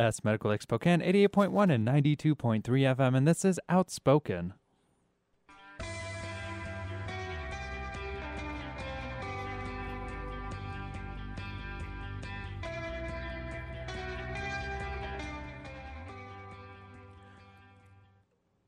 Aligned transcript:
S 0.00 0.22
Medical 0.22 0.50
Lake 0.50 0.62
Spokane, 0.62 1.00
88.1 1.00 1.72
and 1.74 1.84
92.3 1.84 2.62
FM, 2.62 3.16
and 3.16 3.26
this 3.26 3.44
is 3.44 3.58
Outspoken. 3.68 4.54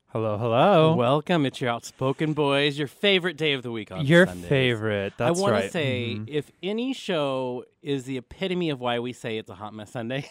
Hello, 0.09 0.37
hello. 0.39 0.97
Welcome. 0.97 1.47
It's 1.47 1.61
your 1.61 1.71
Outspoken 1.71 2.33
Boys, 2.33 2.77
your 2.77 2.89
favorite 2.89 3.37
day 3.37 3.53
of 3.53 3.63
the 3.63 3.71
week 3.71 3.93
on 3.93 4.05
Your 4.05 4.27
Sundays. 4.27 4.49
favorite. 4.49 5.13
That's 5.17 5.39
I 5.39 5.41
want 5.41 5.53
right. 5.53 5.63
to 5.63 5.69
say, 5.71 6.15
Mhm. 6.19 6.29
if 6.29 6.51
any 6.65 6.93
show 6.93 7.65
is 7.81 8.05
the 8.07 8.17
epitome 8.19 8.71
of 8.71 8.81
why 8.81 8.99
we 8.99 9.13
say 9.13 9.39
it's 9.39 9.51
a 9.51 9.55
hot 9.55 9.73
mess 9.73 9.93
Sunday, 9.93 10.29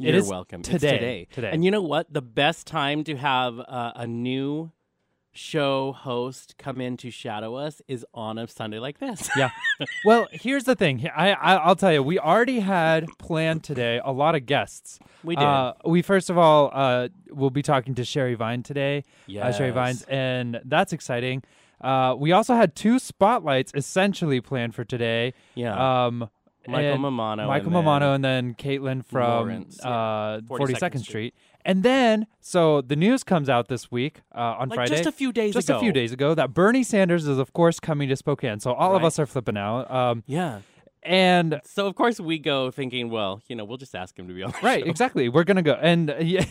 you're 0.00 0.24
welcome. 0.24 0.60
It's 0.60 0.68
today. 0.68 0.90
today. 0.92 1.28
Today. 1.30 1.50
And 1.52 1.64
you 1.64 1.70
know 1.70 1.82
what? 1.82 2.12
The 2.12 2.22
best 2.22 2.66
time 2.66 3.04
to 3.04 3.16
have 3.16 3.58
uh, 3.60 3.92
a 3.94 4.06
new 4.06 4.72
show 5.32 5.92
host 5.92 6.56
come 6.58 6.80
in 6.80 6.96
to 6.96 7.10
shadow 7.10 7.54
us 7.54 7.80
is 7.86 8.04
on 8.12 8.36
a 8.38 8.48
Sunday 8.48 8.78
like 8.78 8.98
this. 8.98 9.30
Yeah. 9.36 9.50
well, 10.04 10.26
here's 10.32 10.64
the 10.64 10.74
thing. 10.74 11.08
I, 11.14 11.32
I 11.32 11.54
I'll 11.56 11.76
tell 11.76 11.92
you, 11.92 12.02
we 12.02 12.18
already 12.18 12.60
had 12.60 13.06
planned 13.18 13.62
today 13.62 14.00
a 14.04 14.12
lot 14.12 14.34
of 14.34 14.46
guests. 14.46 14.98
We 15.22 15.36
did. 15.36 15.44
Uh, 15.44 15.74
we 15.84 16.02
first 16.02 16.30
of 16.30 16.38
all 16.38 16.70
uh, 16.72 17.08
we'll 17.30 17.50
be 17.50 17.62
talking 17.62 17.94
to 17.94 18.04
Sherry 18.04 18.34
Vine 18.34 18.62
today. 18.62 19.04
uh, 19.40 19.52
Sherry. 19.52 19.70
Vines, 19.70 20.02
and 20.08 20.60
that's 20.64 20.92
exciting. 20.92 21.42
Uh, 21.80 22.14
we 22.18 22.32
also 22.32 22.54
had 22.54 22.74
two 22.74 22.98
spotlights 22.98 23.72
essentially 23.74 24.40
planned 24.40 24.74
for 24.74 24.84
today. 24.84 25.32
yeah. 25.54 26.06
Um, 26.06 26.28
Michael 26.72 26.92
and 26.94 27.02
Mamano. 27.04 27.46
Michael 27.46 27.66
and 27.76 27.86
Mamano, 27.86 28.00
then- 28.00 28.14
and 28.14 28.24
then 28.24 28.54
Caitlin 28.54 29.04
from 29.04 29.22
Lawrence, 29.28 29.80
uh, 29.84 30.40
42nd 30.46 30.48
42nd 30.48 30.98
Street. 30.98 31.04
Street. 31.04 31.34
And 31.64 31.82
then, 31.82 32.26
so 32.40 32.80
the 32.80 32.96
news 32.96 33.22
comes 33.22 33.48
out 33.50 33.68
this 33.68 33.90
week 33.90 34.22
uh, 34.34 34.38
on 34.58 34.68
Like 34.70 34.76
Friday. 34.76 34.94
just 34.94 35.06
a 35.06 35.12
few 35.12 35.30
days 35.30 35.52
just 35.54 35.68
ago. 35.68 35.76
a 35.76 35.80
few 35.80 35.92
days 35.92 36.10
ago 36.12 36.34
that 36.34 36.54
Bernie 36.54 36.82
Sanders 36.82 37.26
is 37.26 37.38
of 37.38 37.52
course 37.52 37.78
coming 37.78 38.08
to 38.08 38.16
Spokane. 38.16 38.60
So 38.60 38.72
all 38.72 38.96
of 38.96 39.04
us 39.04 39.18
are 39.18 39.26
flipping 39.26 39.58
out. 39.58 39.90
Um, 39.90 40.24
Yeah. 40.26 40.60
and 41.02 41.60
So 41.64 41.86
of 41.86 41.94
course 41.96 42.18
we 42.18 42.38
go 42.38 42.70
thinking, 42.70 43.10
well, 43.10 43.42
you 43.46 43.56
know, 43.56 43.64
we'll 43.66 43.76
just 43.76 43.94
ask 43.94 44.18
him 44.18 44.26
to 44.28 44.32
be 44.34 44.42
on 44.42 44.52
the 44.52 44.56
right, 44.62 44.82
show. 44.82 44.88
exactly. 44.90 45.28
We're 45.28 45.44
gonna 45.44 45.60
go, 45.62 45.74
and 45.74 46.10
uh, 46.10 46.16
yeah, 46.20 46.44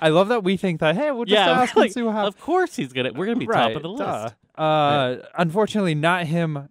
I 0.00 0.08
love 0.08 0.26
that 0.28 0.42
we 0.42 0.56
think 0.56 0.80
that. 0.80 0.96
Hey, 0.96 1.12
we'll 1.12 1.26
just 1.26 1.34
yeah, 1.40 1.50
ask 1.62 1.76
like, 1.76 1.86
and 1.86 1.94
see 1.94 2.02
what 2.02 2.16
happens. 2.16 2.34
Of 2.34 2.40
course 2.40 2.74
he's 2.74 2.92
gonna. 2.92 3.12
We're 3.12 3.26
gonna 3.26 3.36
be 3.38 3.46
right, 3.46 3.68
top 3.72 3.76
of 3.76 3.82
the 3.82 3.88
list. 3.88 4.34
Uh, 4.56 5.16
Unfortunately, 5.38 5.94
not 5.94 6.26
him 6.26 6.68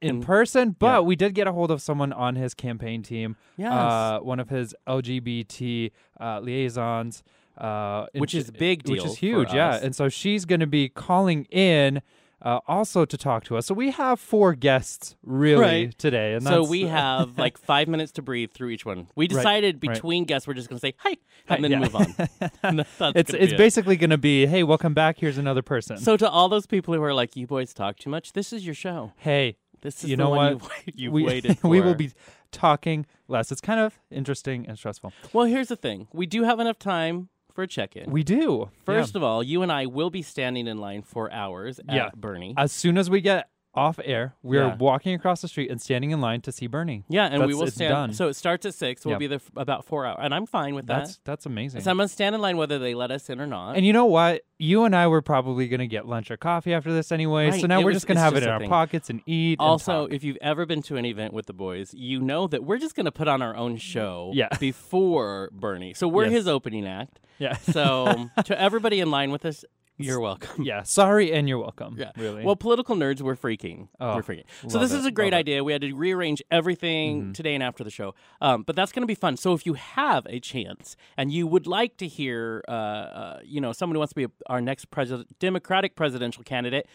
in 0.00 0.16
In- 0.16 0.22
person, 0.22 0.76
but 0.78 0.86
yeah. 0.86 1.00
we 1.00 1.16
did 1.16 1.34
get 1.34 1.46
a 1.46 1.52
hold 1.52 1.70
of 1.70 1.82
someone 1.82 2.12
on 2.12 2.36
his 2.36 2.54
campaign 2.54 3.02
team. 3.02 3.36
Yes. 3.56 3.72
Uh, 3.72 4.18
one 4.22 4.38
of 4.40 4.48
his 4.48 4.74
LGBT 4.86 5.90
uh, 6.20 6.40
liaisons, 6.40 7.22
uh, 7.56 8.06
Which 8.14 8.34
is 8.34 8.50
big 8.50 8.88
which 8.88 9.04
is 9.04 9.18
huge, 9.18 9.52
yeah. 9.52 9.80
And 9.82 9.94
so 9.96 10.08
she's 10.08 10.44
going 10.44 10.60
to 10.60 10.66
be 10.66 10.88
calling 10.88 11.44
in. 11.50 12.02
Uh, 12.40 12.60
also 12.68 13.04
to 13.04 13.18
talk 13.18 13.42
to 13.42 13.56
us, 13.56 13.66
so 13.66 13.74
we 13.74 13.90
have 13.90 14.20
four 14.20 14.54
guests 14.54 15.16
really 15.24 15.60
Right. 15.60 15.98
today, 15.98 16.34
and 16.34 16.44
so 16.44 16.62
we 16.62 16.82
have 16.82 17.36
like 17.44 17.58
five 17.58 17.88
minutes 17.88 18.12
to 18.12 18.22
breathe 18.22 18.52
through 18.52 18.68
each 18.68 18.86
one. 18.86 19.08
We 19.16 19.26
decided 19.26 19.84
right. 19.84 19.92
between 19.92 20.22
guests 20.22 20.46
we're 20.46 20.54
just 20.54 20.68
going 20.68 20.78
to 20.78 20.86
say 20.86 20.94
hi 20.98 21.16
Hi, 21.48 21.56
and 21.56 21.64
then 21.64 21.72
yeah. 21.72 21.78
move 21.80 21.96
on. 21.96 22.14
It's 23.16 23.34
it's 23.34 23.52
it. 23.54 23.56
basically 23.56 23.96
going 23.96 24.10
to 24.10 24.18
be, 24.18 24.46
hey, 24.46 24.62
welcome 24.62 24.94
back. 24.94 25.18
Here's 25.18 25.36
another 25.36 25.62
person. 25.62 25.96
So 25.98 26.16
to 26.16 26.30
all 26.30 26.48
those 26.48 26.64
people 26.66 26.94
who 26.94 27.02
are 27.02 27.12
like, 27.12 27.34
"You 27.34 27.48
boys 27.48 27.74
talk 27.74 27.96
too 27.98 28.08
much," 28.08 28.32
this 28.34 28.52
is 28.52 28.64
your 28.64 28.74
show. 28.76 29.14
hey, 29.16 29.56
This 29.80 30.02
is 30.04 30.10
You 30.10 30.16
the 30.16 30.22
know 30.24 30.30
one 30.30 30.58
what? 30.58 30.70
You've, 30.86 30.94
you've 31.00 31.12
we 31.12 31.22
waited. 31.24 31.58
we 31.64 31.80
will 31.80 31.94
be 31.94 32.10
talking 32.52 33.06
less. 33.28 33.52
It's 33.52 33.60
kind 33.60 33.80
of 33.80 33.98
interesting 34.10 34.66
and 34.66 34.76
stressful. 34.78 35.12
Well, 35.32 35.46
here's 35.46 35.68
the 35.68 35.76
thing: 35.76 36.08
we 36.12 36.26
do 36.26 36.42
have 36.44 36.60
enough 36.60 36.78
time 36.78 37.28
for 37.52 37.62
a 37.62 37.66
check-in. 37.66 38.10
We 38.10 38.22
do 38.22 38.70
First 38.84 39.16
of 39.16 39.22
all, 39.22 39.42
you 39.42 39.62
and 39.62 39.72
I 39.72 39.86
will 39.86 40.10
be 40.10 40.22
standing 40.22 40.66
in 40.68 40.78
line 40.78 41.02
for 41.02 41.30
hours 41.32 41.78
at 41.80 41.94
Yeah. 41.94 42.10
Bernie. 42.16 42.54
as 42.56 42.70
soon 42.72 42.96
as 42.98 43.10
we 43.10 43.20
get 43.20 43.48
off 43.78 43.98
air, 44.04 44.34
we 44.42 44.58
are 44.58 44.68
Yeah. 44.68 44.76
walking 44.76 45.14
across 45.14 45.40
the 45.42 45.48
street 45.48 45.70
and 45.70 45.80
standing 45.80 46.10
in 46.10 46.20
line 46.20 46.40
to 46.42 46.52
see 46.52 46.66
Bernie. 46.66 47.04
yeah, 47.08 47.24
and 47.26 47.34
we 47.34 47.52
That's- 47.52 47.56
will 47.60 47.66
stand. 47.70 47.92
done. 47.92 48.12
So 48.12 48.28
it 48.28 48.34
starts 48.34 48.66
at 48.66 48.74
six. 48.74 49.04
We'll 49.04 49.12
Yeah. 49.14 49.18
be 49.18 49.26
there 49.28 49.40
about 49.56 49.84
four 49.84 50.04
hours, 50.04 50.18
and 50.20 50.34
I'm 50.34 50.46
fine 50.46 50.74
with 50.74 50.86
that. 50.88 50.98
That's 50.98 51.20
that's 51.24 51.46
amazing. 51.46 51.80
So 51.82 51.90
I'm 51.90 51.96
gonna 51.96 52.08
stand 52.08 52.34
in 52.34 52.40
line 52.40 52.56
whether 52.56 52.78
they 52.78 52.94
let 52.94 53.10
us 53.10 53.30
in 53.30 53.40
or 53.40 53.46
not. 53.46 53.76
and 53.76 53.86
you 53.86 53.92
know 53.92 54.06
what? 54.06 54.42
You 54.60 54.82
and 54.84 54.96
I 54.96 55.06
were 55.06 55.22
probably 55.22 55.68
going 55.68 55.78
to 55.78 55.86
get 55.86 56.04
lunch 56.08 56.32
or 56.32 56.36
coffee 56.36 56.74
after 56.74 56.92
this 56.92 57.12
anyway. 57.12 57.52
So 57.60 57.68
now 57.68 57.78
it 57.78 57.84
we're 57.84 57.90
was- 57.90 57.96
just 57.98 58.06
it's 58.16 58.24
have 58.24 58.34
it 58.34 58.42
in 58.42 58.48
our 58.48 58.58
thing. 58.58 58.68
pockets 58.68 59.08
and 59.08 59.20
eat. 59.24 59.60
and 59.60 59.68
also, 59.68 60.06
talk. 60.08 60.12
if 60.12 60.24
you've 60.24 60.38
ever 60.40 60.66
been 60.66 60.82
to 60.82 60.96
an 60.96 61.04
event 61.04 61.32
with 61.32 61.46
the 61.46 61.52
boys, 61.52 61.94
you 61.94 62.18
know 62.20 62.48
that 62.48 62.64
we're 62.64 62.78
just 62.78 62.96
to 63.06 63.12
put 63.12 63.28
on 63.28 63.40
our 63.40 63.54
own 63.56 63.76
show 63.76 64.32
Yeah. 64.34 64.48
before 64.58 65.50
Bernie. 65.52 65.94
So 65.94 66.08
we're 66.08 66.24
Yes. 66.24 66.32
his 66.32 66.48
opening 66.48 66.86
act. 66.88 67.20
yeah, 67.38 67.56
So 67.58 68.28
to 68.44 68.60
everybody 68.60 68.98
in 68.98 69.12
line 69.12 69.30
with 69.30 69.44
us, 69.44 69.64
you're 69.98 70.20
welcome. 70.20 70.62
yeah. 70.64 70.82
Sorry, 70.84 71.32
and 71.32 71.48
you're 71.48 71.58
welcome. 71.58 71.96
Yeah. 71.98 72.12
really. 72.16 72.44
Well, 72.44 72.56
political 72.56 72.96
nerds, 72.96 73.20
we're 73.20 73.36
freaking. 73.36 73.88
Oh, 74.00 74.14
we're 74.16 74.22
freaking. 74.22 74.44
So 74.68 74.78
this 74.78 74.92
it, 74.92 74.98
is 75.00 75.04
a 75.06 75.10
great 75.10 75.32
love 75.32 75.40
it. 75.40 75.42
Mm-hmm. 75.44 75.50
idea. 75.50 75.64
We 75.64 75.72
had 75.72 75.82
to 75.82 75.92
rearrange 75.94 76.42
everything 76.50 77.32
today 77.32 77.54
and 77.54 77.62
after 77.62 77.84
the 77.84 77.90
show, 77.90 78.14
um, 78.40 78.62
but 78.62 78.76
that's 78.76 78.92
going 78.92 79.02
to 79.02 79.06
be 79.06 79.14
fun. 79.14 79.36
So 79.36 79.52
if 79.54 79.66
you 79.66 79.74
have 79.74 80.26
a 80.30 80.40
chance 80.40 80.96
and 81.16 81.30
you 81.32 81.46
would 81.46 81.66
like 81.66 81.96
to 81.98 82.06
hear, 82.06 82.62
uh, 82.68 82.70
uh, 82.72 83.40
you 83.44 83.60
know, 83.60 83.72
someone 83.72 83.94
who 83.96 83.98
wants 84.00 84.12
to 84.12 84.16
be 84.16 84.24
a, 84.24 84.30
our 84.46 84.60
next 84.60 84.90
president, 84.90 85.38
Democratic 85.38 85.96
presidential 85.96 86.42
candidate, 86.44 86.86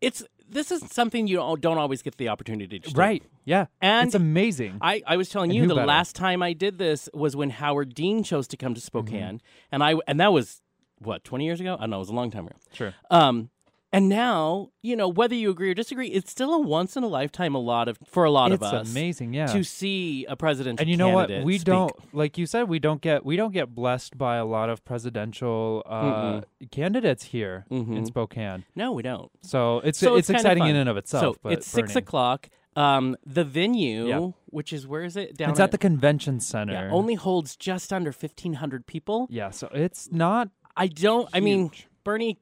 it's 0.00 0.22
this 0.48 0.70
is 0.70 0.84
something 0.92 1.26
you 1.26 1.36
don't, 1.60 1.78
always 1.78 2.02
get 2.02 2.18
the 2.18 2.28
opportunity 2.28 2.78
to 2.78 2.90
do. 2.90 2.96
right? 2.96 3.22
Yeah, 3.44 3.66
And 3.80 4.06
it's 4.06 4.14
amazing. 4.14 4.78
I, 4.80 5.02
I 5.06 5.16
was 5.16 5.28
telling 5.28 5.50
And 5.50 5.56
you 5.58 5.66
the 5.66 5.74
better? 5.74 5.86
last 5.86 6.14
time 6.14 6.40
I 6.42 6.52
did 6.52 6.78
this 6.78 7.08
was 7.12 7.34
when 7.34 7.50
Howard 7.50 7.94
Dean 7.94 8.22
chose 8.22 8.46
to 8.48 8.56
come 8.56 8.74
to 8.74 8.80
Mm-hmm. 8.80 8.86
Spokane, 8.86 9.40
and 9.72 9.82
I 9.82 9.94
and 10.06 10.20
that 10.20 10.32
was 10.32 10.62
what 10.98 11.24
twenty 11.24 11.44
years 11.44 11.60
ago. 11.60 11.74
I 11.74 11.80
don't 11.82 11.90
know 11.90 11.96
it 11.96 12.00
was 12.00 12.08
a 12.10 12.14
long 12.14 12.30
time 12.30 12.46
ago. 12.46 12.56
sure. 12.72 12.94
Um, 13.10 13.50
and 13.92 14.08
now 14.08 14.70
you 14.82 14.96
know 14.96 15.08
whether 15.08 15.34
you 15.34 15.48
agree 15.50 15.70
or 15.70 15.74
disagree, 15.74 16.08
it's 16.08 16.30
still 16.30 16.52
a 16.52 16.60
once 16.60 16.96
in 16.96 17.04
a 17.04 17.06
lifetime. 17.06 17.54
A 17.54 17.58
lot 17.60 17.88
of 17.88 17.98
for 18.04 18.24
a 18.24 18.30
lot 18.30 18.50
It's 18.52 18.62
of 18.62 18.72
us 18.74 18.90
amazing. 18.90 19.32
Yeah. 19.32 19.46
to 19.46 19.62
see 19.62 20.26
a 20.26 20.36
presidential. 20.36 20.82
and 20.82 20.90
you 20.90 20.96
know 20.96 21.10
what 21.10 21.30
we 21.44 21.58
speak. 21.58 21.66
don't 21.66 21.92
like 22.14 22.36
you 22.36 22.46
said 22.46 22.68
we 22.68 22.78
don't 22.78 23.00
get 23.00 23.24
we 23.24 23.36
don't 23.36 23.52
get 23.52 23.74
blessed 23.74 24.18
by 24.18 24.36
a 24.36 24.44
lot 24.44 24.68
of 24.68 24.84
presidential 24.84 25.82
uh, 25.86 26.40
candidates 26.70 27.24
here 27.26 27.64
in 27.70 27.86
Mhm. 27.86 28.06
Spokane 28.06 28.64
No, 28.74 28.92
we 28.92 29.02
don't. 29.02 29.30
so 29.40 29.78
it's 29.80 29.98
So 29.98 30.16
it's, 30.16 30.28
it's 30.30 30.38
exciting 30.40 30.66
in 30.66 30.76
and 30.76 30.88
of 30.88 30.96
itself 30.96 31.36
so 31.36 31.40
but 31.42 31.52
it's 31.52 31.66
six 31.66 31.94
o'clock. 31.96 32.48
Um, 32.74 33.16
the 33.24 33.44
venue, 33.44 34.06
Yeah. 34.08 34.30
which 34.46 34.70
is 34.72 34.86
where 34.86 35.02
is 35.04 35.16
it? 35.16 35.34
Down 35.38 35.50
it's 35.50 35.60
at 35.60 35.70
the 35.70 35.78
convention 35.78 36.40
center 36.40 36.74
yeah, 36.74 36.90
only 36.92 37.14
holds 37.14 37.56
just 37.56 37.90
under 37.92 38.12
fifteen 38.12 38.54
hundred 38.54 38.86
people. 38.86 39.28
yeah 39.30 39.48
so 39.50 39.68
it's 39.72 40.10
not 40.12 40.50
I 40.76 40.86
don't. 40.88 41.28
I 41.32 41.40
mean, 41.40 41.70
Bernie 42.04 42.38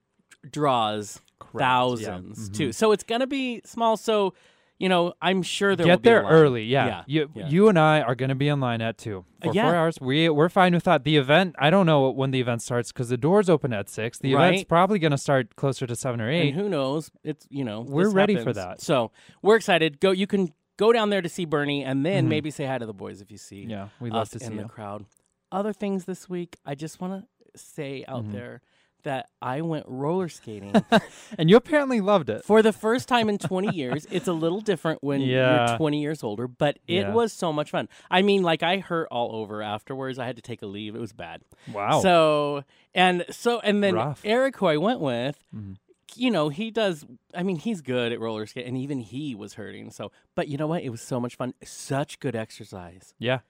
draws 0.50 1.20
yeah. 1.40 1.58
thousands 1.58 2.50
Mhm. 2.50 2.54
too, 2.54 2.72
so 2.72 2.92
it's 2.92 3.04
gonna 3.04 3.26
be 3.26 3.60
small. 3.64 3.96
So, 3.96 4.34
you 4.78 4.88
know, 4.88 5.14
I'm 5.22 5.42
sure 5.42 5.76
there 5.76 5.86
will 5.86 5.94
get 5.94 6.02
be 6.02 6.08
there 6.10 6.22
early 6.24 6.64
yeah, 6.64 6.86
Yeah, 6.86 7.02
you 7.06 7.30
yeah. 7.34 7.48
you 7.48 7.68
and 7.68 7.78
i 7.78 8.00
are 8.00 8.14
going 8.16 8.28
to 8.30 8.34
be 8.34 8.48
in 8.48 8.58
line 8.60 8.80
at 8.82 8.98
two 8.98 9.24
for 9.40 9.50
Uh, 9.50 9.52
yeah. 9.52 9.62
four 9.62 9.74
hours 9.76 9.98
we, 10.00 10.28
we're 10.28 10.48
fine 10.48 10.74
with 10.74 10.82
that 10.84 11.04
the 11.04 11.16
event 11.16 11.54
i 11.60 11.70
don't 11.70 11.86
know 11.86 12.10
when 12.10 12.32
the 12.32 12.40
event 12.40 12.60
starts 12.60 12.90
because 12.90 13.08
the 13.08 13.16
doors 13.16 13.48
open 13.48 13.72
at 13.72 13.88
six 13.88 14.18
the 14.18 14.32
event's 14.32 14.64
probably 14.64 14.98
going 14.98 15.12
to 15.12 15.18
start 15.18 15.54
closer 15.54 15.86
to 15.86 15.94
seven 15.94 16.20
or 16.20 16.28
eight 16.28 16.48
And 16.48 16.56
who 16.60 16.68
knows? 16.68 17.10
It's 17.22 17.46
you 17.50 17.64
know 17.64 17.82
We're 17.82 18.10
ready 18.10 18.36
for 18.36 18.52
that. 18.52 18.80
So 18.80 19.12
we're 19.42 19.56
excited. 19.56 20.00
Go. 20.00 20.10
You 20.10 20.26
can 20.26 20.52
go 20.76 20.92
down 20.92 21.08
there 21.10 21.22
to 21.22 21.28
see 21.28 21.44
Bernie, 21.44 21.84
and 21.84 22.04
then 22.04 22.28
maybe 22.28 22.50
say 22.50 22.66
hi 22.66 22.78
to 22.78 22.84
the 22.86 22.92
boys 22.92 23.20
if 23.20 23.30
you 23.30 23.38
see 23.38 23.62
Mm-hmm. 23.62 23.70
yeah 23.70 23.88
we'd 24.00 24.12
love 24.12 24.28
to 24.30 24.40
see 24.40 24.46
in 24.46 24.56
the 24.56 24.64
crowd. 24.64 25.06
Other 25.52 25.72
things 25.72 26.04
this 26.04 26.28
week, 26.28 26.56
I 26.66 26.74
just 26.74 27.00
want 27.00 27.12
to 27.22 27.28
say 27.56 28.04
out 28.08 28.24
Mhm. 28.24 28.32
there 28.32 28.60
that 29.02 29.28
I 29.42 29.60
went 29.60 29.84
roller 29.86 30.30
skating 30.30 30.72
and 31.38 31.50
you 31.50 31.56
apparently 31.56 32.00
loved 32.00 32.30
it 32.30 32.42
for 32.42 32.62
the 32.62 32.72
first 32.72 33.06
time 33.06 33.28
in 33.28 33.36
20 33.36 33.76
years. 33.76 34.06
It's 34.10 34.26
a 34.28 34.32
little 34.32 34.62
different 34.62 35.04
when 35.04 35.20
Yeah. 35.20 35.68
you're 35.68 35.76
20 35.76 36.00
years 36.00 36.24
older, 36.24 36.48
but 36.48 36.78
it 36.88 37.02
Yeah. 37.02 37.12
was 37.12 37.30
so 37.34 37.52
much 37.52 37.70
fun. 37.70 37.88
I 38.10 38.22
mean, 38.22 38.42
like 38.42 38.62
I 38.62 38.78
hurt 38.78 39.08
all 39.10 39.36
over 39.36 39.60
afterwards. 39.62 40.18
I 40.18 40.24
had 40.24 40.36
to 40.36 40.42
take 40.42 40.62
a 40.62 40.66
leave. 40.66 40.96
It 40.96 41.00
was 41.00 41.12
bad. 41.12 41.42
wow 41.70 42.00
So 42.00 42.64
and 42.94 43.26
so 43.30 43.60
and 43.60 43.82
then 43.84 43.94
Rough. 43.94 44.22
Eric, 44.24 44.56
who 44.56 44.66
I 44.66 44.78
went 44.78 45.00
with, 45.00 45.38
Mhm. 45.54 45.76
you 46.16 46.30
know, 46.30 46.48
he 46.48 46.70
does. 46.70 47.04
I 47.34 47.42
mean, 47.42 47.56
he's 47.56 47.82
good 47.82 48.10
at 48.10 48.20
roller 48.20 48.46
skate, 48.46 48.66
and 48.66 48.78
even 48.78 49.00
he 49.00 49.34
was 49.34 49.54
hurting. 49.54 49.90
So, 49.90 50.12
but 50.34 50.48
you 50.48 50.56
know 50.56 50.66
what? 50.68 50.82
It 50.82 50.88
was 50.90 51.02
so 51.02 51.20
much 51.20 51.34
fun. 51.36 51.52
Such 51.62 52.20
good 52.20 52.34
exercise. 52.36 53.12
yeah 53.18 53.40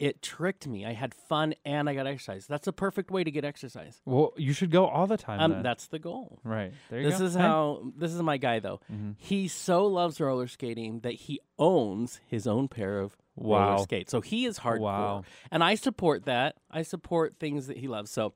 It 0.00 0.22
tricked 0.22 0.66
me. 0.66 0.86
I 0.86 0.92
had 0.94 1.12
fun 1.14 1.54
and 1.64 1.88
I 1.88 1.94
got 1.94 2.06
exercise. 2.06 2.46
That's 2.46 2.66
a 2.66 2.72
perfect 2.72 3.10
way 3.10 3.22
to 3.22 3.30
get 3.30 3.44
exercise. 3.44 4.00
well 4.06 4.32
you 4.36 4.52
should 4.52 4.70
go 4.70 4.86
all 4.86 5.06
the 5.06 5.16
time 5.18 5.38
Um, 5.40 5.50
then. 5.52 5.62
that's 5.62 5.86
the 5.88 5.98
goal. 5.98 6.40
right 6.42 6.72
there 6.88 7.00
you 7.00 7.10
This 7.10 7.18
go 7.20 7.24
is 7.26 7.34
how. 7.34 7.82
This 7.96 8.12
is 8.14 8.22
my 8.22 8.38
guy 8.38 8.58
though. 8.60 8.80
Mhm. 8.90 9.14
He 9.18 9.46
so 9.46 9.86
loves 9.86 10.18
roller 10.20 10.46
skating 10.48 11.00
that 11.00 11.12
he 11.14 11.38
owns 11.58 12.20
his 12.26 12.46
own 12.46 12.66
pair 12.68 12.98
of 13.00 13.16
Wow. 13.36 13.72
roller 13.72 13.82
skates. 13.84 14.10
So 14.10 14.20
he 14.22 14.46
is 14.46 14.58
hardcore, 14.60 14.80
Wow. 14.80 15.24
and 15.50 15.62
I 15.62 15.74
support 15.74 16.24
that. 16.24 16.56
I 16.70 16.82
support 16.82 17.36
things 17.38 17.66
that 17.68 17.76
he 17.78 17.86
loves. 17.88 18.10
So, 18.10 18.34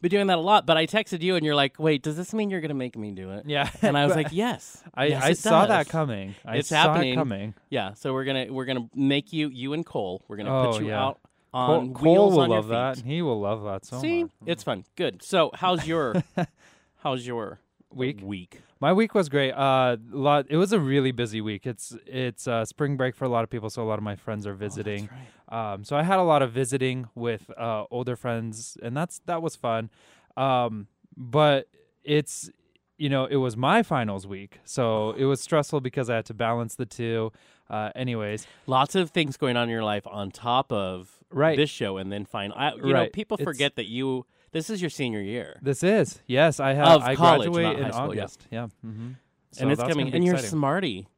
been 0.00 0.10
doing 0.10 0.26
that 0.28 0.38
a 0.38 0.40
lot. 0.40 0.66
But 0.66 0.76
I 0.76 0.86
texted 0.86 1.22
you, 1.22 1.36
and 1.36 1.44
you're 1.44 1.54
like, 1.54 1.78
"Wait, 1.78 2.02
does 2.02 2.16
this 2.16 2.32
mean 2.34 2.50
you're 2.50 2.60
to 2.60 2.72
make 2.74 2.96
me 2.96 3.10
do 3.12 3.30
it?" 3.32 3.44
yeah 3.46 3.70
And 3.82 3.96
I 3.98 4.06
was 4.06 4.14
like, 4.20 4.28
"Yes, 4.32 4.82
I, 4.94 5.06
Yes, 5.06 5.22
I 5.22 5.32
saw 5.34 5.66
that 5.66 5.88
coming. 5.88 6.34
I 6.44 6.56
It's 6.56 6.68
saw 6.68 6.92
happening. 6.92 7.12
it 7.12 7.16
coming. 7.16 7.54
Yeah, 7.68 7.94
so 7.94 8.12
we're 8.12 8.24
gonna 8.24 8.46
we're 8.50 8.64
gonna 8.66 8.88
make 8.94 9.32
you 9.32 9.48
you 9.48 9.72
and 9.72 9.84
Cole. 9.84 10.22
We're 10.28 10.36
gonna 10.36 10.54
Oh, 10.68 10.72
put 10.72 10.82
you 10.82 10.88
yeah. 10.88 11.02
out 11.04 11.18
on 11.52 11.94
Cole, 11.94 12.12
wheels 12.12 12.32
will 12.34 12.40
on 12.42 12.48
love 12.50 12.68
your 12.68 12.74
that. 12.94 12.98
He 13.04 13.22
will 13.22 13.40
love 13.40 13.62
that 13.64 13.84
so 13.84 14.00
See, 14.00 14.22
much. 14.24 14.32
it's 14.46 14.62
fun. 14.62 14.84
Good. 14.96 15.22
So, 15.22 15.50
how's 15.54 15.86
your 15.86 16.22
how's 16.98 17.26
your 17.26 17.60
Week? 17.92 18.20
Week. 18.22 18.60
My 18.82 18.94
week 18.94 19.14
was 19.14 19.28
great. 19.28 19.52
Uh, 19.52 19.98
lot. 20.10 20.46
It 20.48 20.56
was 20.56 20.72
a 20.72 20.80
really 20.80 21.12
busy 21.12 21.40
week. 21.42 21.66
It's 21.66 21.94
it's 22.06 22.48
uh, 22.48 22.64
spring 22.64 22.96
break 22.96 23.14
for 23.14 23.26
a 23.26 23.28
lot 23.28 23.44
of 23.44 23.50
people, 23.50 23.68
so 23.68 23.82
a 23.82 23.84
lot 23.84 23.98
of 23.98 24.02
my 24.04 24.16
friends 24.16 24.46
Oh, 24.46 24.50
are 24.50 24.54
visiting. 24.54 25.10
Um, 25.50 25.84
so 25.84 25.96
I 25.96 26.02
had 26.02 26.18
a 26.18 26.22
lot 26.22 26.40
of 26.40 26.52
visiting 26.52 27.08
with 27.14 27.50
uh, 27.58 27.84
older 27.90 28.16
friends, 28.16 28.78
and 28.82 28.96
that's 28.96 29.20
that 29.26 29.42
was 29.42 29.54
fun. 29.54 29.90
Um, 30.36 30.86
but 31.14 31.68
it's 32.04 32.50
you 32.96 33.10
know 33.10 33.26
it 33.26 33.36
was 33.36 33.54
my 33.54 33.82
finals 33.82 34.26
week, 34.26 34.60
so 34.64 35.10
it 35.12 35.26
was 35.26 35.42
stressful 35.42 35.82
because 35.82 36.08
I 36.08 36.16
had 36.16 36.24
to 36.26 36.34
balance 36.34 36.74
the 36.76 36.86
two. 36.86 37.32
Uh, 37.68 37.90
anyways, 37.94 38.46
Lots 38.66 38.94
of 38.94 39.10
things 39.10 39.36
going 39.36 39.56
on 39.58 39.64
in 39.64 39.68
your 39.70 39.84
life 39.84 40.06
on 40.06 40.30
top 40.30 40.72
of 40.72 41.18
Right. 41.30 41.56
this 41.56 41.70
show, 41.70 41.98
and 41.98 42.10
then 42.10 42.24
final. 42.24 42.56
I, 42.58 42.72
you 42.74 42.82
know, 42.86 42.92
Right. 42.94 43.12
people 43.12 43.36
It's- 43.38 43.44
forget 43.44 43.76
that 43.76 43.86
you. 43.86 44.24
This 44.52 44.68
is 44.70 44.80
your 44.82 44.90
senior 44.90 45.20
year, 45.20 45.58
this 45.62 45.82
is 45.82 46.20
yes. 46.26 46.58
I 46.60 46.74
have 46.74 46.88
Of 46.88 47.02
I 47.02 47.14
college, 47.14 47.50
graduate 47.50 47.78
in 47.78 47.84
high 47.84 47.90
school, 47.90 48.14
yeah. 48.14 48.22
August. 48.22 48.46
Yeah, 48.50 48.66
hmm 48.82 49.10
and 49.58 49.72
it's 49.72 49.82
coming. 49.82 50.14
And 50.14 50.24
you're 50.24 50.38
smarty. 50.38 51.08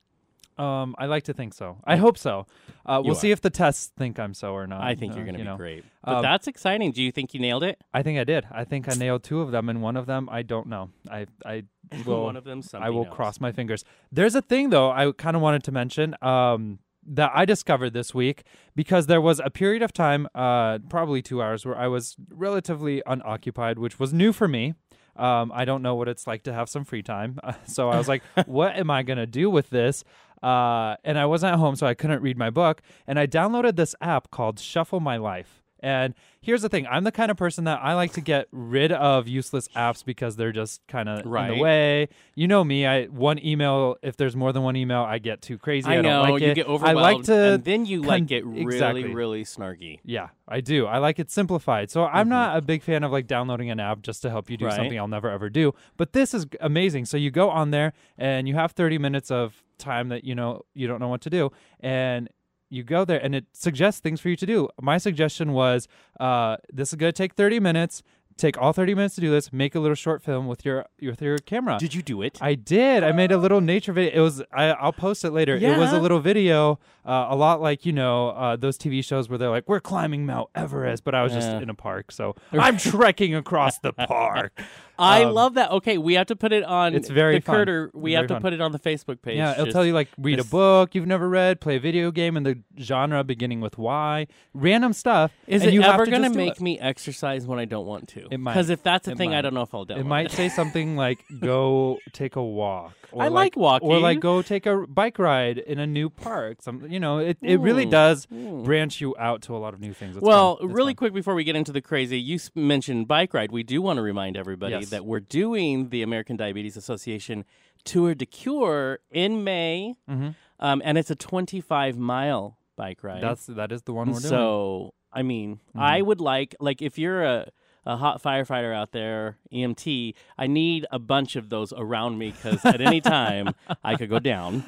Um, 0.58 0.94
I 0.98 1.06
like 1.06 1.24
to 1.24 1.32
think 1.32 1.54
so. 1.54 1.78
I 1.84 1.96
hope 1.96 2.18
so. 2.18 2.46
Uh, 2.84 3.00
we'll 3.02 3.14
see 3.14 3.30
if 3.30 3.40
the 3.40 3.48
tests 3.50 3.90
think 3.98 4.18
I'm 4.18 4.34
so 4.34 4.52
or 4.52 4.66
not. 4.66 4.82
I 4.82 4.94
think 4.94 5.12
uh, 5.12 5.16
you're 5.16 5.24
going 5.24 5.34
to 5.34 5.40
you 5.40 5.44
be 5.46 5.50
know. 5.50 5.56
great. 5.56 5.84
But 6.04 6.16
Um, 6.16 6.22
that's 6.22 6.46
exciting. 6.46 6.92
Do 6.92 7.02
you 7.02 7.10
think 7.10 7.32
you 7.32 7.40
nailed 7.40 7.62
it? 7.64 7.80
I 7.92 8.02
think 8.02 8.18
I 8.18 8.24
did. 8.24 8.46
I 8.50 8.64
think 8.64 8.86
I 8.88 8.92
nailed 8.94 9.22
two 9.22 9.40
of 9.40 9.50
them, 9.50 9.68
and 9.70 9.80
one 9.82 9.96
of 9.96 10.04
them 10.06 10.28
I 10.30 10.42
don't 10.42 10.66
know. 10.66 10.90
I 11.10 11.26
I 11.44 11.64
will 12.06 12.24
One 12.24 12.36
of 12.36 12.44
them. 12.44 12.62
I 12.74 12.90
will 12.90 13.06
else. 13.06 13.14
cross 13.14 13.40
my 13.40 13.50
fingers. 13.50 13.82
There's 14.12 14.34
a 14.34 14.42
thing 14.42 14.68
though 14.70 14.90
I 14.90 15.10
kind 15.12 15.36
of 15.36 15.42
wanted 15.42 15.62
to 15.64 15.72
mention 15.72 16.14
um, 16.22 16.78
that 17.06 17.30
I 17.34 17.44
discovered 17.44 17.92
this 17.92 18.14
week 18.14 18.44
because 18.74 19.06
there 19.06 19.20
was 19.20 19.40
a 19.44 19.50
period 19.50 19.82
of 19.82 19.92
time, 19.92 20.28
uh, 20.34 20.78
probably 20.88 21.22
two 21.22 21.42
hours, 21.42 21.64
where 21.66 21.76
I 21.76 21.88
was 21.88 22.16
relatively 22.30 23.02
unoccupied, 23.06 23.78
which 23.78 23.98
was 23.98 24.12
new 24.12 24.32
for 24.32 24.48
me. 24.48 24.74
Um, 25.16 25.52
I 25.54 25.64
don't 25.64 25.82
know 25.82 25.94
what 25.94 26.08
it's 26.08 26.26
like 26.26 26.42
to 26.44 26.52
have 26.52 26.68
some 26.68 26.84
free 26.84 27.02
time, 27.02 27.38
so 27.66 27.90
I 27.90 27.98
was 27.98 28.08
like, 28.08 28.22
"What 28.46 28.76
am 28.76 28.90
I 28.90 29.02
gonna 29.02 29.26
do 29.26 29.50
with 29.50 29.70
this?" 29.70 30.04
Uh, 30.42 30.96
and 31.04 31.18
I 31.18 31.26
wasn't 31.26 31.52
at 31.52 31.58
home, 31.58 31.76
so 31.76 31.86
I 31.86 31.94
couldn't 31.94 32.22
read 32.22 32.36
my 32.36 32.50
book. 32.50 32.82
And 33.06 33.18
I 33.18 33.26
downloaded 33.26 33.76
this 33.76 33.94
app 34.00 34.30
called 34.30 34.58
Shuffle 34.58 35.00
My 35.00 35.16
Life. 35.16 35.61
And 35.82 36.14
here's 36.40 36.62
the 36.62 36.68
thing: 36.68 36.86
I'm 36.86 37.04
the 37.04 37.12
kind 37.12 37.30
of 37.30 37.36
person 37.36 37.64
that 37.64 37.80
I 37.82 37.94
like 37.94 38.12
to 38.12 38.20
get 38.20 38.46
rid 38.52 38.92
of 38.92 39.26
useless 39.26 39.68
apps 39.74 40.04
because 40.04 40.36
they're 40.36 40.52
just 40.52 40.80
kind 40.86 41.08
of 41.08 41.20
in 41.20 41.28
Right. 41.28 41.54
the 41.54 41.60
way. 41.60 42.08
You 42.34 42.46
know 42.48 42.62
me. 42.62 42.86
I 42.86 43.06
one 43.06 43.44
email. 43.44 43.96
If 44.02 44.16
there's 44.16 44.36
more 44.36 44.52
than 44.52 44.62
one 44.62 44.76
email, 44.76 45.00
I 45.02 45.18
get 45.18 45.42
too 45.42 45.58
crazy. 45.58 45.88
I, 45.88 45.94
I 45.94 46.00
know 46.00 46.22
don't 46.22 46.30
like 46.34 46.42
you 46.42 46.48
it. 46.50 46.54
get 46.54 46.68
I 46.68 46.92
like 46.92 47.24
to. 47.24 47.34
and 47.54 47.64
then 47.64 47.84
you 47.84 48.02
like 48.02 48.20
con- 48.20 48.26
get 48.26 48.46
really, 48.46 48.62
exactly. 48.62 49.14
really 49.14 49.44
snarky. 49.44 49.98
yeah, 50.04 50.28
I 50.46 50.60
do. 50.60 50.86
I 50.86 50.98
like 50.98 51.18
it 51.18 51.30
simplified. 51.30 51.90
So 51.90 52.04
I'm 52.04 52.22
mm-hmm. 52.24 52.28
not 52.30 52.56
a 52.56 52.62
big 52.62 52.82
fan 52.82 53.02
of 53.02 53.10
like 53.12 53.26
downloading 53.26 53.70
an 53.70 53.80
app 53.80 54.02
just 54.02 54.22
to 54.22 54.30
help 54.30 54.48
you 54.50 54.56
do 54.56 54.66
Right. 54.66 54.76
something 54.76 54.98
I'll 54.98 55.08
never 55.08 55.28
ever 55.30 55.50
do. 55.50 55.74
But 55.96 56.12
this 56.12 56.32
is 56.32 56.46
amazing. 56.60 57.06
So 57.06 57.16
you 57.16 57.30
go 57.30 57.50
on 57.50 57.72
there 57.72 57.92
and 58.16 58.46
you 58.46 58.54
have 58.54 58.72
30 58.72 58.98
minutes 58.98 59.30
of 59.30 59.62
time 59.78 60.10
that 60.10 60.22
you 60.22 60.32
know 60.34 60.62
you 60.74 60.86
don't 60.86 61.00
know 61.00 61.08
what 61.08 61.20
to 61.22 61.28
do 61.30 61.50
and 61.80 62.28
you 62.72 62.82
go 62.82 63.04
there 63.04 63.22
and 63.22 63.34
it 63.34 63.44
suggests 63.52 64.00
things 64.00 64.20
for 64.20 64.28
you 64.30 64.36
to 64.36 64.46
do. 64.46 64.68
My 64.80 64.98
suggestion 64.98 65.52
was 65.52 65.86
uh, 66.18 66.56
this 66.72 66.88
is 66.90 66.94
going 66.96 67.12
to 67.12 67.16
take 67.16 67.34
30 67.34 67.60
minutes. 67.60 68.02
Take 68.38 68.56
all 68.56 68.72
30 68.72 68.94
minutes 68.94 69.14
to 69.16 69.20
do 69.20 69.30
this. 69.30 69.52
Make 69.52 69.74
a 69.74 69.78
little 69.78 69.94
short 69.94 70.22
film 70.22 70.46
with 70.46 70.64
your 70.64 70.86
with 71.02 71.20
your 71.20 71.36
camera. 71.36 71.76
Did 71.78 71.94
you 71.94 72.00
do 72.00 72.22
it? 72.22 72.38
I 72.40 72.54
did. 72.54 73.04
I 73.04 73.12
made 73.12 73.30
a 73.30 73.36
little 73.36 73.60
nature 73.60 73.92
video. 73.92 74.10
It 74.14 74.20
was. 74.20 74.42
I, 74.50 74.68
I'll 74.70 74.94
post 74.94 75.22
it 75.26 75.32
later. 75.32 75.54
Yeah. 75.54 75.74
It 75.74 75.78
was 75.78 75.92
a 75.92 76.00
little 76.00 76.18
video, 76.18 76.78
uh, 77.04 77.26
a 77.28 77.36
lot 77.36 77.60
like 77.60 77.84
you 77.84 77.92
know 77.92 78.30
uh, 78.30 78.56
those 78.56 78.78
TV 78.78 79.04
shows 79.04 79.28
where 79.28 79.36
they're 79.36 79.50
like, 79.50 79.68
"We're 79.68 79.80
climbing 79.80 80.24
Mount 80.24 80.48
Everest," 80.54 81.04
but 81.04 81.14
I 81.14 81.22
was 81.22 81.34
just 81.34 81.46
Yeah. 81.46 81.60
in 81.60 81.68
a 81.68 81.74
park, 81.74 82.10
so 82.10 82.34
I'm 82.52 82.78
trekking 82.78 83.34
across 83.34 83.78
the 83.80 83.92
park. 84.08 84.58
I 84.98 85.24
Um, 85.24 85.32
love 85.34 85.54
that. 85.54 85.70
Okay, 85.70 85.98
we 85.98 86.14
have 86.14 86.26
to 86.26 86.36
put 86.36 86.52
it 86.52 86.62
on. 86.64 86.94
It's 86.94 87.08
very 87.08 87.36
the 87.36 87.40
fun. 87.40 87.56
Curter. 87.56 87.90
We 87.94 88.12
It's 88.12 88.18
have 88.20 88.26
to 88.28 88.34
fun. 88.34 88.42
put 88.42 88.52
it 88.52 88.60
on 88.60 88.72
the 88.72 88.78
Facebook 88.78 89.22
page. 89.22 89.36
Yeah, 89.36 89.52
it'll 89.52 89.64
Just- 89.66 89.74
tell 89.74 89.84
you 89.86 89.92
like 89.94 90.08
read 90.18 90.38
a 90.38 90.44
book 90.44 90.94
you've 90.94 91.06
never 91.06 91.28
read, 91.28 91.60
play 91.60 91.76
a 91.76 91.80
video 91.80 92.10
game 92.10 92.36
in 92.36 92.42
the 92.42 92.58
genre 92.78 93.24
beginning 93.24 93.60
with 93.60 93.78
Y, 93.78 94.26
random 94.54 94.92
stuff. 94.92 95.32
Is 95.46 95.62
and 95.62 95.70
it 95.70 95.74
you 95.74 95.82
have 95.82 95.94
ever 95.94 96.04
to 96.04 96.10
going 96.10 96.22
to 96.22 96.28
just 96.28 96.38
do 96.38 96.44
make 96.44 96.52
it. 96.56 96.60
me 96.60 96.78
exercise 96.78 97.46
when 97.46 97.58
I 97.58 97.64
don't 97.64 97.86
want 97.86 98.08
to? 98.08 98.26
It 98.30 98.38
might. 98.38 98.52
Because 98.52 98.70
if 98.70 98.82
that's 98.82 99.08
a 99.08 99.12
It 99.12 99.18
thing, 99.18 99.34
I 99.34 99.40
don't 99.40 99.54
know 99.54 99.62
if 99.62 99.74
I'll 99.74 99.86
download 99.86 99.98
It 100.00 100.06
might 100.06 100.30
say 100.30 100.48
something 100.60 100.96
like 100.96 101.24
"Go 101.40 101.98
take 102.12 102.36
a 102.36 102.42
walk." 102.42 102.94
Or 103.12 103.22
I 103.24 103.28
like 103.28 103.56
walking. 103.56 103.88
Or 103.90 103.98
like 103.98 104.20
go 104.20 104.40
take 104.40 104.64
a 104.64 104.86
bike 104.86 105.18
ride 105.18 105.58
in 105.58 105.78
a 105.78 105.86
new 105.86 106.08
park. 106.08 106.62
Some, 106.62 106.86
you 106.90 106.98
know, 106.98 107.18
it, 107.18 107.36
it 107.42 107.60
really 107.60 107.84
Mm. 107.84 107.90
does 107.90 108.26
Mm. 108.26 108.64
branch 108.64 109.02
you 109.02 109.14
out 109.18 109.42
to 109.42 109.56
a 109.56 109.58
lot 109.58 109.74
of 109.74 109.80
new 109.80 109.92
things. 109.92 110.16
It's 110.16 110.24
well, 110.24 110.56
fun. 110.56 110.66
It's 110.68 110.74
really 110.74 110.92
fun. 110.92 110.96
quick 110.96 111.12
before 111.14 111.34
we 111.34 111.44
get 111.44 111.54
into 111.54 111.72
the 111.72 111.82
crazy, 111.82 112.18
you 112.18 112.36
s- 112.36 112.50
mentioned 112.54 113.08
bike 113.08 113.34
ride. 113.34 113.52
We 113.52 113.62
do 113.64 113.82
want 113.82 113.98
to 113.98 114.02
remind 114.02 114.36
everybody 114.38 114.81
Yes. 114.82 114.90
that 114.90 115.04
we're 115.04 115.20
doing 115.20 115.88
the 115.90 116.02
American 116.02 116.36
Diabetes 116.36 116.76
Association 116.76 117.44
Tour 117.84 118.14
de 118.14 118.26
Cure 118.26 119.00
in 119.10 119.42
May, 119.44 119.96
Mhm. 120.08 120.34
um, 120.60 120.82
and 120.84 120.96
it's 120.98 121.10
a 121.10 121.16
25 121.16 121.96
mile 121.98 122.58
bike 122.76 123.02
ride. 123.02 123.22
That's 123.22 123.46
that 123.46 123.72
is 123.72 123.82
the 123.82 123.92
one 123.92 124.08
we're 124.08 124.20
doing. 124.20 124.28
so, 124.30 124.94
I 125.12 125.22
mean, 125.22 125.60
I 125.74 126.00
would 126.02 126.20
like 126.20 126.54
like 126.60 126.80
if 126.82 126.98
you're 126.98 127.22
a 127.24 127.48
a 127.84 127.96
hot 127.96 128.22
firefighter 128.22 128.72
out 128.72 128.92
there, 128.92 129.38
EMT, 129.52 130.14
I 130.38 130.46
need 130.46 130.86
a 130.92 131.00
bunch 131.00 131.34
of 131.34 131.48
those 131.48 131.72
around 131.72 132.16
me 132.16 132.30
because 132.30 132.64
at 132.64 132.80
any 132.80 133.00
time 133.00 133.54
I 133.82 133.96
could 133.96 134.08
go 134.08 134.20
down. 134.20 134.62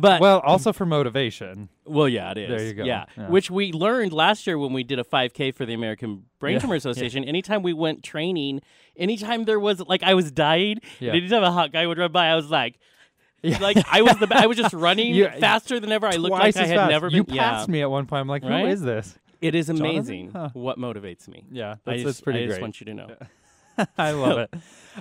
But 0.00 0.20
well, 0.20 0.40
also 0.40 0.72
for 0.72 0.84
motivation. 0.86 1.68
well, 1.86 2.08
yeah, 2.08 2.32
it 2.32 2.38
is. 2.38 2.48
There 2.48 2.62
you 2.66 2.74
go. 2.74 2.84
Yeah. 2.84 3.04
Yeah. 3.16 3.28
which 3.28 3.50
we 3.50 3.72
learned 3.72 4.12
last 4.12 4.46
year 4.46 4.58
when 4.58 4.72
we 4.72 4.82
did 4.82 4.98
a 4.98 5.04
5K 5.04 5.54
for 5.54 5.64
the 5.64 5.74
American 5.74 6.24
Brain 6.40 6.54
Yeah. 6.54 6.58
Tumor 6.60 6.74
Association. 6.74 7.22
Anytime 7.24 7.62
we 7.62 7.72
went 7.72 8.02
training, 8.02 8.60
anytime 8.96 9.44
there 9.44 9.60
was 9.60 9.80
like 9.80 10.02
I 10.02 10.14
was 10.14 10.32
dying, 10.32 10.78
Yeah. 11.00 11.12
anytime 11.12 11.42
a 11.44 11.52
hot 11.52 11.72
guy 11.72 11.86
would 11.86 11.98
run 11.98 12.10
by, 12.12 12.26
I 12.28 12.34
was 12.34 12.50
like. 12.50 12.78
Like 13.60 13.76
I 13.92 14.00
was 14.00 14.16
the 14.16 14.26
I 14.34 14.46
was 14.46 14.56
just 14.56 14.72
running 14.86 15.14
You- 15.14 15.28
faster 15.38 15.78
than 15.78 15.92
ever. 15.92 16.06
I 16.06 16.16
looked 16.16 16.32
like 16.32 16.56
I 16.56 16.64
had 16.66 16.76
fast. 16.76 16.90
never 16.90 17.10
been. 17.10 17.16
You 17.18 17.24
yeah. 17.28 17.50
passed 17.50 17.68
me 17.68 17.82
at 17.82 17.90
one 17.90 18.06
point. 18.06 18.22
I'm 18.22 18.26
like, 18.28 18.42
who 18.42 18.48
is 18.48 18.80
Right? 18.80 18.86
this? 18.86 19.18
It 19.42 19.54
is 19.54 19.68
amazing 19.68 20.30
Huh. 20.32 20.48
what 20.54 20.78
motivates 20.78 21.28
me. 21.28 21.44
Yeah, 21.50 21.72
I 21.72 21.76
that's, 21.84 21.96
just, 21.96 22.04
that's 22.04 22.20
pretty 22.22 22.38
I 22.44 22.46
just 22.46 22.54
great. 22.54 22.62
want 22.62 22.80
you 22.80 22.86
to 22.86 22.94
know 22.94 23.08
I 23.98 24.12
love 24.12 24.38
it. 24.38 24.54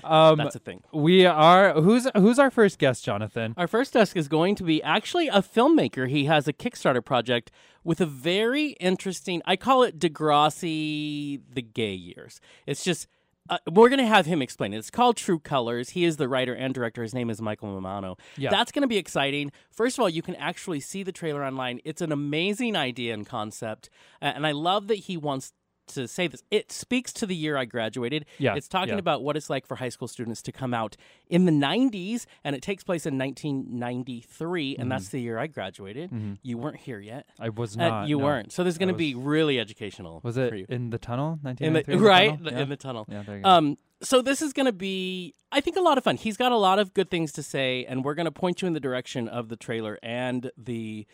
Um, 0.04 0.38
that's 0.38 0.56
a 0.56 0.60
thing. 0.60 0.82
we 0.92 1.26
are 1.26 1.74
who's 1.82 2.08
who's 2.16 2.40
our 2.40 2.50
first 2.50 2.80
guest, 2.80 3.06
Jonathan? 3.06 3.54
Our 3.58 3.68
first 3.68 3.94
guest 3.94 4.16
is 4.16 4.28
going 4.28 4.56
to 4.56 4.64
be 4.64 4.82
actually 4.82 5.28
a 5.28 5.42
filmmaker. 5.42 6.10
He 6.10 6.26
has 6.26 6.48
a 6.48 6.54
Kickstarter 6.54 7.04
project 7.04 7.52
with 7.84 8.02
a 8.02 8.06
very 8.06 8.70
interesting. 8.74 9.42
I 9.46 9.56
call 9.56 9.84
it 9.84 10.00
Degrassi: 10.00 11.42
The 11.52 11.62
Gay 11.62 11.94
Years. 11.94 12.40
It's 12.66 12.84
just. 12.84 13.08
Uh, 13.50 13.58
we're 13.70 13.90
going 13.90 14.00
to 14.00 14.08
have 14.08 14.26
him 14.26 14.42
explain 14.42 14.74
it. 14.74 14.78
It's 14.78 14.90
called 14.90 15.18
True 15.18 15.38
Colors. 15.38 15.90
He 15.90 16.06
is 16.06 16.16
the 16.16 16.30
writer 16.30 16.56
and 16.56 16.74
director. 16.74 17.04
His 17.04 17.14
name 17.14 17.30
is 17.30 17.42
Michael 17.42 17.68
Mamano. 17.78 18.18
Yeah. 18.38 18.50
That's 18.50 18.72
going 18.72 18.84
to 18.84 18.88
be 18.88 18.96
exciting. 18.96 19.52
First 19.70 19.98
of 19.98 20.02
all, 20.02 20.08
you 20.08 20.22
can 20.22 20.36
actually 20.36 20.80
see 20.80 21.04
the 21.04 21.12
trailer 21.12 21.44
online. 21.44 21.82
It's 21.84 22.02
an 22.02 22.14
amazing 22.14 22.78
idea 22.78 23.14
and 23.14 23.26
concept. 23.28 23.90
Uh, 24.22 24.32
and 24.34 24.48
I 24.48 24.54
love 24.54 24.88
that 24.88 24.96
he 24.96 25.18
wants 25.18 25.52
to 25.88 26.08
say 26.08 26.28
this. 26.28 26.44
It 26.52 26.72
speaks 26.72 27.12
to 27.14 27.26
the 27.26 27.36
year 27.36 27.58
I 27.58 27.66
graduated. 27.66 28.26
Yeah, 28.38 28.56
It's 28.56 28.68
talking 28.68 28.94
yeah. 28.94 29.00
about 29.00 29.24
what 29.24 29.36
it's 29.38 29.50
like 29.50 29.66
for 29.68 29.76
high 29.76 29.90
school 29.90 30.08
students 30.08 30.42
to 30.44 30.52
come 30.52 30.74
out 30.74 30.96
in 31.30 31.46
the 31.46 31.52
90s, 31.52 32.26
and 32.44 32.56
it 32.56 32.62
takes 32.62 32.84
place 32.84 33.06
in 33.06 33.18
1993, 33.18 34.78
and 34.78 34.92
that's 34.92 35.10
the 35.10 35.20
year 35.20 35.38
I 35.38 35.48
graduated. 35.48 36.38
You 36.42 36.58
weren't 36.58 36.78
here 36.78 37.00
yet. 37.00 37.26
I 37.40 37.50
was 37.50 37.76
Uh, 37.78 37.88
not. 37.90 38.08
you 38.08 38.18
no. 38.20 38.26
weren't. 38.26 38.52
So 38.52 38.64
this 38.64 38.74
is 38.74 38.78
going 38.78 38.90
to 38.90 38.94
be 38.96 39.16
really 39.16 39.60
educational. 39.60 40.22
Was 40.24 40.36
for 40.36 40.46
it 40.46 40.54
you. 40.54 40.66
in 40.70 40.90
the 40.90 40.98
tunnel? 40.98 41.40
in 41.44 41.74
1993. 41.74 41.96
the, 41.98 42.04
right 42.04 42.30
tunnel? 42.38 42.52
Yeah. 42.54 42.60
in 42.60 42.70
the 42.70 42.76
tunnel? 42.78 43.06
yeah, 43.10 43.24
there 43.24 43.38
you 43.38 43.44
go. 43.44 43.50
Um, 43.50 43.78
so 44.02 44.22
this 44.22 44.42
is 44.42 44.52
going 44.54 44.66
to 44.66 44.74
be, 44.74 45.34
I 45.52 45.62
think, 45.62 45.78
a 45.78 45.82
lot 45.82 45.98
of 45.98 46.04
fun. 46.04 46.18
He's 46.18 46.38
got 46.38 46.52
a 46.52 46.58
lot 46.58 46.78
of 46.80 46.94
good 46.94 47.10
things 47.10 47.32
to 47.34 47.44
say, 47.44 47.86
and 47.86 48.04
we're 48.04 48.16
going 48.16 48.26
to 48.26 48.32
point 48.32 48.62
you 48.62 48.68
in 48.68 48.74
the 48.74 48.80
direction 48.80 49.28
of 49.28 49.50
the 49.50 49.56
trailer 49.56 49.98
and 50.04 50.52
the 50.58 51.06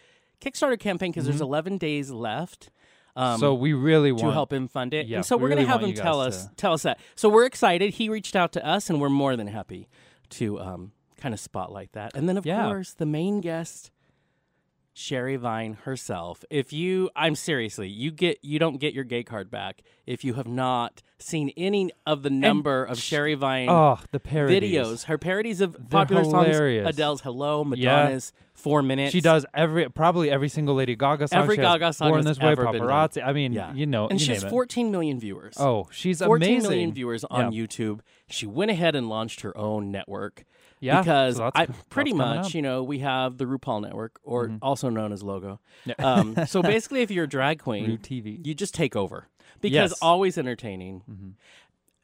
Kickstarter 0.42 0.80
campaign 0.80 1.12
because 1.12 1.26
there's 1.26 1.42
11 1.42 1.78
days 1.78 2.10
left. 2.12 2.72
Um, 3.16 3.40
so 3.40 3.54
we 3.54 3.74
really 3.74 4.12
want 4.12 4.26
to 4.26 4.32
help 4.32 4.54
him 4.54 4.68
fund 4.68 4.94
it. 4.94 5.08
Yeah, 5.08 5.18
and 5.18 5.26
so 5.26 5.36
we 5.38 5.44
we're 5.44 5.50
really 5.50 5.64
gonna 5.66 5.74
have 5.80 5.84
him 5.84 5.94
tell 5.94 6.22
us 6.22 6.46
to- 6.46 6.56
tell 6.56 6.74
us 6.74 6.84
that. 6.84 7.00
So 7.16 7.28
we're 7.30 7.46
excited. 7.46 7.96
He 7.96 8.10
reached 8.10 8.36
out 8.36 8.52
to 8.54 8.66
us, 8.66 8.90
and 8.90 9.02
we're 9.02 9.10
more 9.10 9.36
than 9.36 9.48
happy 9.48 9.88
to 10.32 10.60
um, 10.60 10.92
kind 11.18 11.34
of 11.34 11.40
spotlight 11.40 11.92
that. 11.94 12.12
And 12.16 12.30
then 12.30 12.38
of 12.38 12.46
Yeah. 12.46 12.66
course 12.66 12.94
the 12.94 13.06
main 13.06 13.42
guest, 13.42 13.92
Sherry 15.00 15.38
Vine 15.38 15.76
herself. 15.86 16.44
If 16.50 16.74
you, 16.74 17.10
I'm 17.16 17.34
seriously, 17.34 17.88
you 17.88 18.12
get 18.12 18.38
you 18.42 18.60
don't 18.60 18.80
get 18.80 18.94
your 18.94 19.06
gay 19.06 19.24
card 19.24 19.50
back 19.50 19.82
if 20.06 20.26
you 20.26 20.34
have 20.34 20.46
not 20.48 21.02
seen 21.20 21.52
any 21.56 21.90
of 22.06 22.22
the 22.22 22.30
number 22.30 22.84
of 22.84 22.98
Sherry 23.00 23.34
Vine 23.36 23.70
Oh, 23.70 23.98
the 24.12 24.20
parodies. 24.20 24.62
videos. 24.74 25.04
Her 25.06 25.18
parodies 25.18 25.62
of 25.62 25.72
They're 25.72 25.86
popular 25.90 26.24
hilarious. 26.24 26.84
songs. 26.86 26.96
Adele's 26.96 27.22
"Hello," 27.22 27.64
Madonna's 27.64 28.34
Four 28.54 28.82
Minutes." 28.82 29.14
She 29.14 29.22
does 29.22 29.46
every 29.54 29.88
probably 29.90 30.30
every 30.30 30.50
single 30.50 30.76
Lady 30.76 30.98
Gaga 30.98 31.30
song. 31.30 31.44
Every 31.44 31.56
She 31.56 31.62
Gaga 31.62 31.94
song 31.94 32.10
Born 32.10 32.26
This 32.26 32.38
Way, 32.38 32.50
ever 32.52 32.66
been 32.66 32.82
done. 32.82 32.82
Paparazzi. 32.90 33.26
I 33.26 33.32
mean, 33.32 33.54
Yeah. 33.54 33.74
you 33.74 33.86
know, 33.86 34.10
and 34.10 34.20
you 34.20 34.26
she 34.26 34.34
has 34.34 34.44
name 34.44 34.48
it. 34.48 34.52
14 34.52 34.92
million 34.92 35.18
viewers. 35.18 35.56
Oh, 35.58 35.88
she's 35.92 36.22
14 36.22 36.46
amazing. 36.56 36.70
million 36.70 36.94
viewers 36.94 37.24
on 37.24 37.54
Yeah. 37.54 37.64
YouTube. 37.66 38.02
She 38.28 38.46
went 38.46 38.70
ahead 38.70 38.96
and 38.98 39.08
launched 39.08 39.42
her 39.42 39.58
own 39.58 39.92
network. 39.92 40.44
Yeah, 40.80 41.02
because 41.02 41.38
so 41.38 41.52
I 41.54 41.66
pretty 41.90 42.14
much, 42.14 42.38
up. 42.38 42.46
Mm-hmm. 42.48 42.58
you 42.58 42.62
know, 42.62 42.84
we 42.84 43.00
have 43.00 43.38
the 43.38 43.46
RuPaul 43.46 43.82
Network, 43.82 44.20
or 44.24 44.52
also 44.62 44.90
known 44.90 45.12
as 45.12 45.22
Logo. 45.24 45.60
Um, 45.98 46.36
so 46.48 46.62
basically, 46.74 47.02
if 47.02 47.12
you're 47.12 47.26
a 47.26 47.30
drag 47.30 47.60
Ru 47.60 47.64
queen, 47.64 47.98
TV. 47.98 48.46
you 48.46 48.54
just 48.54 48.74
take 48.74 48.96
over 48.96 49.28
because 49.62 49.92
Yes. 49.92 50.00
always 50.02 50.38
entertaining. 50.38 51.02
Mm-hmm. 51.10 51.30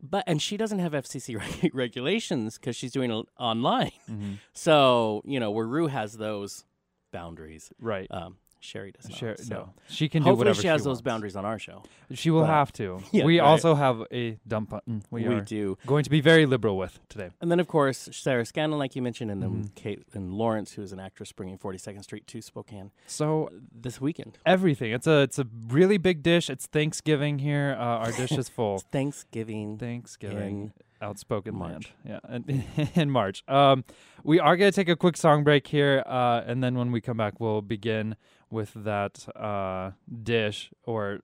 But 0.07 0.23
and 0.27 0.41
she 0.41 0.57
doesn't 0.57 0.79
have 0.79 0.91
FCC 0.91 1.39
reg- 1.63 1.73
regulations 1.73 2.57
because 2.57 2.75
she's 2.75 2.91
doing 2.91 3.11
it 3.11 3.25
online. 3.39 3.91
Mm-hmm. 4.11 4.33
So 4.53 5.21
you 5.25 5.39
know 5.39 5.51
where 5.51 5.65
Ru 5.65 5.87
has 5.87 6.17
those 6.17 6.65
boundaries, 7.11 7.71
Right. 7.79 8.07
um, 8.11 8.35
Sherry 8.59 8.91
does 8.91 9.07
not. 9.09 9.17
Sure. 9.17 9.35
so. 9.37 9.53
No, 9.53 9.69
she 9.87 10.09
can 10.09 10.23
do 10.23 10.29
Hopefully, 10.29 10.37
whatever 10.47 10.61
she 10.61 10.67
has 10.67 10.81
those 10.83 10.87
wants. 10.97 11.01
boundaries 11.01 11.35
on 11.35 11.45
our 11.45 11.59
show. 11.59 11.83
She 12.13 12.31
will 12.31 12.41
but- 12.41 12.47
have 12.49 12.71
to. 12.73 12.99
Yeah, 13.11 13.23
we 13.25 13.39
right. 13.39 13.45
also 13.45 13.75
have 13.75 14.03
a 14.11 14.39
dump 14.47 14.69
button. 14.69 15.03
We, 15.11 15.27
We 15.27 15.35
are 15.35 15.41
do. 15.41 15.77
going 15.85 16.03
to 16.03 16.09
be 16.09 16.19
very 16.21 16.45
liberal 16.45 16.77
with 16.77 16.99
today. 17.09 17.29
And 17.41 17.51
then, 17.51 17.59
of 17.59 17.67
course, 17.67 18.09
Sarah 18.11 18.45
Scanlon, 18.45 18.79
like 18.79 18.95
you 18.95 19.01
mentioned, 19.01 19.29
and 19.31 19.41
then 19.41 19.49
Mm-hmm. 19.51 19.73
Kate 19.75 20.03
and 20.13 20.33
Lawrence, 20.33 20.71
who 20.73 20.81
is 20.81 20.91
an 20.91 20.99
actress 20.99 21.31
bringing 21.31 21.57
42nd 21.57 22.03
Street 22.03 22.25
to 22.27 22.41
Spokane 22.41 22.91
So 23.05 23.49
this 23.71 24.01
weekend. 24.01 24.37
everything. 24.45 24.91
It's 24.91 25.07
a 25.07 25.21
it's 25.21 25.37
a 25.39 25.45
really 25.67 25.97
big 25.97 26.23
dish. 26.23 26.49
It's 26.49 26.65
Thanksgiving 26.65 27.39
here. 27.39 27.75
Uh, 27.79 27.83
our 28.03 28.11
dish 28.11 28.31
is 28.31 28.49
full. 28.57 28.79
Thanksgiving. 28.91 29.77
Thanksgiving. 29.77 30.73
Outspoken 31.01 31.53
March. 31.55 31.71
land, 31.71 31.87
yeah, 32.05 32.19
and 32.23 32.63
in 32.95 33.11
March. 33.11 33.43
Um, 33.49 33.83
we 34.23 34.39
are 34.39 34.55
gonna 34.55 34.71
take 34.71 34.87
a 34.89 34.95
quick 34.95 35.17
song 35.17 35.43
break 35.43 35.67
here, 35.67 36.01
uh, 36.07 36.41
and 36.47 36.63
then 36.63 36.75
when 36.77 36.91
we 36.91 37.01
come 37.01 37.17
back, 37.17 37.39
we'll 37.39 37.61
begin 37.61 38.15
with 38.49 38.71
that 38.75 39.27
uh, 39.35 39.91
dish 40.23 40.71
or 40.83 41.19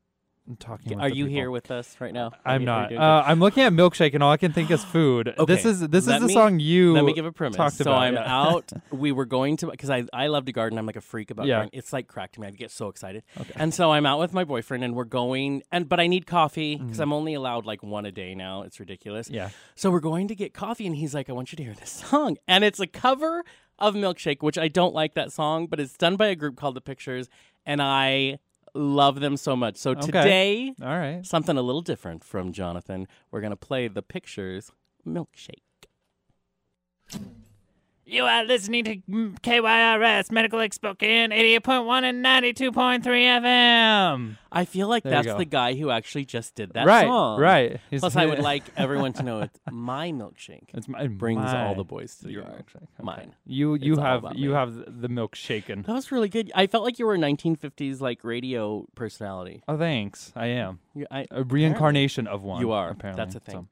talking. 0.59 0.99
Are 0.99 1.07
you 1.07 1.25
people. 1.25 1.35
here 1.37 1.51
with 1.51 1.71
us 1.71 1.95
right 1.99 2.13
now? 2.13 2.31
I'm 2.43 2.61
you- 2.61 2.65
not. 2.65 2.91
Uh, 2.93 3.23
I'm 3.25 3.39
looking 3.39 3.63
at 3.63 3.73
milkshake, 3.73 4.13
and 4.13 4.23
all 4.23 4.31
I 4.31 4.37
can 4.37 4.51
think 4.53 4.71
is 4.71 4.83
food. 4.95 5.29
okay. 5.37 5.45
This 5.45 5.65
is 5.65 5.79
this 5.87 6.07
is 6.07 6.19
the 6.19 6.27
me- 6.27 6.33
song 6.33 6.59
you. 6.59 6.93
Let 6.93 7.05
me 7.05 7.13
give 7.13 7.25
a 7.25 7.31
premise. 7.31 7.57
so 7.77 7.83
about, 7.83 8.01
I'm 8.01 8.13
yeah. 8.15 8.23
out. 8.41 8.71
We 8.91 9.11
were 9.11 9.25
going 9.25 9.57
to 9.57 9.67
because 9.67 9.89
I 9.89 10.05
I 10.13 10.27
love 10.27 10.45
to 10.45 10.51
garden. 10.51 10.77
I'm 10.77 10.85
like 10.85 10.95
a 10.95 11.01
freak 11.01 11.31
about 11.31 11.45
Yeah. 11.45 11.57
gardening. 11.57 11.77
It's 11.79 11.93
like 11.93 12.07
crack 12.07 12.31
to 12.33 12.41
me. 12.41 12.47
I 12.47 12.51
get 12.51 12.71
so 12.71 12.87
excited. 12.89 13.23
Okay. 13.39 13.53
And 13.55 13.73
so 13.73 13.91
I'm 13.91 14.05
out 14.05 14.19
with 14.19 14.33
my 14.33 14.43
boyfriend, 14.43 14.83
and 14.83 14.95
we're 14.95 15.05
going. 15.05 15.63
And 15.71 15.87
but 15.87 15.99
I 15.99 16.07
need 16.07 16.25
coffee 16.25 16.75
because 16.75 16.99
I'm 16.99 17.13
only 17.13 17.33
allowed 17.33 17.65
like 17.65 17.83
one 17.83 18.05
a 18.05 18.11
day 18.11 18.35
now. 18.35 18.63
It's 18.63 18.79
ridiculous. 18.79 19.27
Mm-hmm. 19.27 19.35
Yeah. 19.35 19.49
So 19.75 19.91
we're 19.91 19.99
going 19.99 20.27
to 20.29 20.35
get 20.35 20.53
coffee, 20.53 20.85
and 20.87 20.95
he's 20.95 21.13
like, 21.13 21.29
"I 21.29 21.33
want 21.33 21.51
you 21.51 21.55
to 21.57 21.63
hear 21.63 21.73
this 21.75 21.89
song," 22.09 22.37
and 22.47 22.63
it's 22.63 22.79
a 22.79 22.87
cover 22.87 23.43
of 23.81 23.95
Milkshake, 23.95 24.41
which 24.41 24.57
I 24.57 24.67
don't 24.67 24.93
like 24.93 25.13
that 25.15 25.31
song, 25.31 25.67
but 25.67 25.79
it's 25.79 25.97
done 25.97 26.15
by 26.15 26.27
a 26.27 26.35
group 26.35 26.55
called 26.55 26.75
The 26.75 26.81
Pictures, 26.81 27.27
and 27.65 27.81
I 27.81 28.39
love 28.73 29.19
them 29.19 29.35
so 29.35 29.55
much. 29.55 29.75
So 29.75 29.93
today, 29.93 30.73
All 30.81 30.87
right. 30.97 31.25
something 31.25 31.57
a 31.57 31.61
little 31.61 31.81
different 31.81 32.23
from 32.23 32.53
Jonathan. 32.53 33.07
We're 33.31 33.41
gonna 33.41 33.55
play 33.57 33.87
The 33.87 34.01
Pictures 34.01 34.71
Milkshake. 35.05 35.57
You 38.11 38.25
are 38.25 38.43
listening 38.43 38.83
to 38.83 38.97
KYRS 39.41 40.31
Medical 40.33 40.59
Lake 40.59 40.73
Spokane, 40.73 41.29
88.1 41.29 42.03
and 42.03 42.25
92.3 42.25 43.01
FM. 43.05 44.37
I 44.51 44.65
feel 44.65 44.89
like 44.89 45.03
There 45.03 45.13
you 45.13 45.15
that's 45.15 45.27
go. 45.27 45.37
the 45.37 45.45
guy 45.45 45.75
who 45.75 45.89
actually 45.91 46.25
just 46.25 46.55
did 46.55 46.73
that 46.73 46.85
right, 46.85 47.05
song. 47.05 47.39
right. 47.39 47.79
He's- 47.89 48.01
Plus, 48.01 48.17
I 48.17 48.25
would 48.25 48.39
like 48.51 48.63
everyone 48.75 49.13
to 49.13 49.23
know 49.23 49.39
it's 49.39 49.57
my 49.71 50.11
milkshake. 50.11 50.65
It's 50.73 50.89
my, 50.89 51.07
brings 51.07 51.45
all 51.53 51.73
the 51.73 51.85
boys 51.85 52.17
to 52.17 52.25
the 52.25 52.33
your 52.33 52.41
yard. 52.43 52.65
milkshake. 52.65 52.75
Okay. 52.83 53.01
Mine. 53.01 53.33
You 53.45 53.75
you 53.75 53.93
It's 53.93 53.99
all 53.99 54.05
have 54.05 54.23
about 54.25 54.35
you 54.37 54.49
me. 54.49 54.55
have 54.55 55.01
the 55.01 55.07
milk 55.07 55.35
shaken. 55.35 55.83
That 55.83 55.93
was 55.93 56.11
really 56.11 56.27
good. 56.27 56.51
I 56.53 56.67
felt 56.67 56.83
like 56.83 56.99
you 56.99 57.05
were 57.05 57.15
a 57.15 57.17
1950s 57.17 58.01
like 58.01 58.25
radio 58.25 58.85
personality. 58.93 59.63
Oh, 59.69 59.77
thanks. 59.77 60.33
I 60.35 60.47
am 60.47 60.79
You, 60.93 61.05
I, 61.09 61.27
a 61.31 61.43
reincarnation 61.43 62.27
of 62.27 62.43
one. 62.43 62.59
You 62.59 62.73
are. 62.73 62.89
Apparently, 62.89 63.23
That's 63.23 63.35
a 63.35 63.39
thing. 63.39 63.69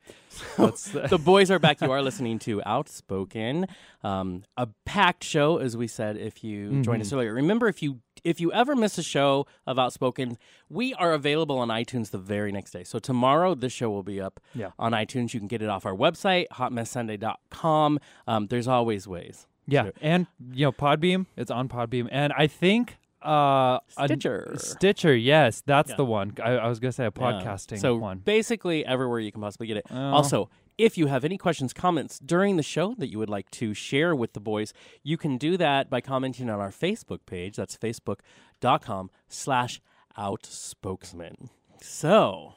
That's 0.58 0.89
the- 0.91 1.08
the 1.08 1.17
boys 1.17 1.50
are 1.51 1.60
back. 1.60 1.81
You 1.81 1.91
are 1.91 2.01
listening 2.01 2.39
to 2.39 2.62
Outspoken, 2.65 3.67
um, 4.03 4.43
a 4.58 4.67
packed 4.86 5.24
show, 5.24 5.58
as 5.58 5.75
we 5.77 5.88
said. 5.88 6.17
If 6.17 6.43
you 6.43 6.69
joined 6.81 6.86
Mm-hmm. 6.86 7.01
us 7.01 7.13
earlier, 7.13 7.34
remember 7.34 7.67
if 7.67 7.81
you 7.81 8.00
if 8.25 8.41
you 8.41 8.51
ever 8.51 8.75
miss 8.75 8.98
a 8.98 9.03
show 9.03 9.48
of 9.65 9.79
Outspoken, 9.79 10.38
we 10.69 10.93
are 10.96 11.13
available 11.13 11.58
on 11.58 11.69
iTunes 11.69 12.12
the 12.12 12.17
very 12.17 12.51
next 12.51 12.72
day. 12.72 12.84
So 12.84 13.00
tomorrow, 13.00 13.55
this 13.55 13.72
show 13.72 13.89
will 13.89 14.03
be 14.03 14.19
up 14.19 14.41
Yeah. 14.53 14.72
on 14.77 14.91
iTunes. 14.91 15.34
You 15.34 15.39
can 15.39 15.48
get 15.48 15.62
it 15.62 15.69
off 15.69 15.86
our 15.86 15.96
website, 15.96 16.48
hotmesssunday.com. 16.53 18.00
Um, 18.27 18.48
there's 18.48 18.67
always 18.67 19.08
ways. 19.08 19.48
yeah, 19.67 19.91
and 20.01 20.27
you 20.51 20.65
know 20.65 20.72
Podbean. 20.72 21.27
It's 21.38 21.51
on 21.51 21.69
Podbean, 21.69 22.10
and 22.12 22.34
I 22.34 22.48
think 22.48 22.98
uh 23.26 23.80
a- 23.98 24.06
Stitcher. 24.06 24.54
Stitcher, 24.58 25.16
yes, 25.16 25.62
that's 25.66 25.90
Yeah. 25.92 25.96
the 25.98 26.06
one. 26.06 26.34
I, 26.44 26.52
I 26.58 26.68
was 26.68 26.80
gonna 26.80 26.92
say 26.92 27.06
a 27.06 27.12
Yeah. 27.16 27.22
podcasting 27.42 27.80
So 27.80 27.98
one. 27.98 28.20
basically, 28.20 28.86
everywhere 28.86 29.20
you 29.20 29.32
can 29.32 29.42
possibly 29.42 29.68
get 29.68 29.78
it. 29.78 29.86
Oh. 29.92 29.96
Also, 30.12 30.50
if 30.78 30.98
you 30.98 31.08
have 31.08 31.26
any 31.26 31.38
questions, 31.38 31.74
comments 31.74 32.20
during 32.20 32.56
the 32.56 32.64
show 32.64 32.96
that 32.98 33.10
you 33.12 33.20
would 33.20 33.30
like 33.30 33.52
to 33.52 33.74
share 33.74 34.16
with 34.16 34.32
the 34.34 34.40
boys, 34.40 34.74
you 35.04 35.18
can 35.18 35.38
do 35.38 35.58
that 35.58 35.90
by 35.90 36.00
commenting 36.00 36.50
on 36.50 36.60
our 36.62 36.72
Facebook 36.72 37.20
page. 37.26 37.58
That's 37.58 37.76
facebook.com 37.78 39.10
slash 39.28 39.82
outspokesman. 40.18 41.50
So, 41.82 42.54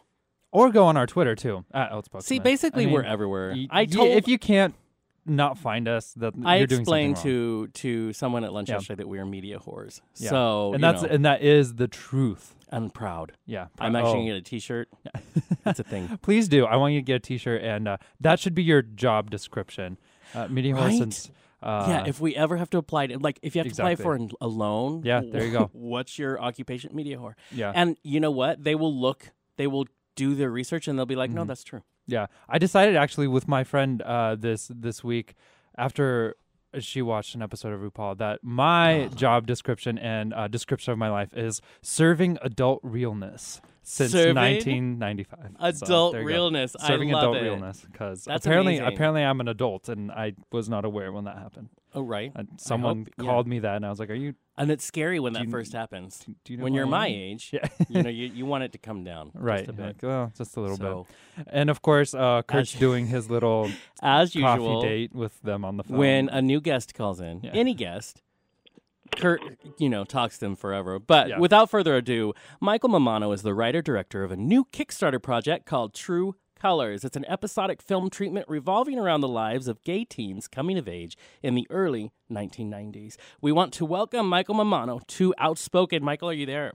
Or 0.53 0.71
go 0.71 0.85
on 0.85 0.97
our 0.97 1.07
Twitter 1.07 1.35
too 1.35 1.65
at 1.73 1.91
Outspoken. 1.93 2.25
see, 2.25 2.39
basically, 2.39 2.83
I 2.85 2.87
mean, 2.87 2.95
we're 2.95 3.03
everywhere. 3.03 3.53
y- 3.57 3.67
I 3.71 3.81
y- 3.81 3.87
told 3.87 4.09
if 4.11 4.29
you 4.29 4.39
can't 4.39 4.75
not 5.25 5.59
find 5.59 5.87
us, 5.89 6.13
that 6.15 6.35
I 6.45 6.57
you're 6.59 6.67
doing 6.67 6.81
explained 6.81 7.17
to 7.19 7.69
to 7.69 8.13
someone 8.13 8.45
at 8.45 8.53
lunch 8.53 8.69
Yeah. 8.69 8.77
yesterday 8.77 9.03
that 9.03 9.09
we 9.09 9.19
are 9.19 9.27
media 9.27 9.59
whores. 9.59 10.01
Yeah. 10.17 10.31
So, 10.31 10.75
and 10.75 10.83
that's 10.83 11.03
know, 11.03 11.09
and 11.09 11.25
that 11.25 11.43
is 11.43 11.75
the 11.75 11.89
truth. 11.89 12.55
I'm 12.71 12.91
proud. 12.91 13.33
Yeah, 13.47 13.67
I'm 13.79 13.95
Oh. 13.95 13.99
actually 13.99 14.13
gonna 14.15 14.27
get 14.27 14.37
a 14.37 14.41
T-shirt. 14.43 14.89
That's 15.65 15.79
a 15.79 15.85
thing. 15.85 16.19
Please 16.23 16.49
do. 16.49 16.65
I 16.65 16.77
want 16.77 16.95
you 16.95 17.01
to 17.01 17.05
get 17.05 17.17
a 17.17 17.21
T-shirt, 17.21 17.63
and 17.63 17.87
uh, 17.87 17.97
that 18.21 18.41
should 18.41 18.55
be 18.55 18.63
your 18.63 18.81
job 18.83 19.31
description. 19.31 19.99
Uh, 20.35 20.49
media 20.49 20.75
Right? 20.75 20.91
Horsens, 20.99 21.31
Uh, 21.63 21.85
yeah, 21.89 22.05
if 22.07 22.19
we 22.19 22.35
ever 22.35 22.57
have 22.57 22.71
to 22.71 22.79
apply 22.79 23.07
to, 23.09 23.19
like, 23.19 23.39
if 23.43 23.55
you 23.55 23.61
have 23.61 23.67
to 23.67 23.71
Exactly. 23.71 23.93
apply 23.93 24.03
for 24.03 24.15
an, 24.17 24.31
a 24.41 24.49
loan, 24.49 25.03
Yeah, 25.05 25.21
there 25.25 25.45
you 25.45 25.53
go. 25.53 25.71
What's 25.75 26.19
your 26.19 26.41
occupation? 26.41 26.97
Media 26.97 27.19
whore. 27.19 27.35
yeah, 27.53 27.71
And 27.75 27.97
you 28.03 28.19
know 28.19 28.31
what? 28.33 28.65
They 28.65 28.75
will 28.75 28.93
look, 28.93 29.31
they 29.59 29.67
will 29.69 29.87
do 30.17 30.35
their 30.35 30.51
research, 30.51 30.89
and 30.89 30.99
they'll 30.99 31.07
be 31.07 31.15
like, 31.15 31.29
Mm-hmm. 31.31 31.37
no, 31.37 31.45
that's 31.45 31.63
true. 31.63 31.83
Yeah. 32.13 32.27
I 32.49 32.59
decided 32.59 32.95
actually 32.97 33.27
with 33.27 33.49
my 33.49 33.65
friend 33.65 34.03
uh, 34.03 34.37
this 34.37 34.71
this 34.73 35.03
week 35.03 35.35
after 35.77 36.37
she 36.79 37.03
watched 37.03 37.35
an 37.35 37.43
episode 37.43 37.73
of 37.73 37.81
RuPaul 37.81 38.17
that 38.19 38.41
my 38.43 39.09
job 39.15 39.47
description 39.47 39.99
and 39.99 40.33
uh, 40.33 40.49
description 40.49 40.93
of 40.93 40.99
my 40.99 41.11
life 41.11 41.35
is 41.35 41.61
serving 41.83 42.39
adult 42.43 42.81
realness 42.83 43.61
since 43.83 44.13
Serving 44.13 44.37
1995. 44.37 45.57
Adult 45.61 46.15
go. 46.15 46.21
realness. 46.21 46.77
Serving 46.79 47.11
I 47.11 47.15
love 47.15 47.23
adult 47.23 47.37
it. 47.39 47.43
realness 47.43 47.85
because 47.91 48.27
apparently 48.31 48.79
amazing. 48.79 48.95
apparently 48.95 49.23
I'm 49.23 49.41
an 49.41 49.49
adult 49.49 49.89
and 49.89 50.11
I 50.11 50.35
was 50.51 50.69
not 50.69 50.85
aware 50.85 51.13
when 51.13 51.25
that 51.25 51.37
happened. 51.37 51.69
Oh, 51.95 52.03
right. 52.03 52.33
And 52.35 52.49
someone 52.59 52.99
hope- 53.01 53.09
yeah. 53.19 53.25
called 53.25 53.47
me 53.47 53.59
that 53.61 53.77
and 53.77 53.85
I 53.87 53.91
was 53.91 53.99
like, 54.01 54.09
"Are 54.11 54.15
you? 54.15 54.35
And 54.57 54.71
it's 54.71 54.85
scary 54.85 55.19
when 55.21 55.33
that 55.35 55.45
you- 55.45 55.51
first 55.51 55.73
happens. 55.73 56.25
Do 56.45 56.53
you 56.53 56.57
know 56.59 56.65
when 56.65 56.75
you're 56.75 56.87
my 56.87 57.07
age, 57.07 57.51
Yeah. 57.53 57.67
you 57.89 58.03
know, 58.03 58.09
you, 58.21 58.27
you 58.27 58.47
want 58.47 58.65
it 58.65 58.73
to 58.73 58.79
come 58.79 59.05
down. 59.05 59.31
right. 59.35 59.59
Just 59.59 59.71
a 59.71 59.73
bit. 59.73 59.87
Like, 59.87 60.03
well, 60.03 60.33
just 60.37 60.57
a 60.57 60.61
little 60.61 60.77
So, 60.77 61.07
bit. 61.37 61.47
And 61.51 61.71
of 61.71 61.83
course, 61.83 62.15
uh, 62.15 62.43
Kurt's 62.47 62.75
As- 62.75 62.81
doing 62.81 63.07
his 63.09 63.29
little 63.31 63.71
as 64.03 64.33
coffee 64.33 64.41
usual, 64.63 64.83
date 64.83 65.15
with 65.15 65.41
them 65.43 65.65
on 65.65 65.77
the 65.77 65.85
phone. 65.85 65.99
when 65.99 66.29
a 66.29 66.41
new 66.43 66.61
guest 66.61 66.95
calls 66.95 67.21
in, 67.21 67.41
Yeah. 67.43 67.51
any 67.53 67.75
guest, 67.75 68.23
Kurt, 69.17 69.43
you 69.79 69.91
know, 69.91 70.05
talks 70.05 70.39
to 70.39 70.47
them 70.47 70.57
forever. 70.57 70.99
But 70.99 71.29
Yeah. 71.29 71.39
without 71.39 71.69
further 71.71 71.97
ado, 71.97 72.33
Michael 72.61 72.89
Mamano 72.89 73.35
is 73.35 73.43
the 73.43 73.53
writer 73.55 73.83
director 73.83 74.25
of 74.25 74.33
a 74.33 74.37
new 74.37 74.65
Kickstarter 74.73 75.23
project 75.23 75.67
called 75.67 75.93
True 75.93 76.35
Colors. 76.67 77.03
It's 77.05 77.17
an 77.17 77.25
episodic 77.25 77.83
film 77.83 78.09
treatment 78.09 78.47
revolving 78.49 78.97
around 78.97 79.21
the 79.21 79.27
lives 79.27 79.67
of 79.67 79.83
gay 79.83 80.05
teens 80.05 80.47
coming 80.47 80.79
of 80.79 80.87
age 80.87 81.17
in 81.43 81.57
the 81.57 81.67
early 81.71 82.13
1990s. 82.31 83.17
We 83.41 83.51
want 83.51 83.73
to 83.75 83.85
welcome 83.85 84.29
Michael 84.29 84.55
Mamano 84.55 85.05
to 85.09 85.35
Outspoken. 85.39 86.05
Michael, 86.05 86.31
are 86.31 86.33
you 86.33 86.47
there? 86.47 86.71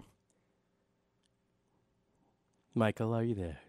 Michael, 2.76 3.14
are 3.16 3.24
you 3.24 3.34
there? 3.34 3.60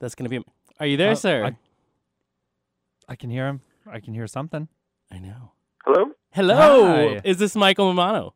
That's 0.00 0.16
going 0.16 0.28
to 0.28 0.40
be. 0.40 0.44
Are 0.80 0.86
you 0.86 0.96
there, 0.96 1.12
Uh, 1.12 1.14
sir? 1.14 1.44
I- 1.46 3.12
I 3.12 3.14
can 3.14 3.30
hear 3.30 3.46
him. 3.46 3.60
I 3.86 4.00
can 4.00 4.14
hear 4.14 4.26
something. 4.26 4.66
I 5.12 5.20
know. 5.20 5.52
Hello? 5.84 6.06
Hello. 6.32 6.86
Hi. 7.14 7.20
Is 7.24 7.36
this 7.38 7.54
Michael 7.54 7.92
Mamano? 7.94 8.32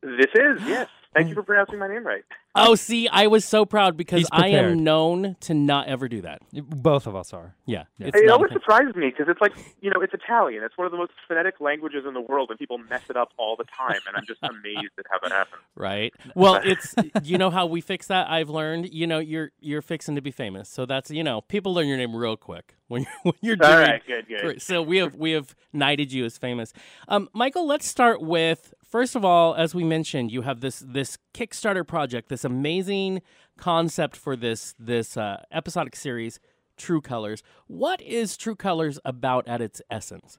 This 0.00 0.30
is, 0.34 0.62
yes. 0.66 0.88
Thank 1.14 1.28
you 1.28 1.34
for 1.34 1.42
pronouncing 1.42 1.78
my 1.78 1.88
name 1.88 2.06
right. 2.06 2.24
Oh, 2.54 2.74
see, 2.74 3.08
I 3.08 3.26
was 3.28 3.44
so 3.46 3.64
proud 3.64 3.96
because 3.96 4.20
He's 4.20 4.28
I 4.30 4.40
prepared. 4.50 4.72
am 4.72 4.84
known 4.84 5.36
to 5.40 5.54
not 5.54 5.88
ever 5.88 6.06
do 6.06 6.20
that. 6.22 6.40
Both 6.52 7.06
of 7.06 7.16
us 7.16 7.32
are. 7.32 7.54
Yeah, 7.64 7.84
Yeah. 7.98 8.08
it's 8.08 8.16
It 8.18 8.26
not 8.26 8.30
a 8.30 8.34
always 8.34 8.48
thing. 8.50 8.58
surprises 8.60 8.94
me 8.94 9.08
because 9.08 9.26
it's 9.28 9.40
like, 9.40 9.52
you 9.80 9.90
know, 9.90 10.00
it's 10.02 10.12
Italian. 10.12 10.62
It's 10.62 10.76
one 10.76 10.84
of 10.86 10.90
the 10.90 10.98
most 10.98 11.12
phonetic 11.26 11.60
languages 11.60 12.04
in 12.06 12.12
the 12.12 12.20
world, 12.20 12.50
and 12.50 12.58
people 12.58 12.76
mess 12.78 13.02
it 13.08 13.16
up 13.16 13.30
all 13.38 13.56
the 13.56 13.64
time. 13.64 14.00
And 14.06 14.16
I'm 14.16 14.24
just 14.26 14.40
amazed 14.42 14.92
at 14.98 15.06
how 15.10 15.18
that 15.22 15.32
happens. 15.32 15.62
right. 15.76 16.12
Well, 16.34 16.60
it's 16.64 16.94
you 17.22 17.38
know 17.38 17.48
how 17.50 17.64
we 17.66 17.80
fix 17.80 18.06
that. 18.08 18.28
I've 18.30 18.50
learned. 18.50 18.92
You 18.92 19.06
know, 19.06 19.18
you're 19.18 19.52
you're 19.60 19.82
fixing 19.82 20.14
to 20.16 20.22
be 20.22 20.30
famous, 20.30 20.68
so 20.68 20.84
that's 20.86 21.10
you 21.10 21.24
know 21.24 21.40
people 21.42 21.72
learn 21.74 21.86
your 21.88 21.96
name 21.98 22.14
real 22.14 22.36
quick 22.36 22.74
when 22.88 23.02
you're 23.02 23.12
when 23.22 23.34
you're 23.40 23.56
doing. 23.56 23.70
All 23.72 23.78
right, 23.78 24.02
good, 24.06 24.26
good. 24.28 24.60
So 24.62 24.82
we 24.82 24.98
have 24.98 25.14
we 25.14 25.30
have 25.32 25.54
knighted 25.72 26.12
you 26.12 26.24
as 26.26 26.36
famous. 26.38 26.72
Um, 27.08 27.28
Michael, 27.32 27.66
let's 27.66 27.86
start 27.86 28.20
with 28.20 28.74
first 28.92 29.16
of 29.16 29.24
all, 29.24 29.54
as 29.54 29.74
we 29.74 29.82
mentioned, 29.82 30.30
you 30.30 30.42
have 30.42 30.60
this 30.60 30.84
this 30.86 31.18
Kickstarter 31.34 31.84
project, 31.84 32.28
this 32.28 32.44
amazing 32.44 33.22
concept 33.56 34.16
for 34.16 34.36
this 34.36 34.74
this 34.78 35.16
uh, 35.16 35.42
episodic 35.50 35.96
series, 35.96 36.38
True 36.76 37.00
Colors. 37.00 37.42
What 37.66 38.00
is 38.02 38.36
True 38.36 38.54
Colors 38.54 39.00
about 39.04 39.48
at 39.48 39.60
its 39.60 39.82
essence? 39.90 40.38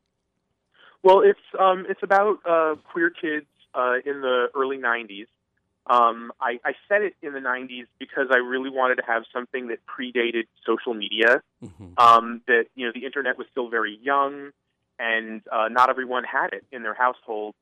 Well, 1.01 1.21
it's 1.21 1.39
um, 1.59 1.85
it's 1.89 2.03
about 2.03 2.37
uh, 2.45 2.75
queer 2.91 3.09
kids 3.09 3.47
uh, 3.73 3.95
in 4.05 4.21
the 4.21 4.47
early 4.55 4.77
'90s. 4.77 5.27
Um, 5.85 6.31
I, 6.39 6.61
I 6.63 6.75
set 6.87 7.01
it 7.01 7.15
in 7.21 7.33
the 7.33 7.41
'90s 7.41 7.87
because 7.99 8.27
I 8.31 8.37
really 8.37 8.69
wanted 8.69 8.95
to 8.95 9.03
have 9.05 9.23
something 9.33 9.67
that 9.67 9.79
predated 9.85 10.43
social 10.65 10.93
media. 10.93 11.41
Mm-hmm. 11.61 11.93
Um, 11.97 12.41
that 12.47 12.67
you 12.75 12.85
know, 12.85 12.93
the 12.93 13.05
internet 13.05 13.37
was 13.37 13.47
still 13.51 13.69
very 13.69 13.99
young, 14.01 14.51
and 14.97 15.41
uh, 15.51 15.67
not 15.69 15.89
everyone 15.89 16.23
had 16.23 16.53
it 16.53 16.63
in 16.71 16.83
their 16.83 16.93
household. 16.93 17.55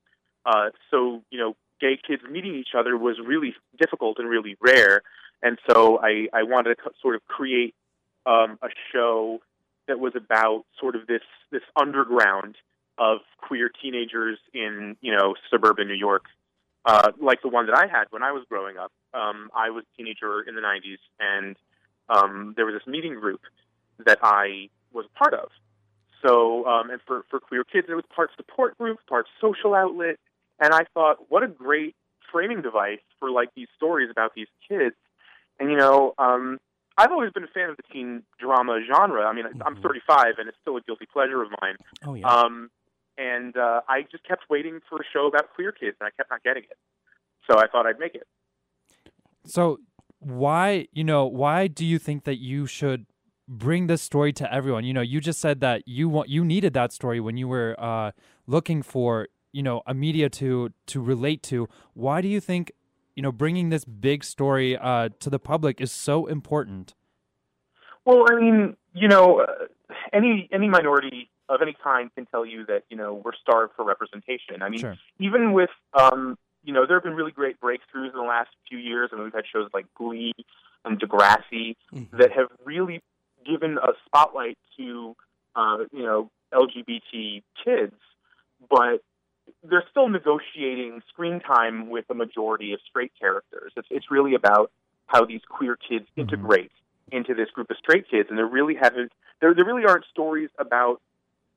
Uh, 0.46 0.70
so 0.90 1.22
you 1.30 1.40
know, 1.40 1.56
gay 1.80 1.98
kids 2.06 2.22
meeting 2.30 2.56
each 2.56 2.76
other 2.78 2.98
was 2.98 3.18
really 3.26 3.56
difficult 3.80 4.20
and 4.20 4.30
really 4.30 4.56
rare. 4.62 5.02
And 5.44 5.58
so 5.70 6.00
I, 6.02 6.28
I 6.34 6.44
wanted 6.44 6.76
to 6.76 6.92
sort 7.02 7.16
of 7.16 7.26
create 7.28 7.74
um, 8.26 8.60
a 8.62 8.68
show 8.94 9.40
that 9.88 10.00
was 10.00 10.14
about 10.16 10.64
sort 10.80 10.96
of 10.96 11.08
this 11.08 11.24
this 11.52 11.64
underground 11.76 12.56
of 12.98 13.20
queer 13.38 13.70
teenagers 13.82 14.38
in 14.54 14.96
you 15.02 15.12
know 15.12 15.34
suburban 15.50 15.88
New 15.88 15.96
York, 15.96 16.26
uh, 16.86 17.12
like 17.20 17.42
the 17.42 17.50
one 17.50 17.66
that 17.66 17.76
I 17.76 17.88
had 17.88 18.06
when 18.12 18.22
I 18.22 18.32
was 18.32 18.46
growing 18.48 18.78
up. 18.78 18.92
Um, 19.14 19.50
I 19.56 19.72
was 19.72 19.84
a 19.92 19.98
teenager 19.98 20.42
in 20.42 20.56
the 20.56 20.62
'90s, 20.62 21.00
and 21.20 21.56
um, 22.10 22.54
there 22.56 22.66
was 22.66 22.76
this 22.76 22.88
meeting 22.88 23.16
group 23.20 23.42
that 24.06 24.20
I 24.22 24.70
was 24.94 25.06
part 25.16 25.34
of. 25.34 25.50
So, 26.24 26.66
um, 26.68 26.92
and 26.92 27.02
for 27.08 27.26
for 27.30 27.40
queer 27.40 27.64
kids, 27.64 27.88
it 27.90 27.96
was 27.96 28.06
part 28.16 28.30
support 28.38 28.78
group, 28.78 29.00
part 29.08 29.26
social 29.42 29.74
outlet, 29.74 30.20
and 30.62 30.74
I 30.74 30.84
thought, 30.94 31.18
what 31.30 31.44
a 31.44 31.48
great 31.48 31.96
framing 32.32 32.62
device 32.62 33.00
for 33.20 33.30
like 33.30 33.50
these 33.56 33.68
stories 33.76 34.10
about 34.10 34.32
these 34.36 34.48
kids. 34.70 34.96
And 35.60 35.70
you 35.70 35.78
know, 35.78 36.14
um, 36.18 36.60
I've 36.98 37.12
always 37.12 37.32
been 37.32 37.44
a 37.44 37.48
fan 37.48 37.70
of 37.70 37.78
the 37.78 37.84
teen 37.92 38.24
drama 38.40 38.80
genre. 38.90 39.26
I 39.26 39.34
mean, 39.34 39.46
Mm-hmm. 39.46 39.64
I'm 39.64 39.82
35, 39.82 40.36
and 40.38 40.48
it's 40.48 40.58
still 40.62 40.78
a 40.78 40.82
guilty 40.82 41.08
pleasure 41.12 41.42
of 41.42 41.50
mine. 41.62 41.76
Oh 42.06 42.14
yeah. 42.14 42.28
Um, 42.28 42.70
and 43.18 43.58
uh, 43.58 43.82
I 43.90 44.04
just 44.10 44.24
kept 44.26 44.44
waiting 44.50 44.80
for 44.90 44.98
a 44.98 45.04
show 45.12 45.28
about 45.28 45.54
queer 45.54 45.72
kids, 45.72 45.98
and 46.00 46.08
I 46.08 46.12
kept 46.16 46.30
not 46.30 46.44
getting 46.44 46.64
it. 46.64 46.78
So 47.50 47.58
I 47.58 47.68
thought 47.68 47.86
I'd 47.86 48.00
make 48.00 48.16
it. 48.16 48.28
So 49.46 49.80
why, 50.20 50.88
you 50.94 51.04
know, 51.04 51.26
why 51.26 51.68
do 51.68 51.86
you 51.86 52.00
think 52.00 52.24
that 52.24 52.40
you 52.40 52.68
should 52.68 53.06
bring 53.48 53.88
this 53.88 54.02
story 54.02 54.32
to 54.34 54.54
everyone? 54.54 54.86
You 54.86 54.94
know, 54.94 55.02
you 55.02 55.20
just 55.20 55.40
said 55.40 55.60
that 55.62 55.88
you 55.88 56.08
want 56.08 56.30
you 56.30 56.46
needed 56.46 56.74
that 56.74 56.94
story 56.94 57.20
when 57.20 57.38
you 57.38 57.48
were 57.48 57.76
uh, 57.80 58.12
looking 58.48 58.82
for, 58.82 59.28
you 59.52 59.64
know, 59.64 59.82
a 59.86 59.94
media 59.94 60.30
to 60.30 60.72
to 60.88 61.02
relate 61.02 61.44
to. 61.44 61.68
Why 61.94 62.22
do 62.22 62.28
you 62.28 62.40
think, 62.40 62.72
you 63.16 63.24
know, 63.24 63.32
bringing 63.32 63.70
this 63.70 63.86
big 63.86 64.24
story 64.24 64.78
uh, 64.78 65.10
to 65.20 65.30
the 65.30 65.40
public 65.40 65.82
is 65.82 65.92
so 65.92 66.26
important? 66.26 66.94
Well, 68.06 68.26
I 68.30 68.36
mean, 68.40 68.76
you 68.94 69.08
know, 69.08 69.42
uh, 69.42 69.66
any 70.14 70.50
any 70.52 70.68
minority 70.70 71.30
of 71.50 71.62
any 71.62 71.76
kind 71.84 72.10
can 72.16 72.26
tell 72.28 72.46
you 72.46 72.66
that 72.68 72.84
you 72.90 72.98
know 72.98 73.14
we're 73.24 73.34
starved 73.42 73.74
for 73.76 73.86
representation. 73.86 74.62
I 74.62 74.70
mean, 74.70 74.80
Sure. 74.80 74.98
even 75.20 75.54
with 75.54 75.70
um, 75.94 76.38
you 76.64 76.74
know, 76.74 76.86
there 76.86 76.96
have 76.96 77.04
been 77.04 77.16
really 77.16 77.32
great 77.32 77.60
breakthroughs 77.60 78.10
in 78.12 78.16
the 78.16 78.22
last 78.22 78.50
few 78.70 78.78
years. 78.78 79.10
I 79.12 79.16
mean, 79.16 79.26
we've 79.26 79.34
had 79.34 79.46
shows 79.52 79.70
like 79.74 79.86
Glee 79.96 80.34
and 80.86 81.00
Degrassi 81.00 81.76
Mhm. 81.94 82.12
that 82.12 82.32
have 82.32 82.48
really 82.66 83.02
given 83.46 83.78
a 83.78 83.94
spotlight 84.06 84.58
to 84.78 85.16
uh, 85.56 85.80
you 85.92 86.04
know 86.04 86.32
LGBT 86.54 87.44
kids, 87.64 87.96
but 88.70 89.02
they're 89.64 89.84
still 89.90 90.10
negotiating 90.10 91.02
screen 91.10 91.40
time 91.40 91.90
with 91.90 92.06
a 92.10 92.14
majority 92.14 92.74
of 92.74 92.80
straight 92.88 93.12
characters. 93.20 93.72
It's 93.76 93.88
it's 93.92 94.12
really 94.12 94.36
about 94.36 94.72
how 95.08 95.26
these 95.26 95.42
queer 95.48 95.76
kids 95.76 96.08
Mhm. 96.18 96.22
integrate 96.22 96.72
into 97.12 97.34
this 97.34 97.50
group 97.52 97.70
of 97.70 97.78
straight 97.78 98.08
kids, 98.08 98.30
and 98.30 98.38
there 98.38 98.46
really 98.46 98.76
haven't 98.76 99.12
there 99.40 99.54
there 99.54 99.66
really 99.66 99.86
aren't 99.86 100.06
stories 100.06 100.50
about 100.58 101.02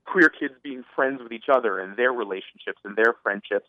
queer 0.05 0.29
kids 0.29 0.55
being 0.63 0.85
friends 0.95 1.23
with 1.23 1.33
each 1.33 1.49
other 1.49 1.79
and 1.79 1.97
their 1.97 2.13
relationships 2.13 2.81
and 2.85 2.97
their 2.97 3.15
friendships. 3.23 3.69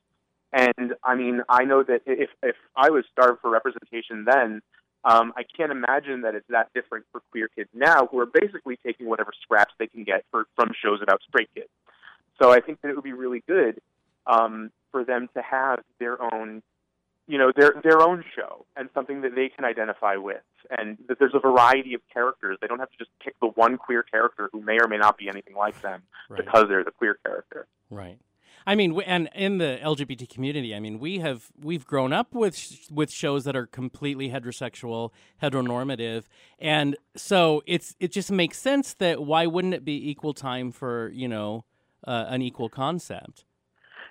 And 0.51 0.95
I 1.03 1.15
mean, 1.15 1.43
I 1.49 1.65
know 1.65 1.83
that 1.83 2.01
if 2.05 2.29
if 2.43 2.55
I 2.75 2.89
was 2.89 3.05
starved 3.11 3.41
for 3.41 3.49
representation 3.49 4.25
then, 4.25 4.61
um, 5.03 5.33
I 5.37 5.43
can't 5.43 5.71
imagine 5.71 6.21
that 6.21 6.35
it's 6.35 6.47
that 6.49 6.73
different 6.73 7.05
for 7.11 7.21
queer 7.31 7.47
kids 7.47 7.69
now, 7.73 8.07
who 8.07 8.19
are 8.19 8.25
basically 8.25 8.77
taking 8.77 9.07
whatever 9.07 9.31
scraps 9.41 9.73
they 9.77 9.87
can 9.87 10.03
get 10.03 10.25
for, 10.31 10.45
from 10.55 10.71
shows 10.81 11.01
about 11.01 11.21
straight 11.27 11.49
kids. 11.53 11.69
So 12.41 12.51
I 12.51 12.59
think 12.59 12.81
that 12.81 12.89
it 12.89 12.95
would 12.95 13.03
be 13.03 13.13
really 13.13 13.43
good 13.47 13.79
um, 14.27 14.71
for 14.91 15.03
them 15.03 15.29
to 15.35 15.41
have 15.41 15.79
their 15.99 16.21
own, 16.33 16.61
you 17.27 17.37
know, 17.37 17.51
their 17.55 17.73
their 17.83 18.01
own 18.01 18.23
show 18.35 18.65
and 18.75 18.89
something 18.93 19.21
that 19.21 19.35
they 19.35 19.49
can 19.49 19.65
identify 19.65 20.15
with, 20.15 20.43
and 20.69 20.97
that 21.07 21.19
there's 21.19 21.33
a 21.35 21.39
variety 21.39 21.93
of 21.93 22.01
characters. 22.13 22.57
They 22.61 22.67
don't 22.67 22.79
have 22.79 22.91
to 22.91 22.97
just 22.97 23.11
pick 23.23 23.35
the 23.39 23.47
one 23.47 23.77
queer 23.77 24.03
character 24.03 24.49
who 24.51 24.61
may 24.61 24.77
or 24.81 24.87
may 24.87 24.97
not 24.97 25.17
be 25.17 25.27
anything 25.29 25.55
like 25.55 25.81
them 25.81 26.03
Right. 26.29 26.43
because 26.43 26.65
they're 26.69 26.83
the 26.83 26.91
queer 26.91 27.15
character. 27.25 27.67
Right. 27.89 28.19
I 28.67 28.73
mean, 28.73 28.99
and 29.01 29.29
in 29.35 29.59
the 29.59 29.79
LGBT 29.83 30.27
community, 30.27 30.73
I 30.73 30.79
mean, 30.79 30.97
we 30.97 31.19
have 31.19 31.51
we've 31.61 31.85
grown 31.85 32.11
up 32.11 32.33
with 32.33 32.87
with 32.91 33.11
shows 33.11 33.43
that 33.43 33.55
are 33.55 33.67
completely 33.67 34.29
heterosexual, 34.29 35.11
heteronormative, 35.41 36.23
and 36.57 36.95
so 37.15 37.61
it's 37.67 37.95
it 37.99 38.11
just 38.11 38.31
makes 38.31 38.57
sense 38.57 38.95
that 38.95 39.23
why 39.23 39.45
wouldn't 39.45 39.75
it 39.75 39.85
be 39.85 40.09
equal 40.09 40.33
time 40.33 40.71
for 40.71 41.09
you 41.09 41.27
know 41.27 41.63
uh, 42.07 42.25
an 42.27 42.41
equal 42.41 42.69
concept? 42.69 43.45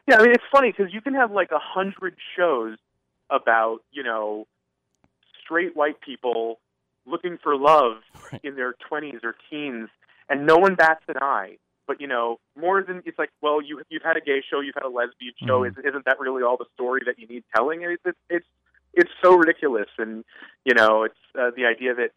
Yeah, 0.06 0.16
I 0.18 0.22
mean 0.22 0.32
it's 0.32 0.44
funny 0.52 0.70
because 0.76 0.92
you 0.92 1.00
can 1.00 1.14
have 1.14 1.30
like 1.32 1.50
a 1.50 1.58
hundred 1.58 2.16
shows 2.36 2.76
about 3.30 3.78
you 3.90 4.02
know 4.02 4.46
straight 5.42 5.74
white 5.76 6.00
people 6.00 6.58
looking 7.06 7.38
for 7.42 7.56
love 7.56 7.98
Right. 8.32 8.40
in 8.44 8.56
their 8.56 8.74
twenties 8.88 9.20
or 9.22 9.34
teens, 9.50 9.88
and 10.28 10.46
no 10.46 10.56
one 10.56 10.74
bats 10.74 11.02
an 11.08 11.16
eye. 11.20 11.58
But 11.86 12.00
you 12.00 12.06
know, 12.06 12.38
more 12.58 12.82
than 12.82 13.02
it's 13.04 13.18
like, 13.18 13.30
well, 13.42 13.60
you 13.62 13.82
you've 13.90 14.02
had 14.02 14.16
a 14.16 14.20
gay 14.20 14.42
show, 14.48 14.60
you've 14.60 14.74
had 14.74 14.84
a 14.84 14.88
lesbian 14.88 15.34
show. 15.46 15.60
Mhm. 15.60 15.70
Is, 15.70 15.84
isn't 15.84 16.04
that 16.06 16.18
really 16.18 16.42
all 16.42 16.56
the 16.56 16.64
story 16.74 17.02
that 17.06 17.18
you 17.18 17.26
need 17.26 17.44
telling? 17.54 17.82
It's 17.82 18.02
it's 18.04 18.18
it's, 18.30 18.46
it's 18.94 19.10
so 19.22 19.36
ridiculous, 19.36 19.88
and 19.98 20.24
you 20.64 20.74
know, 20.74 21.02
it's 21.04 21.18
uh, 21.38 21.50
the 21.56 21.66
idea 21.66 21.94
that 21.94 22.10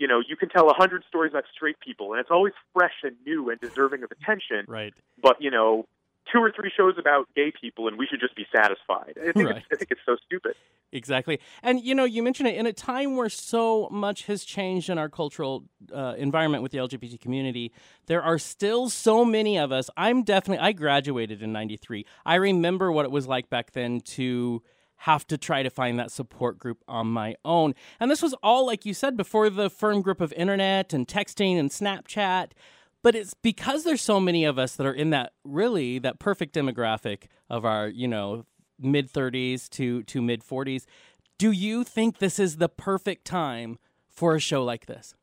you 0.00 0.08
know 0.08 0.20
you 0.26 0.36
can 0.36 0.48
tell 0.48 0.68
a 0.70 0.74
hundred 0.74 1.04
stories 1.08 1.32
about 1.32 1.44
straight 1.54 1.78
people, 1.80 2.12
and 2.12 2.20
it's 2.20 2.30
always 2.32 2.52
fresh 2.72 2.94
and 3.04 3.14
new 3.24 3.48
and 3.50 3.60
deserving 3.60 4.02
of 4.02 4.10
attention 4.10 4.64
Right. 4.66 4.92
but 5.22 5.40
you 5.40 5.50
know, 5.52 5.86
two 6.32 6.38
or 6.40 6.50
three 6.50 6.70
shows 6.76 6.94
about 6.98 7.28
gay 7.34 7.52
people, 7.58 7.88
and 7.88 7.98
we 7.98 8.06
should 8.06 8.20
just 8.20 8.34
be 8.36 8.46
satisfied. 8.54 9.14
I 9.20 9.32
think 9.32 9.48
Right. 9.48 9.56
it's, 9.56 9.66
I 9.72 9.76
think 9.76 9.90
it's 9.90 10.00
so 10.04 10.16
stupid. 10.26 10.54
Exactly. 10.92 11.40
And 11.62 11.80
you 11.82 11.94
know, 11.94 12.04
you 12.04 12.22
mentioned 12.22 12.48
it 12.48 12.56
in 12.56 12.66
a 12.66 12.72
time 12.72 13.16
where 13.16 13.28
so 13.28 13.88
much 13.90 14.24
has 14.26 14.44
changed 14.44 14.88
in 14.88 14.98
our 14.98 15.08
cultural 15.08 15.64
uh, 15.94 16.14
environment 16.16 16.62
with 16.62 16.72
the 16.72 16.78
LGBT 16.78 17.20
community. 17.20 17.72
There 18.06 18.22
are 18.22 18.38
still 18.38 18.88
so 18.88 19.24
many 19.24 19.58
of 19.58 19.72
us. 19.72 19.90
I'm 19.96 20.22
definitely 20.22 20.64
I 20.64 20.72
graduated 20.72 21.42
in 21.42 21.52
93. 21.52 22.04
I 22.24 22.36
remember 22.36 22.90
what 22.92 23.04
it 23.04 23.10
was 23.10 23.26
like 23.26 23.50
back 23.50 23.72
then 23.72 24.00
to 24.00 24.62
have 25.00 25.26
to 25.26 25.36
try 25.36 25.62
to 25.62 25.68
find 25.68 25.98
that 25.98 26.10
support 26.10 26.58
group 26.58 26.82
on 26.88 27.06
my 27.08 27.34
own. 27.44 27.74
And 28.00 28.10
this 28.10 28.22
was 28.22 28.34
all 28.42 28.64
like 28.64 28.86
you 28.86 28.94
said 28.94 29.16
before 29.16 29.50
the 29.50 29.68
firm 29.68 30.00
grip 30.00 30.20
of 30.22 30.32
internet 30.32 30.94
and 30.94 31.06
texting 31.06 31.58
and 31.58 31.70
Snapchat. 31.70 32.52
But 33.06 33.14
it's 33.14 33.34
because 33.34 33.84
there's 33.84 34.02
so 34.02 34.18
many 34.18 34.44
of 34.44 34.58
us 34.58 34.74
that 34.74 34.84
are 34.84 34.92
in 34.92 35.10
that 35.10 35.32
really 35.44 36.00
that 36.00 36.18
perfect 36.18 36.52
demographic 36.52 37.26
of 37.48 37.64
our, 37.64 37.86
you 37.86 38.08
know, 38.08 38.46
mid 38.80 39.12
30s 39.12 39.68
to 39.70 40.02
to 40.02 40.20
mid 40.20 40.42
40s. 40.42 40.86
Do 41.38 41.52
you 41.52 41.84
think 41.84 42.18
this 42.18 42.40
is 42.40 42.56
the 42.56 42.68
perfect 42.68 43.24
time 43.24 43.78
for 44.08 44.34
a 44.34 44.40
show 44.40 44.64
like 44.64 44.86
this? 44.86 45.14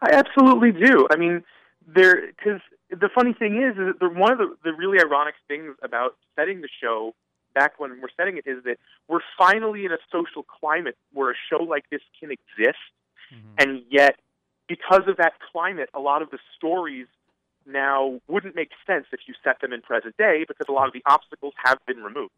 I 0.00 0.12
absolutely 0.12 0.70
do. 0.70 1.08
I 1.10 1.16
mean, 1.16 1.42
there 1.84 2.28
because 2.28 2.60
the 2.88 3.08
funny 3.12 3.32
thing 3.32 3.56
is, 3.60 3.72
is 3.72 3.88
that 3.88 3.98
the, 3.98 4.08
one 4.08 4.30
of 4.30 4.38
the, 4.38 4.54
the 4.62 4.72
really 4.72 5.00
ironic 5.00 5.34
things 5.48 5.74
about 5.82 6.14
setting 6.36 6.60
the 6.60 6.68
show 6.80 7.16
back 7.56 7.80
when 7.80 8.00
we're 8.00 8.14
setting 8.16 8.36
it 8.36 8.48
is 8.48 8.62
that 8.62 8.76
we're 9.08 9.18
finally 9.36 9.84
in 9.84 9.90
a 9.90 9.98
social 10.12 10.44
climate 10.44 10.96
where 11.12 11.32
a 11.32 11.34
show 11.50 11.60
like 11.60 11.90
this 11.90 12.02
can 12.20 12.30
exist, 12.30 12.78
mm-hmm. 13.34 13.48
and 13.58 13.82
yet 13.90 14.14
because 14.70 15.02
of 15.08 15.16
that 15.16 15.32
climate, 15.50 15.90
a 15.94 15.98
lot 15.98 16.22
of 16.22 16.30
the 16.30 16.38
stories 16.56 17.08
now 17.66 18.20
wouldn't 18.28 18.54
make 18.54 18.70
sense 18.86 19.06
if 19.12 19.20
you 19.26 19.34
set 19.42 19.60
them 19.60 19.72
in 19.72 19.82
present 19.82 20.16
day 20.16 20.44
because 20.46 20.66
a 20.68 20.72
lot 20.72 20.86
of 20.86 20.92
the 20.92 21.02
obstacles 21.06 21.52
have 21.64 21.78
been 21.86 21.98
removed. 22.02 22.32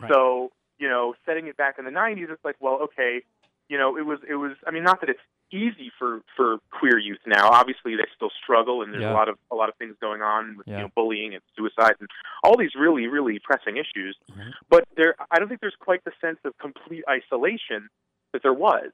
Right. 0.00 0.10
So, 0.10 0.50
you 0.78 0.88
know, 0.88 1.14
setting 1.26 1.46
it 1.48 1.56
back 1.58 1.78
in 1.78 1.84
the 1.84 1.90
90s, 1.90 2.30
it's 2.30 2.44
like, 2.44 2.56
well, 2.60 2.78
okay, 2.84 3.20
you 3.68 3.76
know, 3.76 3.96
it 3.98 4.06
was, 4.06 4.20
it 4.28 4.36
was, 4.36 4.52
I 4.66 4.70
mean, 4.70 4.84
not 4.84 5.00
that 5.02 5.10
it's 5.10 5.20
easy 5.52 5.92
for, 5.98 6.22
for 6.34 6.56
queer 6.70 6.98
youth 6.98 7.20
now. 7.26 7.50
Obviously, 7.50 7.94
they 7.94 8.06
still 8.16 8.30
struggle 8.42 8.82
and 8.82 8.92
there's 8.92 9.02
Yeah. 9.02 9.12
a 9.12 9.18
lot 9.20 9.28
of, 9.28 9.36
a 9.50 9.54
lot 9.54 9.68
of 9.68 9.76
things 9.76 9.94
going 10.00 10.22
on 10.22 10.56
with, 10.56 10.66
Yeah. 10.66 10.76
you 10.78 10.82
know, 10.84 10.90
bullying 10.96 11.34
and 11.34 11.42
suicide 11.56 11.94
and 12.00 12.08
all 12.42 12.56
these 12.56 12.74
really, 12.74 13.06
really 13.06 13.38
pressing 13.38 13.76
issues. 13.76 14.16
Mhm. 14.32 14.52
But 14.70 14.88
there, 14.96 15.14
I 15.30 15.38
don't 15.38 15.48
think 15.48 15.60
there's 15.60 15.76
quite 15.78 16.02
the 16.04 16.12
sense 16.20 16.38
of 16.44 16.56
complete 16.58 17.04
isolation 17.08 17.88
that 18.32 18.42
there 18.42 18.54
was. 18.54 18.90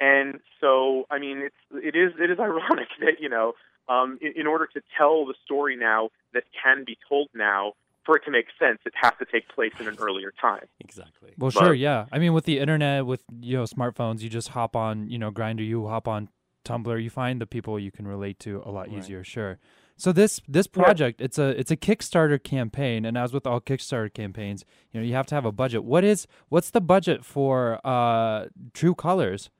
And 0.00 0.40
so, 0.60 1.04
I 1.10 1.18
mean, 1.18 1.38
it's, 1.38 1.54
it 1.72 1.94
is, 1.96 2.12
it 2.18 2.30
is 2.30 2.38
ironic 2.38 2.88
that, 3.00 3.20
you 3.20 3.28
know, 3.28 3.52
um, 3.88 4.18
in, 4.22 4.32
in 4.36 4.46
order 4.46 4.66
to 4.74 4.80
tell 4.96 5.26
the 5.26 5.34
story 5.44 5.76
now 5.76 6.10
that 6.32 6.44
can 6.62 6.84
be 6.86 6.96
told 7.08 7.28
now, 7.34 7.72
for 8.06 8.16
it 8.16 8.22
to 8.24 8.30
make 8.30 8.46
sense, 8.58 8.78
it 8.86 8.94
has 9.00 9.12
to 9.18 9.26
take 9.30 9.48
place 9.50 9.72
in 9.78 9.86
an 9.86 9.96
earlier 10.00 10.32
time. 10.40 10.64
Exactly. 10.80 11.32
Well, 11.36 11.50
But- 11.54 11.60
sure, 11.64 11.74
yeah. 11.74 12.06
I 12.10 12.18
mean, 12.18 12.32
with 12.32 12.44
the 12.44 12.58
internet, 12.58 13.04
with 13.04 13.22
you 13.40 13.58
know 13.58 13.64
smartphones, 13.64 14.22
you 14.22 14.30
just 14.30 14.48
hop 14.48 14.74
on, 14.74 15.08
you 15.10 15.18
know, 15.18 15.30
Grindr, 15.30 15.66
you 15.66 15.86
hop 15.86 16.08
on 16.08 16.28
Tumblr, 16.64 17.02
you 17.02 17.10
find 17.10 17.40
the 17.40 17.46
people 17.46 17.78
you 17.78 17.90
can 17.90 18.08
relate 18.08 18.38
to 18.40 18.62
a 18.64 18.70
lot 18.70 18.88
Right. 18.88 18.98
easier. 18.98 19.22
Sure. 19.22 19.58
So 19.98 20.12
this 20.12 20.40
this 20.48 20.66
Yeah. 20.74 20.82
project, 20.82 21.20
it's 21.20 21.38
a 21.38 21.48
it's 21.60 21.70
a 21.70 21.76
Kickstarter 21.76 22.42
campaign, 22.42 23.04
and 23.04 23.18
as 23.18 23.34
with 23.34 23.46
all 23.46 23.60
Kickstarter 23.60 24.12
campaigns, 24.12 24.64
you 24.92 25.00
know 25.00 25.06
you 25.06 25.12
have 25.14 25.26
to 25.26 25.34
have 25.34 25.44
a 25.44 25.52
budget. 25.52 25.84
What 25.84 26.02
is 26.04 26.26
what's 26.48 26.70
the 26.70 26.80
budget 26.80 27.22
for 27.24 27.80
uh, 27.86 28.46
True 28.72 28.94
Colors? 28.94 29.50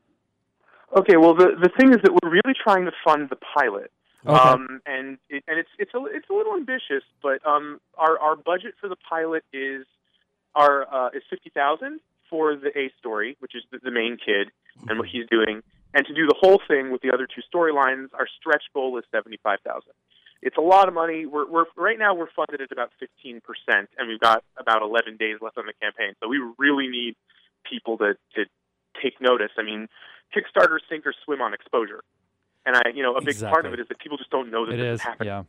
Okay, 0.96 1.16
well, 1.16 1.35
the 1.35 1.55
the 1.61 1.70
thing 1.79 1.90
is 1.90 1.98
that 2.03 2.12
we're 2.12 2.31
really 2.31 2.55
trying 2.62 2.85
to 2.87 2.92
fund 3.05 3.29
the 3.31 3.37
pilot, 3.37 3.92
Okay. 4.26 4.37
um, 4.37 4.81
and 4.87 5.18
it, 5.29 5.44
and 5.46 5.59
it's 5.59 5.68
it's 5.79 5.94
a 5.94 6.05
it's 6.07 6.29
a 6.29 6.33
little 6.33 6.55
ambitious, 6.55 7.05
but 7.22 7.44
um, 7.46 7.81
our 7.96 8.18
our 8.18 8.37
budget 8.37 8.74
for 8.81 8.88
the 8.88 8.96
pilot 9.09 9.44
is 9.53 9.87
our 10.55 10.92
uh, 10.92 11.09
is 11.14 11.22
fifty 11.31 11.50
thousand 11.50 12.00
for 12.29 12.57
the 12.57 12.76
A 12.76 12.90
story, 12.98 13.37
which 13.40 13.55
is 13.55 13.62
the, 13.70 13.79
the 13.83 13.90
main 13.90 14.16
kid 14.16 14.50
and 14.88 14.98
what 14.98 15.09
he's 15.09 15.26
doing, 15.31 15.62
and 15.94 16.07
to 16.07 16.14
do 16.14 16.26
the 16.26 16.35
whole 16.40 16.61
thing 16.66 16.90
with 16.90 17.03
the 17.03 17.12
other 17.12 17.26
two 17.26 17.42
storylines, 17.53 18.09
our 18.14 18.26
stretch 18.40 18.64
goal 18.74 18.98
is 18.98 19.05
seventy 19.12 19.38
five 19.42 19.61
thousand. 19.64 19.92
It's 20.42 20.57
a 20.57 20.62
lot 20.62 20.88
of 20.88 20.94
money. 20.94 21.26
We're, 21.26 21.48
we're 21.48 21.66
right 21.76 21.98
now 21.98 22.14
we're 22.14 22.31
funded 22.35 22.61
at 22.62 22.72
about 22.72 22.90
fifteen 22.98 23.40
percent, 23.40 23.90
and 23.96 24.09
we've 24.09 24.20
got 24.20 24.42
about 24.59 24.83
eleven 24.83 25.16
days 25.16 25.37
left 25.40 25.57
on 25.57 25.66
the 25.66 25.74
campaign. 25.81 26.14
So 26.20 26.29
we 26.29 26.40
really 26.59 26.88
need 26.88 27.14
people 27.68 27.96
to 27.98 28.14
to 28.35 28.44
take 29.03 29.20
notice. 29.20 29.50
I 29.59 29.62
mean, 29.62 29.88
Kickstarter 30.35 30.79
sink 30.88 31.07
or 31.07 31.14
swim 31.25 31.40
on 31.40 31.55
exposure, 31.55 32.03
and 32.66 32.77
I, 32.77 32.83
you 32.95 33.03
know, 33.03 33.16
a 33.16 33.23
big 33.23 33.38
part 33.40 33.66
of 33.66 33.73
it 33.73 33.81
is 33.81 33.88
that 33.88 33.99
people 33.99 34.19
just 34.19 34.31
don't 34.31 34.51
know 34.51 34.66
that 34.66 34.75
it 34.75 34.79
this 34.79 35.01
is. 35.01 35.03
happening. 35.03 35.29
Yeah. 35.29 35.43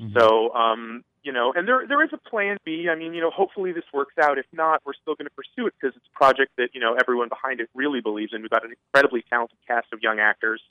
Mhm. 0.00 0.18
So, 0.18 0.54
um, 0.54 1.04
you 1.22 1.32
know, 1.32 1.52
and 1.54 1.68
there 1.68 1.86
there 1.86 2.02
is 2.02 2.10
a 2.12 2.16
plan 2.16 2.56
B. 2.64 2.88
I 2.90 2.94
mean, 2.94 3.12
you 3.12 3.20
know, 3.20 3.30
hopefully 3.30 3.72
this 3.72 3.84
works 3.92 4.14
out. 4.18 4.38
If 4.38 4.46
not, 4.52 4.80
we're 4.86 4.94
still 4.94 5.14
going 5.14 5.26
to 5.26 5.34
pursue 5.34 5.66
it 5.66 5.74
because 5.78 5.94
it's 5.96 6.06
a 6.14 6.16
project 6.16 6.52
that 6.56 6.70
you 6.72 6.80
know 6.80 6.94
everyone 6.98 7.28
behind 7.28 7.60
it 7.60 7.68
really 7.74 8.00
believes 8.00 8.32
in. 8.32 8.40
We've 8.40 8.50
got 8.50 8.64
an 8.64 8.72
incredibly 8.72 9.22
talented 9.28 9.58
cast 9.66 9.92
of 9.92 10.02
young 10.02 10.18
actors 10.18 10.62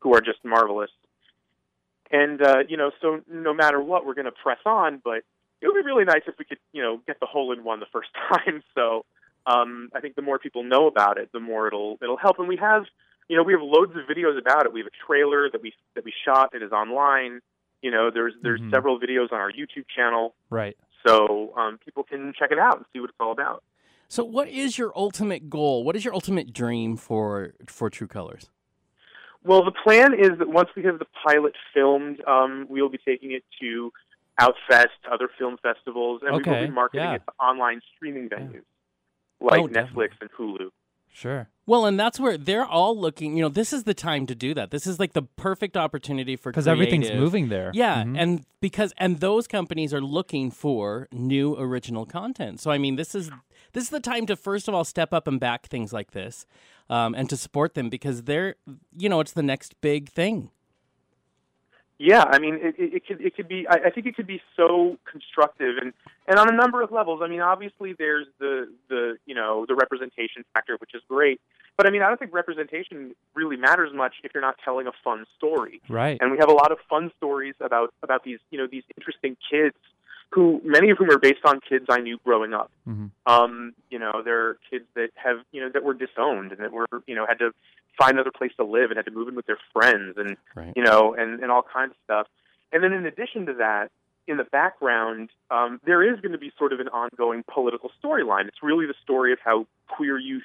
who 0.00 0.14
are 0.14 0.20
just 0.20 0.44
marvelous. 0.44 0.90
And 2.10 2.42
uh, 2.42 2.58
you 2.68 2.76
know, 2.76 2.90
so 3.00 3.22
no 3.26 3.54
matter 3.54 3.80
what, 3.80 4.04
we're 4.04 4.14
going 4.14 4.26
to 4.26 4.32
press 4.32 4.58
on. 4.66 5.00
But 5.02 5.24
it 5.62 5.68
would 5.68 5.74
be 5.74 5.82
really 5.86 6.04
nice 6.04 6.22
if 6.26 6.34
we 6.38 6.44
could, 6.44 6.58
you 6.72 6.82
know, 6.82 7.00
get 7.06 7.18
the 7.20 7.26
hole 7.26 7.52
in 7.52 7.64
one 7.64 7.80
the 7.80 7.86
first 7.90 8.10
time. 8.28 8.62
So 8.74 9.06
um, 9.46 9.90
I 9.94 10.00
think 10.00 10.14
the 10.16 10.22
more 10.22 10.38
people 10.38 10.62
know 10.62 10.86
about 10.86 11.18
it, 11.18 11.30
the 11.32 11.40
more 11.40 11.66
it'll 11.66 11.98
it'll 12.02 12.16
help. 12.16 12.38
And 12.38 12.48
we 12.48 12.56
have, 12.56 12.84
you 13.28 13.36
know, 13.36 13.42
we 13.42 13.52
have 13.52 13.62
loads 13.62 13.92
of 13.92 14.02
videos 14.08 14.38
about 14.38 14.66
it. 14.66 14.72
We 14.72 14.80
have 14.80 14.86
a 14.86 15.06
trailer 15.06 15.50
that 15.50 15.62
we 15.62 15.74
that 15.94 16.04
we 16.04 16.12
shot 16.24 16.52
that 16.52 16.62
is 16.62 16.72
online. 16.72 17.40
You 17.82 17.90
know, 17.90 18.10
there's 18.10 18.34
there's 18.42 18.60
Mhm. 18.60 18.70
several 18.70 18.98
videos 18.98 19.32
on 19.32 19.40
our 19.40 19.52
YouTube 19.52 19.86
channel, 19.94 20.34
Right. 20.48 20.76
so 21.06 21.52
um, 21.56 21.78
people 21.78 22.04
can 22.04 22.32
check 22.38 22.50
it 22.50 22.58
out 22.58 22.76
and 22.76 22.86
see 22.92 23.00
what 23.00 23.10
it's 23.10 23.20
all 23.20 23.32
about. 23.32 23.62
So, 24.08 24.24
what 24.24 24.48
is 24.48 24.78
your 24.78 24.92
ultimate 24.96 25.50
goal? 25.50 25.84
What 25.84 25.96
is 25.96 26.04
your 26.04 26.14
ultimate 26.14 26.52
dream 26.52 26.96
for 26.96 27.52
for 27.66 27.90
True 27.90 28.06
Colors? 28.06 28.50
Well, 29.42 29.62
the 29.62 29.72
plan 29.72 30.14
is 30.14 30.38
that 30.38 30.48
once 30.48 30.70
we 30.74 30.84
have 30.84 30.98
the 30.98 31.06
pilot 31.26 31.54
filmed, 31.74 32.24
um, 32.26 32.66
we'll 32.70 32.88
be 32.88 32.96
taking 32.96 33.32
it 33.32 33.44
to 33.60 33.92
Outfest, 34.40 34.86
other 35.12 35.28
film 35.38 35.58
festivals, 35.58 36.22
and 36.24 36.34
we 36.34 36.42
will 36.42 36.66
be 36.66 36.70
marketing 36.72 37.10
yeah. 37.10 37.14
it 37.16 37.22
to 37.26 37.32
online 37.38 37.80
streaming 37.94 38.28
venues 38.28 38.64
like 39.40 39.60
Oh, 39.60 39.68
Netflix 39.68 40.10
and 40.20 40.30
Hulu. 40.38 40.70
Sure. 41.12 41.48
Well, 41.64 41.86
and 41.86 41.98
that's 41.98 42.18
where 42.18 42.36
they're 42.36 42.64
all 42.66 42.98
looking. 42.98 43.36
You 43.36 43.44
know, 43.44 43.48
this 43.48 43.72
is 43.72 43.84
the 43.84 43.94
time 43.94 44.26
to 44.26 44.34
do 44.34 44.52
that. 44.54 44.70
This 44.72 44.84
is 44.86 44.98
like 44.98 45.12
the 45.12 45.22
perfect 45.22 45.76
opportunity 45.76 46.34
for 46.34 46.50
Because 46.50 46.66
everything's 46.66 47.12
moving 47.12 47.48
there. 47.50 47.70
Yeah, 47.72 48.02
Mhm. 48.02 48.18
and 48.18 48.44
because 48.60 48.92
and 48.98 49.20
those 49.20 49.46
companies 49.46 49.94
are 49.94 50.00
looking 50.00 50.50
for 50.50 51.08
new 51.12 51.54
original 51.56 52.04
content. 52.04 52.60
So 52.60 52.70
I 52.72 52.78
mean, 52.78 52.96
this 52.96 53.14
is 53.14 53.30
this 53.74 53.84
is 53.84 53.90
the 53.90 54.00
time 54.00 54.26
to 54.26 54.34
first 54.36 54.66
of 54.66 54.74
all 54.74 54.84
step 54.84 55.12
up 55.14 55.28
and 55.28 55.38
back 55.38 55.66
things 55.66 55.92
like 55.92 56.10
this, 56.10 56.46
um, 56.90 57.14
and 57.14 57.30
to 57.30 57.36
support 57.36 57.74
them 57.74 57.88
because 57.88 58.24
they're 58.24 58.56
you 58.96 59.08
know 59.08 59.20
it's 59.20 59.32
the 59.32 59.42
next 59.42 59.80
big 59.80 60.08
thing. 60.10 60.50
Yeah, 61.98 62.24
I 62.26 62.40
mean, 62.40 62.54
it, 62.56 62.74
it, 62.76 62.94
it 62.94 63.06
could 63.06 63.20
it 63.20 63.36
could 63.36 63.46
be. 63.46 63.66
I, 63.68 63.86
I 63.86 63.90
think 63.90 64.06
it 64.06 64.16
could 64.16 64.26
be 64.26 64.42
so 64.56 64.98
constructive, 65.10 65.76
and 65.80 65.92
and 66.26 66.38
on 66.38 66.52
a 66.52 66.56
number 66.56 66.82
of 66.82 66.90
levels. 66.90 67.20
I 67.22 67.28
mean, 67.28 67.40
obviously, 67.40 67.94
there's 67.96 68.26
the 68.40 68.68
the 68.88 69.16
you 69.26 69.34
know 69.34 69.64
the 69.68 69.76
representation 69.76 70.44
factor, 70.54 70.76
which 70.80 70.90
is 70.94 71.02
great. 71.08 71.40
But 71.76 71.86
I 71.86 71.90
mean, 71.90 72.02
I 72.02 72.08
don't 72.08 72.18
think 72.18 72.34
representation 72.34 73.14
really 73.34 73.56
matters 73.56 73.90
much 73.94 74.14
if 74.24 74.32
you're 74.34 74.42
not 74.42 74.56
telling 74.64 74.88
a 74.88 74.92
fun 75.04 75.24
story. 75.36 75.80
Right. 75.88 76.18
And 76.20 76.32
we 76.32 76.38
have 76.38 76.48
a 76.48 76.52
lot 76.52 76.72
of 76.72 76.78
fun 76.90 77.12
stories 77.16 77.54
about 77.60 77.94
about 78.02 78.24
these 78.24 78.40
you 78.50 78.58
know 78.58 78.66
these 78.66 78.84
interesting 78.96 79.36
kids 79.48 79.76
who 80.34 80.60
many 80.64 80.90
of 80.90 80.98
whom 80.98 81.10
are 81.10 81.18
based 81.18 81.44
on 81.44 81.60
kids 81.60 81.86
I 81.88 82.00
knew 82.00 82.18
growing 82.24 82.52
up. 82.54 82.70
Mhm. 82.88 83.10
Um, 83.26 83.74
you 83.90 83.98
know, 83.98 84.22
they're 84.24 84.54
kids 84.70 84.84
that 84.94 85.10
have 85.14 85.38
you 85.52 85.60
know 85.60 85.68
that 85.70 85.84
were 85.84 85.94
disowned 85.94 86.50
and 86.52 86.60
that 86.60 86.72
were 86.72 86.86
you 87.06 87.14
know 87.14 87.24
had 87.26 87.38
to 87.38 87.52
find 87.96 88.14
another 88.14 88.32
place 88.32 88.52
to 88.56 88.64
live 88.64 88.90
and 88.90 88.96
had 88.96 89.04
to 89.06 89.12
move 89.12 89.28
in 89.28 89.34
with 89.36 89.46
their 89.46 89.58
friends 89.72 90.16
and 90.18 90.36
Right. 90.56 90.72
you 90.76 90.82
know 90.82 91.14
and 91.14 91.40
and 91.40 91.50
all 91.52 91.62
kinds 91.62 91.92
of 91.92 91.96
stuff. 92.04 92.26
And 92.72 92.82
then 92.82 92.92
in 92.92 93.06
addition 93.06 93.46
to 93.46 93.54
that, 93.54 93.92
in 94.26 94.36
the 94.38 94.44
background, 94.44 95.30
um, 95.50 95.80
there 95.84 96.02
is 96.02 96.18
going 96.20 96.32
to 96.32 96.38
be 96.38 96.50
sort 96.58 96.72
of 96.72 96.80
an 96.80 96.88
ongoing 96.88 97.44
political 97.46 97.92
storyline. 98.02 98.48
It's 98.48 98.62
really 98.62 98.86
the 98.86 98.94
story 99.04 99.32
of 99.32 99.38
how 99.38 99.66
queer 99.86 100.18
youth 100.18 100.42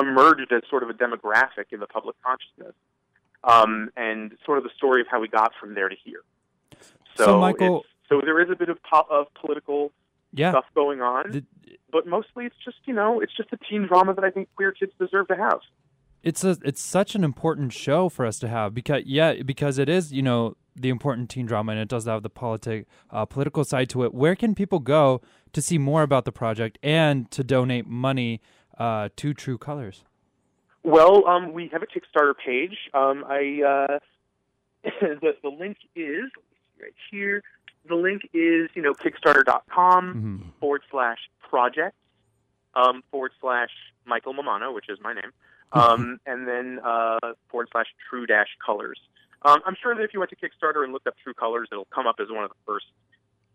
emerged 0.00 0.50
as 0.52 0.62
sort 0.68 0.82
of 0.82 0.90
a 0.90 0.94
demographic 0.94 1.66
in 1.70 1.78
the 1.80 1.86
public 1.86 2.16
consciousness, 2.24 2.74
um, 3.44 3.90
and 3.96 4.36
sort 4.44 4.58
of 4.58 4.64
the 4.64 4.70
story 4.76 5.00
of 5.00 5.06
how 5.08 5.20
we 5.20 5.28
got 5.28 5.52
from 5.60 5.74
there 5.74 5.88
to 5.88 5.94
here. 6.04 6.22
So, 7.14 7.24
So, 7.26 7.38
Michael- 7.38 7.80
it's- 7.80 7.89
so 8.10 8.20
there 8.22 8.40
is 8.42 8.50
a 8.50 8.56
bit 8.56 8.68
of 8.68 8.78
po- 8.82 9.06
of 9.08 9.26
political 9.40 9.92
Yeah. 10.32 10.50
stuff 10.50 10.66
going 10.74 11.00
on, 11.00 11.30
The- 11.30 11.44
but 11.90 12.06
mostly 12.06 12.44
it's 12.44 12.56
just 12.64 12.78
you 12.84 12.92
know 12.94 13.20
it's 13.20 13.34
just 13.36 13.50
a 13.52 13.56
teen 13.68 13.86
drama 13.86 14.12
that 14.14 14.24
I 14.24 14.30
think 14.30 14.48
queer 14.56 14.72
kids 14.72 14.92
deserve 14.98 15.28
to 15.28 15.36
have. 15.36 15.60
it's 16.22 16.44
a 16.44 16.56
it's 16.64 16.82
such 16.82 17.14
an 17.14 17.24
important 17.24 17.72
show 17.72 18.08
for 18.10 18.26
us 18.26 18.38
to 18.40 18.48
have 18.48 18.74
because 18.74 19.02
yeah 19.06 19.42
because 19.42 19.78
it 19.78 19.88
is 19.88 20.12
you 20.12 20.20
know 20.22 20.54
the 20.76 20.88
important 20.90 21.30
teen 21.30 21.46
drama 21.46 21.72
and 21.72 21.80
it 21.80 21.88
does 21.88 22.04
have 22.06 22.22
the 22.22 22.30
politic 22.30 22.86
uh, 23.10 23.24
political 23.24 23.64
side 23.64 23.88
to 23.90 24.04
it. 24.04 24.12
Where 24.14 24.36
can 24.36 24.54
people 24.54 24.78
go 24.80 25.20
to 25.52 25.60
see 25.62 25.78
more 25.78 26.02
about 26.02 26.24
the 26.24 26.32
project 26.32 26.78
and 26.82 27.30
to 27.32 27.42
donate 27.42 27.86
money 27.86 28.40
uh, 28.78 29.08
to 29.16 29.34
True 29.34 29.58
Colors? 29.58 30.04
Well, 30.82 31.26
um, 31.26 31.52
we 31.52 31.68
have 31.72 31.82
a 31.82 31.86
Kickstarter 31.86 32.34
page. 32.46 32.76
Um, 32.94 33.24
I 33.28 33.40
uh, 33.72 33.98
the 35.00 35.32
the 35.42 35.48
link 35.50 35.76
is 35.96 36.30
right 36.80 36.94
here. 37.10 37.42
The 37.88 37.94
link 37.94 38.22
is 38.32 38.68
you 38.74 38.82
know 38.82 38.92
Kickstarter.com 38.92 40.14
Mhm. 40.14 40.52
forward 40.60 40.82
slash 40.90 41.18
project 41.48 41.96
um, 42.74 43.02
forward 43.10 43.32
slash 43.40 43.70
Michael 44.04 44.34
Mamano, 44.34 44.72
which 44.74 44.88
is 44.88 44.98
my 45.00 45.12
name, 45.12 45.32
um, 45.72 46.20
and 46.26 46.46
then 46.46 46.78
uh, 46.84 47.18
forward 47.48 47.68
slash 47.72 47.86
True 48.08 48.26
Dash 48.26 48.48
Colors. 48.64 49.00
Um, 49.42 49.60
I'm 49.64 49.74
sure 49.82 49.94
that 49.94 50.02
if 50.02 50.12
you 50.12 50.20
went 50.20 50.30
to 50.30 50.36
Kickstarter 50.36 50.84
and 50.84 50.92
looked 50.92 51.06
up 51.06 51.14
True 51.24 51.32
Colors, 51.34 51.68
it'll 51.72 51.86
come 51.86 52.06
up 52.06 52.16
as 52.20 52.28
one 52.30 52.44
of 52.44 52.50
the 52.50 52.56
first 52.66 52.86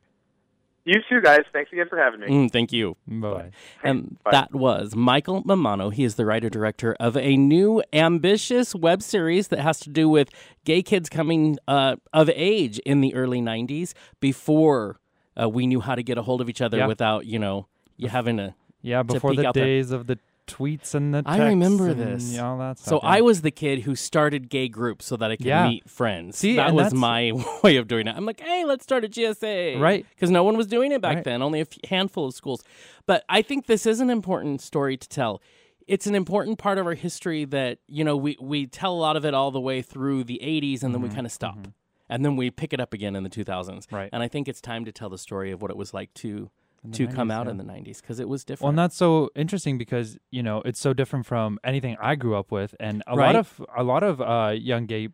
You 0.85 1.01
too, 1.09 1.19
guys. 1.19 1.39
Thanks 1.51 1.71
again 1.73 1.87
for 1.89 1.97
having 1.97 2.19
me. 2.19 2.27
Mm, 2.27 2.51
thank 2.51 2.71
you. 2.71 2.95
Bye. 3.07 3.49
And 3.83 4.17
Bye. 4.23 4.31
that 4.31 4.53
was 4.53 4.95
Michael 4.95 5.43
Mamano. 5.43 5.91
He 5.91 6.03
is 6.03 6.13
the 6.13 6.25
writer 6.27 6.47
director 6.49 6.95
of 6.99 7.17
a 7.17 7.35
new 7.35 7.81
ambitious 7.91 8.75
web 8.75 9.01
series 9.01 9.47
that 9.47 9.59
has 9.59 9.79
to 9.79 9.89
do 9.89 10.07
with 10.07 10.29
gay 10.63 10.83
kids 10.83 11.09
coming 11.09 11.57
uh, 11.67 11.95
of 12.13 12.29
age 12.35 12.77
in 12.85 13.01
the 13.01 13.15
early 13.15 13.41
90s 13.41 13.93
before 14.19 14.99
uh, 15.41 15.49
we 15.49 15.65
knew 15.65 15.81
how 15.81 15.95
to 15.95 16.03
get 16.03 16.19
a 16.19 16.21
hold 16.21 16.39
of 16.39 16.49
each 16.49 16.61
other 16.61 16.77
Yeah. 16.77 16.87
without, 16.87 17.25
you 17.25 17.39
know, 17.39 17.67
you 17.97 18.07
having 18.09 18.39
a. 18.39 18.55
Yeah, 18.83 19.01
before 19.01 19.31
peek 19.31 19.39
the 19.39 19.47
out 19.47 19.55
there. 19.55 19.65
days 19.65 19.89
of 19.89 20.05
the 20.05 20.19
tweets 20.47 20.93
and 20.95 21.13
the 21.13 21.23
I 21.25 21.47
remember 21.49 21.93
this. 21.93 22.37
all 22.39 22.57
that 22.59 22.77
So 22.79 22.97
stuff. 22.97 23.01
I 23.03 23.21
was 23.21 23.41
the 23.41 23.51
kid 23.51 23.79
who 23.79 23.95
started 23.95 24.49
gay 24.49 24.67
groups 24.67 25.05
so 25.05 25.17
that 25.17 25.31
I 25.31 25.35
could 25.35 25.45
Yeah. 25.45 25.67
meet 25.67 25.89
friends. 25.89 26.37
See, 26.37 26.55
that 26.55 26.73
was 26.73 26.93
my 26.93 27.31
way 27.63 27.77
of 27.77 27.87
doing 27.87 28.07
it. 28.07 28.15
I'm 28.15 28.25
like, 28.25 28.39
hey, 28.41 28.65
let's 28.65 28.83
start 28.83 29.03
a 29.03 29.07
GSA, 29.07 29.79
Right. 29.79 30.05
Because 30.09 30.29
no 30.31 30.43
one 30.43 30.57
was 30.57 30.67
doing 30.67 30.91
it 30.91 31.01
back 31.01 31.15
Right. 31.15 31.23
then, 31.23 31.41
only 31.41 31.59
a 31.59 31.67
f- 31.69 31.89
handful 31.89 32.27
of 32.27 32.33
schools. 32.33 32.63
But 33.05 33.23
I 33.29 33.41
think 33.41 33.65
this 33.67 33.85
is 33.85 33.99
an 33.99 34.09
important 34.09 34.61
story 34.61 34.97
to 34.97 35.07
tell. 35.09 35.41
It's 35.87 36.07
an 36.07 36.15
important 36.15 36.57
part 36.57 36.77
of 36.79 36.87
our 36.87 36.95
history 36.95 37.45
that 37.45 37.77
you 37.87 38.03
know 38.03 38.17
we 38.17 38.35
we 38.41 38.65
tell 38.65 38.93
a 38.93 38.97
lot 38.97 39.15
of 39.17 39.23
it 39.25 39.33
all 39.35 39.51
the 39.51 39.61
way 39.61 39.81
through 39.83 40.23
the 40.23 40.39
80s, 40.43 40.81
and 40.83 40.93
then 40.95 41.01
we 41.01 41.09
kind 41.09 41.27
of 41.27 41.31
stop, 41.31 41.67
and 42.09 42.25
then 42.25 42.35
we 42.35 42.49
pick 42.49 42.73
it 42.73 42.79
up 42.79 42.91
again 42.91 43.15
in 43.15 43.21
the 43.23 43.29
2000s. 43.29 43.45
Mm-hmm. 43.45 43.95
Right. 43.95 44.09
And 44.11 44.23
I 44.23 44.27
think 44.27 44.47
it's 44.47 44.61
time 44.61 44.83
to 44.85 44.91
tell 44.91 45.09
the 45.09 45.17
story 45.19 45.51
of 45.51 45.61
what 45.61 45.69
it 45.69 45.77
was 45.77 45.93
like 45.93 46.11
to 46.15 46.49
to 46.93 47.07
come 47.07 47.31
out 47.31 47.45
yeah. 47.45 47.51
in 47.51 47.57
the 47.57 47.63
90s 47.63 48.01
because 48.01 48.19
it 48.19 48.27
was 48.29 48.43
different. 48.43 48.63
Well, 48.63 48.69
and 48.69 48.79
that's 48.79 48.95
so 48.95 49.29
interesting 49.35 49.77
because 49.77 50.17
you 50.31 50.43
know 50.43 50.61
it's 50.65 50.79
so 50.79 50.93
different 50.93 51.25
from 51.25 51.59
anything 51.63 51.97
I 52.01 52.15
grew 52.15 52.35
up 52.35 52.51
with, 52.51 52.75
and 52.79 53.03
a 53.07 53.15
Right. 53.15 53.27
lot 53.27 53.35
of 53.35 53.65
a 53.77 53.83
lot 53.83 54.03
of 54.03 54.21
uh, 54.21 54.53
young 54.55 54.85
gay 54.85 55.09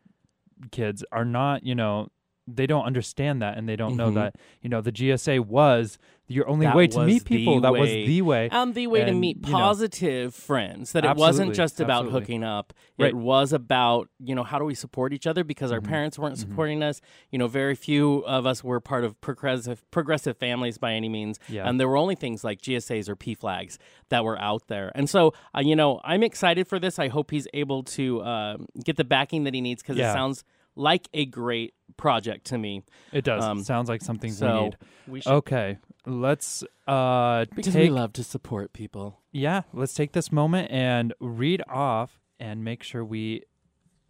kids 0.71 1.03
are 1.11 1.25
not, 1.25 1.63
you 1.65 1.73
know, 1.75 2.09
they 2.47 2.65
don't 2.67 2.85
understand 2.85 3.41
that, 3.41 3.57
and 3.57 3.67
they 3.69 3.75
don't 3.75 3.95
know 3.95 4.09
Mhm. 4.11 4.15
that 4.15 4.35
you 4.61 4.69
know 4.69 4.81
the 4.81 4.91
GSA 4.91 5.39
was 5.39 5.97
your 6.27 6.47
only 6.47 6.65
That 6.65 6.75
way 6.77 6.87
to 6.87 6.97
was 6.99 7.07
meet 7.07 7.25
the 7.25 7.37
people. 7.37 7.59
That 7.59 7.73
was 7.73 7.81
way. 7.89 8.05
the 8.07 8.21
way. 8.21 8.47
and 8.53 8.73
the 8.73 8.87
way 8.87 9.01
to 9.03 9.11
and, 9.11 9.19
meet 9.19 9.37
you 9.45 9.51
know- 9.51 9.57
positive 9.59 10.33
friends 10.33 10.93
that 10.93 11.03
it 11.03 11.17
wasn't 11.17 11.49
Absolutely, 11.49 11.55
just 11.55 11.79
about 11.81 12.05
absolutely. 12.05 12.19
hooking 12.21 12.43
up 12.45 12.73
Right. 12.97 13.09
it 13.09 13.15
was 13.17 13.51
about 13.51 14.07
you 14.19 14.33
know 14.33 14.43
how 14.43 14.57
do 14.57 14.63
we 14.63 14.73
support 14.73 15.11
each 15.11 15.27
other 15.27 15.43
because 15.43 15.73
our 15.73 15.81
Mhm, 15.81 15.87
parents 15.89 16.17
weren't 16.17 16.35
mhm. 16.35 16.39
supporting 16.39 16.83
us 16.83 17.01
you 17.31 17.37
know 17.37 17.47
very 17.47 17.75
few 17.75 18.19
of 18.25 18.45
us 18.45 18.63
were 18.63 18.79
part 18.79 19.03
of 19.03 19.19
progressive 19.19 19.83
progressive 19.91 20.37
families 20.37 20.77
by 20.77 20.93
any 20.93 21.09
means 21.09 21.37
Yeah. 21.49 21.67
and 21.67 21.79
there 21.81 21.89
were 21.89 21.97
only 21.97 22.15
things 22.15 22.45
like 22.45 22.61
GSAs 22.61 23.09
or 23.09 23.15
PFLAGs 23.17 23.77
that 24.07 24.23
were 24.23 24.39
out 24.39 24.67
there 24.67 24.89
and 24.95 25.09
so 25.09 25.33
uh, 25.53 25.59
you 25.59 25.75
know 25.75 25.99
I'm 26.05 26.23
excited 26.23 26.65
for 26.65 26.79
this 26.79 26.97
I 26.97 27.09
hope 27.09 27.31
he's 27.31 27.47
able 27.53 27.83
to 27.83 28.23
um 28.23 28.67
get 28.85 28.95
the 28.95 29.03
backing 29.03 29.43
that 29.43 29.53
he 29.53 29.59
needs 29.59 29.81
because 29.83 29.97
Yeah. 29.97 30.11
it 30.11 30.13
sounds 30.13 30.45
like 30.77 31.09
a 31.13 31.25
great 31.25 31.73
project 31.97 32.45
to 32.47 32.57
me 32.57 32.83
It 33.11 33.23
does. 33.23 33.43
Um, 33.43 33.63
Sounds 33.63 33.89
like 33.89 34.01
something 34.01 34.33
we 34.39 34.47
need. 34.61 34.77
we 35.07 35.21
should 35.21 35.31
Okay, 35.31 35.77
let's 36.05 36.63
uh 36.87 37.45
because 37.55 37.73
take 37.73 37.89
we 37.89 37.89
love 37.89 38.13
to 38.13 38.23
support 38.23 38.73
people 38.73 39.21
yeah, 39.31 39.61
let's 39.73 39.93
take 39.93 40.11
this 40.11 40.31
moment 40.31 40.69
and 40.71 41.13
read 41.19 41.61
off 41.69 42.19
and 42.39 42.63
make 42.63 42.83
sure 42.83 43.03
we 43.05 43.43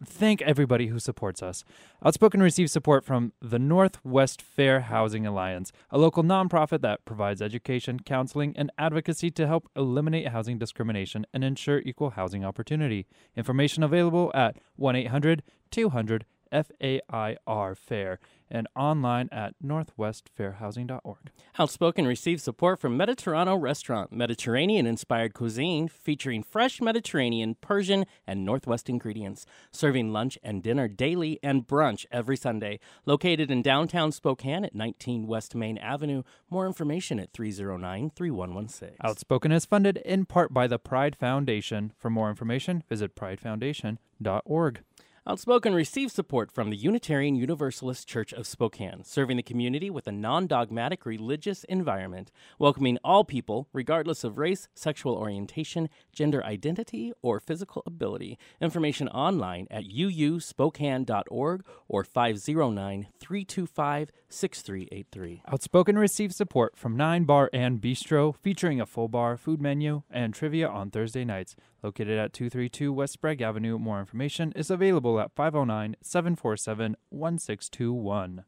thank 0.04 0.42
everybody 0.42 0.88
who 0.88 0.98
supports 0.98 1.42
us. 1.42 1.64
Outspoken 2.04 2.42
receives 2.42 2.72
support 2.72 3.04
from 3.04 3.32
the 3.40 3.58
Northwest 3.58 4.42
Fair 4.42 4.80
Housing 4.80 5.24
Alliance, 5.24 5.70
a 5.90 5.98
local 5.98 6.24
nonprofit 6.24 6.80
that 6.80 7.04
provides 7.04 7.40
education, 7.40 8.00
counseling, 8.00 8.52
and 8.56 8.72
advocacy 8.78 9.30
to 9.30 9.46
help 9.46 9.68
eliminate 9.76 10.28
housing 10.28 10.58
discrimination 10.58 11.24
and 11.32 11.44
ensure 11.44 11.78
equal 11.80 12.10
housing 12.10 12.44
opportunity. 12.44 13.06
Information 13.36 13.84
available 13.84 14.32
at 14.34 14.56
1 14.74 14.96
800 14.96 15.44
200 15.70 16.24
FAIR 16.52 17.74
FAIR 17.74 18.18
and 18.52 18.68
online 18.76 19.28
at 19.32 19.54
northwestfairhousing.org. 19.64 21.30
Outspoken 21.58 22.06
receives 22.06 22.42
support 22.42 22.78
from 22.80 22.98
Mediterrano 22.98 23.60
Restaurant, 23.60 24.12
Mediterranean 24.12 24.86
inspired 24.86 25.32
cuisine 25.32 25.88
featuring 25.88 26.42
fresh 26.42 26.80
Mediterranean, 26.80 27.56
Persian, 27.60 28.04
and 28.26 28.44
Northwest 28.44 28.90
ingredients, 28.90 29.46
serving 29.70 30.12
lunch 30.12 30.38
and 30.42 30.62
dinner 30.62 30.86
daily 30.86 31.38
and 31.42 31.66
brunch 31.66 32.04
every 32.12 32.36
Sunday. 32.36 32.78
Located 33.06 33.50
in 33.50 33.62
downtown 33.62 34.12
Spokane 34.12 34.64
at 34.64 34.74
19 34.74 35.26
West 35.26 35.54
Main 35.54 35.78
Avenue. 35.78 36.22
More 36.50 36.66
information 36.66 37.18
at 37.18 37.32
309 37.32 38.12
3116. 38.14 38.96
Outspoken 39.02 39.50
is 39.50 39.64
funded 39.64 39.96
in 39.98 40.26
part 40.26 40.52
by 40.52 40.66
the 40.66 40.78
Pride 40.78 41.16
Foundation. 41.16 41.92
For 41.96 42.10
more 42.10 42.28
information, 42.28 42.82
visit 42.88 43.16
pridefoundation.org. 43.16 44.80
Outspoken 45.24 45.72
receives 45.72 46.12
support 46.12 46.50
from 46.50 46.70
the 46.70 46.76
Unitarian 46.76 47.36
Universalist 47.36 48.08
Church 48.08 48.32
of 48.32 48.44
Spokane, 48.44 49.04
serving 49.04 49.36
the 49.36 49.42
community 49.44 49.88
with 49.88 50.08
a 50.08 50.12
non 50.12 50.48
dogmatic 50.48 51.06
religious 51.06 51.62
environment, 51.68 52.32
welcoming 52.58 52.98
all 53.04 53.22
people, 53.22 53.68
regardless 53.72 54.24
of 54.24 54.36
race, 54.36 54.66
sexual 54.74 55.14
orientation, 55.14 55.88
gender 56.12 56.44
identity, 56.44 57.12
or 57.22 57.38
physical 57.38 57.84
ability. 57.86 58.36
Information 58.60 59.06
online 59.10 59.68
at 59.70 59.84
uuspokane.org 59.84 61.64
or 61.86 62.02
509 62.02 63.06
325 63.20 64.10
6383. 64.28 65.42
Outspoken 65.46 65.98
receives 65.98 66.34
support 66.34 66.76
from 66.76 66.96
Nine 66.96 67.22
Bar 67.22 67.48
and 67.52 67.80
Bistro, 67.80 68.34
featuring 68.34 68.80
a 68.80 68.86
full 68.86 69.06
bar, 69.06 69.36
food 69.36 69.60
menu, 69.60 70.02
and 70.10 70.34
trivia 70.34 70.66
on 70.66 70.90
Thursday 70.90 71.24
nights. 71.24 71.54
Located 71.82 72.18
at 72.18 72.32
232 72.32 72.92
West 72.92 73.14
Sprague 73.14 73.42
Avenue. 73.42 73.78
More 73.78 73.98
information 73.98 74.52
is 74.54 74.70
available 74.70 75.18
at 75.18 75.32
509 75.34 75.96
747 76.00 76.96
1621. 77.10 78.44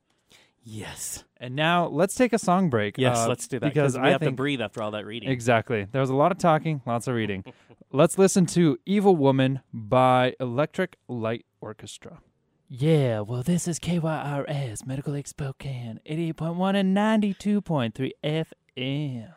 Yes. 0.66 1.24
And 1.36 1.54
now 1.54 1.86
let's 1.86 2.14
take 2.14 2.32
a 2.32 2.38
song 2.38 2.70
break. 2.70 2.96
Yes, 2.96 3.18
uh, 3.18 3.28
let's 3.28 3.46
do 3.46 3.58
that 3.58 3.74
because 3.74 3.96
we 3.96 4.02
I 4.02 4.10
have 4.10 4.20
think 4.20 4.32
to 4.32 4.36
breathe 4.36 4.62
after 4.62 4.82
all 4.82 4.92
that 4.92 5.04
reading. 5.04 5.28
Exactly. 5.28 5.86
There 5.90 6.00
was 6.00 6.10
a 6.10 6.14
lot 6.14 6.32
of 6.32 6.38
talking, 6.38 6.80
lots 6.86 7.06
of 7.06 7.14
reading. 7.14 7.44
Let's 7.92 8.18
listen 8.18 8.44
to 8.46 8.76
Evil 8.84 9.14
Woman 9.14 9.60
by 9.72 10.34
Electric 10.40 10.96
Light 11.06 11.46
Orchestra. 11.60 12.18
Yeah, 12.68 13.20
well, 13.20 13.44
this 13.44 13.68
is 13.68 13.78
KYRS, 13.78 14.84
Medical 14.84 15.12
Lake 15.12 15.28
Spokane, 15.28 16.00
88.1 16.04 16.74
and 16.74 16.96
92.3 16.96 18.10
FM. 18.24 19.34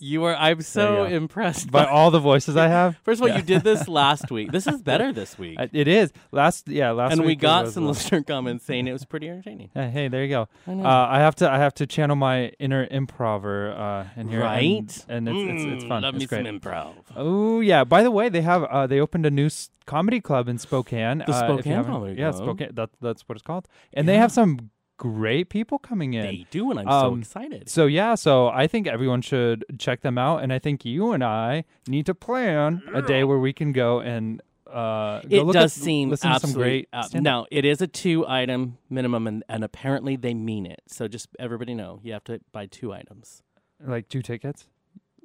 You 0.00 0.22
are, 0.24 0.36
I'm 0.36 0.60
so 0.62 1.04
impressed 1.04 1.70
By 1.72 1.84
all 1.84 2.10
the 2.12 2.20
voices 2.20 2.56
I 2.56 2.68
have? 2.68 2.96
First 3.02 3.18
of 3.18 3.22
all, 3.22 3.28
Yeah. 3.28 3.38
you 3.38 3.42
did 3.42 3.62
this 3.64 3.88
last 4.00 4.30
week. 4.30 4.52
This 4.52 4.66
is 4.68 4.80
better 4.80 5.12
this 5.12 5.36
week. 5.38 5.58
It 5.72 5.88
is. 5.88 6.12
Last, 6.30 6.68
yeah, 6.68 6.90
last 6.92 7.10
week. 7.10 7.18
and 7.18 7.26
we 7.26 7.34
got 7.34 7.68
some 7.72 7.86
listener 7.86 8.22
comments 8.22 8.64
saying 8.64 8.86
it 8.86 8.92
was 8.92 9.04
pretty 9.04 9.28
entertaining. 9.28 9.70
Hey, 9.74 9.88
hey, 9.90 10.08
there 10.08 10.22
you 10.22 10.28
go. 10.28 10.48
I. 10.68 10.72
Uh, 10.72 11.06
I 11.10 11.18
have 11.18 11.34
to, 11.36 11.50
I 11.50 11.58
have 11.58 11.74
to 11.74 11.86
channel 11.86 12.14
my 12.16 12.48
inner 12.60 12.86
improver 12.90 13.72
uh, 13.72 14.06
in 14.20 14.28
here, 14.28 14.40
and- 14.40 14.48
right? 14.48 15.04
And, 15.08 15.28
it's, 15.28 15.36
it's, 15.38 15.62
it's 15.74 15.84
Mm, 15.84 15.88
fun. 15.88 16.02
Love 16.02 16.14
it's 16.14 16.22
me 16.22 16.26
great. 16.26 16.46
some 16.46 16.60
improv. 16.60 16.94
Oh 17.16 17.60
yeah! 17.60 17.82
By 17.84 18.02
the 18.02 18.10
way, 18.10 18.28
they 18.28 18.42
have 18.42 18.64
uh, 18.64 18.86
they 18.86 19.00
opened 19.00 19.26
a 19.26 19.30
new 19.30 19.46
s- 19.46 19.70
comedy 19.86 20.20
club 20.20 20.48
in 20.48 20.58
Spokane. 20.58 21.18
The 21.26 21.32
uh, 21.32 21.38
Spokane 21.44 21.84
Comedy 21.84 22.20
yeah, 22.20 22.30
Spokane. 22.30 22.70
That, 22.74 22.90
that's 23.00 23.22
what 23.28 23.36
it's 23.36 23.42
called. 23.46 23.66
And 23.94 24.08
they 24.08 24.16
have 24.16 24.30
some 24.30 24.70
great 24.98 25.48
people 25.48 25.78
coming 25.78 26.12
in. 26.12 26.26
They 26.26 26.46
do, 26.50 26.70
and 26.70 26.78
I'm 26.80 26.86
so 26.86 27.12
Um, 27.12 27.20
excited. 27.20 27.68
So 27.70 27.86
yeah, 27.86 28.14
so 28.14 28.48
I 28.48 28.66
think 28.66 28.86
everyone 28.86 29.22
should 29.22 29.64
check 29.78 30.02
them 30.02 30.18
out, 30.18 30.42
and 30.42 30.52
I 30.52 30.58
think 30.58 30.84
you 30.84 31.12
and 31.12 31.24
I 31.24 31.64
need 31.86 32.04
to 32.06 32.14
plan 32.14 32.82
a 32.92 33.00
day 33.00 33.24
where 33.24 33.38
we 33.38 33.52
can 33.54 33.72
go 33.72 34.00
and 34.00 34.42
uh, 34.70 35.22
It 35.30 35.44
look 35.44 35.54
does 35.54 35.78
at, 35.78 35.82
seem 35.82 36.10
listen 36.10 36.30
to 36.30 36.40
some 36.40 36.50
absolutely. 36.50 36.70
great. 36.70 36.88
uh, 36.92 37.20
now 37.20 37.46
it 37.50 37.64
is 37.64 37.80
a 37.80 37.86
two 37.86 38.26
item 38.28 38.76
minimum, 38.90 39.26
and, 39.26 39.42
and 39.48 39.64
apparently 39.64 40.14
they 40.16 40.34
mean 40.34 40.66
it. 40.66 40.82
So 40.88 41.08
just 41.08 41.28
everybody 41.38 41.72
know 41.74 42.00
you 42.02 42.12
have 42.12 42.24
to 42.24 42.40
buy 42.52 42.66
two 42.66 42.92
items. 42.92 43.42
like 43.80 44.08
two 44.10 44.20
tickets. 44.20 44.66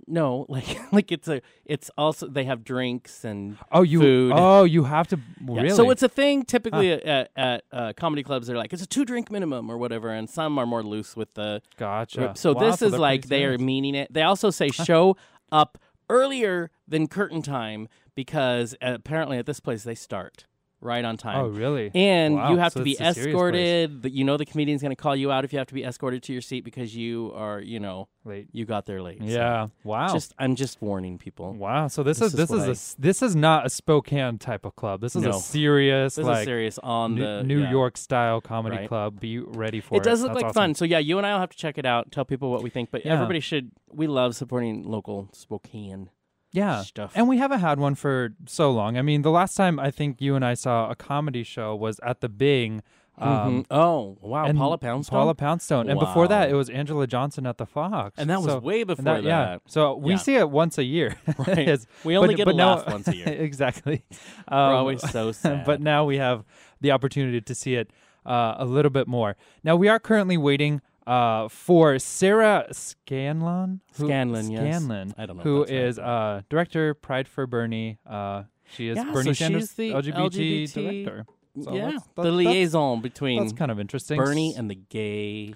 No, 0.07 0.45
like 0.49 0.79
like 0.91 1.11
it's 1.11 1.27
a 1.27 1.41
it's 1.65 1.89
also 1.97 2.27
they 2.27 2.43
have 2.45 2.63
drinks 2.63 3.23
and 3.23 3.57
Oh, 3.71 3.81
you. 3.81 3.99
Food. 3.99 4.33
Oh, 4.35 4.63
you 4.63 4.83
have 4.83 5.07
to 5.09 5.17
Yeah, 5.17 5.61
really. 5.61 5.69
So 5.71 5.89
it's 5.89 6.03
a 6.03 6.09
thing 6.09 6.43
typically 6.43 6.91
at, 6.91 7.29
at 7.35 7.63
uh, 7.71 7.93
comedy 7.95 8.23
clubs. 8.23 8.47
They're 8.47 8.57
like 8.57 8.73
it's 8.73 8.83
a 8.83 8.87
two 8.87 9.05
drink 9.05 9.31
minimum 9.31 9.69
or 9.69 9.77
whatever, 9.77 10.09
and 10.09 10.29
some 10.29 10.57
are 10.57 10.65
more 10.65 10.83
loose 10.83 11.15
with 11.15 11.33
the. 11.33 11.61
gotcha. 11.77 12.33
So 12.35 12.53
Wow, 12.53 12.61
this 12.69 12.81
is 12.81 12.93
like 12.93 13.27
they 13.27 13.45
are 13.45 13.57
meaning 13.57 13.95
it. 13.95 14.13
They 14.13 14.23
also 14.23 14.49
say 14.49 14.69
show 14.69 15.17
up 15.51 15.77
earlier 16.09 16.71
than 16.87 17.07
curtain 17.07 17.41
time 17.41 17.87
because 18.15 18.75
apparently 18.81 19.37
at 19.37 19.45
this 19.45 19.59
place 19.59 19.83
they 19.83 19.95
start 19.95 20.45
right 20.84 21.04
on 21.06 21.17
time. 21.17 21.38
Oh, 21.39 21.48
really? 21.48 21.91
And 21.96 22.36
Wow, 22.36 22.52
you 22.52 22.58
have 22.58 22.74
so 22.74 22.80
to 22.80 22.84
be 22.84 22.91
it's 22.91 23.02
a 23.02 23.13
serious 23.13 23.15
place. 23.15 23.28
escorted. 23.28 24.06
You 24.13 24.24
know 24.24 24.38
the 24.38 24.46
comedian's 24.46 24.82
going 24.82 24.91
to 24.96 25.02
call 25.02 25.15
you 25.15 25.32
out 25.32 25.43
if 25.46 25.54
you 25.54 25.60
have 25.60 25.67
to 25.67 25.74
be 25.74 25.84
escorted 25.84 26.22
to 26.24 26.34
your 26.34 26.41
seat 26.41 26.63
because 26.63 26.96
you 26.96 27.32
are, 27.36 27.60
you 27.60 27.80
know, 27.80 28.08
Late. 28.26 28.48
you 28.52 28.65
got 28.65 28.86
there 28.86 29.02
late. 29.02 29.19
So 29.19 29.26
Yeah. 29.26 29.67
Wow. 29.84 30.12
Just 30.13 30.34
I'm 30.39 30.56
just 30.56 30.82
warning 30.82 31.17
people. 31.17 31.54
Wow. 31.54 31.88
So 31.88 32.04
this, 32.04 32.19
This 32.19 32.34
is 32.34 32.34
is 32.34 32.38
this 32.38 32.52
is 32.52 32.63
a 32.63 32.67
I- 32.67 32.72
s 32.72 32.96
this 33.00 33.22
is 33.22 33.36
not 33.36 33.65
a 33.65 33.69
Spokane 33.69 34.38
type 34.38 34.65
of 34.65 34.76
club. 34.76 35.02
This 35.02 35.15
is 35.15 35.24
No. 35.24 35.30
a 35.32 35.34
serious 35.34 36.15
This 36.15 36.26
like 36.26 36.46
serious 36.46 36.78
on 36.80 37.15
New, 37.15 37.22
the 37.22 37.43
New 37.43 37.62
yeah. 37.62 37.72
York 37.72 37.98
style 37.98 38.41
comedy 38.41 38.78
Right. 38.78 38.88
club. 38.88 39.19
Be 39.19 39.39
ready 39.39 39.80
for 39.82 39.96
it. 39.96 39.98
It 40.00 40.04
does 40.04 40.22
look 40.22 40.30
That's 40.34 40.36
like 40.43 40.46
awesome. 40.50 40.54
fun. 40.62 40.76
So 40.76 40.86
yeah, 40.86 41.00
you 41.00 41.17
and 41.17 41.26
I 41.28 41.34
will 41.34 41.39
have 41.39 41.50
to 41.50 41.58
check 41.58 41.78
it 41.78 41.86
out. 41.86 42.12
Tell 42.12 42.26
people 42.26 42.50
what 42.52 42.63
we 42.63 42.69
think. 42.69 42.91
But 42.91 43.06
Yeah. 43.06 43.13
everybody 43.13 43.39
should. 43.39 43.72
We 43.91 44.08
love 44.08 44.36
supporting 44.36 44.84
local 44.84 45.30
Spokane 45.34 46.10
Yeah. 46.53 46.81
stuff. 46.83 47.11
And 47.15 47.27
we 47.27 47.37
haven't 47.39 47.59
had 47.59 47.79
one 47.79 47.95
for 47.95 48.33
so 48.45 48.71
long. 48.71 48.97
I 48.97 49.01
mean, 49.01 49.21
the 49.23 49.31
last 49.31 49.55
time 49.55 49.79
I 49.79 49.91
think 49.91 50.21
you 50.21 50.35
and 50.35 50.45
I 50.45 50.53
saw 50.53 50.89
a 50.89 50.95
comedy 50.95 51.43
show 51.43 51.75
was 51.75 51.99
at 52.03 52.21
the 52.21 52.29
Bing. 52.29 52.81
Um, 53.15 53.29
Mhm. 53.29 53.65
oh 53.69 54.17
wow, 54.21 54.45
and 54.45 54.57
Paula 54.57 54.79
Poundstone. 54.79 55.15
Paula 55.19 55.35
Poundstone. 55.35 55.87
And 55.87 55.99
before 55.99 56.27
that, 56.29 56.49
it 56.49 56.55
was 56.55 56.67
Angela 56.69 57.05
Johnson 57.05 57.45
at 57.45 57.59
the 57.59 57.65
Fox. 57.67 58.17
and 58.17 58.27
that 58.31 58.39
was 58.41 58.51
So- 58.53 58.59
way 58.59 58.83
before 58.83 59.03
that- 59.05 59.21
that. 59.21 59.27
Yeah. 59.27 59.57
So 59.67 59.93
we 59.95 60.13
Yeah. 60.13 60.17
see 60.17 60.35
it 60.35 60.49
once 60.49 60.79
a 60.79 60.83
year. 60.83 61.15
Right. 61.37 61.79
We 62.03 62.17
only 62.17 62.29
but- 62.29 62.37
get 62.37 62.45
but 62.45 62.55
a 62.55 62.57
now- 62.57 62.75
laugh 62.77 62.87
once 62.87 63.07
a 63.07 63.15
year. 63.15 63.27
exactly. 63.27 64.03
We're 64.51 64.57
Um, 64.57 64.75
always 64.75 65.07
so 65.11 65.31
sad. 65.31 65.63
but 65.63 65.79
now 65.79 66.05
we 66.05 66.17
have 66.17 66.43
the 66.81 66.91
opportunity 66.91 67.39
to 67.41 67.53
see 67.55 67.75
it 67.75 67.91
uh, 68.25 68.55
a 68.57 68.65
little 68.65 68.89
bit 68.91 69.05
more. 69.07 69.35
Now 69.63 69.75
we 69.75 69.89
are 69.89 69.99
currently 69.99 70.37
waiting 70.37 70.81
uh, 71.07 71.47
for 71.49 71.99
Sarah 71.99 72.67
Scanlon. 72.71 73.81
who- 73.97 74.05
Scanlon, 74.05 74.49
yes. 74.51 74.61
Scanlon, 74.61 75.13
I 75.17 75.25
don't 75.25 75.37
know 75.37 75.43
Who 75.43 75.65
that's 75.65 75.97
right, 75.97 76.05
uh, 76.05 76.41
director 76.49 76.93
Pride 76.93 77.27
for 77.27 77.45
Bernie. 77.47 77.99
Uh, 78.05 78.43
she 78.73 78.87
is 78.87 78.97
Yeah, 78.97 79.11
Bernie 79.11 79.33
so 79.33 79.33
Sanders' 79.33 79.61
she's 79.63 79.73
the 79.73 79.91
LGBT, 79.91 80.13
LGBT 80.13 80.73
director. 80.73 81.25
So 81.61 81.73
yeah, 81.75 81.85
that's- 81.85 82.03
the 82.15 82.21
that's- 82.23 82.33
liaison 82.35 83.01
between 83.01 83.39
That's 83.41 83.53
kind 83.53 83.69
of 83.71 83.79
interesting. 83.79 84.17
Bernie 84.17 84.55
and 84.55 84.69
the 84.69 84.75
gay 84.75 85.53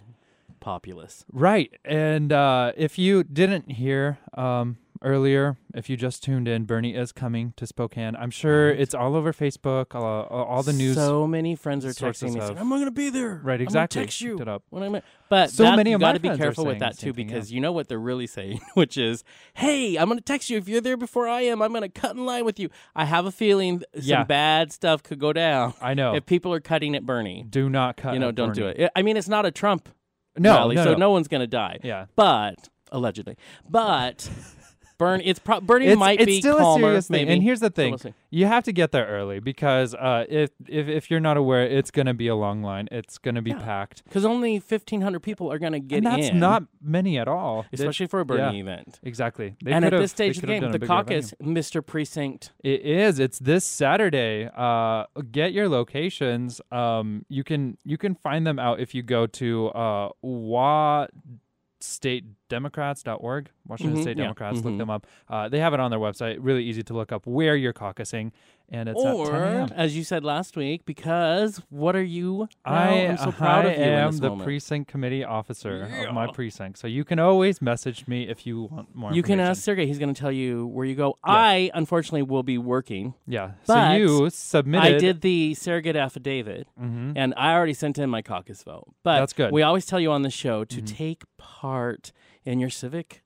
populace. 0.59 1.25
Right. 1.31 1.71
And 1.85 2.31
uh, 2.31 2.73
if 2.77 2.97
you 2.99 3.23
didn't 3.23 3.71
hear 3.71 4.17
um, 4.35 4.77
earlier, 5.01 5.57
if 5.73 5.89
you 5.89 5.97
just 5.97 6.23
tuned 6.23 6.47
in, 6.47 6.65
Bernie 6.65 6.95
is 6.95 7.11
coming 7.11 7.53
to 7.57 7.65
Spokane. 7.67 8.15
I'm 8.15 8.31
sure 8.31 8.69
Right. 8.69 8.79
it's 8.79 8.93
all 8.93 9.15
over 9.15 9.33
Facebook, 9.33 9.93
all, 9.95 10.03
all 10.25 10.63
the 10.63 10.73
news. 10.73 10.95
So 10.95 11.27
many 11.27 11.55
friends 11.55 11.85
are 11.85 11.89
texting 11.89 12.33
me, 12.33 12.39
saying, 12.41 12.57
"I'm 12.57 12.69
going 12.69 12.85
to 12.85 12.91
be 12.91 13.09
there." 13.09 13.39
right, 13.43 13.55
I'm 13.55 13.61
exactly. 13.61 13.99
gonna 13.99 14.05
text 14.05 14.21
you. 14.21 14.39
It 14.39 14.47
up. 14.47 14.63
When 14.69 14.83
I'm, 14.83 15.01
but 15.29 15.49
So 15.51 15.63
that, 15.63 15.75
many 15.75 15.89
you 15.91 15.95
of 15.97 16.01
my 16.01 16.09
got 16.09 16.13
to 16.13 16.19
be 16.19 16.37
careful 16.37 16.65
with 16.65 16.79
that 16.79 16.97
too, 16.97 17.13
thing, 17.13 17.27
because 17.27 17.51
yeah. 17.51 17.55
you 17.55 17.61
know 17.61 17.71
what 17.71 17.87
they're 17.89 17.99
really 17.99 18.27
saying, 18.27 18.61
which 18.73 18.97
is, 18.97 19.23
"Hey, 19.55 19.97
I'm 19.97 20.07
going 20.07 20.19
to 20.19 20.23
text 20.23 20.49
you 20.49 20.57
if 20.57 20.67
you're 20.69 20.81
there 20.81 20.97
before 20.97 21.27
I 21.27 21.41
am. 21.41 21.61
I'm 21.61 21.71
going 21.71 21.81
to 21.83 21.89
cut 21.89 22.15
in 22.15 22.25
line 22.25 22.45
with 22.45 22.59
you." 22.59 22.69
I 22.95 23.05
have 23.05 23.25
a 23.25 23.31
feeling 23.31 23.83
some 23.93 24.03
Yeah. 24.03 24.23
bad 24.23 24.71
stuff 24.71 25.03
could 25.03 25.19
go 25.19 25.33
down 25.33 25.73
I 25.81 25.93
know. 25.93 26.15
if 26.15 26.25
people 26.25 26.53
are 26.53 26.59
cutting 26.61 26.95
at 26.95 27.05
Bernie. 27.05 27.45
do 27.49 27.69
not 27.69 27.97
cut. 27.97 28.13
you 28.13 28.19
know, 28.19 28.29
at 28.29 28.35
don't 28.35 28.53
do 28.55 28.61
Bernie. 28.63 28.79
it. 28.79 28.91
I 28.95 29.01
mean, 29.01 29.17
it's 29.17 29.27
not 29.29 29.45
a 29.45 29.51
Trump 29.51 29.89
No, 30.37 30.53
rally, 30.55 30.75
no, 30.75 30.83
so 30.83 30.91
no. 30.93 30.97
no 30.97 31.11
one's 31.11 31.27
going 31.27 31.41
to 31.41 31.47
die. 31.47 31.79
Yeah. 31.83 32.05
But 32.15 32.69
allegedly, 32.91 33.35
but 33.69 34.29
Bernie, 34.97 35.25
it's 35.25 35.39
pro- 35.39 35.61
Bernie 35.61 35.87
It's, 35.87 35.99
might 35.99 36.19
it's 36.19 36.25
be 36.25 36.39
still 36.39 36.57
calmer, 36.57 36.87
a 36.87 36.89
serious 36.89 37.07
thing. 37.07 37.17
maybe. 37.27 37.33
And 37.33 37.43
here's 37.43 37.59
the 37.59 37.69
thing. 37.69 37.97
we'll. 38.03 38.13
You 38.31 38.45
have 38.47 38.63
to 38.63 38.71
get 38.73 38.91
there 38.91 39.05
early 39.05 39.39
because 39.39 39.93
uh, 39.93 40.25
if, 40.27 40.49
if 40.67 40.87
if 40.87 41.11
you're 41.11 41.19
not 41.19 41.37
aware, 41.37 41.63
it's 41.63 41.91
going 41.91 42.07
to 42.07 42.13
be 42.13 42.27
a 42.27 42.35
long 42.35 42.63
line. 42.63 42.87
It's 42.91 43.17
going 43.17 43.35
to 43.35 43.41
be 43.41 43.51
Yeah. 43.51 43.59
packed. 43.63 44.03
Because 44.05 44.25
only 44.25 44.53
1,500 44.59 45.19
people 45.21 45.51
are 45.51 45.59
going 45.59 45.73
to 45.73 45.79
get 45.79 45.99
in. 45.99 46.07
and 46.07 46.17
that's 46.19 46.29
in. 46.31 46.39
not 46.39 46.63
many 46.81 47.17
at 47.19 47.27
all. 47.27 47.65
Especially 47.71 48.07
for 48.07 48.19
a 48.19 48.25
Bernie 48.25 48.57
yeah. 48.57 48.63
event. 48.63 48.99
exactly. 49.03 49.55
They 49.63 49.71
and 49.71 49.85
at 49.85 49.91
this 49.91 50.11
stage 50.11 50.37
of 50.37 50.41
the 50.41 50.47
game, 50.47 50.71
the 50.71 50.79
caucus, 50.79 51.33
Mr. 51.41 51.85
Precinct. 51.85 52.51
It 52.63 52.81
is. 52.81 53.19
It's 53.19 53.39
this 53.39 53.65
Saturday. 53.65 54.49
Uh, 54.55 55.05
get 55.31 55.53
your 55.53 55.69
locations. 55.69 56.59
Um, 56.71 57.25
you 57.29 57.43
can 57.43 57.77
you 57.83 57.97
can 57.97 58.15
find 58.15 58.45
them 58.47 58.59
out 58.59 58.79
if 58.79 58.95
you 58.95 59.03
go 59.03 59.27
to 59.27 59.67
uh, 59.69 60.09
wa 60.21 61.07
statedemocrats.org 61.81 63.49
washington 63.67 63.97
Mhm, 63.97 64.01
state 64.01 64.17
yeah, 64.17 64.23
democrats 64.23 64.61
look 64.63 64.73
mhm. 64.73 64.77
them 64.77 64.89
up. 64.89 65.07
Uh, 65.29 65.49
they 65.49 65.59
have 65.59 65.73
it 65.73 65.79
on 65.79 65.91
their 65.91 65.99
website 65.99 66.37
really 66.39 66.63
easy 66.63 66.83
to 66.83 66.93
look 66.93 67.11
up 67.11 67.25
where 67.27 67.55
you're 67.55 67.73
caucusing 67.73 68.31
and 68.69 68.89
it's 68.89 69.03
at 69.03 69.15
10 69.15 69.25
a.m. 69.33 69.69
as 69.75 69.95
you 69.95 70.03
said 70.03 70.23
last 70.23 70.57
week, 70.57 70.85
because 70.85 71.61
what 71.69 71.95
are 71.95 72.03
you? 72.03 72.47
now? 72.65 72.73
I, 72.73 72.89
am 72.91 73.17
so 73.17 73.31
proud 73.31 73.65
I 73.65 73.69
of 73.69 73.77
you 73.77 73.83
in 73.83 73.89
am 73.89 74.17
the 74.17 74.29
moment. 74.29 74.45
precinct 74.45 74.89
committee 74.89 75.23
officer 75.23 75.83
of 76.07 76.13
my 76.13 76.27
precinct, 76.31 76.77
so 76.79 76.87
you 76.87 77.03
can 77.03 77.19
always 77.19 77.61
message 77.61 78.07
me 78.07 78.27
if 78.27 78.45
you 78.45 78.63
want 78.63 78.93
more. 78.95 79.13
You 79.13 79.23
can 79.23 79.39
ask 79.39 79.63
Sergey. 79.63 79.85
He's 79.87 79.99
going 79.99 80.13
to 80.13 80.19
tell 80.19 80.31
you 80.31 80.67
where 80.67 80.85
you 80.85 80.95
go. 80.95 81.17
Yeah. 81.25 81.33
I, 81.33 81.71
unfortunately, 81.73 82.23
will 82.23 82.43
be 82.43 82.57
working. 82.57 83.13
Yeah. 83.25 83.51
So 83.63 83.91
you 83.91 84.29
submitted. 84.29 84.95
I 84.95 84.97
did 84.97 85.21
the 85.21 85.53
surrogate 85.53 85.95
affidavit, 85.95 86.67
Mhm. 86.81 87.13
and 87.15 87.33
I 87.37 87.53
already 87.53 87.73
sent 87.73 87.97
in 87.97 88.09
my 88.09 88.21
caucus 88.21 88.63
vote. 88.63 88.87
But 89.03 89.19
That's 89.19 89.33
good. 89.33 89.51
we 89.51 89.61
always 89.61 89.85
tell 89.85 89.99
you 89.99 90.11
on 90.11 90.23
the 90.23 90.29
show 90.29 90.63
to 90.65 90.81
Mhm. 90.81 90.87
take 90.97 91.23
part 91.37 92.11
in 92.43 92.59
your 92.59 92.69
civic 92.69 93.23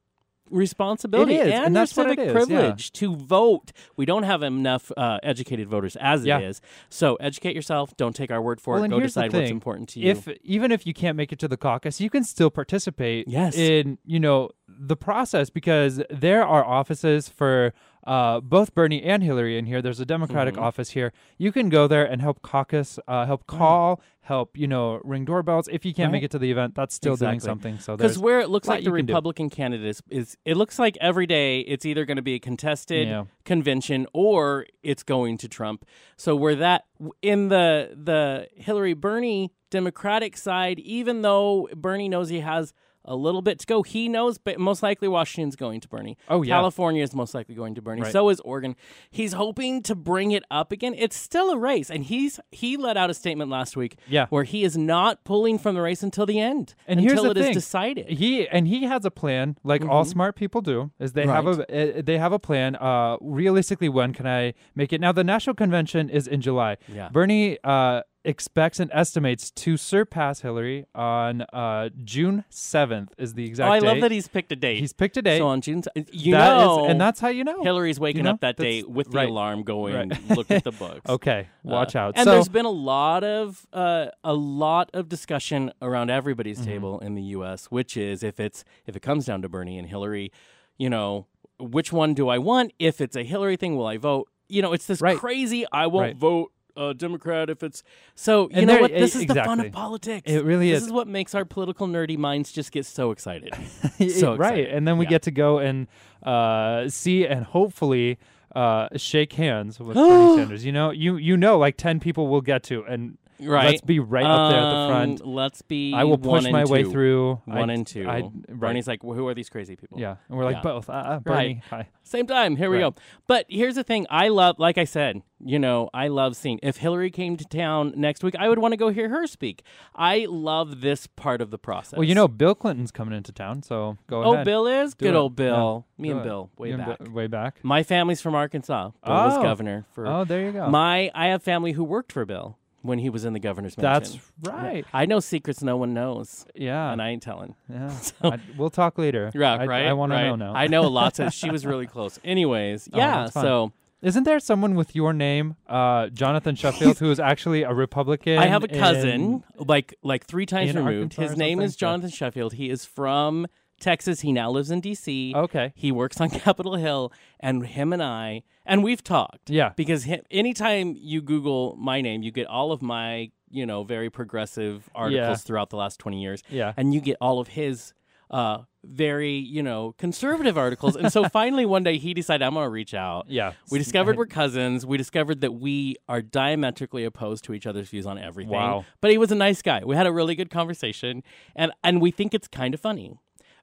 responsibility 0.51 1.35
It 1.35 1.47
is, 1.47 1.53
and, 1.53 1.53
and 1.53 1.75
your 1.75 1.81
that's 1.81 1.97
what 1.97 2.07
it 2.07 2.09
civic 2.11 2.19
is, 2.19 2.27
yeah. 2.27 2.33
privilege 2.33 2.91
to 2.93 3.15
vote. 3.15 3.71
We 3.97 4.05
don't 4.05 4.23
have 4.23 4.43
enough 4.43 4.91
uh, 4.95 5.19
educated 5.23 5.67
voters 5.69 5.95
as 5.97 6.25
Yeah. 6.25 6.39
it 6.39 6.43
is. 6.43 6.61
So 6.89 7.15
educate 7.15 7.55
yourself. 7.55 7.95
Don't 7.97 8.15
take 8.15 8.31
our 8.31 8.41
word 8.41 8.61
for 8.61 8.75
Well, 8.75 8.83
it. 8.83 8.89
Go 8.89 8.99
decide 8.99 9.33
what's 9.33 9.49
important 9.51 9.89
to 9.89 9.99
you. 9.99 10.09
if 10.11 10.27
even 10.43 10.71
if 10.71 10.85
you 10.85 10.93
can't 10.93 11.17
make 11.17 11.31
it 11.31 11.39
to 11.39 11.47
the 11.47 11.57
caucus, 11.57 11.99
you 12.01 12.09
can 12.09 12.23
still 12.23 12.49
participate 12.49 13.27
Yes. 13.27 13.55
in 13.55 13.97
you 14.05 14.19
know 14.19 14.49
the 14.67 14.95
process 14.95 15.49
because 15.49 16.01
there 16.09 16.45
are 16.45 16.63
offices 16.65 17.27
for 17.29 17.73
uh, 18.05 18.39
both 18.39 18.73
Bernie 18.73 19.03
and 19.03 19.21
Hillary 19.23 19.57
in 19.57 19.65
here. 19.65 19.81
There's 19.81 19.99
a 19.99 20.05
Democratic 20.05 20.55
Mhm. 20.55 20.61
office 20.61 20.91
here. 20.91 21.13
You 21.37 21.51
can 21.51 21.69
go 21.69 21.87
there 21.87 22.05
and 22.05 22.21
help 22.21 22.41
caucus, 22.41 22.99
uh, 23.07 23.25
help 23.25 23.45
call, 23.47 24.01
help 24.21 24.57
you 24.57 24.67
know 24.67 24.99
ring 25.03 25.25
doorbells. 25.25 25.67
If 25.71 25.85
you 25.85 25.93
can't 25.93 26.11
make 26.11 26.23
it 26.23 26.31
to 26.31 26.39
the 26.39 26.51
event, 26.51 26.75
that's 26.75 26.93
still 26.95 27.15
doing 27.15 27.39
something. 27.39 27.77
So 27.79 27.97
Because 27.97 28.17
where 28.17 28.39
it 28.39 28.49
looks 28.49 28.67
like 28.67 28.83
the. 28.83 28.91
Republican 28.91 29.49
candidate 29.49 29.85
is, 29.87 30.01
is, 30.09 30.37
it 30.45 30.57
looks 30.57 30.77
like 30.79 30.97
every 31.01 31.25
day 31.27 31.61
it's 31.61 31.85
either 31.85 32.05
going 32.05 32.17
to 32.17 32.21
be 32.21 32.33
a 32.35 32.39
contested 32.39 33.07
Yeah. 33.07 33.25
convention 33.45 34.07
or 34.13 34.65
it's 34.83 35.03
going 35.03 35.37
to 35.39 35.47
Trump. 35.47 35.85
So 36.17 36.35
where 36.35 36.55
that 36.55 36.85
in 37.21 37.49
the 37.49 37.91
the 37.95 38.47
Hillary 38.55 38.93
Bernie 38.93 39.51
Democratic 39.69 40.37
side, 40.37 40.79
even 40.79 41.21
though 41.21 41.67
Bernie 41.75 42.09
knows 42.09 42.29
he 42.29 42.41
has 42.41 42.73
a 43.05 43.15
little 43.15 43.41
bit 43.41 43.59
to 43.59 43.65
go, 43.65 43.83
he 43.83 44.07
knows, 44.07 44.37
but 44.37 44.59
most 44.59 44.83
likely 44.83 45.07
Washington's 45.07 45.55
going 45.55 45.79
to 45.81 45.87
Bernie. 45.87 46.17
Oh, 46.29 46.41
yeah. 46.43 46.55
California 46.55 47.03
is 47.03 47.15
most 47.15 47.33
likely 47.33 47.55
going 47.55 47.75
to 47.75 47.81
Bernie. 47.81 48.01
Right. 48.03 48.11
So 48.11 48.29
is 48.29 48.39
Oregon. 48.41 48.75
He's 49.09 49.33
hoping 49.33 49.81
to 49.83 49.95
bring 49.95 50.31
it 50.31 50.43
up 50.51 50.71
again. 50.71 50.93
It's 50.97 51.15
still 51.15 51.49
a 51.51 51.57
race, 51.57 51.89
and 51.89 52.03
he's 52.03 52.39
he 52.51 52.77
let 52.77 52.97
out 52.97 53.09
a 53.09 53.13
statement 53.13 53.49
last 53.49 53.75
week 53.75 53.97
Yeah. 54.07 54.27
where 54.29 54.43
he 54.43 54.63
is 54.63 54.77
not 54.77 55.23
pulling 55.23 55.57
from 55.57 55.75
the 55.75 55.81
race 55.81 56.03
until 56.03 56.25
the 56.25 56.39
end, 56.39 56.75
And 56.87 56.99
here's 56.99 57.13
until 57.13 57.25
the 57.25 57.31
it 57.31 57.37
is 57.37 57.45
thing. 57.47 57.53
decided. 57.53 58.07
He 58.09 58.47
and 58.47 58.67
he 58.67 58.83
has 58.83 59.05
a 59.05 59.11
plan, 59.11 59.57
like 59.63 59.83
all 59.85 60.05
smart 60.05 60.35
people 60.35 60.61
do. 60.61 60.91
Is 60.99 61.13
they 61.13 61.25
have 61.25 61.45
Mm-hmm. 61.45 61.61
A 61.75 61.99
uh, 61.99 62.01
they 62.03 62.17
have 62.17 62.31
a 62.33 62.39
plan. 62.39 62.75
Uh, 62.75 63.17
realistically, 63.19 63.89
when 63.89 64.13
can 64.13 64.27
I 64.27 64.53
make 64.75 64.93
it? 64.93 65.01
Now, 65.01 65.11
the 65.11 65.23
national 65.23 65.55
convention 65.55 66.09
is 66.09 66.27
in 66.27 66.41
July. 66.41 66.77
Yeah. 66.87 67.09
Bernie 67.09 67.57
uh, 67.63 68.01
expects 68.23 68.79
and 68.79 68.89
estimates 68.93 69.49
to 69.51 69.77
surpass 69.77 70.41
Hillary 70.41 70.85
on 70.93 71.41
uh, 71.53 71.89
June 72.03 72.43
seventh. 72.49 73.13
Is 73.17 73.33
the 73.33 73.45
exact 73.45 73.69
Oh, 73.69 73.71
I 73.73 73.79
date. 73.79 73.87
love 73.87 74.01
that 74.01 74.11
he's 74.11 74.27
picked 74.27 74.51
a 74.51 74.55
date. 74.55 74.79
He's 74.79 74.93
picked 74.93 75.17
a 75.17 75.21
date. 75.21 75.39
So 75.39 75.47
on 75.47 75.61
June, 75.61 75.83
you 76.11 76.33
That 76.33 76.57
is- 76.57 76.63
know, 76.65 76.85
and 76.85 77.01
that's 77.01 77.19
how 77.19 77.29
you 77.29 77.43
know. 77.43 77.63
Hillary's 77.63 77.99
waking 77.99 78.23
know, 78.23 78.31
up 78.31 78.41
that 78.41 78.57
day 78.57 78.83
with 78.83 79.09
the 79.11 79.17
right. 79.17 79.29
alarm 79.29 79.63
going. 79.63 79.95
Right. 80.09 80.29
Look 80.29 80.51
at 80.51 80.63
the 80.63 80.71
books. 80.83 81.09
Okay, 81.09 81.47
watch 81.63 81.95
Uh, 81.95 81.99
out. 81.99 82.13
And 82.17 82.25
so, 82.25 82.31
there's 82.31 82.49
been 82.49 82.65
a 82.65 82.69
lot 82.69 83.23
of 83.23 83.65
uh, 83.73 84.07
a 84.23 84.33
lot 84.33 84.89
of 84.93 85.09
discussion 85.09 85.71
around 85.81 86.09
everybody's 86.09 86.59
Mm-hmm. 86.59 86.69
table 86.69 86.99
in 86.99 87.15
the 87.15 87.23
U.S., 87.23 87.65
which 87.71 87.97
is 87.97 88.21
if 88.23 88.39
it's 88.39 88.63
if 88.85 88.95
it 88.95 89.01
comes 89.01 89.25
down 89.25 89.41
to 89.41 89.49
Bernie 89.49 89.77
and 89.79 89.87
Hillary, 89.87 90.31
you 90.77 90.89
know, 90.89 91.27
which 91.59 91.91
one 91.93 92.13
do 92.13 92.27
I 92.29 92.37
want? 92.37 92.73
If 92.77 93.01
it's 93.01 93.15
a 93.15 93.23
Hillary 93.23 93.55
thing, 93.55 93.75
will 93.77 93.87
I 93.87 93.97
vote? 93.97 94.27
You 94.49 94.61
know, 94.61 94.73
it's 94.73 94.85
this 94.85 94.99
Right. 95.01 95.17
crazy. 95.17 95.65
I 95.71 95.87
won't 95.87 96.17
vote. 96.17 96.51
Uh, 96.77 96.93
Democrat 96.93 97.49
if 97.49 97.63
it's 97.63 97.83
so 98.15 98.43
you 98.49 98.49
And 98.59 98.67
know 98.67 98.73
there- 98.73 98.81
what 98.83 98.91
this 98.91 99.15
is 99.15 99.25
the 99.25 99.35
fun 99.35 99.39
exactly. 99.59 99.67
of 99.67 99.73
politics 99.73 100.31
It 100.31 100.43
really 100.45 100.71
is. 100.71 100.77
this 100.77 100.81
is. 100.83 100.87
is 100.87 100.93
what 100.93 101.07
makes 101.07 101.35
our 101.35 101.45
political 101.45 101.87
nerdy 101.87 102.17
minds 102.17 102.51
just 102.51 102.71
get 102.71 102.85
so 102.85 103.11
excited 103.11 103.51
right, 103.99 104.11
so 104.11 104.33
excited. 104.33 104.67
and 104.69 104.87
then 104.87 104.97
we 104.97 105.05
Yeah. 105.05 105.09
get 105.11 105.21
to 105.23 105.31
go 105.31 105.57
and 105.59 105.87
uh, 106.23 106.87
see 106.89 107.25
and 107.25 107.45
hopefully 107.45 108.17
uh, 108.55 108.87
shake 108.97 109.33
hands 109.33 109.79
with 109.79 109.95
Bernie 109.97 110.35
Sanders. 110.37 110.65
You 110.65 110.71
know, 110.71 110.91
you 110.91 111.15
you 111.17 111.37
know, 111.37 111.57
like 111.57 111.77
ten 111.77 111.99
people 111.99 112.27
will 112.27 112.41
get 112.41 112.63
to, 112.63 112.83
and 112.83 113.17
right 113.41 113.65
let's 113.67 113.81
be 113.81 113.99
right 113.99 114.25
up 114.25 114.51
there 114.51 114.59
at 114.59 114.69
the 114.69 114.75
Um, 114.75 114.89
front. 114.91 115.25
let's 115.27 115.61
be 115.61 115.93
I 115.93 116.03
will 116.03 116.17
one 116.17 116.39
push 116.39 116.43
and 116.45 116.53
my 116.53 116.65
way 116.65 116.83
two. 116.83 116.91
through 116.91 117.41
one 117.45 117.69
I- 117.69 117.73
and 117.73 117.87
two. 117.87 118.07
I, 118.07 118.21
right. 118.21 118.47
Bernie's 118.49 118.87
like, 118.87 119.03
well, 119.03 119.15
who 119.17 119.27
are 119.27 119.33
these 119.33 119.49
crazy 119.49 119.75
people? 119.75 119.99
yeah, 119.99 120.15
and 120.29 120.37
we're 120.37 120.45
like 120.45 120.57
Yeah. 120.57 120.61
both. 120.61 120.89
Uh, 120.89 120.93
uh, 120.93 121.19
Bernie, 121.19 121.61
hi. 121.69 121.87
Same 122.03 122.27
time. 122.27 122.55
Here 122.55 122.69
we 122.69 122.77
Right. 122.81 122.93
go. 122.95 123.01
But 123.27 123.45
here's 123.49 123.75
the 123.75 123.83
thing. 123.83 124.05
I 124.09 124.27
love, 124.27 124.57
like 124.59 124.77
I 124.77 124.83
said, 124.83 125.21
you 125.43 125.57
know, 125.59 125.89
I 125.93 126.07
love 126.09 126.35
seeing. 126.35 126.59
If 126.61 126.77
Hillary 126.77 127.09
came 127.09 127.37
to 127.37 127.45
town 127.45 127.93
next 127.95 128.23
week, 128.23 128.35
I 128.37 128.49
would 128.49 128.59
want 128.59 128.73
to 128.73 128.77
go 128.77 128.89
hear 128.89 129.09
her 129.09 129.25
speak. 129.27 129.63
I 129.95 130.25
love 130.29 130.81
this 130.81 131.07
part 131.07 131.41
of 131.41 131.51
the 131.51 131.57
process. 131.57 131.97
Well, 131.97 132.03
you 132.03 132.13
know, 132.15 132.27
Bill 132.27 132.53
Clinton's 132.55 132.91
coming 132.91 133.15
into 133.15 133.31
town, 133.31 133.63
so 133.63 133.97
go 134.07 134.17
ahead. 134.21 134.27
Oh, 134.27 134.33
ahead. 134.33 134.45
Bill 134.45 134.67
is 134.67 134.93
Do 134.93 135.05
good 135.05 135.13
it. 135.15 135.17
old 135.17 135.35
Bill. 135.35 135.85
Yeah. 135.97 136.01
Me 136.01 136.07
Do 136.09 136.11
and 136.17 136.21
it. 136.21 136.23
Bill, 136.29 136.49
way 136.57 136.67
You 136.69 136.73
and 136.75 136.85
back. 136.85 137.13
Way 137.13 137.27
back. 137.27 137.59
My 137.63 137.81
family's 137.83 138.21
from 138.21 138.35
Arkansas. 138.35 138.89
Bill 139.05 139.13
was 139.13 139.37
Oh. 139.37 139.41
governor 139.43 139.85
for. 139.93 140.05
Oh, 140.07 140.25
there 140.25 140.45
you 140.45 140.51
go. 140.51 140.67
My, 140.69 141.11
I 141.15 141.27
have 141.27 141.41
family 141.43 141.71
who 141.73 141.83
worked 141.83 142.11
for 142.11 142.25
Bill 142.25 142.57
when 142.81 142.99
he 142.99 143.09
was 143.09 143.25
in 143.25 143.33
the 143.33 143.39
governor's 143.39 143.77
mansion. 143.77 144.19
That's 144.41 144.51
right. 144.53 144.85
I 144.93 145.05
know 145.05 145.19
secrets 145.19 145.61
no 145.61 145.77
one 145.77 145.93
knows, 145.93 146.45
Yeah, 146.55 146.91
and 146.91 147.01
I 147.01 147.09
ain't 147.09 147.21
telling. 147.23 147.55
yeah. 147.69 147.93
I- 148.23 148.39
we'll 148.57 148.69
talk 148.69 148.97
later. 148.97 149.31
Yeah, 149.33 149.53
I, 149.53 149.65
right. 149.65 149.85
I 149.87 149.93
want 149.93 150.11
right. 150.11 150.23
to 150.23 150.27
know 150.29 150.35
now. 150.35 150.53
I 150.55 150.67
know 150.67 150.83
lots 150.83 151.19
of. 151.23 151.33
She 151.33 151.49
was 151.49 151.65
really 151.65 151.87
close. 151.87 152.19
Anyways, 152.23 152.89
Oh, 152.93 152.97
yeah. 152.97 153.25
so 153.27 153.71
Isn't 154.01 154.23
there 154.23 154.39
someone 154.39 154.73
with 154.75 154.95
your 154.95 155.13
name, 155.13 155.55
uh, 155.67 156.07
Jonathan 156.07 156.55
Sheffield, 156.55 156.97
who 156.97 157.11
is 157.11 157.19
actually 157.19 157.61
a 157.63 157.73
Republican? 157.73 158.39
I 158.39 158.47
have 158.47 158.63
a 158.63 158.73
in- 158.73 158.79
cousin, 158.79 159.43
like 159.57 159.93
like 160.01 160.25
three 160.25 160.45
times 160.47 160.73
removed. 160.73 161.13
Arkansas 161.13 161.21
His 161.21 161.37
name 161.37 161.61
is 161.61 161.75
Jonathan 161.75 162.09
Sheffield. 162.09 162.53
He 162.53 162.69
is 162.71 162.83
from 162.85 163.45
Texas. 163.81 164.21
He 164.21 164.31
now 164.31 164.49
lives 164.49 164.71
in 164.71 164.79
D.C. 164.79 165.33
Okay. 165.35 165.73
He 165.75 165.91
works 165.91 166.21
on 166.21 166.29
Capitol 166.45 166.75
Hill, 166.75 167.11
and 167.39 167.65
him 167.65 167.91
and 167.91 168.01
I, 168.01 168.43
and 168.65 168.83
we've 168.83 169.03
talked. 169.03 169.49
Yeah. 169.49 169.73
Because 169.75 170.05
hi 170.05 170.21
anytime 170.31 170.95
you 170.97 171.21
Google 171.21 171.75
my 171.77 171.99
name, 172.01 172.23
you 172.23 172.31
get 172.31 172.47
all 172.47 172.71
of 172.71 172.81
my, 172.81 173.31
you 173.49 173.65
know, 173.65 173.83
very 173.83 174.09
progressive 174.09 174.89
articles 174.95 175.27
Yeah. 175.27 175.35
throughout 175.35 175.69
the 175.71 175.77
last 175.77 175.99
20 175.99 176.21
years. 176.21 176.43
Yeah. 176.49 176.73
And 176.77 176.93
you 176.93 177.01
get 177.01 177.17
all 177.19 177.39
of 177.39 177.49
his 177.49 177.93
uh, 178.29 178.59
very 178.85 179.33
you 179.33 179.61
know 179.61 179.93
conservative 179.97 180.57
articles. 180.57 180.95
and 180.95 181.11
so 181.11 181.27
finally 181.41 181.65
one 181.65 181.83
day 181.83 181.97
he 181.97 182.13
decided 182.13 182.43
I'm 182.45 182.53
going 182.53 182.65
to 182.65 182.69
reach 182.69 182.93
out. 182.93 183.25
Yeah. 183.29 183.51
We 183.69 183.77
discovered 183.77 184.15
we're 184.15 184.25
cousins. 184.25 184.85
We 184.85 184.97
discovered 184.97 185.41
that 185.41 185.51
we 185.55 185.97
are 186.07 186.21
diametrically 186.21 187.03
opposed 187.03 187.43
to 187.45 187.53
each 187.53 187.67
other's 187.67 187.89
views 187.89 188.05
on 188.05 188.17
everything. 188.17 188.53
Wow. 188.53 188.85
But 189.01 189.11
he 189.11 189.17
was 189.17 189.31
a 189.31 189.35
nice 189.35 189.61
guy. 189.61 189.81
We 189.85 189.95
had 189.97 190.07
a 190.07 190.13
really 190.13 190.33
good 190.35 190.49
conversation, 190.49 191.23
and 191.57 191.73
and 191.83 192.01
we 192.01 192.09
think 192.11 192.33
it's 192.33 192.47
kind 192.47 192.73
of 192.73 192.79
funny. 192.79 193.19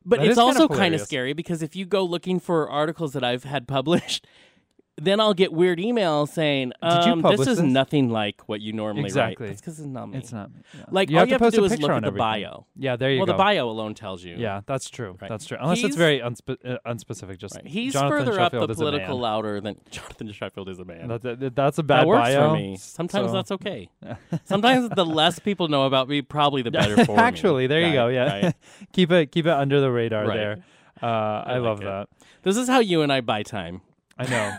But 0.09 0.20
That 0.20 0.26
it's 0.28 0.32
is 0.32 0.38
kind 0.38 0.56
of 0.56 0.61
also 0.62 0.74
kind 0.74 0.94
of 0.94 1.02
scary 1.02 1.34
because 1.34 1.61
if 1.61 1.76
you 1.76 1.84
go 1.84 2.02
looking 2.02 2.40
for 2.40 2.68
articles 2.70 3.12
that 3.12 3.22
I've 3.22 3.44
had 3.44 3.68
published, 3.68 4.26
then 5.01 5.20
I'll 5.20 5.34
get 5.34 5.53
weird 5.53 5.78
emails 5.78 6.28
saying, 6.30 6.72
um, 6.82 7.22
"This 7.22 7.40
is 7.40 7.46
this? 7.46 7.61
nothing 7.61 8.11
like 8.11 8.42
what 8.46 8.61
you 8.61 8.72
normally 8.72 9.05
Exactly. 9.05 9.46
write." 9.46 9.51
That's 9.51 9.61
because 9.61 9.78
it's 9.78 9.86
not 9.88 10.11
me. 10.11 10.18
It's 10.18 10.32
not. 10.32 10.51
yeah. 10.74 10.84
Like 10.90 11.09
you 11.11 11.16
all 11.16 11.20
have 11.20 11.28
you 11.28 11.30
to 11.30 11.34
have 11.34 11.40
post 11.40 11.55
to 11.55 11.61
do 11.61 11.64
is 11.64 11.72
look 11.80 11.90
at 11.90 12.01
the 12.03 12.07
everything. 12.09 12.18
bio. 12.18 12.66
Yeah, 12.76 12.96
there 12.96 13.11
you 13.11 13.18
well, 13.18 13.26
go. 13.26 13.32
Well, 13.32 13.38
the 13.38 13.42
bio 13.42 13.70
alone 13.70 13.94
tells 13.94 14.24
you. 14.24 14.36
Yeah, 14.36 14.62
that's 14.66 14.90
true. 14.90 15.16
Right. 15.20 15.28
That's 15.28 15.46
true. 15.46 15.57
Unless 15.61 15.78
He's- 15.78 15.88
it's 15.88 15.96
very 15.96 16.20
unspe- 16.20 16.59
uh, 16.64 16.78
unspecific. 16.86 17.38
Just 17.38 17.55
Right. 17.55 17.66
He's 17.66 17.92
Jonathan 17.92 18.18
further 18.18 18.32
Sheffield 18.38 18.62
up 18.64 18.68
the 18.68 18.72
is 18.72 18.80
a 18.80 18.84
man. 18.84 18.92
political 18.92 19.18
louder 19.20 19.61
than 19.61 19.76
Jonathan 19.90 20.32
Sheffield 20.32 20.68
is 20.68 20.78
a 20.80 20.84
man. 20.84 21.09
That's 21.09 21.24
a, 21.24 21.51
that's 21.55 21.78
a 21.78 21.82
bad 21.82 22.01
that 22.01 22.07
works 22.09 22.28
bio. 22.28 22.49
for 22.51 22.55
me. 22.57 22.76
Sometimes 22.78 23.28
so- 23.28 23.32
that's 23.32 23.51
okay. 23.53 23.88
Sometimes 24.44 24.88
the 24.90 25.05
less 25.07 25.38
people 25.38 25.68
know 25.68 25.84
about 25.86 26.09
me, 26.09 26.22
probably 26.22 26.62
the 26.62 26.70
better 26.70 27.05
for 27.05 27.12
me. 27.16 27.22
Actually, 27.22 27.66
there 27.66 27.86
you 27.86 27.92
go. 27.92 28.09
Yeah, 28.09 28.53
keep 28.92 29.11
it 29.12 29.32
keep 29.32 29.46
it 29.46 29.53
under 29.53 29.80
the 29.80 29.90
radar 29.90 30.26
there. 30.26 30.59
Uh, 31.01 31.07
I, 31.46 31.59
love 31.59 31.80
that. 31.80 32.09
This 32.42 32.57
is 32.57 32.66
how 32.68 32.80
you 32.80 33.03
and 33.03 33.12
I 33.12 33.20
buy 33.20 33.44
time. 33.44 33.82
I 34.18 34.26
know. 34.26 34.56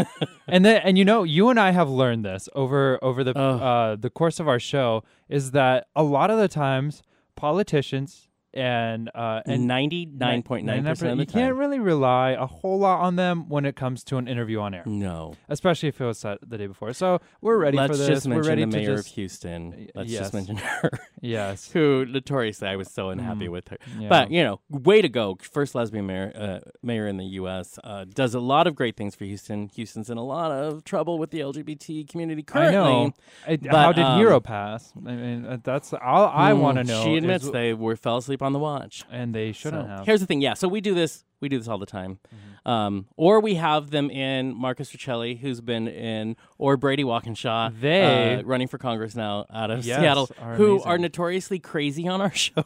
and 0.47 0.63
then 0.63 0.81
and 0.83 0.97
you 0.97 1.03
know, 1.05 1.23
you 1.23 1.49
and 1.49 1.59
I 1.59 1.71
have 1.71 1.89
learned 1.89 2.23
this 2.23 2.47
over 2.55 2.97
over 3.03 3.23
the 3.23 3.37
uh, 3.37 3.95
the 3.97 4.09
course 4.09 4.39
of 4.39 4.47
our 4.47 4.59
show 4.59 5.03
is 5.27 5.51
that 5.51 5.87
a 5.95 6.03
lot 6.03 6.31
of 6.31 6.39
the 6.39 6.47
times 6.47 7.03
politicians 7.35 8.28
and 8.53 9.09
uh, 9.13 9.41
and 9.45 9.67
Ninety 9.67 10.05
nine 10.05 10.41
point 10.43 10.65
nine 10.65 10.83
percent 10.83 11.11
of 11.11 11.17
the 11.17 11.23
you 11.23 11.27
can't 11.27 11.55
really 11.55 11.79
rely 11.79 12.31
a 12.31 12.45
whole 12.45 12.79
lot 12.79 13.01
on 13.01 13.15
them 13.15 13.47
when 13.49 13.65
it 13.65 13.75
comes 13.75 14.03
to 14.05 14.17
an 14.17 14.27
interview 14.27 14.59
on 14.59 14.73
air, 14.73 14.83
No. 14.85 15.35
especially 15.49 15.89
if 15.89 16.01
it 16.01 16.05
was 16.05 16.17
set 16.19 16.37
the 16.47 16.57
day 16.57 16.67
before. 16.67 16.93
So 16.93 17.19
we're 17.41 17.57
ready 17.57 17.77
Let's 17.77 17.91
for 17.91 17.97
this. 17.97 18.07
just 18.07 18.25
we're 18.27 18.35
mention 18.35 18.49
ready 18.49 18.65
the 18.65 18.71
to 18.71 18.77
mayor 18.77 18.95
just 18.95 19.09
of 19.09 19.13
Houston. 19.15 19.87
Let's 19.93 20.09
yes. 20.09 20.19
just 20.21 20.33
mention 20.33 20.57
her. 20.57 20.89
yes, 21.21 21.69
Who 21.71 22.05
notoriously 22.05 22.67
I 22.67 22.75
was 22.75 22.89
so 22.89 23.09
unhappy 23.09 23.49
with 23.49 23.67
her. 23.69 23.77
Mm. 23.95 24.01
Yeah. 24.03 24.09
But 24.09 24.31
you 24.31 24.43
know, 24.43 24.59
way 24.69 25.01
to 25.01 25.09
go! 25.09 25.37
First 25.41 25.75
lesbian 25.75 26.07
mayor, 26.07 26.31
uh, 26.35 26.69
mayor 26.81 27.07
in 27.07 27.17
the 27.17 27.25
U.S. 27.25 27.77
Uh, 27.83 28.05
does 28.05 28.33
a 28.33 28.39
lot 28.39 28.65
of 28.67 28.75
great 28.75 28.95
things 28.97 29.15
for 29.15 29.25
Houston. 29.25 29.69
Houston's 29.75 30.09
in 30.09 30.17
a 30.17 30.23
lot 30.23 30.51
of 30.51 30.83
trouble 30.83 31.19
with 31.19 31.29
the 31.31 31.39
LGBT 31.41 32.09
community 32.09 32.41
currently. 32.43 32.77
I 32.77 32.81
know. 32.81 33.13
I- 33.47 33.57
but, 33.57 33.71
How 33.71 33.91
did 33.91 34.05
um, 34.05 34.19
Hero 34.19 34.39
pass? 34.39 34.91
I 34.97 35.11
mean, 35.11 35.61
that's 35.63 35.93
all 35.93 36.31
I 36.33 36.51
Mm, 36.53 36.59
want 36.61 36.77
to 36.79 36.83
know. 36.83 37.03
She 37.03 37.13
is- 37.15 37.23
admits 37.23 37.49
they 37.49 37.73
were 37.73 37.95
fell 37.95 38.17
asleep 38.17 38.38
on 38.41 38.53
the 38.53 38.59
watch. 38.59 39.03
and 39.11 39.33
they 39.33 39.51
shouldn't 39.51 39.83
So, 39.85 39.87
have. 39.87 40.05
Here's 40.05 40.19
the 40.19 40.25
thing. 40.25 40.41
Yeah. 40.41 40.53
So 40.53 40.67
we 40.67 40.81
do 40.81 40.93
this. 40.93 41.23
We 41.41 41.49
do 41.49 41.57
this 41.57 41.67
all 41.67 41.77
the 41.77 41.85
time. 41.85 42.19
Mm-hmm. 42.27 42.48
Um, 42.65 43.05
or 43.15 43.39
we 43.39 43.55
have 43.55 43.89
them 43.91 44.09
in 44.11 44.53
Marcus 44.55 44.91
Riccelli, 44.91 45.39
who's 45.39 45.61
been 45.61 45.87
in, 45.87 46.35
or 46.57 46.77
Brady 46.77 47.03
Walkinshaw, 47.03 47.69
They- 47.79 48.35
uh, 48.35 48.43
running 48.43 48.67
for 48.67 48.77
Congress 48.77 49.15
now 49.15 49.45
out 49.51 49.71
of 49.71 49.85
Yes, 49.85 49.99
Seattle, 49.99 50.29
are 50.39 50.55
who 50.55 50.71
amazing. 50.73 50.87
are 50.91 50.97
notoriously 50.97 51.59
crazy 51.59 52.07
on 52.07 52.21
our 52.21 52.31
show. 52.33 52.63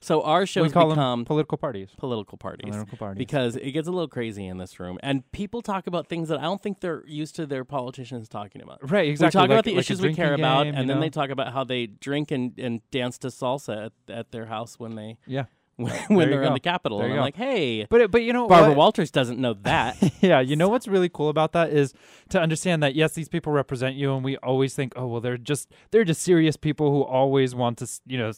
So 0.00 0.22
our 0.22 0.46
shows 0.46 0.68
we 0.68 0.72
call 0.72 0.88
become 0.90 1.24
political 1.24 1.58
parties. 1.58 1.90
political 1.98 2.38
parties. 2.38 2.70
Political 2.70 2.98
parties. 2.98 3.18
Because 3.18 3.56
it 3.56 3.72
gets 3.72 3.86
a 3.88 3.90
little 3.90 4.08
crazy 4.08 4.46
in 4.46 4.58
this 4.58 4.80
room, 4.80 4.98
and 5.02 5.30
people 5.32 5.62
talk 5.62 5.86
about 5.86 6.06
things 6.08 6.28
that 6.28 6.38
I 6.38 6.42
don't 6.42 6.62
think 6.62 6.80
they're 6.80 7.04
used 7.06 7.36
to 7.36 7.46
their 7.46 7.64
politicians 7.64 8.28
talking 8.28 8.62
about. 8.62 8.78
Right, 8.90 9.08
exactly. 9.08 9.26
We 9.38 9.42
talk 9.42 9.48
like- 9.50 9.50
about 9.56 9.64
the 9.64 9.72
like 9.72 9.80
issues 9.80 10.00
we 10.00 10.14
care 10.14 10.28
drinking 10.28 10.44
about, 10.44 10.66
and 10.66 10.78
you 10.78 10.86
then 10.86 11.00
they 11.00 11.10
talk 11.10 11.30
about 11.30 11.52
how 11.52 11.64
they 11.64 11.86
drink 11.86 12.30
and, 12.30 12.58
and 12.58 12.80
dance 12.90 13.18
to 13.18 13.28
salsa 13.28 13.86
at, 13.86 13.92
at 14.08 14.30
their 14.32 14.46
house 14.46 14.78
when 14.78 14.94
they 14.94 15.18
yeah. 15.26 15.44
when, 16.08 16.28
you 16.28 16.34
they're 16.34 16.42
in 16.42 16.52
the 16.54 16.60
Capitol. 16.60 16.98
There 16.98 17.06
and 17.06 17.14
I'm 17.14 17.18
go. 17.18 17.24
like, 17.24 17.36
hey, 17.36 17.86
But 17.90 18.10
but 18.10 18.22
you 18.22 18.32
know 18.32 18.46
Barbara 18.48 18.70
what? 18.70 18.76
Walters 18.78 19.10
doesn't 19.10 19.38
know 19.38 19.52
that. 19.62 19.96
yeah, 20.22 20.40
you 20.40 20.56
know 20.56 20.68
what's 20.68 20.88
really 20.88 21.08
cool 21.08 21.28
about 21.28 21.52
that 21.52 21.70
is 21.70 21.92
to 22.30 22.40
understand 22.40 22.82
that 22.82 22.94
yes, 22.94 23.12
these 23.12 23.28
people 23.28 23.52
represent 23.52 23.94
you, 23.96 24.14
and 24.14 24.24
we 24.24 24.36
always 24.38 24.74
think, 24.74 24.92
oh 24.96 25.06
well, 25.06 25.20
they're 25.20 25.36
just 25.38 25.70
they're 25.90 26.04
just 26.04 26.22
serious 26.22 26.56
people 26.56 26.90
who 26.90 27.02
always 27.02 27.54
want 27.54 27.78
to 27.78 27.88
you 28.06 28.18
know 28.18 28.32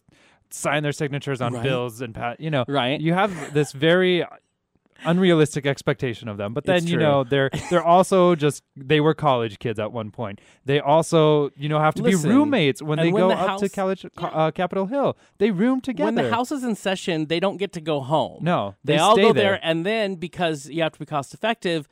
sign 0.51 0.83
their 0.83 0.93
signatures 0.93 1.41
on 1.41 1.53
Right. 1.53 1.63
bills 1.63 2.01
and 2.01 2.15
pat. 2.15 2.41
You 2.41 2.51
know, 2.51 2.65
Right. 2.67 3.01
You 3.01 3.13
have 3.15 3.53
this 3.55 3.73
very 3.73 4.25
unrealistic 5.05 5.67
expectation 5.67 6.29
of 6.29 6.37
them, 6.37 6.55
but 6.55 6.65
then 6.65 6.77
It's 6.77 6.87
you 6.87 6.95
true. 6.97 7.03
know 7.03 7.25
they're 7.25 7.51
they're 7.71 7.83
also 7.85 8.35
just 8.35 8.63
they 8.77 9.01
were 9.01 9.15
college 9.15 9.59
kids 9.59 9.79
at 9.79 9.93
one 9.93 10.11
point. 10.11 10.41
They 10.65 10.81
also 10.81 11.51
you 11.57 11.69
know 11.69 11.79
have 11.79 11.95
to 11.97 12.03
Listen, 12.03 12.29
be 12.31 12.35
roommates 12.37 12.83
when 12.83 12.99
and 12.99 13.09
they 13.09 13.13
when 13.13 13.23
go 13.25 13.29
the 13.29 13.35
up 13.35 13.59
to 13.61 13.67
house- 13.67 13.73
college 13.75 14.07
uh, 14.19 14.51
Capitol 14.51 14.87
Hill. 14.87 15.17
They 15.39 15.51
room 15.51 15.81
together. 15.81 16.07
when 16.07 16.15
the 16.17 16.31
house 16.31 16.51
is 16.53 16.65
in 16.65 16.75
session, 16.75 17.27
they 17.27 17.41
don't 17.41 17.57
get 17.57 17.73
to 17.75 17.81
go 17.81 18.01
home. 18.01 18.39
no, 18.43 18.75
they, 18.85 18.97
all 18.99 19.15
stay 19.15 19.23
go 19.23 19.33
there, 19.33 19.61
and 19.63 19.85
then 19.87 20.17
because 20.17 20.69
you 20.69 20.83
have 20.83 20.93
to 20.93 20.99
be 20.99 21.07
cost 21.07 21.35
effective, 21.35 21.89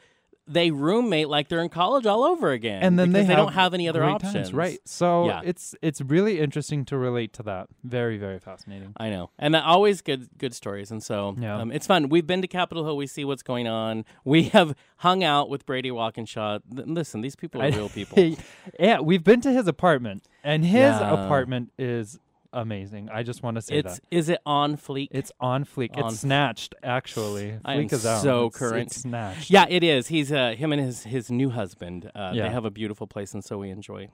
they 0.48 0.70
roommate 0.70 1.28
like 1.28 1.48
they're 1.48 1.60
in 1.62 1.68
college 1.68 2.06
all 2.06 2.22
over 2.22 2.52
again. 2.52 2.82
and 2.82 2.98
then 2.98 3.10
they, 3.12 3.24
they 3.24 3.34
don't 3.34 3.52
have 3.54 3.74
any 3.74 3.88
other 3.88 4.04
options. 4.04 4.32
times, 4.32 4.52
right? 4.54 4.78
So 4.84 5.26
Yeah. 5.26 5.40
it's 5.44 5.74
it's 5.82 6.00
really 6.00 6.38
interesting 6.40 6.84
to 6.86 6.96
relate 6.96 7.32
to 7.34 7.42
that. 7.44 7.68
Very 7.82 8.16
very 8.16 8.38
fascinating. 8.38 8.92
I 8.96 9.10
know, 9.10 9.30
and 9.38 9.54
that 9.54 9.64
always 9.64 10.02
good 10.02 10.28
good 10.38 10.54
stories, 10.54 10.90
and 10.90 11.02
so 11.02 11.34
Yeah. 11.38 11.56
um, 11.58 11.72
it's 11.72 11.86
fun. 11.86 12.08
We've 12.08 12.26
been 12.26 12.42
to 12.42 12.48
Capitol 12.48 12.84
Hill. 12.84 12.96
We 12.96 13.06
see 13.08 13.24
what's 13.24 13.42
going 13.42 13.66
on. 13.66 14.04
We 14.24 14.44
have 14.50 14.74
hung 14.98 15.24
out 15.24 15.48
with 15.50 15.66
Brady 15.66 15.90
Walkinshaw. 15.90 16.60
Listen, 16.70 17.22
these 17.22 17.36
people 17.36 17.60
are 17.62 17.70
real 17.70 17.88
people. 18.00 18.36
yeah, 18.78 19.00
we've 19.00 19.24
been 19.24 19.40
to 19.40 19.52
his 19.52 19.66
apartment, 19.66 20.22
and 20.44 20.64
his 20.64 20.72
Yeah. 21.00 21.24
apartment 21.24 21.72
is 21.78 22.18
amazing. 22.56 23.08
I 23.12 23.22
just 23.22 23.42
want 23.42 23.54
to 23.56 23.62
say 23.62 23.76
it's 23.76 23.94
that 23.98 24.00
is 24.10 24.28
it 24.28 24.40
on 24.46 24.76
fleek? 24.76 25.08
it's 25.12 25.30
on 25.40 25.64
fleek. 25.64 25.96
On- 25.96 26.06
it's 26.08 26.20
snatched 26.20 26.74
actually. 26.82 27.58
I 27.64 27.74
am 27.74 27.84
is 27.90 28.04
out. 28.06 28.22
so 28.22 28.46
It's- 28.46 28.58
current. 28.58 28.86
It's 28.88 28.96
snatched. 29.02 29.50
yeah, 29.50 29.66
it 29.68 29.84
is. 29.84 30.08
He's 30.08 30.32
uh, 30.32 30.54
him 30.56 30.72
and 30.72 30.80
his 30.82 31.04
his 31.04 31.30
new 31.30 31.50
husband. 31.50 32.10
Uh, 32.14 32.32
Yeah. 32.34 32.44
They 32.44 32.50
have 32.50 32.64
a 32.64 32.70
beautiful 32.70 33.06
place, 33.06 33.34
and 33.34 33.44
so 33.44 33.58
we 33.58 33.70
enjoy 33.70 34.08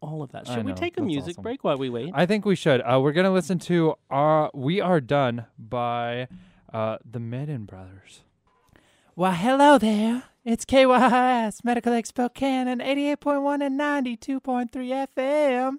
all 0.00 0.22
of 0.22 0.32
that. 0.32 0.48
I 0.48 0.54
Should 0.56 0.66
we 0.66 0.72
take 0.72 0.98
a 0.98 1.02
music 1.02 1.34
awesome. 1.34 1.42
break 1.44 1.62
while 1.64 1.78
we 1.78 1.88
wait? 1.88 2.10
I 2.14 2.26
think 2.26 2.44
we 2.44 2.56
should. 2.56 2.80
Uh, 2.80 2.98
we're 3.00 3.12
gonna 3.12 3.30
listen 3.32 3.58
to 3.70 3.94
our 4.10 4.50
"We 4.52 4.80
Are 4.80 5.00
Done" 5.00 5.46
by 5.58 6.26
uh, 6.72 6.96
the 7.08 7.20
Madden 7.20 7.66
Brothers. 7.66 8.22
Well, 9.14 9.32
hello 9.32 9.78
there. 9.78 10.24
It's 10.44 10.64
KYRS 10.64 11.62
Medical 11.64 11.92
Expo 11.92 12.06
Spokane 12.08 12.66
and 12.66 12.80
88.1 12.80 13.64
and 13.64 13.78
92.3 13.78 15.06
FM. 15.16 15.76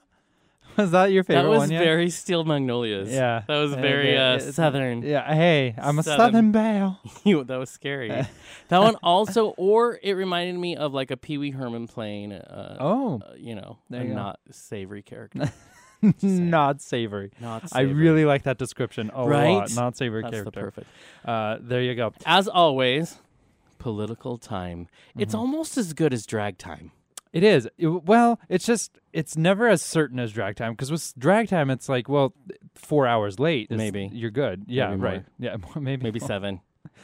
Was 0.78 0.92
that 0.92 1.12
your 1.12 1.24
favorite 1.24 1.44
that 1.44 1.50
was 1.50 1.60
one 1.60 1.72
yet? 1.72 1.84
very 1.84 2.10
Steel 2.10 2.44
Magnolias. 2.44 3.10
Yeah. 3.10 3.44
that 3.48 3.58
was 3.58 3.72
Yeah, 3.72 3.82
very 3.82 4.14
yeah, 4.14 4.34
uh, 4.34 4.40
southern. 4.40 5.02
Yeah, 5.04 5.34
hey, 5.34 5.76
I'm 5.78 6.00
a 6.00 6.04
Southern. 6.04 6.20
Southern 6.20 6.52
Belle. 6.52 7.00
You- 7.24 7.44
that 7.44 7.58
was 7.58 7.70
scary. 7.70 8.10
that 8.10 8.80
one 8.80 8.96
also, 9.04 9.50
or 9.58 10.00
it 10.02 10.14
reminded 10.14 10.60
me 10.60 10.76
of 10.76 10.94
like 10.94 11.12
a 11.12 11.18
Pee 11.18 11.38
Wee 11.38 11.52
Herman 11.52 11.88
playing, 11.88 12.32
uh, 12.34 12.78
Oh, 12.80 13.22
uh, 13.26 13.34
you 13.38 13.56
know, 13.56 13.78
There 13.90 14.02
a 14.02 14.04
you 14.04 14.10
go. 14.10 14.16
not 14.16 14.40
savory 14.52 15.02
character. 15.04 15.52
not 16.22 16.82
savory. 16.82 17.32
Not 17.40 17.64
I 17.72 17.82
savory. 17.84 17.94
really 17.94 18.26
like 18.26 18.44
that 18.44 18.58
description 18.58 19.10
a 19.14 19.28
Right? 19.28 19.54
lot. 19.54 19.76
Not 19.76 19.96
savory 19.98 20.22
That's 20.24 20.32
the 20.44 20.52
character. 20.52 20.62
perfect. 20.62 20.88
Uh, 21.24 21.58
there 21.62 21.82
you 21.82 21.96
go. 21.96 22.14
As 22.26 22.48
always, 22.48 23.20
political 23.80 24.38
time. 24.38 24.88
Mm-hmm. 25.12 25.22
It's 25.22 25.34
almost 25.34 25.78
as 25.78 25.94
good 25.94 26.14
as 26.14 26.26
drag 26.26 26.58
time. 26.58 26.92
It 27.34 27.44
is. 27.44 27.68
It- 27.78 27.88
well, 27.88 28.40
it's 28.48 28.66
just 28.66 29.00
it's 29.12 29.36
never 29.36 29.68
as 29.68 29.82
certain 29.82 30.20
as 30.20 30.32
drag 30.32 30.56
time 30.56 30.74
because 30.74 30.92
with 30.92 31.14
drag 31.18 31.50
time 31.50 31.70
it's 31.70 31.90
like 31.90 32.08
well, 32.08 32.34
four 32.76 33.08
hours 33.08 33.40
late. 33.40 33.68
is- 33.72 33.78
Maybe. 33.78 34.10
you're 34.14 34.32
good. 34.32 34.64
Yeah, 34.68 34.90
Maybe 34.92 35.02
right. 35.02 35.14
more. 35.40 35.52
Yeah, 35.52 35.56
maybe 35.80 36.04
Maybe 36.04 36.20
more. 36.20 36.28
seven. 36.28 36.62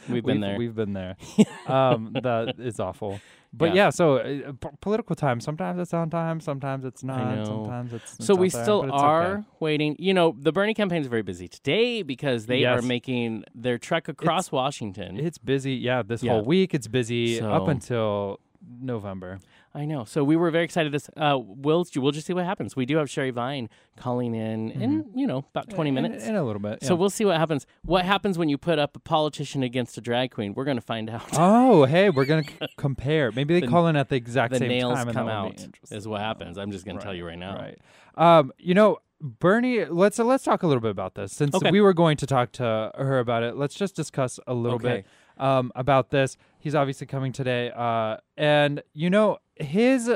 We've 0.08 0.24
been 0.24 0.40
there. 0.40 0.56
We've 0.56 0.74
been 0.74 0.92
there. 0.92 1.16
um, 1.66 2.16
that 2.22 2.54
is 2.58 2.80
awful. 2.80 3.20
But 3.52 3.70
Yeah. 3.74 3.86
yeah, 3.86 3.90
so 3.90 4.18
uh, 4.18 4.52
p- 4.52 4.68
political 4.80 5.16
time. 5.16 5.40
Sometimes 5.40 5.80
it's 5.80 5.92
on 5.92 6.08
time. 6.10 6.40
Sometimes 6.40 6.84
it's 6.84 7.02
not. 7.02 7.46
Sometimes 7.46 7.92
it's. 7.92 8.14
it's 8.14 8.26
so 8.26 8.34
we 8.34 8.48
there, 8.50 8.62
still 8.62 8.90
are 8.92 9.32
okay. 9.38 9.42
waiting. 9.58 9.96
You 9.98 10.14
know, 10.14 10.36
the 10.38 10.52
Bernie 10.52 10.74
campaign 10.74 11.00
is 11.02 11.08
very 11.08 11.22
busy 11.22 11.48
today 11.48 12.02
because 12.02 12.46
they 12.46 12.64
are 12.64 12.80
making 12.82 13.44
their 13.54 13.78
trek 13.78 14.08
across 14.08 14.46
It's- 14.46 14.52
Washington. 14.52 15.18
It's 15.18 15.38
busy. 15.38 15.74
Yeah, 15.74 16.02
this 16.02 16.22
Yeah. 16.22 16.32
whole 16.32 16.44
week 16.44 16.72
it's 16.72 16.86
busy 16.86 17.40
up 17.40 17.66
until 17.68 18.38
November. 18.80 19.40
I 19.72 19.84
know. 19.84 20.04
So 20.04 20.24
we 20.24 20.34
were 20.34 20.50
very 20.50 20.64
excited. 20.64 20.90
This 20.90 21.08
uh, 21.16 21.38
we'll 21.40 21.86
we'll 21.96 22.10
just 22.10 22.26
see 22.26 22.32
what 22.32 22.44
happens. 22.44 22.74
We 22.74 22.86
do 22.86 22.96
have 22.96 23.08
Sherry 23.08 23.30
Vine 23.30 23.68
calling 23.96 24.34
in 24.34 24.70
in 24.72 25.10
you 25.14 25.26
know 25.28 25.44
about 25.54 25.70
twenty 25.70 25.88
In- 25.90 25.94
minutes. 25.94 26.26
in, 26.26 26.34
a 26.34 26.42
little 26.42 26.60
bit. 26.60 26.82
So 26.82 26.96
we'll 26.96 27.08
see 27.10 27.24
what 27.24 27.36
happens. 27.36 27.66
What 27.84 28.04
happens 28.04 28.36
when 28.36 28.48
you 28.48 28.58
put 28.58 28.80
up 28.80 28.96
a 28.96 28.98
politician 28.98 29.62
against 29.62 29.96
a 29.96 30.00
drag 30.00 30.32
queen? 30.32 30.54
We're 30.54 30.64
going 30.64 30.76
to 30.76 30.80
find 30.82 31.08
out. 31.08 31.22
Oh, 31.34 31.84
hey, 31.84 32.10
we're 32.10 32.24
gonna 32.24 32.42
c- 32.48 32.56
compare. 32.76 33.30
Maybe 33.30 33.54
they 33.54 33.60
The- 33.60 33.68
call 33.68 33.86
in 33.86 33.94
at 33.94 34.08
the 34.08 34.16
exact 34.16 34.52
the 34.54 34.58
same 34.58 34.68
nails 34.68 34.94
time, 34.94 35.12
come 35.12 35.26
that 35.26 35.42
would 35.44 35.56
be 35.56 35.62
out 35.62 35.96
is 35.96 36.08
what 36.08 36.20
happens. 36.20 36.58
I'm 36.58 36.72
just 36.72 36.84
going 36.84 36.98
to 36.98 37.02
tell 37.04 37.14
you 37.14 37.24
right 37.24 37.38
now. 37.38 37.54
Right. 37.56 37.78
Um, 38.16 38.52
you 38.58 38.74
know, 38.74 38.98
Bernie. 39.20 39.84
Let's 39.84 40.18
uh, 40.18 40.24
let's 40.24 40.42
talk 40.42 40.64
a 40.64 40.66
little 40.66 40.80
bit 40.80 40.90
about 40.90 41.14
this 41.14 41.32
since 41.32 41.54
Okay. 41.54 41.70
we 41.70 41.80
were 41.80 41.94
going 41.94 42.16
to 42.16 42.26
talk 42.26 42.50
to 42.52 42.90
her 42.96 43.20
about 43.20 43.44
it. 43.44 43.54
Let's 43.56 43.74
just 43.76 43.94
discuss 43.94 44.40
a 44.48 44.54
little 44.54 44.76
Okay. 44.84 45.04
bit 45.38 45.42
um, 45.44 45.70
about 45.76 46.10
this. 46.10 46.36
He's 46.58 46.74
obviously 46.74 47.06
coming 47.06 47.32
today, 47.32 47.70
uh, 47.74 48.16
and 48.36 48.82
you 48.92 49.08
know 49.10 49.38
his 49.60 50.10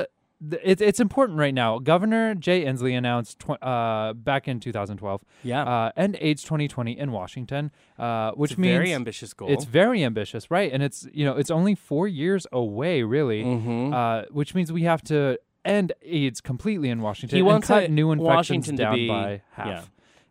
it's 0.61 0.81
it's 0.81 0.99
important 0.99 1.39
right 1.39 1.53
now. 1.53 1.79
Governor 1.79 2.35
Jay 2.35 2.65
Inslee 2.65 2.97
announced 2.97 3.39
tw- 3.39 3.61
uh, 3.63 4.13
back 4.13 4.47
in 4.47 4.59
2012, 4.59 5.21
Yeah. 5.43 5.63
uh, 5.63 5.91
end 5.95 6.17
AIDS 6.19 6.43
2020 6.43 6.97
in 6.99 7.11
Washington, 7.13 7.71
uh, 7.97 8.31
which 8.31 8.51
it's 8.51 8.57
a 8.57 8.61
means 8.61 8.73
very 8.73 8.93
ambitious 8.93 9.33
goal. 9.33 9.49
it's 9.49 9.63
very 9.65 10.03
ambitious, 10.03 10.51
right? 10.51 10.71
And 10.71 10.83
it's 10.83 11.07
you 11.13 11.23
know 11.25 11.37
it's 11.37 11.49
only 11.49 11.73
four 11.73 12.07
years 12.07 12.45
away, 12.51 13.01
really, 13.03 13.43
Mhm. 13.43 13.93
uh, 13.93 14.25
which 14.31 14.53
means 14.53 14.71
we 14.73 14.83
have 14.83 15.01
to 15.03 15.39
end 15.63 15.93
AIDS 16.03 16.41
completely 16.41 16.89
in 16.89 17.01
Washington 17.01 17.37
He 17.37 17.39
and 17.39 17.47
wants 17.47 17.67
cut 17.67 17.83
it- 17.83 17.91
new 17.91 18.11
infections 18.11 18.35
Washington 18.35 18.75
to 18.77 18.83
down 18.83 18.95
be- 18.95 19.07
by 19.07 19.41
half. 19.53 19.67
yeah. 19.67 19.81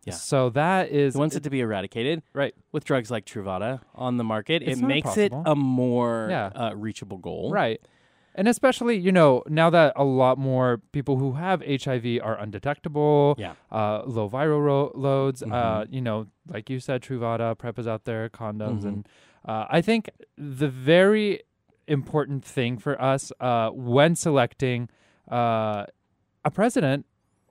Yeah. 0.05 0.13
So 0.13 0.51
that 0.51 0.89
is 0.91 1.15
He 1.15 1.19
wants 1.19 1.35
it 1.35 1.41
to 1.43 1.49
be 1.49 1.61
eradicated. 1.61 2.21
right. 2.31 2.53
With 2.71 2.85
drugs 2.85 3.09
like 3.09 3.25
Truvada 3.25 3.79
on 3.95 4.17
the 4.17 4.23
market, 4.23 4.61
It's 4.61 4.79
it 4.79 4.83
makes 4.85 5.17
it 5.17 5.33
a 5.33 5.55
more 5.55 6.27
Yeah. 6.29 6.51
uh, 6.55 6.73
reachable 6.75 7.17
goal. 7.17 7.51
Right. 7.51 7.81
And 8.37 8.47
especially, 8.49 8.97
you 8.97 9.11
know, 9.13 9.43
now 9.47 9.69
that 9.69 9.93
a 9.95 10.03
lot 10.03 10.37
more 10.37 10.81
people 10.91 11.17
who 11.17 11.33
have 11.33 11.61
HIV 11.61 12.19
are 12.21 12.37
undetectable, 12.37 13.35
Yeah. 13.37 13.53
uh, 13.71 14.03
low 14.05 14.29
viral 14.29 14.61
ro- 14.63 14.91
loads, 14.93 15.41
uh, 15.41 15.47
Mhm. 15.47 15.87
you 15.93 16.01
know, 16.01 16.27
like 16.49 16.69
you 16.69 16.79
said, 16.81 17.01
Truvada, 17.01 17.57
PrEP 17.57 17.79
is 17.79 17.87
out 17.87 18.03
there, 18.03 18.27
condoms. 18.29 18.81
Mhm. 18.83 18.87
And 18.87 19.09
uh, 19.45 19.65
I 19.69 19.81
think 19.81 20.09
the 20.37 20.67
very 20.67 21.41
important 21.87 22.43
thing 22.43 22.77
for 22.77 23.01
us 23.01 23.31
uh, 23.39 23.69
when 23.69 24.15
selecting 24.15 24.89
uh, 25.31 25.85
a 26.43 26.51
president 26.51 27.05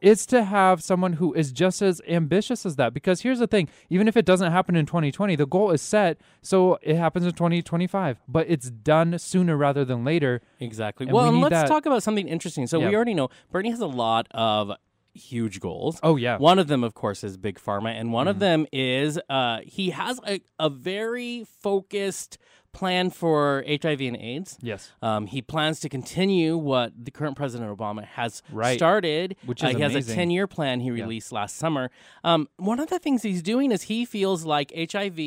is 0.05 0.27
to 0.27 0.45
have 0.45 0.83
someone 0.83 1.15
who 1.15 1.33
is 1.33 1.51
just 1.51 1.81
as 1.81 2.01
ambitious 2.07 2.67
as 2.67 2.77
that. 2.77 2.93
Because 2.93 3.23
here's 3.23 3.39
the 3.39 3.47
thing 3.47 3.69
even 3.89 4.07
if 4.07 4.17
it 4.17 4.25
doesn't 4.27 4.53
happen 4.53 4.77
in 4.77 4.85
2020, 4.87 5.35
the 5.37 5.47
goal 5.47 5.71
is 5.71 5.81
set, 5.83 6.19
so 6.43 6.79
it 6.83 6.97
happens 6.97 7.25
in 7.25 7.33
2025, 7.33 8.19
but 8.29 8.47
it's 8.49 8.71
done 8.71 9.19
sooner 9.19 9.57
rather 9.57 9.85
than 9.85 10.05
later. 10.05 10.43
Exactly. 10.61 11.07
And 11.07 11.15
well, 11.15 11.25
we 11.25 11.31
and 11.31 11.41
let's 11.41 11.53
that- 11.55 11.69
talk 11.69 11.87
about 11.87 12.03
something 12.03 12.29
interesting. 12.29 12.67
So 12.67 12.79
Yeah. 12.81 12.89
we 12.91 12.95
already 12.97 13.15
know 13.15 13.31
Bernie 13.51 13.71
has 13.71 13.81
a 13.81 13.87
lot 13.87 14.27
of 14.33 14.71
huge 15.15 15.61
goals. 15.61 15.99
Oh, 16.03 16.17
yeah. 16.17 16.37
One 16.39 16.59
of 16.59 16.67
them, 16.69 16.83
of 16.85 16.95
course, 16.95 17.23
is 17.25 17.37
big 17.37 17.59
pharma, 17.59 17.91
and 17.99 18.13
one 18.13 18.25
Mm-hmm. 18.27 18.31
of 18.31 18.39
them 18.41 18.67
is 18.73 19.19
uh, 19.31 19.61
he 19.65 19.91
has 19.91 20.21
a, 20.27 20.41
a 20.59 20.69
very 20.69 21.45
focused 21.63 22.39
plan 22.73 23.09
for 23.09 23.63
HIV 23.69 24.01
and 24.01 24.17
AIDS. 24.17 24.59
Yes. 24.61 24.91
Um, 25.01 25.27
he 25.27 25.41
plans 25.41 25.79
to 25.81 25.89
continue 25.89 26.57
what 26.57 26.93
the 27.05 27.13
current 27.13 27.37
President 27.37 27.71
Obama 27.77 28.05
has 28.05 28.43
Right. 28.51 28.77
started. 28.77 29.37
Which 29.47 29.63
Uh, 29.63 29.69
is 29.69 29.77
he 29.77 29.83
has 29.83 29.95
a 29.95 30.15
ten-year 30.15 30.49
plan 30.49 30.81
he 30.81 30.91
released 30.91 31.31
last 31.31 31.55
summer. 31.57 31.91
Um, 32.25 32.49
one 32.57 32.81
of 32.81 32.89
the 32.89 32.99
things 32.99 33.23
he's 33.23 33.43
doing 33.43 33.71
is 33.71 33.83
he 33.83 34.05
feels 34.05 34.45
like 34.45 34.73
HIV 34.77 35.21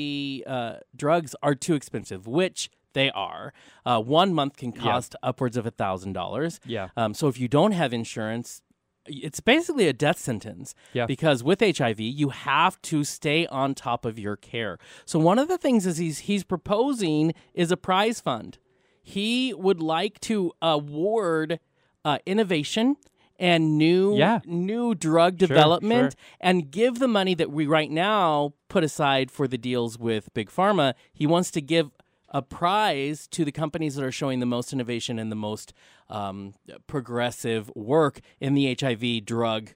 uh, 0.45 0.79
drugs 0.95 1.35
are 1.41 1.55
too 1.55 1.75
expensive, 1.75 2.27
which 2.27 2.69
they 2.93 3.09
are. 3.11 3.53
Uh, 3.85 4.01
one 4.01 4.33
month 4.33 4.57
can 4.57 4.71
cost 4.73 5.15
upwards 5.23 5.55
of 5.55 5.65
a 5.65 5.71
thousand 5.71 6.13
dollars. 6.13 6.59
Yeah. 6.65 6.89
Um, 6.97 7.13
so 7.13 7.27
if 7.29 7.39
you 7.39 7.47
don't 7.47 7.71
have 7.71 7.93
insurance, 7.93 8.61
it's 9.08 9.39
basically 9.39 9.88
a 9.88 9.93
death 9.93 10.18
sentence. 10.20 10.76
Yeah. 10.93 11.05
Because 11.05 11.43
with 11.43 11.60
HIV, 11.62 11.99
you 11.99 12.30
have 12.30 12.82
to 12.84 13.03
stay 13.03 13.47
on 13.47 13.74
top 13.76 14.05
of 14.05 14.18
your 14.20 14.36
care. 14.36 14.78
So 15.05 15.20
one 15.20 15.39
of 15.39 15.47
the 15.47 15.58
things 15.58 15.86
is 15.86 15.97
he's 15.97 16.20
he's 16.20 16.43
proposing 16.43 17.34
is 17.53 17.72
a 17.72 17.78
prize 17.78 18.20
fund. 18.22 18.58
He 19.01 19.53
would 19.53 19.82
like 19.82 20.20
to 20.22 20.51
award 20.62 21.60
uh, 22.03 22.20
innovation 22.26 22.97
and 23.39 23.78
new 23.78 24.18
Yeah. 24.18 24.39
new 24.45 24.95
drug 24.95 25.39
Sure, 25.39 25.47
development 25.47 26.14
sure. 26.14 26.20
and 26.41 26.72
give 26.72 26.99
the 26.99 27.08
money 27.08 27.36
that 27.36 27.51
we 27.51 27.68
right 27.68 27.91
now 27.91 28.53
put 28.68 28.84
aside 28.84 29.30
for 29.32 29.47
the 29.47 29.58
deals 29.58 29.97
with 29.99 30.34
big 30.34 30.49
pharma. 30.49 30.93
He 31.14 31.28
wants 31.28 31.51
to 31.51 31.62
give 31.62 31.91
a 32.30 32.41
prize 32.41 33.28
to 33.28 33.45
the 33.45 33.51
companies 33.51 33.95
that 33.95 34.03
are 34.03 34.11
showing 34.11 34.39
the 34.39 34.45
most 34.45 34.73
innovation 34.73 35.17
and 35.19 35.32
the 35.32 35.36
most 35.36 35.73
um, 36.09 36.53
progressive 36.88 37.71
work 37.75 38.19
in 38.39 38.53
the 38.53 38.75
HIV 38.80 39.25
drug 39.25 39.71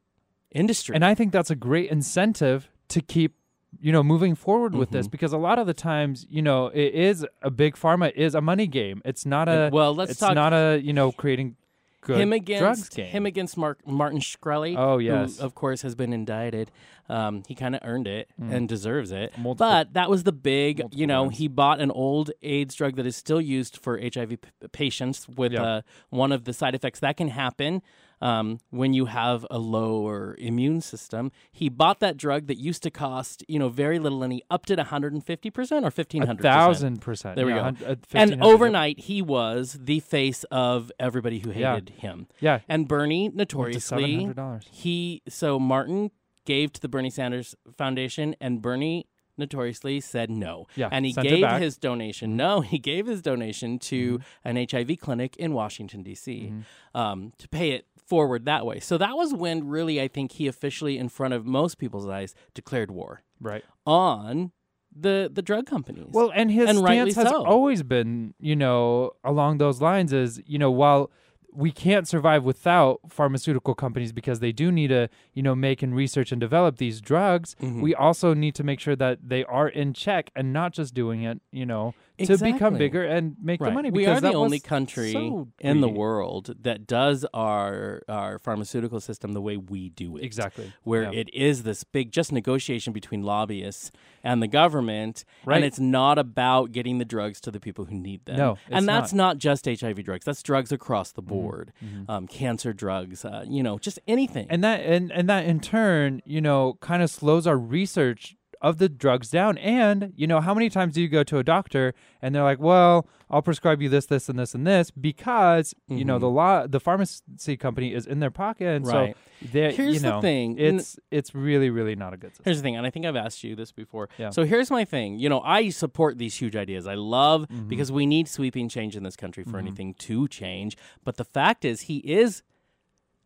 industry. 0.51 0.95
And 0.95 1.05
I 1.05 1.15
think 1.15 1.31
that's 1.31 1.49
a 1.51 1.55
great 1.55 1.89
incentive 1.89 2.69
to 2.89 3.01
keep 3.01 3.35
you 3.79 3.91
know 3.93 4.03
moving 4.03 4.35
forward 4.35 4.75
with 4.75 4.89
Mm-hmm. 4.89 4.97
this 4.97 5.07
because 5.07 5.31
a 5.31 5.37
lot 5.37 5.57
of 5.57 5.65
the 5.65 5.73
times 5.73 6.25
you 6.29 6.41
know 6.41 6.67
it 6.67 6.93
is 6.93 7.25
a 7.41 7.49
big 7.49 7.75
pharma 7.75 8.11
is 8.15 8.35
a 8.35 8.41
money 8.41 8.67
game 8.67 9.01
it's 9.05 9.25
not 9.25 9.47
a 9.47 9.69
well, 9.71 9.95
let's 9.95 10.11
it's 10.11 10.19
talk- 10.19 10.35
not 10.35 10.51
a 10.51 10.77
you 10.83 10.91
know 10.91 11.13
creating 11.13 11.55
good 12.01 12.19
him 12.19 12.29
drugs 12.29 12.41
against 12.89 12.95
him 12.95 13.25
against 13.25 13.57
Mark, 13.57 13.79
Martin 13.87 14.19
Shkreli. 14.19 14.75
Oh, 14.77 14.97
yes. 14.97 15.37
who 15.37 15.45
of 15.45 15.55
course 15.55 15.81
has 15.83 15.95
been 15.95 16.13
indicted. 16.13 16.71
Um, 17.09 17.43
he 17.47 17.55
kind 17.55 17.75
of 17.75 17.81
earned 17.83 18.07
it 18.07 18.29
and 18.39 18.69
deserves 18.69 19.11
it. 19.11 19.33
Mm. 19.33 19.39
Multiple- 19.43 19.67
but 19.67 19.93
that 19.93 20.09
was 20.09 20.23
the 20.23 20.31
big, 20.31 20.81
you 20.91 21.05
know, 21.05 21.25
times. 21.25 21.37
he 21.39 21.47
bought 21.47 21.79
an 21.81 21.91
old 21.91 22.31
AIDS 22.41 22.73
drug 22.75 22.95
that 22.95 23.05
is 23.05 23.15
still 23.17 23.41
used 23.41 23.77
for 23.77 23.99
HIV 23.99 24.37
p- 24.41 24.67
patients 24.71 25.27
with 25.27 25.51
Yeah. 25.51 25.63
uh, 25.63 25.81
one 26.09 26.31
of 26.31 26.45
the 26.45 26.53
side 26.53 26.73
effects 26.73 26.99
that 27.01 27.17
can 27.17 27.27
happen. 27.29 27.81
Um, 28.21 28.59
when 28.69 28.93
you 28.93 29.05
have 29.05 29.45
a 29.49 29.57
lower 29.57 30.35
immune 30.37 30.81
system, 30.81 31.31
he 31.51 31.69
bought 31.69 31.99
that 32.01 32.17
drug 32.17 32.47
that 32.47 32.57
used 32.59 32.83
to 32.83 32.91
cost 32.91 33.43
you 33.47 33.57
know 33.59 33.69
very 33.69 33.97
little, 33.99 34.21
and 34.23 34.31
he 34.31 34.43
upped 34.49 34.69
it 34.69 34.77
150 34.77 35.49
percent 35.49 35.83
or 35.83 35.89
1500 35.91 36.39
a 36.39 36.43
thousand 36.43 37.01
percent 37.01 37.35
There 37.35 37.45
we 37.47 37.53
go. 37.53 37.59
And 37.63 37.79
1500, 37.79 38.35
yep. 38.37 38.43
overnight, 38.45 38.99
he 38.99 39.21
was 39.21 39.77
the 39.81 39.99
face 40.01 40.43
of 40.51 40.91
everybody 40.99 41.39
who 41.39 41.51
Yeah. 41.51 41.73
hated 41.75 41.89
him. 41.97 42.27
yeah 42.39 42.59
And 42.69 42.87
Bernie, 42.87 43.29
notoriously, 43.33 44.31
he 44.71 45.21
so 45.27 45.59
Martin 45.59 46.11
gave 46.45 46.71
to 46.73 46.81
the 46.81 46.87
Bernie 46.89 47.09
Sanders 47.09 47.55
Foundation, 47.77 48.35
and 48.41 48.61
Bernie 48.61 49.07
notoriously 49.37 49.99
said 49.99 50.29
no. 50.29 50.67
Yeah, 50.75 50.89
and 50.91 51.05
he 51.05 51.13
gave 51.13 51.47
his 51.59 51.77
donation. 51.77 52.35
No, 52.35 52.61
he 52.73 52.77
gave 52.77 53.07
his 53.07 53.21
donation 53.21 53.79
to 53.79 54.19
Mm-hmm. 54.19 54.47
an 54.57 54.67
HIV 54.71 54.99
clinic 54.99 55.35
in 55.37 55.53
Washington 55.53 56.03
D.C. 56.03 56.53
Um, 56.93 57.31
to 57.37 57.47
pay 57.47 57.71
it 57.71 57.85
forward 58.11 58.43
that 58.43 58.65
way. 58.65 58.79
So 58.81 58.97
that 58.97 59.15
was 59.15 59.33
when 59.33 59.67
really 59.77 60.01
I 60.01 60.09
think 60.09 60.33
he 60.33 60.45
officially, 60.53 60.97
in 60.97 61.07
front 61.07 61.33
of 61.33 61.45
most 61.45 61.77
people's 61.77 62.07
eyes, 62.07 62.35
declared 62.53 62.91
war 62.91 63.11
right 63.39 63.63
on 63.85 64.51
the 64.93 65.31
the 65.31 65.41
drug 65.41 65.65
companies. 65.65 66.09
Well, 66.11 66.29
and 66.35 66.51
his 66.51 66.69
And 66.69 66.79
stance 66.79 67.15
has 67.15 67.29
so. 67.29 67.45
always 67.45 67.83
been, 67.83 68.33
you 68.37 68.57
know, 68.57 69.11
along 69.23 69.59
those 69.59 69.81
lines 69.81 70.11
is, 70.11 70.41
you 70.45 70.59
know, 70.59 70.71
while 70.83 71.09
we 71.53 71.71
can't 71.71 72.07
survive 72.07 72.43
without 72.43 72.99
pharmaceutical 73.09 73.75
companies 73.75 74.11
because 74.13 74.39
they 74.39 74.51
do 74.51 74.71
need 74.71 74.87
to, 74.87 75.09
you 75.33 75.43
know, 75.43 75.55
make 75.55 75.81
and 75.81 75.95
research 75.95 76.31
and 76.33 76.39
develop 76.41 76.77
these 76.77 77.01
drugs. 77.01 77.55
Mm-hmm. 77.61 77.81
We 77.81 77.95
also 77.95 78.33
need 78.33 78.55
to 78.55 78.63
make 78.63 78.79
sure 78.79 78.95
that 78.95 79.19
they 79.33 79.43
are 79.45 79.69
in 79.69 79.93
check 79.93 80.31
and 80.35 80.53
not 80.53 80.73
just 80.73 80.93
doing 80.93 81.23
it, 81.23 81.41
you 81.51 81.65
know, 81.65 81.93
to 82.27 82.37
become 82.37 82.75
bigger 82.77 83.03
and 83.03 83.35
make 83.41 83.59
the 83.59 83.65
Right. 83.65 83.73
money. 83.73 83.91
We 83.91 84.03
because 84.05 84.17
are 84.23 84.31
the 84.31 84.33
only 84.33 84.59
country 84.59 85.11
so 85.13 85.47
in 85.59 85.81
the 85.81 85.89
world 85.89 86.55
that 86.61 86.87
does 86.87 87.25
our 87.33 88.01
our 88.07 88.39
pharmaceutical 88.39 88.99
system 88.99 89.33
the 89.33 89.41
way 89.41 89.57
we 89.57 89.89
do 89.89 90.17
it. 90.17 90.23
Exactly. 90.23 90.71
Where 90.83 91.03
Yeah. 91.03 91.19
it 91.21 91.33
is 91.33 91.63
this 91.63 91.83
big 91.83 92.11
just 92.11 92.31
negotiation 92.31 92.93
between 92.93 93.23
lobbyists 93.23 93.91
and 94.23 94.41
the 94.41 94.47
government, 94.47 95.25
Right. 95.45 95.55
and 95.57 95.65
it's 95.65 95.79
not 95.79 96.17
about 96.19 96.71
getting 96.71 96.97
the 96.99 97.05
drugs 97.05 97.41
to 97.41 97.51
the 97.51 97.59
people 97.59 97.85
who 97.85 97.95
need 97.95 98.25
them. 98.25 98.37
No, 98.37 98.57
and 98.69 98.87
that's 98.87 99.13
not. 99.13 99.21
not. 99.33 99.37
just 99.37 99.67
HIV 99.67 100.03
drugs. 100.03 100.25
That's 100.25 100.43
drugs 100.43 100.71
across 100.71 101.11
Mm-hmm. 101.11 101.15
the 101.15 101.21
board, 101.21 101.73
Um, 102.07 102.27
cancer 102.27 102.73
drugs, 102.73 103.23
uh, 103.25 103.43
you 103.47 103.63
know, 103.63 103.77
just 103.79 103.99
anything. 104.07 104.47
and 104.49 104.63
that 104.63 104.81
and 104.81 105.11
and 105.11 105.27
that 105.29 105.45
in 105.45 105.59
turn 105.59 106.21
you 106.25 106.41
know 106.41 106.77
kind 106.81 107.01
of 107.03 107.09
slows 107.09 107.47
our 107.47 107.57
research 107.57 108.35
of 108.61 108.77
the 108.77 108.87
drugs 108.87 109.29
down 109.29 109.57
and 109.57 110.13
you 110.15 110.27
know 110.27 110.39
how 110.39 110.53
many 110.53 110.69
times 110.69 110.93
do 110.93 111.01
you 111.01 111.07
go 111.07 111.23
to 111.23 111.37
a 111.39 111.43
doctor 111.43 111.93
and 112.21 112.35
they're 112.35 112.43
like 112.43 112.59
well 112.59 113.07
i'll 113.31 113.41
prescribe 113.41 113.81
you 113.81 113.89
this 113.89 114.05
this 114.05 114.29
and 114.29 114.37
this 114.37 114.53
and 114.53 114.67
this 114.67 114.91
because 114.91 115.73
you 115.87 116.05
know 116.05 116.19
the 116.19 116.29
law 116.29 116.67
the 116.67 116.79
pharmacy 116.79 117.57
company 117.57 117.91
is 117.93 118.05
in 118.05 118.19
their 118.19 118.29
pocket 118.29 118.67
and 118.67 118.85
Mm-hmm. 118.85 118.95
Right. 118.95 119.15
so 119.15 119.47
Here's 119.71 119.95
you 119.95 119.99
the 120.11 120.21
thing, 120.21 120.59
it's 120.59 120.99
it's 121.09 121.33
really 121.33 121.71
really 121.71 121.95
not 121.95 122.13
a 122.13 122.17
good 122.17 122.29
system 122.31 122.43
Here's 122.45 122.57
the 122.57 122.63
thing, 122.63 122.75
and 122.75 122.85
I 122.85 122.91
think 122.91 123.07
I've 123.07 123.15
asked 123.15 123.43
you 123.43 123.55
this 123.55 123.71
before. 123.71 124.07
Yeah. 124.19 124.29
So 124.29 124.43
here's 124.45 124.69
my 124.69 124.85
thing. 124.85 125.17
You 125.17 125.29
know, 125.29 125.41
I 125.41 125.69
support 125.69 126.19
these 126.19 126.35
huge 126.35 126.55
ideas. 126.55 126.85
I 126.85 126.93
love 126.93 127.47
Mm-hmm. 127.49 127.67
because 127.67 127.91
we 127.91 128.05
need 128.05 128.27
sweeping 128.27 128.69
change 128.69 128.95
in 128.95 129.01
this 129.01 129.15
country 129.15 129.43
for 129.43 129.57
anything 129.57 129.95
to 129.95 130.27
change. 130.27 130.77
But 131.03 131.17
the 131.17 131.25
fact 131.25 131.65
is, 131.65 131.81
he 131.81 131.97
is 131.99 132.43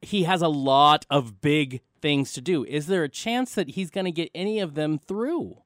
he 0.02 0.24
has 0.24 0.42
a 0.42 0.48
lot 0.48 1.06
of 1.10 1.42
big 1.42 1.82
things 2.06 2.34
to 2.34 2.42
do. 2.42 2.64
Is 2.66 2.86
there 2.86 3.04
a 3.04 3.10
chance 3.10 3.56
that 3.56 3.68
he's 3.76 3.90
going 3.90 4.06
to 4.06 4.12
get 4.22 4.30
any 4.36 4.60
of 4.60 4.76
them 4.76 5.00
through? 5.10 5.58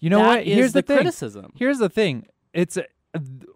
you 0.00 0.08
know 0.10 0.18
That 0.18 0.26
what 0.26 0.46
here's 0.46 0.72
the 0.72 0.80
the, 0.80 0.86
thing 0.88 0.96
criticism. 0.98 1.52
here's 1.56 1.78
the 1.78 1.88
thing 1.88 2.26
it's 2.52 2.76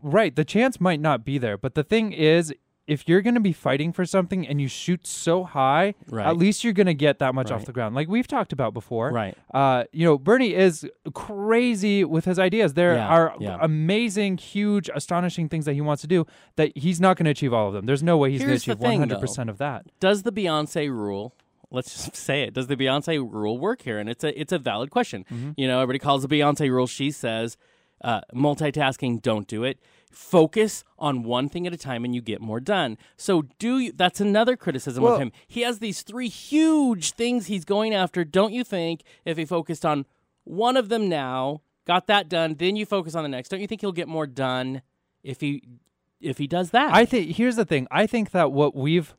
right 0.03 0.35
the 0.37 0.45
chance 0.45 0.81
might 0.89 1.01
not 1.01 1.25
be 1.25 1.37
there 1.37 1.59
but 1.59 1.75
the 1.75 1.83
thing 1.93 2.13
is 2.13 2.55
if 2.87 3.07
you're 3.07 3.21
going 3.21 3.35
to 3.35 3.41
be 3.41 3.53
fighting 3.53 3.93
for 3.93 4.05
something 4.07 4.47
and 4.49 4.61
you 4.63 4.69
shoot 4.69 5.07
so 5.07 5.45
high 5.45 5.95
Right. 6.09 6.27
at 6.27 6.37
least 6.39 6.63
you're 6.65 6.73
going 6.83 6.87
to 6.87 6.95
get 7.07 7.19
that 7.19 7.35
much 7.35 7.51
Right. 7.51 7.57
off 7.57 7.67
the 7.67 7.73
ground 7.73 7.95
like 7.95 8.09
we've 8.09 8.29
talked 8.29 8.53
about 8.53 8.73
before 8.73 9.11
Right. 9.11 9.37
uh, 9.53 9.85
you 9.93 10.05
know 10.07 10.17
bernie 10.17 10.55
is 10.55 10.87
crazy 11.15 12.05
with 12.05 12.25
his 12.25 12.39
ideas 12.39 12.75
there 12.75 12.95
Yeah, 12.95 13.09
are 13.09 13.35
yeah. 13.41 13.59
amazing 13.61 14.39
huge 14.39 14.89
astonishing 14.95 15.49
things 15.49 15.65
that 15.67 15.75
he 15.75 15.81
wants 15.83 16.01
to 16.03 16.09
do 16.09 16.25
that 16.57 16.69
he's 16.79 17.01
not 17.01 17.17
going 17.19 17.25
to 17.27 17.31
achieve 17.33 17.53
all 17.53 17.67
of 17.69 17.75
them 17.75 17.85
there's 17.87 18.03
no 18.03 18.17
way 18.17 18.31
he's 18.31 18.41
going 18.41 18.51
to 18.59 18.73
achieve 18.73 18.79
thing, 18.79 19.01
100% 19.03 19.49
of 19.51 19.59
that 19.59 19.87
Does 20.01 20.23
the 20.23 20.33
Beyonce 20.33 20.89
rule? 20.89 21.35
Let's 21.71 21.93
just 21.93 22.17
say 22.17 22.43
it. 22.43 22.55
Does 22.55 22.67
the 22.67 22.77
Beyonce 22.77 23.19
rule 23.19 23.59
work 23.59 23.83
here? 23.83 23.99
And 23.99 24.09
it's 24.09 24.25
a 24.25 24.39
it's 24.41 24.53
a 24.53 24.59
valid 24.59 24.91
question. 24.91 25.25
Mm-hmm. 25.31 25.51
You 25.57 25.67
know, 25.69 25.81
everybody 25.81 25.99
calls 25.99 26.23
the 26.23 26.29
Beyonce 26.29 26.71
rule. 26.71 26.87
She 26.87 27.11
says, 27.11 27.57
uh, 28.03 28.21
multitasking, 28.35 29.21
don't 29.23 29.47
do 29.47 29.65
it. 29.65 29.79
focus 30.11 30.83
on 30.99 31.23
one 31.23 31.49
thing 31.51 31.67
at 31.67 31.73
a 31.75 31.77
time 31.77 32.05
and 32.05 32.15
you 32.15 32.23
get 32.23 32.41
more 32.41 32.61
done. 32.61 32.97
So 33.17 33.43
do 33.59 33.79
you 33.79 33.93
that's 33.93 34.21
another 34.21 34.57
criticism 34.57 35.03
Well- 35.05 35.15
of 35.17 35.21
him. 35.21 35.33
He 35.47 35.61
has 35.61 35.79
these 35.81 36.01
three 36.03 36.29
huge 36.29 37.13
things 37.13 37.47
he's 37.47 37.65
going 37.67 37.93
after. 37.95 38.25
Don't 38.25 38.53
you 38.55 38.65
think 38.65 39.03
if 39.27 39.37
he 39.37 39.45
focused 39.45 39.85
on 39.85 40.07
one 40.45 40.79
of 40.79 40.89
them 40.89 41.09
now, 41.11 41.61
got 41.87 42.07
that 42.07 42.29
done, 42.31 42.55
then 42.55 42.75
you 42.77 42.87
focus 42.87 43.15
on 43.15 43.23
the 43.23 43.29
next. 43.29 43.51
Don't 43.51 43.61
you 43.61 43.67
think 43.67 43.83
he'll 43.83 43.93
get 43.93 44.09
more 44.09 44.27
done 44.27 44.81
if 45.23 45.41
he 45.43 45.63
if 46.21 46.39
he 46.39 46.47
does 46.47 46.71
that? 46.71 46.95
I 46.95 47.05
think 47.05 47.37
here's 47.37 47.57
the 47.57 47.67
thing. 47.67 47.87
I 47.91 48.07
think 48.07 48.31
that 48.31 48.51
what 48.51 48.75
we've 48.75 49.15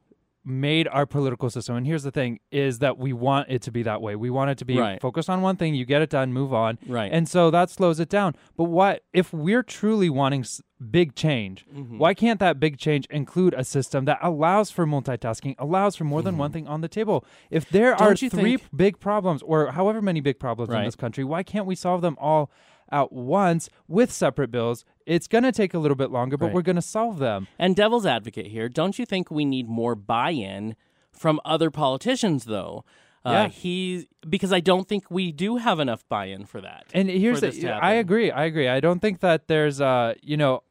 made 0.49 0.87
our 0.87 1.05
political 1.05 1.49
system, 1.49 1.75
and 1.75 1.85
here's 1.85 2.03
the 2.03 2.11
thing, 2.11 2.39
is 2.51 2.79
that 2.79 2.97
we 2.97 3.13
want 3.13 3.47
it 3.49 3.61
to 3.63 3.71
be 3.71 3.83
that 3.83 4.01
way. 4.01 4.15
We 4.15 4.29
want 4.29 4.49
it 4.51 4.57
to 4.57 4.65
be 4.65 4.77
Right. 4.77 4.99
focused 4.99 5.29
on 5.29 5.41
one 5.41 5.55
thing, 5.55 5.75
you 5.75 5.85
get 5.85 6.01
it 6.01 6.09
done, 6.09 6.33
move 6.33 6.53
on. 6.53 6.79
Right. 6.87 7.11
And 7.11 7.27
so 7.29 7.51
that 7.51 7.69
slows 7.69 7.99
it 7.99 8.09
down. 8.09 8.35
But 8.57 8.65
what 8.65 9.03
if 9.13 9.31
we're 9.31 9.63
truly 9.63 10.09
wanting 10.09 10.41
s- 10.41 10.61
big 10.91 11.13
change? 11.15 11.65
Mm-hmm. 11.73 11.97
Why 11.99 12.13
can't 12.13 12.39
that 12.39 12.59
big 12.59 12.77
change 12.77 13.05
include 13.09 13.53
a 13.53 13.63
system 13.63 14.05
that 14.05 14.17
allows 14.21 14.71
for 14.71 14.85
multitasking, 14.87 15.55
allows 15.59 15.95
for 15.95 16.03
more 16.05 16.21
than 16.21 16.37
one 16.37 16.51
thing 16.51 16.67
on 16.67 16.81
the 16.81 16.87
table? 16.87 17.23
If 17.51 17.69
there 17.69 17.91
are 17.93 17.95
Mm-hmm. 17.97 18.05
Don't 18.05 18.21
you 18.23 18.29
three 18.29 18.57
think- 18.57 18.69
big 18.75 18.99
problems, 18.99 19.41
or 19.43 19.71
however 19.71 20.01
many 20.01 20.19
big 20.21 20.39
problems 20.39 20.73
in 20.73 20.83
this 20.85 20.95
country, 20.95 21.23
why 21.23 21.43
can't 21.43 21.65
we 21.65 21.75
solve 21.75 22.01
them 22.01 22.17
all? 22.19 22.49
At 22.91 23.11
once 23.13 23.69
with 23.87 24.11
separate 24.11 24.49
bills, 24.51 24.83
it's 25.05 25.27
going 25.27 25.43
to 25.43 25.51
take 25.51 25.73
a 25.73 25.79
little 25.79 25.95
bit 25.95 26.11
longer, 26.11 26.37
but 26.37 26.47
Right. 26.47 26.55
we're 26.55 26.61
going 26.63 26.75
to 26.75 26.81
solve 26.81 27.19
them. 27.19 27.47
And 27.59 27.75
devil's 27.75 28.05
advocate 28.05 28.47
here, 28.47 28.67
don't 28.69 28.97
you 28.97 29.05
think 29.05 29.29
we 29.29 29.45
need 29.45 29.67
more 29.67 29.95
buy-in 29.95 30.75
from 31.11 31.39
other 31.45 31.69
politicians 31.71 32.45
though? 32.45 32.83
Uh, 33.25 33.31
Yeah. 33.31 33.47
He's 33.49 34.05
because 34.27 34.53
I 34.53 34.59
don't 34.61 34.87
think 34.87 35.11
we 35.11 35.31
do 35.31 35.57
have 35.57 35.79
enough 35.79 36.07
buy-in 36.09 36.45
for 36.45 36.61
that. 36.61 36.85
And 36.93 37.09
here's 37.09 37.41
this 37.41 37.57
the. 37.59 37.69
I 37.71 37.93
agree. 37.93 38.31
I 38.31 38.45
agree. 38.45 38.67
I 38.67 38.79
don't 38.79 39.01
think 39.01 39.19
that 39.19 39.47
there's 39.47 39.81
uh 39.81 40.13
you 40.21 40.37
know 40.37 40.63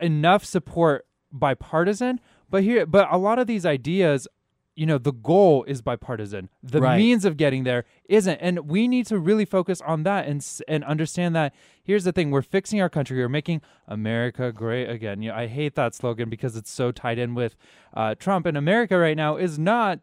enough 0.00 0.44
support 0.44 1.06
bipartisan, 1.32 2.20
but 2.50 2.62
here 2.62 2.84
but 2.86 3.08
a 3.10 3.16
lot 3.18 3.38
of 3.38 3.46
these 3.46 3.64
ideas 3.66 4.28
you 4.76 4.86
know 4.86 4.98
the 4.98 5.12
goal 5.12 5.64
is 5.64 5.82
bipartisan. 5.82 6.48
The 6.62 6.80
Right. 6.80 6.96
means 6.98 7.24
of 7.24 7.36
getting 7.36 7.64
there 7.64 7.84
isn't, 8.08 8.36
and 8.40 8.68
we 8.68 8.88
need 8.88 9.06
to 9.06 9.18
really 9.18 9.44
focus 9.44 9.80
on 9.82 10.02
that 10.04 10.26
and 10.26 10.44
and 10.68 10.82
understand 10.84 11.34
that. 11.36 11.54
Here's 11.82 12.04
the 12.04 12.12
thing: 12.12 12.30
we're 12.30 12.42
fixing 12.42 12.80
our 12.80 12.88
country. 12.88 13.18
We're 13.18 13.28
making 13.28 13.60
America 13.86 14.52
great 14.52 14.88
again. 14.90 15.22
You 15.22 15.30
know, 15.30 15.36
I 15.36 15.46
hate 15.46 15.74
that 15.76 15.94
slogan 15.94 16.28
because 16.28 16.56
it's 16.56 16.70
so 16.70 16.90
tied 16.92 17.18
in 17.18 17.34
with 17.34 17.56
uh, 17.94 18.14
Trump. 18.16 18.46
And 18.46 18.56
America 18.56 18.98
right 18.98 19.16
now 19.16 19.36
is 19.36 19.58
not 19.58 20.00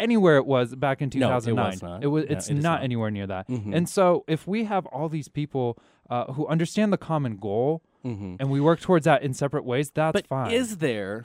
anywhere 0.00 0.36
it 0.36 0.46
was 0.46 0.74
back 0.74 1.00
in 1.00 1.10
2009 1.10 1.20
No, 1.20 1.32
it 1.32 1.70
was 1.70 1.78
2009. 1.80 1.90
not. 2.00 2.04
It 2.04 2.06
was. 2.08 2.24
No, 2.24 2.30
It's 2.36 2.50
not 2.50 2.62
not. 2.62 2.82
anywhere 2.82 3.10
near 3.10 3.26
that. 3.26 3.48
Mhm. 3.48 3.74
And 3.74 3.88
so, 3.88 4.24
if 4.26 4.46
we 4.46 4.64
have 4.64 4.84
all 4.86 5.08
these 5.08 5.28
people 5.28 5.78
uh, 6.10 6.32
who 6.32 6.46
understand 6.48 6.92
the 6.92 6.98
common 6.98 7.36
goal 7.36 7.82
Mhm. 8.04 8.36
and 8.38 8.50
we 8.50 8.60
work 8.60 8.80
towards 8.80 9.04
that 9.06 9.22
in 9.22 9.32
separate 9.32 9.64
ways, 9.64 9.90
that's 9.90 10.12
But 10.12 10.26
fine. 10.26 10.50
is 10.50 10.78
there? 10.78 11.24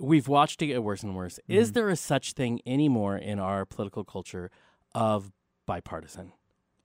We've 0.00 0.28
watched 0.28 0.62
it 0.62 0.66
get 0.68 0.82
worse 0.82 1.02
and 1.02 1.14
worse. 1.14 1.38
Is 1.48 1.68
Mm-hmm. 1.68 1.74
there 1.74 1.88
a 1.90 1.96
such 1.96 2.32
thing 2.32 2.60
anymore 2.66 3.16
in 3.16 3.38
our 3.38 3.64
political 3.64 4.04
culture 4.04 4.50
of 4.94 5.30
bipartisan? 5.66 6.32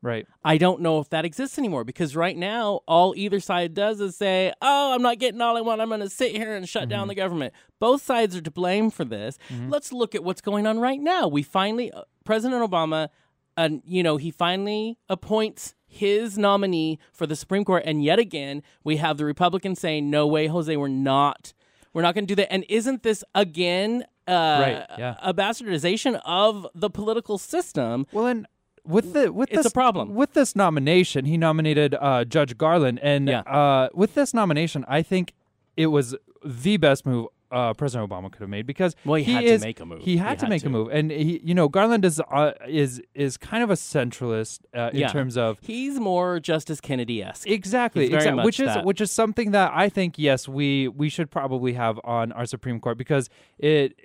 right? 0.01 0.28
I 0.43 0.59
don't 0.59 0.82
know 0.82 0.99
if 0.99 1.09
that 1.09 1.26
exists 1.26 1.57
anymore 1.57 1.84
because 1.84 2.16
right 2.16 2.38
now 2.38 2.82
all 2.88 3.16
either 3.18 3.39
side 3.39 3.74
does 3.74 3.99
is 3.99 4.16
say, 4.16 4.53
"Oh, 4.61 4.93
I'm 4.93 5.01
not 5.01 5.18
getting 5.18 5.41
all 5.41 5.57
I 5.57 5.61
want. 5.61 5.82
I'm 5.82 5.88
going 5.88 5.99
to 6.01 6.09
sit 6.11 6.36
here 6.36 6.55
and 6.55 6.70
shut 6.70 6.84
Mm-hmm. 6.84 6.89
down 6.89 7.07
the 7.07 7.16
government." 7.16 7.55
Both 7.80 8.03
sides 8.03 8.36
are 8.36 8.41
to 8.41 8.51
blame 8.51 8.91
for 8.91 9.03
this. 9.03 9.39
Let's 9.68 9.91
look 9.91 10.13
at 10.13 10.24
what's 10.24 10.41
going 10.41 10.68
on 10.68 10.78
right 10.80 10.99
now. 10.99 11.28
We 11.28 11.41
finally 11.41 11.91
uh, 11.91 12.03
President 12.24 12.61
Obama 12.70 13.09
uh, 13.57 13.70
you 13.84 14.03
know, 14.03 14.18
he 14.18 14.30
finally 14.32 14.99
appoints 15.09 15.74
his 15.88 16.38
nominee 16.38 16.99
for 17.13 17.26
the 17.26 17.36
Supreme 17.38 17.63
Court 17.66 17.82
and 17.86 18.03
yet 18.03 18.20
again 18.20 18.61
we 18.84 18.97
have 18.97 19.18
the 19.18 19.26
Republicans 19.26 19.80
saying, 19.80 20.07
"No 20.11 20.28
way, 20.28 20.45
Jose, 20.47 20.76
we're 20.78 20.88
not 20.89 21.53
we're 21.96 22.04
not 22.04 22.14
going 22.14 22.28
to 22.28 22.32
do 22.36 22.36
that." 22.41 22.52
And 22.54 22.64
isn't 22.70 23.02
this 23.02 23.24
again 23.34 24.04
uh, 24.28 24.32
Right, 24.32 24.86
yeah. 25.00 25.16
a 25.24 25.34
bastardization 25.34 26.20
of 26.26 26.68
the 26.76 26.89
political 26.89 27.38
system? 27.39 28.06
Well, 28.12 28.26
and 28.28 28.46
with 28.84 29.14
the 29.14 29.32
with 29.34 29.50
It's 29.52 29.60
a 29.62 29.64
this 29.64 29.74
problem. 29.74 30.14
with 30.14 30.34
this 30.34 30.56
nomination, 30.56 31.26
he 31.26 31.38
nominated 31.38 31.96
uh, 32.00 32.26
Judge 32.26 32.58
Garland, 32.58 33.00
and 33.02 33.28
Yeah. 33.28 33.39
uh, 33.41 33.89
with 33.96 34.14
this 34.14 34.34
nomination, 34.34 34.86
I 34.88 35.02
think 35.02 35.34
it 35.78 35.88
was 35.88 36.16
the 36.43 36.78
best 36.78 37.06
move 37.06 37.28
uh, 37.56 37.74
President 37.74 38.10
Obama 38.10 38.32
could 38.32 38.41
have 38.41 38.49
made 38.49 38.68
because 38.68 38.95
Well, 39.06 39.16
he 39.16 39.32
had 39.34 39.41
to 39.41 39.45
is- 39.47 39.62
make 39.64 39.80
a 39.80 39.86
move. 39.86 40.01
He 40.03 40.18
had 40.18 40.32
He 40.32 40.36
to 40.38 40.45
had 40.45 40.49
make 40.49 40.62
to. 40.64 40.68
a 40.68 40.70
move, 40.70 40.89
and 40.91 41.10
he, 41.10 41.39
you 41.43 41.56
know, 41.56 41.68
Garland 41.70 42.03
is 42.06 42.20
uh, 42.32 42.51
is 42.68 43.01
is 43.14 43.38
kind 43.38 43.64
of 43.64 43.70
a 43.72 43.76
centralist 43.76 44.60
uh, 44.76 44.89
in 44.93 44.99
Yeah. 44.99 45.08
terms 45.08 45.38
of 45.38 45.58
He's 45.62 45.99
more 45.99 46.39
Justice 46.39 46.82
Kennedy 46.82 47.24
esque. 47.24 47.47
Exactly, 47.47 48.14
exactly. 48.14 48.43
Which 48.43 48.60
is 48.60 48.76
which 48.84 48.99
is 49.01 49.12
something 49.12 49.51
that 49.51 49.72
I 49.74 49.89
think 49.89 50.20
yes 50.20 50.47
we 50.47 50.88
we 50.89 51.10
should 51.10 51.32
probably 51.32 51.74
have 51.74 51.99
on 52.03 52.32
our 52.34 52.45
Supreme 52.45 52.80
Court 52.80 52.97
because 52.97 53.30
it. 53.58 53.95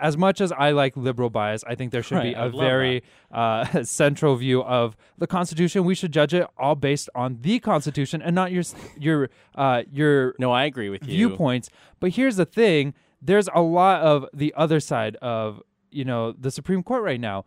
As 0.00 0.16
much 0.16 0.40
as 0.40 0.52
I 0.52 0.70
like 0.70 0.96
liberal 0.96 1.30
bias, 1.30 1.64
I 1.66 1.74
think 1.74 1.92
there 1.92 2.02
should 2.02 2.22
be 2.22 2.34
Right, 2.34 2.36
I 2.36 2.46
a 2.46 2.50
very 2.50 3.02
uh, 3.32 3.82
central 3.84 4.36
view 4.36 4.62
of 4.62 4.96
the 5.18 5.26
Constitution. 5.26 5.84
We 5.84 5.94
should 5.94 6.12
judge 6.12 6.34
it 6.34 6.46
all 6.56 6.74
based 6.74 7.08
on 7.14 7.38
the 7.40 7.58
Constitution 7.58 8.22
and 8.22 8.34
not 8.34 8.52
your 8.52 8.62
your 8.98 9.30
uh, 9.54 9.82
your 9.92 10.34
No, 10.38 10.52
I 10.52 10.64
agree 10.64 10.88
with 10.88 11.02
you. 11.06 11.28
viewpoints. 11.28 11.70
But 12.00 12.10
here's 12.10 12.36
the 12.36 12.46
thing: 12.46 12.94
there's 13.20 13.48
a 13.54 13.60
lot 13.60 14.02
of 14.02 14.26
the 14.32 14.54
other 14.56 14.80
side 14.80 15.16
of 15.16 15.60
you 15.90 16.04
know 16.04 16.32
the 16.32 16.50
Supreme 16.50 16.82
Court 16.82 17.02
right 17.02 17.20
now. 17.20 17.44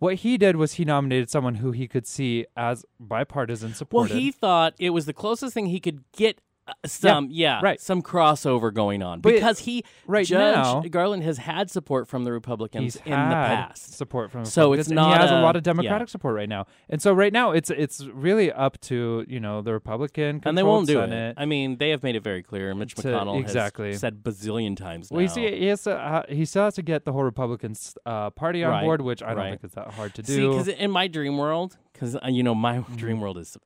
What 0.00 0.16
he 0.16 0.36
did 0.36 0.56
was 0.56 0.74
he 0.74 0.84
nominated 0.84 1.30
someone 1.30 1.56
who 1.56 1.70
he 1.70 1.86
could 1.86 2.06
see 2.06 2.44
as 2.56 2.84
bipartisan 2.98 3.74
support. 3.74 4.10
Well, 4.10 4.18
he 4.18 4.32
thought 4.32 4.74
it 4.78 4.90
was 4.90 5.06
the 5.06 5.12
closest 5.12 5.54
thing 5.54 5.66
he 5.66 5.80
could 5.80 6.02
get 6.12 6.40
some, 6.86 7.28
yeah, 7.30 7.60
right. 7.62 7.80
some 7.80 8.02
crossover 8.02 8.72
going 8.72 9.02
on 9.02 9.20
But 9.20 9.34
because 9.34 9.58
he, 9.60 9.84
right 10.06 10.26
Judge 10.26 10.54
now- 10.56 10.80
Garland 10.88 11.22
has 11.22 11.38
had 11.38 11.70
support 11.70 12.08
from 12.08 12.24
the 12.24 12.32
Republicans 12.32 12.96
in 12.96 13.10
the 13.10 13.16
past. 13.16 13.94
support 13.94 14.30
from 14.30 14.44
So 14.44 14.62
Republicans, 14.72 14.86
it's 14.88 14.94
not 14.94 15.14
he 15.16 15.20
has 15.22 15.30
a, 15.30 15.34
a- 15.36 15.42
lot 15.42 15.56
of 15.56 15.62
Democratic 15.62 16.08
yeah. 16.08 16.10
support 16.10 16.34
right 16.34 16.48
now, 16.48 16.66
and 16.88 17.02
so 17.02 17.12
right 17.12 17.32
now 17.32 17.50
it's 17.50 17.70
it's 17.70 18.04
really 18.06 18.50
up 18.52 18.80
to 18.82 19.24
you 19.28 19.40
know 19.40 19.60
the 19.62 19.72
Republican 19.72 20.40
And 20.44 20.56
they 20.56 20.62
won't 20.62 20.86
do 20.86 20.94
Senate. 20.94 21.30
it. 21.36 21.40
I 21.40 21.44
mean, 21.44 21.76
they 21.78 21.90
have 21.90 22.02
made 22.02 22.16
it 22.16 22.22
very 22.22 22.42
clear. 22.42 22.74
Mitch 22.74 22.94
To- 22.94 23.02
McConnell 23.08 23.40
exactly. 23.40 23.90
has 23.90 24.00
said 24.00 24.22
bazillion 24.22 24.76
times 24.76 25.10
now. 25.10 25.16
Well, 25.16 25.22
you 25.22 25.28
see, 25.28 25.46
he 25.58 25.66
has 25.66 25.82
to, 25.84 25.92
uh, 25.96 26.22
he 26.28 26.44
still 26.44 26.64
has 26.64 26.74
to 26.74 26.82
get 26.82 27.04
the 27.04 27.12
whole 27.12 27.24
Republican 27.24 27.74
uh, 28.06 28.30
party 28.30 28.64
on 28.64 28.70
Right, 28.70 28.82
board, 28.84 29.00
which 29.02 29.22
I 29.22 29.28
don't 29.28 29.36
right. 29.38 29.50
think 29.50 29.64
is 29.64 29.72
that 29.72 29.92
hard 29.94 30.14
to 30.14 30.24
See, 30.24 30.36
do. 30.36 30.50
because 30.50 30.68
in 30.68 30.90
my 30.90 31.08
dream 31.08 31.36
world, 31.36 31.76
because 31.92 32.16
uh, 32.16 32.20
you 32.28 32.42
know 32.42 32.54
my 32.54 32.78
Mm-hmm. 32.78 32.96
dream 32.96 33.20
world 33.20 33.38
is 33.38 33.56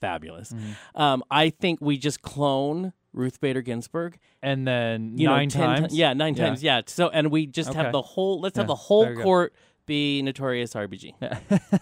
fabulous. 0.00 0.54
Um, 0.94 1.22
I 1.30 1.50
think 1.50 1.80
we 1.80 1.98
just 1.98 2.22
clone 2.22 2.92
Ruth 3.12 3.40
Bader 3.40 3.62
Ginsburg. 3.62 4.18
and 4.42 4.66
then 4.66 5.18
You 5.18 5.26
nine 5.28 5.48
know, 5.48 5.50
10 5.50 5.74
ti- 5.76 5.80
times, 5.80 5.94
yeah, 5.96 6.12
nine 6.12 6.34
Yeah. 6.36 6.46
times. 6.46 6.62
Yeah. 6.62 6.80
So, 6.86 7.08
and 7.08 7.30
we 7.30 7.46
just 7.46 7.70
Okay. 7.70 7.78
have 7.82 7.92
the 7.92 8.02
whole. 8.02 8.40
Let's 8.40 8.56
have 8.56 8.66
the 8.68 8.74
whole 8.74 9.08
you 9.08 9.16
go. 9.16 9.22
court 9.22 9.54
be 9.86 10.22
notorious 10.22 10.74
RBG. 10.74 11.14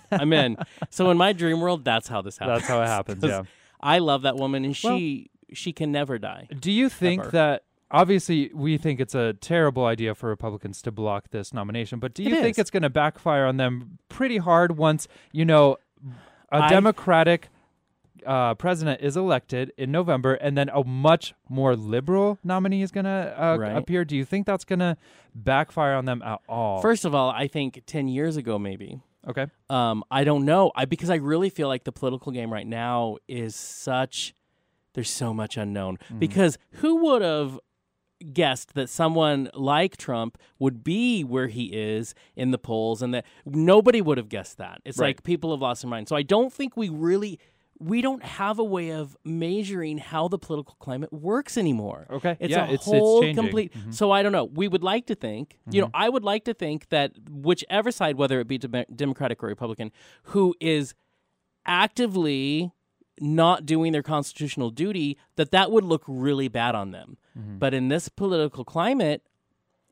I'm 0.13 0.33
in. 0.33 0.57
So 0.91 1.11
in 1.11 1.17
my 1.19 1.33
dream 1.33 1.61
world, 1.61 1.85
that's 1.85 2.09
how 2.09 2.23
this 2.23 2.39
happens. 2.39 2.61
That's 2.61 2.69
how 2.69 2.81
it 2.83 2.87
happens. 2.87 3.23
Yeah. 3.25 3.43
I 3.81 3.99
love 3.99 4.23
that 4.23 4.37
woman, 4.37 4.65
and 4.65 4.75
she 4.77 5.31
she 5.53 5.73
can 5.73 5.93
never 5.93 6.19
die. 6.19 6.49
Do 6.59 6.73
you 6.73 6.89
think 6.89 7.23
Ever. 7.23 7.31
that 7.33 7.65
obviously 7.91 8.51
we 8.55 8.79
think 8.79 8.99
it's 9.01 9.15
a 9.15 9.35
terrible 9.35 9.85
idea 9.85 10.15
for 10.15 10.29
Republicans 10.29 10.81
to 10.83 10.91
block 10.91 11.31
this 11.31 11.53
nomination, 11.53 11.99
but 12.01 12.15
do 12.15 12.23
you 12.23 12.35
It 12.37 12.43
think 12.43 12.55
is. 12.55 12.59
it's 12.61 12.71
going 12.71 12.83
to 12.85 12.91
backfire 12.91 13.45
on 13.47 13.57
them 13.59 13.99
pretty 14.09 14.39
hard 14.39 14.77
once 14.79 15.07
you 15.33 15.45
know 15.45 15.77
a 16.51 16.57
I- 16.63 16.69
Democratic 16.69 17.49
uh, 18.27 18.55
president 18.55 19.01
is 19.01 19.17
elected 19.17 19.73
in 19.79 19.91
November, 19.93 20.35
and 20.35 20.57
then 20.59 20.69
a 20.69 20.83
much 20.85 21.35
more 21.49 21.77
liberal 21.77 22.39
nominee 22.45 22.83
is 22.83 22.91
going 22.91 23.05
to 23.05 23.35
uh, 23.43 23.57
Right. 23.57 23.77
appear? 23.77 24.05
Do 24.05 24.17
you 24.17 24.25
think 24.25 24.47
that's 24.47 24.65
going 24.65 24.81
to 24.81 24.97
backfire 25.35 25.95
on 25.95 26.05
them 26.05 26.23
at 26.23 26.41
all? 26.49 26.81
First 26.83 27.05
of 27.05 27.15
all, 27.15 27.31
I 27.31 27.47
think 27.49 27.83
ten 27.87 28.09
years 28.09 28.37
ago, 28.37 28.59
maybe. 28.59 29.01
okay, 29.29 29.47
Um, 29.71 30.05
I 30.11 30.25
don't 30.25 30.45
know. 30.45 30.73
I 30.75 30.85
because 30.85 31.11
I 31.11 31.17
really 31.17 31.51
feel 31.51 31.69
like 31.69 31.85
the 31.85 31.93
political 31.93 32.33
game 32.33 32.53
right 32.53 32.67
now 32.67 33.17
is 33.29 33.55
such. 33.57 34.35
There's 34.95 35.11
so 35.11 35.35
much 35.35 35.57
unknown 35.57 35.99
Mm-hmm. 35.99 36.19
because 36.19 36.59
who 36.81 36.97
would 37.05 37.23
have 37.23 37.59
guessed 38.33 38.73
that 38.75 38.89
someone 38.89 39.51
like 39.53 39.99
Trump 39.99 40.39
would 40.59 40.83
be 40.83 41.23
where 41.23 41.49
he 41.49 41.65
is 41.67 42.15
in 42.35 42.51
the 42.51 42.57
polls, 42.59 43.03
and 43.03 43.13
that 43.13 43.27
nobody 43.45 44.01
would 44.01 44.17
have 44.17 44.31
guessed 44.31 44.57
that. 44.57 44.81
It's 44.87 44.99
Right. 44.99 45.09
like 45.09 45.23
people 45.23 45.51
have 45.51 45.61
lost 45.61 45.83
their 45.83 45.91
mind. 45.91 46.09
So 46.09 46.17
I 46.17 46.23
don't 46.23 46.53
think 46.53 46.77
we 46.77 46.89
really. 46.89 47.39
We 47.79 48.01
don't 48.01 48.23
have 48.23 48.59
a 48.59 48.65
way 48.65 48.91
of 48.91 49.17
measuring 49.25 49.99
how 49.99 50.29
the 50.29 50.39
political 50.39 50.77
climate 50.81 51.13
works 51.13 51.59
anymore. 51.59 52.07
Okay. 52.11 52.37
it's 52.41 52.51
Yeah, 52.51 52.63
a 52.63 52.73
it's- 52.73 52.75
it's 52.81 52.85
whole 52.87 53.21
changing. 53.23 53.43
complete. 53.45 53.73
Mhm. 53.75 53.93
So 53.95 54.11
I 54.11 54.23
don't 54.23 54.33
know. 54.33 54.45
We 54.45 54.67
would 54.69 54.83
like 54.83 55.07
to 55.07 55.15
think, 55.15 55.59
you 55.71 55.83
know, 55.83 55.91
I 55.93 56.09
would 56.09 56.25
like 56.25 56.45
to 56.45 56.55
think 56.55 56.89
that 56.89 57.13
whichever 57.31 57.91
side, 57.93 58.17
whether 58.17 58.41
it 58.41 58.49
be 58.49 58.57
Dem- 58.59 58.85
Democratic 58.95 59.43
or 59.43 59.47
Republican, 59.49 59.93
who 60.25 60.55
is 60.61 60.95
actively 61.67 62.73
not 63.21 63.65
doing 63.67 63.93
their 63.93 64.03
constitutional 64.03 64.71
duty, 64.71 65.17
that 65.37 65.51
that 65.51 65.71
would 65.73 65.85
look 65.85 66.03
really 66.07 66.49
bad 66.49 66.75
on 66.75 66.91
them. 66.91 67.17
Mm-hmm. 67.39 67.59
But 67.59 67.75
in 67.75 67.89
this 67.89 68.09
political 68.09 68.65
climate, 68.65 69.23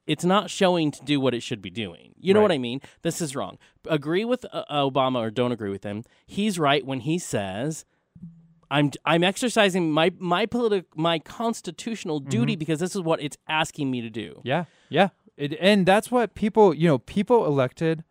it's 0.06 0.24
not 0.24 0.50
showing 0.50 0.90
to 0.90 1.02
do 1.04 1.18
what 1.20 1.34
it 1.34 1.42
should 1.42 1.62
be 1.62 1.70
doing. 1.70 2.14
You 2.18 2.34
know 2.34 2.40
Right. 2.40 2.44
what 2.44 2.52
I 2.52 2.58
mean? 2.58 2.80
This 3.02 3.20
is 3.20 3.34
wrong. 3.34 3.58
Agree 3.88 4.24
with 4.24 4.44
uh, 4.52 4.64
Obama 4.70 5.18
or 5.20 5.30
don't 5.30 5.52
agree 5.52 5.70
with 5.70 5.84
him. 5.84 6.04
He's 6.26 6.58
right 6.58 6.84
when 6.84 7.00
he 7.00 7.18
says 7.18 7.84
I'm 8.70 8.90
I'm 9.04 9.22
exercising 9.22 9.92
my 9.92 10.10
my 10.18 10.46
politic 10.46 10.86
my 10.96 11.18
constitutional 11.18 12.18
duty 12.18 12.56
because 12.56 12.80
this 12.80 12.94
is 12.94 13.02
what 13.02 13.22
it's 13.22 13.36
asking 13.48 13.90
me 13.90 14.00
to 14.00 14.10
do. 14.10 14.40
Yeah, 14.42 14.64
yeah, 14.88 15.08
it, 15.36 15.54
and 15.60 15.84
that's 15.86 16.10
what 16.10 16.34
people, 16.34 16.74
you 16.74 16.88
know, 16.88 16.98
people 16.98 17.44
elected, 17.46 18.04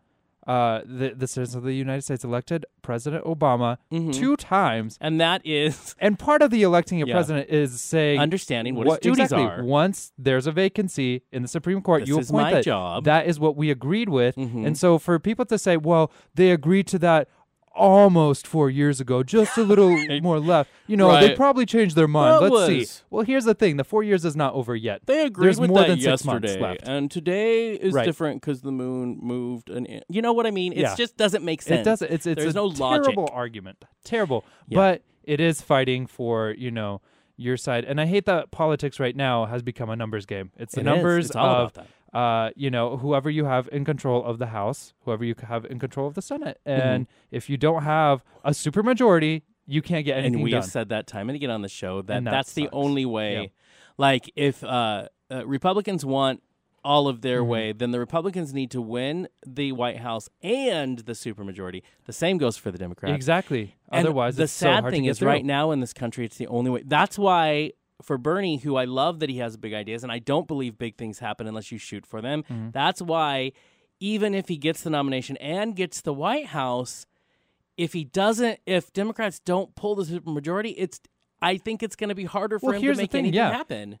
uh, 0.46 0.80
the 0.84 1.14
the 1.16 1.26
citizens 1.26 1.54
of 1.54 1.62
the 1.64 1.72
United 1.74 2.02
States 2.02 2.24
elected 2.24 2.66
President 2.82 3.24
Obama 3.24 3.78
Mhm. 3.92 4.12
two 4.12 4.36
times, 4.36 4.98
And 5.00 5.20
that 5.20 5.40
is 5.44 5.94
and 6.00 6.18
part 6.18 6.42
of 6.42 6.50
the 6.50 6.62
electing 6.62 7.02
a 7.02 7.06
Yeah. 7.06 7.14
president 7.14 7.48
is 7.48 7.80
saying 7.80 8.20
understanding 8.20 8.74
what, 8.74 8.86
his 8.88 8.98
duties 8.98 9.24
exactly. 9.32 9.46
are. 9.46 9.64
Once 9.64 10.12
there's 10.18 10.46
a 10.46 10.52
vacancy 10.52 11.22
in 11.32 11.42
the 11.42 11.48
Supreme 11.48 11.80
Court, 11.80 12.02
This 12.02 12.08
you 12.08 12.14
appoint 12.18 12.32
my 12.32 12.52
that. 12.54 12.64
job. 12.64 13.04
That 13.04 13.26
is 13.26 13.40
what 13.40 13.56
we 13.56 13.70
agreed 13.70 14.08
with, 14.08 14.36
Mhm. 14.36 14.66
and 14.66 14.78
so 14.78 14.98
for 14.98 15.18
people 15.18 15.44
to 15.46 15.58
say, 15.58 15.76
"Well, 15.76 16.10
they 16.34 16.50
agreed 16.50 16.86
to 16.88 16.98
that." 17.00 17.28
Almost 17.76 18.46
four 18.46 18.70
years 18.70 19.00
ago, 19.00 19.24
just 19.24 19.58
a 19.58 19.62
little 19.62 19.90
more 20.22 20.38
left. 20.38 20.70
You 20.86 20.96
know, 20.96 21.20
they 21.20 21.34
probably 21.34 21.66
changed 21.66 21.96
their 21.96 22.06
mind. 22.06 22.44
That 22.44 22.50
Let's 22.52 22.90
see. 22.90 23.02
Well, 23.10 23.24
here's 23.24 23.44
the 23.44 23.54
thing: 23.54 23.78
the 23.78 23.84
four 23.84 24.04
years 24.04 24.24
is 24.24 24.36
not 24.36 24.54
over 24.54 24.76
yet. 24.76 25.06
They 25.06 25.24
agreed 25.26 25.46
There's 25.46 25.58
with 25.58 25.70
more 25.70 25.80
that 25.80 25.88
than 25.88 26.00
six 26.00 26.24
months 26.24 26.44
yesterday, 26.46 26.62
left. 26.62 26.86
and 26.86 27.10
today 27.10 27.72
is 27.74 27.92
Right. 27.92 28.04
different 28.04 28.40
because 28.40 28.60
the 28.62 28.70
moon 28.70 29.18
moved. 29.20 29.70
And 29.70 29.88
it- 29.88 30.04
you 30.08 30.22
know 30.22 30.32
what 30.32 30.46
I 30.46 30.52
mean? 30.52 30.72
It 30.72 30.78
Yeah. 30.82 30.94
just 30.94 31.16
doesn't 31.16 31.44
make 31.44 31.62
sense. 31.62 31.80
It 31.80 31.84
doesn't. 31.84 32.12
It's 32.12 32.26
it's 32.26 32.40
There's 32.40 32.54
a 32.54 32.58
no 32.58 32.66
logic. 32.66 33.04
terrible 33.06 33.28
argument. 33.32 33.84
Terrible. 34.04 34.44
Yeah. 34.68 34.76
But 34.76 35.02
it 35.24 35.40
is 35.40 35.60
fighting 35.60 36.06
for 36.06 36.54
you 36.56 36.70
know 36.70 37.00
your 37.36 37.56
side, 37.56 37.84
and 37.84 38.00
I 38.00 38.06
hate 38.06 38.26
that 38.26 38.52
politics 38.52 39.00
right 39.00 39.16
now 39.16 39.46
has 39.46 39.62
become 39.62 39.90
a 39.90 39.96
numbers 39.96 40.26
game. 40.26 40.52
It's 40.56 40.74
the 40.76 40.82
It 40.82 40.84
numbers 40.84 41.26
It's 41.26 41.34
all 41.36 41.46
of 41.46 41.52
about 41.62 41.74
that. 41.74 41.86
Uh 42.14 42.50
you 42.56 42.70
know 42.70 42.96
whoever 42.96 43.28
you 43.30 43.44
have 43.44 43.68
in 43.72 43.84
control 43.84 44.24
of 44.24 44.38
the 44.38 44.46
House, 44.46 44.92
whoever 45.04 45.24
you 45.24 45.34
have 45.48 45.64
in 45.64 45.78
control 45.78 46.06
of 46.06 46.14
the 46.14 46.22
Senate, 46.22 46.58
Mm-hmm. 46.66 46.80
and 46.88 47.06
if 47.30 47.50
you 47.50 47.56
don't 47.56 47.82
have 47.82 48.24
a 48.44 48.50
supermajority, 48.50 49.42
you 49.66 49.82
can't 49.82 50.04
get 50.04 50.18
anything 50.18 50.34
and 50.34 50.42
we 50.44 50.50
done. 50.50 50.62
have 50.62 50.70
said 50.70 50.88
that 50.90 51.06
time 51.06 51.28
and 51.28 51.36
again 51.36 51.50
on 51.50 51.62
the 51.62 51.68
show 51.68 52.02
that 52.02 52.16
And 52.18 52.26
that 52.26 52.30
that's 52.32 52.52
the 52.52 52.68
only 52.72 53.04
way. 53.06 53.34
Yeah. 53.42 53.46
Like 53.96 54.30
if 54.36 54.62
uh, 54.64 55.08
uh, 55.30 55.46
Republicans 55.46 56.04
want 56.04 56.42
all 56.84 57.08
of 57.08 57.22
their 57.22 57.42
Mhm. 57.42 57.46
way, 57.46 57.72
then 57.72 57.92
the 57.92 57.98
Republicans 57.98 58.52
need 58.52 58.70
to 58.72 58.82
win 58.82 59.26
the 59.46 59.72
White 59.72 59.98
House 59.98 60.28
and 60.42 60.98
the 60.98 61.12
supermajority. 61.14 61.82
The 62.04 62.12
same 62.12 62.36
goes 62.36 62.58
for 62.58 62.70
the 62.70 62.76
Democrats. 62.76 63.14
exactly. 63.14 63.74
And 63.90 64.06
Otherwise, 64.06 64.36
the 64.36 64.46
so 64.48 64.66
sad 64.66 64.84
to 64.84 64.90
thing 64.90 65.06
is, 65.06 65.18
through. 65.20 65.28
right 65.28 65.44
now 65.46 65.70
in 65.70 65.80
this 65.80 65.94
country, 65.94 66.26
it's 66.26 66.36
the 66.36 66.46
only 66.48 66.70
way. 66.70 66.82
That's 66.84 67.18
why 67.18 67.72
for 68.02 68.18
Bernie, 68.18 68.58
who 68.58 68.76
I 68.76 68.84
love 68.84 69.20
that 69.20 69.28
he 69.30 69.38
has 69.38 69.56
big 69.56 69.72
ideas, 69.72 70.02
and 70.02 70.10
I 70.12 70.18
don't 70.18 70.46
believe 70.48 70.76
big 70.78 70.96
things 70.96 71.18
happen 71.20 71.46
unless 71.46 71.70
you 71.72 71.78
shoot 71.78 72.04
for 72.06 72.20
them. 72.20 72.42
Mhm. 72.50 72.72
That's 72.72 73.00
why, 73.00 73.52
even 74.00 74.34
if 74.34 74.48
he 74.48 74.56
gets 74.56 74.82
the 74.82 74.90
nomination 74.90 75.36
and 75.38 75.76
gets 75.76 76.00
the 76.00 76.12
White 76.12 76.46
House, 76.46 77.06
if 77.76 77.92
he 77.92 78.04
doesn't, 78.04 78.60
if 78.66 78.92
Democrats 78.92 79.38
don't 79.40 79.74
pull 79.74 79.94
the 79.94 80.04
supermajority, 80.04 80.74
it's. 80.76 81.00
I 81.42 81.58
think 81.58 81.82
it's 81.82 81.94
going 81.96 82.08
to 82.08 82.14
be 82.14 82.24
harder 82.24 82.58
for 82.58 82.70
Well, 82.70 82.80
him 82.80 82.92
to 82.94 82.96
make 82.96 83.10
thing, 83.10 83.18
anything 83.20 83.34
yeah. 83.36 83.50
happen. 83.52 83.98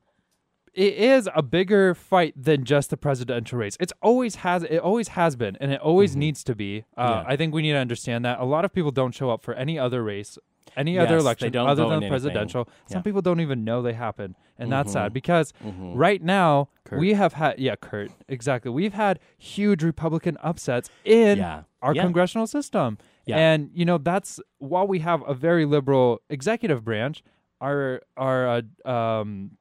it 0.72 0.94
is 0.94 1.28
a 1.36 1.42
bigger 1.42 1.94
fight 1.94 2.32
than 2.36 2.64
just 2.64 2.90
the 2.90 2.96
presidential 2.96 3.58
race. 3.58 3.76
It's 3.78 3.92
always 4.02 4.36
has 4.36 4.62
it 4.64 4.78
always 4.78 5.08
has 5.08 5.36
been, 5.36 5.56
and 5.60 5.70
it 5.70 5.80
always 5.80 6.14
Mhm. 6.14 6.18
needs 6.18 6.42
to 6.44 6.54
be. 6.56 6.84
Uh, 6.96 7.22
Yeah. 7.22 7.32
I 7.32 7.36
think 7.36 7.54
we 7.54 7.62
need 7.62 7.72
to 7.72 7.78
understand 7.78 8.24
that 8.24 8.40
a 8.40 8.44
lot 8.44 8.64
of 8.64 8.72
people 8.72 8.90
don't 8.90 9.12
show 9.12 9.30
up 9.30 9.42
for 9.42 9.54
any 9.54 9.78
other 9.78 10.02
race, 10.02 10.36
any 10.76 10.98
other 10.98 11.14
Yes, 11.14 11.22
they 11.22 11.24
election 11.26 11.52
don't 11.52 11.68
other 11.68 11.82
vote 11.84 11.88
than 11.90 11.96
in 11.98 12.02
anything. 12.04 12.10
presidential. 12.10 12.68
Some 12.86 12.98
Yeah. 12.98 13.02
people 13.02 13.22
don't 13.22 13.40
even 13.40 13.64
know 13.64 13.80
they 13.82 13.92
happen, 13.92 14.34
and 14.58 14.72
that's 14.72 14.92
sad 14.92 15.10
Mhm. 15.10 15.14
because 15.14 15.52
Mhm. 15.64 15.92
right 15.94 16.22
now 16.22 16.68
Kurt. 16.84 16.98
we 16.98 17.14
have 17.14 17.34
had 17.34 17.58
yeah, 17.58 17.76
Kurt 17.76 18.10
exactly. 18.28 18.70
We've 18.70 18.94
had 18.94 19.20
huge 19.38 19.82
Republican 19.82 20.36
upsets 20.42 20.90
in 21.04 21.38
Yeah. 21.38 21.62
our 21.82 21.94
Yeah. 21.94 22.02
congressional 22.02 22.46
system. 22.46 22.98
Yeah. 23.26 23.36
And 23.38 23.70
you 23.72 23.84
know 23.84 23.98
that's 23.98 24.40
while 24.58 24.86
we 24.86 24.98
have 25.00 25.22
a 25.28 25.34
very 25.34 25.64
liberal 25.64 26.20
executive 26.28 26.84
branch, 26.84 27.22
our 27.60 28.02
our 28.16 28.62
uh, 28.84 28.88
um 28.90 29.52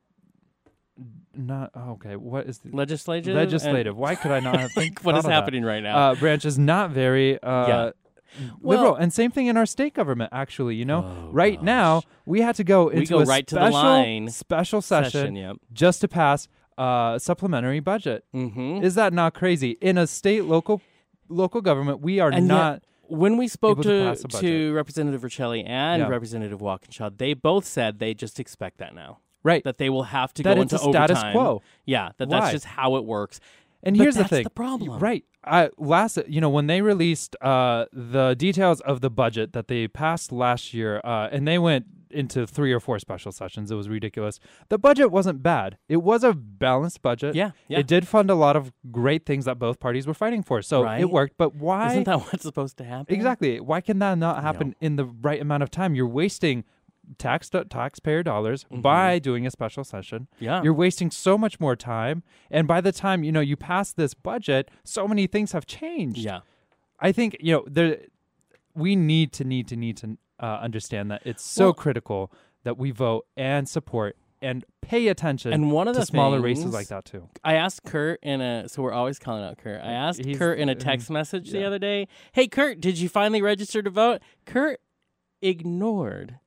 not 1.35 1.71
okay. 1.75 2.15
What 2.15 2.45
is 2.45 2.59
the 2.59 2.69
Legislative. 2.75 3.29
and- 3.35 3.37
legislative? 3.45 3.97
Why 3.97 4.15
could 4.15 4.31
I 4.31 4.39
not 4.39 4.59
have 4.59 4.71
think 4.75 4.99
what 5.01 5.15
is 5.15 5.23
thought 5.23 5.25
of 5.25 5.31
that? 5.31 5.31
happening 5.33 5.63
right 5.63 5.81
now? 5.81 5.97
Uh, 6.11 6.15
branch 6.15 6.45
is 6.45 6.59
not 6.59 6.91
very 6.91 7.41
uh, 7.41 7.91
Liberal, 8.61 8.91
Well- 8.91 8.95
and 8.95 9.11
same 9.13 9.31
thing 9.31 9.47
in 9.47 9.57
our 9.57 9.65
state 9.65 9.93
government. 9.93 10.29
Actually, 10.33 10.75
you 10.75 10.85
know, 10.85 11.03
Oh, 11.05 11.29
right 11.31 11.61
now 11.61 12.01
we 12.25 12.41
had 12.41 12.55
to 12.55 12.63
go 12.63 12.89
into 12.89 13.13
go 13.13 13.19
a 13.19 13.25
right 13.25 13.45
to 13.47 13.55
the 13.55 13.61
special 13.69 13.79
line. 13.89 14.29
special 14.29 14.81
session, 14.81 15.11
Session. 15.11 15.35
Yep. 15.35 15.57
just 15.73 16.01
to 16.01 16.07
pass 16.07 16.47
uh, 16.77 17.19
supplementary 17.19 17.79
budget. 17.79 18.25
Mm-hmm. 18.33 18.83
Is 18.83 18.95
that 18.95 19.13
not 19.13 19.35
crazy? 19.35 19.77
In 19.81 19.97
a 19.97 20.07
state 20.07 20.45
local 20.45 20.81
local 21.29 21.61
government, 21.61 22.01
we 22.01 22.19
are 22.19 22.29
And 22.29 22.47
yet- 22.47 22.53
not. 22.55 22.83
when 23.07 23.37
we 23.37 23.47
spoke 23.47 23.81
to 23.83 24.15
to, 24.15 24.27
to. 24.39 24.73
Representative 24.73 25.21
Riccelli 25.21 25.63
and 25.67 26.01
Yeah. 26.01 26.07
Representative 26.07 26.61
Walkinshaw, 26.61 27.11
they 27.15 27.33
both 27.35 27.65
said 27.65 27.99
they 27.99 28.13
just 28.15 28.39
expect 28.39 28.79
that 28.79 28.95
now. 28.95 29.19
Right. 29.43 29.63
That 29.65 29.77
they 29.77 29.89
will 29.89 30.03
have 30.03 30.33
to 30.35 30.43
That 30.43 30.55
go 30.55 30.61
into 30.61 30.75
a 30.75 30.79
status 30.79 31.21
quo. 31.33 31.61
Yeah, 31.85 32.11
that 32.17 32.29
Why? 32.29 32.39
that's 32.39 32.51
just 32.53 32.65
how 32.65 32.95
it 32.95 33.03
works. 33.05 33.39
And 33.83 33.97
But 33.97 34.03
here's 34.03 34.15
the 34.15 34.23
thing. 34.27 34.43
the 34.45 34.49
problem. 34.49 34.99
Right. 34.99 35.25
I 35.45 35.69
last 35.77 36.17
you 36.27 36.39
know 36.39 36.49
when 36.49 36.67
they 36.67 36.81
released 36.81 37.35
uh 37.41 37.85
the 37.91 38.33
details 38.33 38.79
of 38.81 39.01
the 39.01 39.09
budget 39.09 39.51
that 39.53 39.67
they 39.67 39.89
passed 39.89 40.31
last 40.31 40.73
year 40.73 41.01
uh 41.03 41.27
and 41.33 41.45
they 41.45 41.59
went 41.59 41.85
into 42.09 42.45
three 42.47 42.71
or 42.71 42.79
four 42.79 42.97
special 42.99 43.31
sessions 43.31 43.69
it 43.71 43.75
was 43.75 43.89
ridiculous. 43.89 44.39
The 44.69 44.77
budget 44.77 45.11
wasn't 45.11 45.43
bad. 45.43 45.77
It 45.89 45.97
was 45.97 46.23
a 46.23 46.31
balanced 46.33 47.01
budget. 47.01 47.35
Yeah, 47.35 47.51
yeah. 47.67 47.79
It 47.79 47.87
did 47.87 48.07
fund 48.07 48.29
a 48.29 48.35
lot 48.35 48.55
of 48.55 48.71
great 48.91 49.25
things 49.25 49.43
that 49.45 49.59
both 49.59 49.79
parties 49.81 50.07
were 50.07 50.13
fighting 50.13 50.43
for. 50.43 50.61
So 50.61 50.83
Right. 50.83 51.01
it 51.01 51.09
worked, 51.09 51.35
but 51.37 51.55
why 51.55 51.91
Isn't 51.91 52.03
that 52.05 52.19
what's 52.25 52.43
supposed 52.43 52.77
to 52.77 52.83
happen? 52.85 53.13
Exactly. 53.13 53.59
Why 53.59 53.81
can 53.81 53.99
that 53.99 54.17
not 54.17 54.41
happen 54.43 54.75
in 54.79 54.95
the 54.95 55.05
right 55.05 55.41
amount 55.41 55.63
of 55.63 55.71
time? 55.71 55.93
You're 55.95 56.07
wasting 56.07 56.63
tax 57.17 57.49
taxpayer 57.49 58.23
dollars 58.23 58.65
Mhm. 58.71 58.81
by 58.81 59.19
doing 59.19 59.45
a 59.45 59.51
special 59.51 59.83
session. 59.83 60.27
Yeah. 60.39 60.61
You're 60.63 60.73
wasting 60.73 61.11
so 61.11 61.37
much 61.37 61.59
more 61.59 61.75
time, 61.75 62.23
and 62.49 62.67
by 62.67 62.81
the 62.81 62.91
time 62.91 63.23
you 63.23 63.31
know 63.31 63.39
you 63.41 63.55
pass 63.57 63.91
this 63.93 64.13
budget, 64.13 64.69
so 64.83 65.07
many 65.07 65.27
things 65.27 65.51
have 65.51 65.65
changed. 65.65 66.19
yeah. 66.19 66.41
I 66.99 67.11
think 67.11 67.35
you 67.39 67.53
know 67.53 67.63
there. 67.67 67.97
We 68.75 68.95
need 68.95 69.33
to 69.33 69.43
need 69.43 69.67
to 69.67 69.75
need 69.75 69.97
to 69.97 70.17
uh, 70.39 70.45
understand 70.61 71.11
that 71.11 71.21
it's 71.25 71.43
so 71.43 71.65
Well- 71.65 71.73
critical 71.73 72.31
that 72.63 72.77
we 72.77 72.91
vote 72.91 73.25
and 73.37 73.67
support 73.69 74.15
and 74.41 74.65
pay 74.81 75.07
attention 75.09 75.53
And 75.53 75.71
one 75.71 75.87
of 75.87 75.93
to 75.93 75.99
the 76.01 76.05
smaller 76.05 76.41
races 76.41 76.73
like 76.73 76.87
that 76.87 77.05
too. 77.05 77.29
I 77.43 77.53
asked 77.55 77.83
Kurt 77.83 78.19
in 78.23 78.41
a 78.41 78.67
so 78.67 78.81
we're 78.81 78.91
always 78.91 79.19
calling 79.19 79.43
out 79.43 79.57
Kurt. 79.57 79.81
I 79.81 79.91
asked 79.91 80.23
He's- 80.25 80.37
Kurt 80.37 80.59
in 80.59 80.69
a 80.69 80.75
text 80.75 81.09
message 81.19 81.51
the 81.51 81.63
other 81.65 81.79
day, 81.79 82.07
"Hey 82.31 82.47
Kurt, 82.47 82.79
did 82.81 82.97
you 82.99 83.09
finally 83.09 83.41
register 83.41 83.81
to 83.83 83.89
vote?" 83.89 84.21
Kurt 84.45 84.79
ignored 85.41 86.39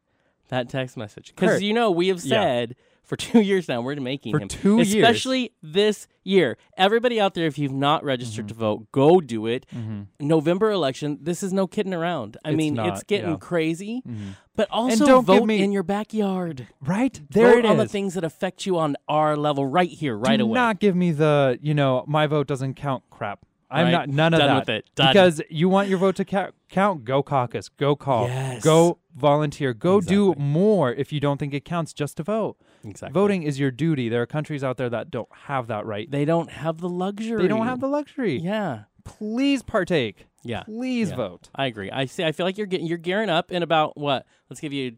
that 0.49 0.69
text 0.69 0.97
message 0.97 1.33
because 1.35 1.51
Kurt, 1.55 1.63
you 1.63 1.73
know 1.73 1.91
we 1.91 2.09
have 2.09 2.25
yeah. 2.25 2.41
said 2.41 2.77
for 3.03 3.17
two 3.27 3.41
years 3.41 3.69
now 3.69 3.81
we're 3.81 3.97
making 3.97 4.33
For 4.33 4.41
him 4.41 4.49
two 4.49 4.77
years. 4.79 4.95
especially 4.95 5.53
this 5.63 6.09
year. 6.25 6.59
Everybody 6.77 7.21
out 7.21 7.35
there, 7.35 7.47
if 7.47 7.57
you've 7.57 7.71
not 7.73 8.03
registered 8.03 8.47
Mhm. 8.47 8.49
to 8.49 8.55
vote, 8.55 8.91
go 8.93 9.21
do 9.21 9.47
it. 9.47 9.65
Mm-hmm. 9.75 10.03
November 10.27 10.73
election. 10.73 11.19
This 11.23 11.43
is 11.45 11.53
no 11.53 11.69
kidding 11.69 11.95
around. 11.95 12.37
I 12.45 12.49
It's 12.51 12.57
mean, 12.57 12.75
not, 12.75 12.89
it's 12.89 13.03
getting 13.05 13.31
yeah. 13.31 13.37
crazy, 13.37 14.03
Mm-hmm. 14.07 14.31
but 14.57 14.67
also 14.73 15.07
don't 15.07 15.25
give 15.25 15.37
vote 15.39 15.47
me- 15.47 15.63
in 15.63 15.71
your 15.71 15.85
backyard. 15.85 16.67
Right 16.81 17.21
there, 17.31 17.51
vote 17.53 17.59
it 17.61 17.65
on 17.67 17.77
the 17.77 17.87
things 17.87 18.15
that 18.15 18.25
affect 18.25 18.67
you 18.67 18.77
on 18.77 18.97
our 19.09 19.37
level 19.37 19.65
right 19.67 19.89
here, 19.91 20.17
right 20.17 20.39
Do 20.39 20.45
away. 20.45 20.55
not 20.55 20.81
give 20.81 20.97
me 20.97 21.13
the 21.13 21.59
you 21.63 21.75
know 21.75 22.05
my 22.09 22.27
vote 22.27 22.49
doesn't 22.49 22.75
count 22.75 23.05
crap. 23.09 23.47
I'm 23.71 23.87
Right. 23.87 23.91
not 23.93 24.09
none 24.09 24.33
of 24.35 24.39
Done 24.39 24.49
that 24.49 24.59
with 24.61 24.69
it. 24.69 24.85
Done. 24.95 25.09
because 25.09 25.43
you 25.51 25.69
want 25.69 25.89
your 25.89 25.99
vote 25.99 26.17
to 26.17 26.25
ca- 26.25 26.51
count. 26.69 27.05
Go 27.05 27.23
caucus. 27.23 27.69
Go 27.69 27.97
call. 27.97 28.29
Yes. 28.29 28.63
Go 28.63 28.99
volunteer. 29.17 29.75
Go 29.75 30.01
do 30.01 30.31
Exactly. 30.31 30.45
more 30.45 30.93
if 30.93 31.13
you 31.13 31.19
don't 31.21 31.39
think 31.39 31.53
it 31.53 31.65
counts 31.65 31.93
just 31.93 32.17
to 32.19 32.23
vote. 32.23 32.57
exactly. 32.85 33.13
Voting 33.21 33.43
is 33.43 33.59
your 33.59 33.73
duty. 33.73 34.09
There 34.09 34.23
are 34.23 34.27
countries 34.27 34.63
out 34.63 34.77
there 34.77 34.89
that 34.91 35.11
don't 35.11 35.29
have 35.47 35.67
that 35.67 35.85
right. 35.85 36.09
They 36.09 36.25
don't 36.25 36.51
have 36.51 36.79
the 36.79 36.89
luxury. 36.89 37.43
They 37.43 37.49
don't 37.49 37.67
have 37.67 37.81
the 37.81 37.89
luxury. 37.89 38.39
Yeah. 38.39 38.85
Please 39.05 39.63
partake. 39.65 40.27
Yeah. 40.45 40.63
Please 40.63 41.11
Yeah. 41.11 41.17
vote. 41.17 41.49
I 41.55 41.67
agree. 41.67 41.91
I 41.91 42.05
see. 42.07 42.23
I 42.25 42.31
feel 42.31 42.47
like 42.47 42.57
you're 42.57 42.67
getting 42.69 42.87
you're 42.87 42.99
gearing 42.99 43.29
up 43.31 43.51
in 43.51 43.65
about 43.65 43.97
what? 43.97 44.25
Let's 44.49 44.61
give 44.61 44.73
you 44.73 44.97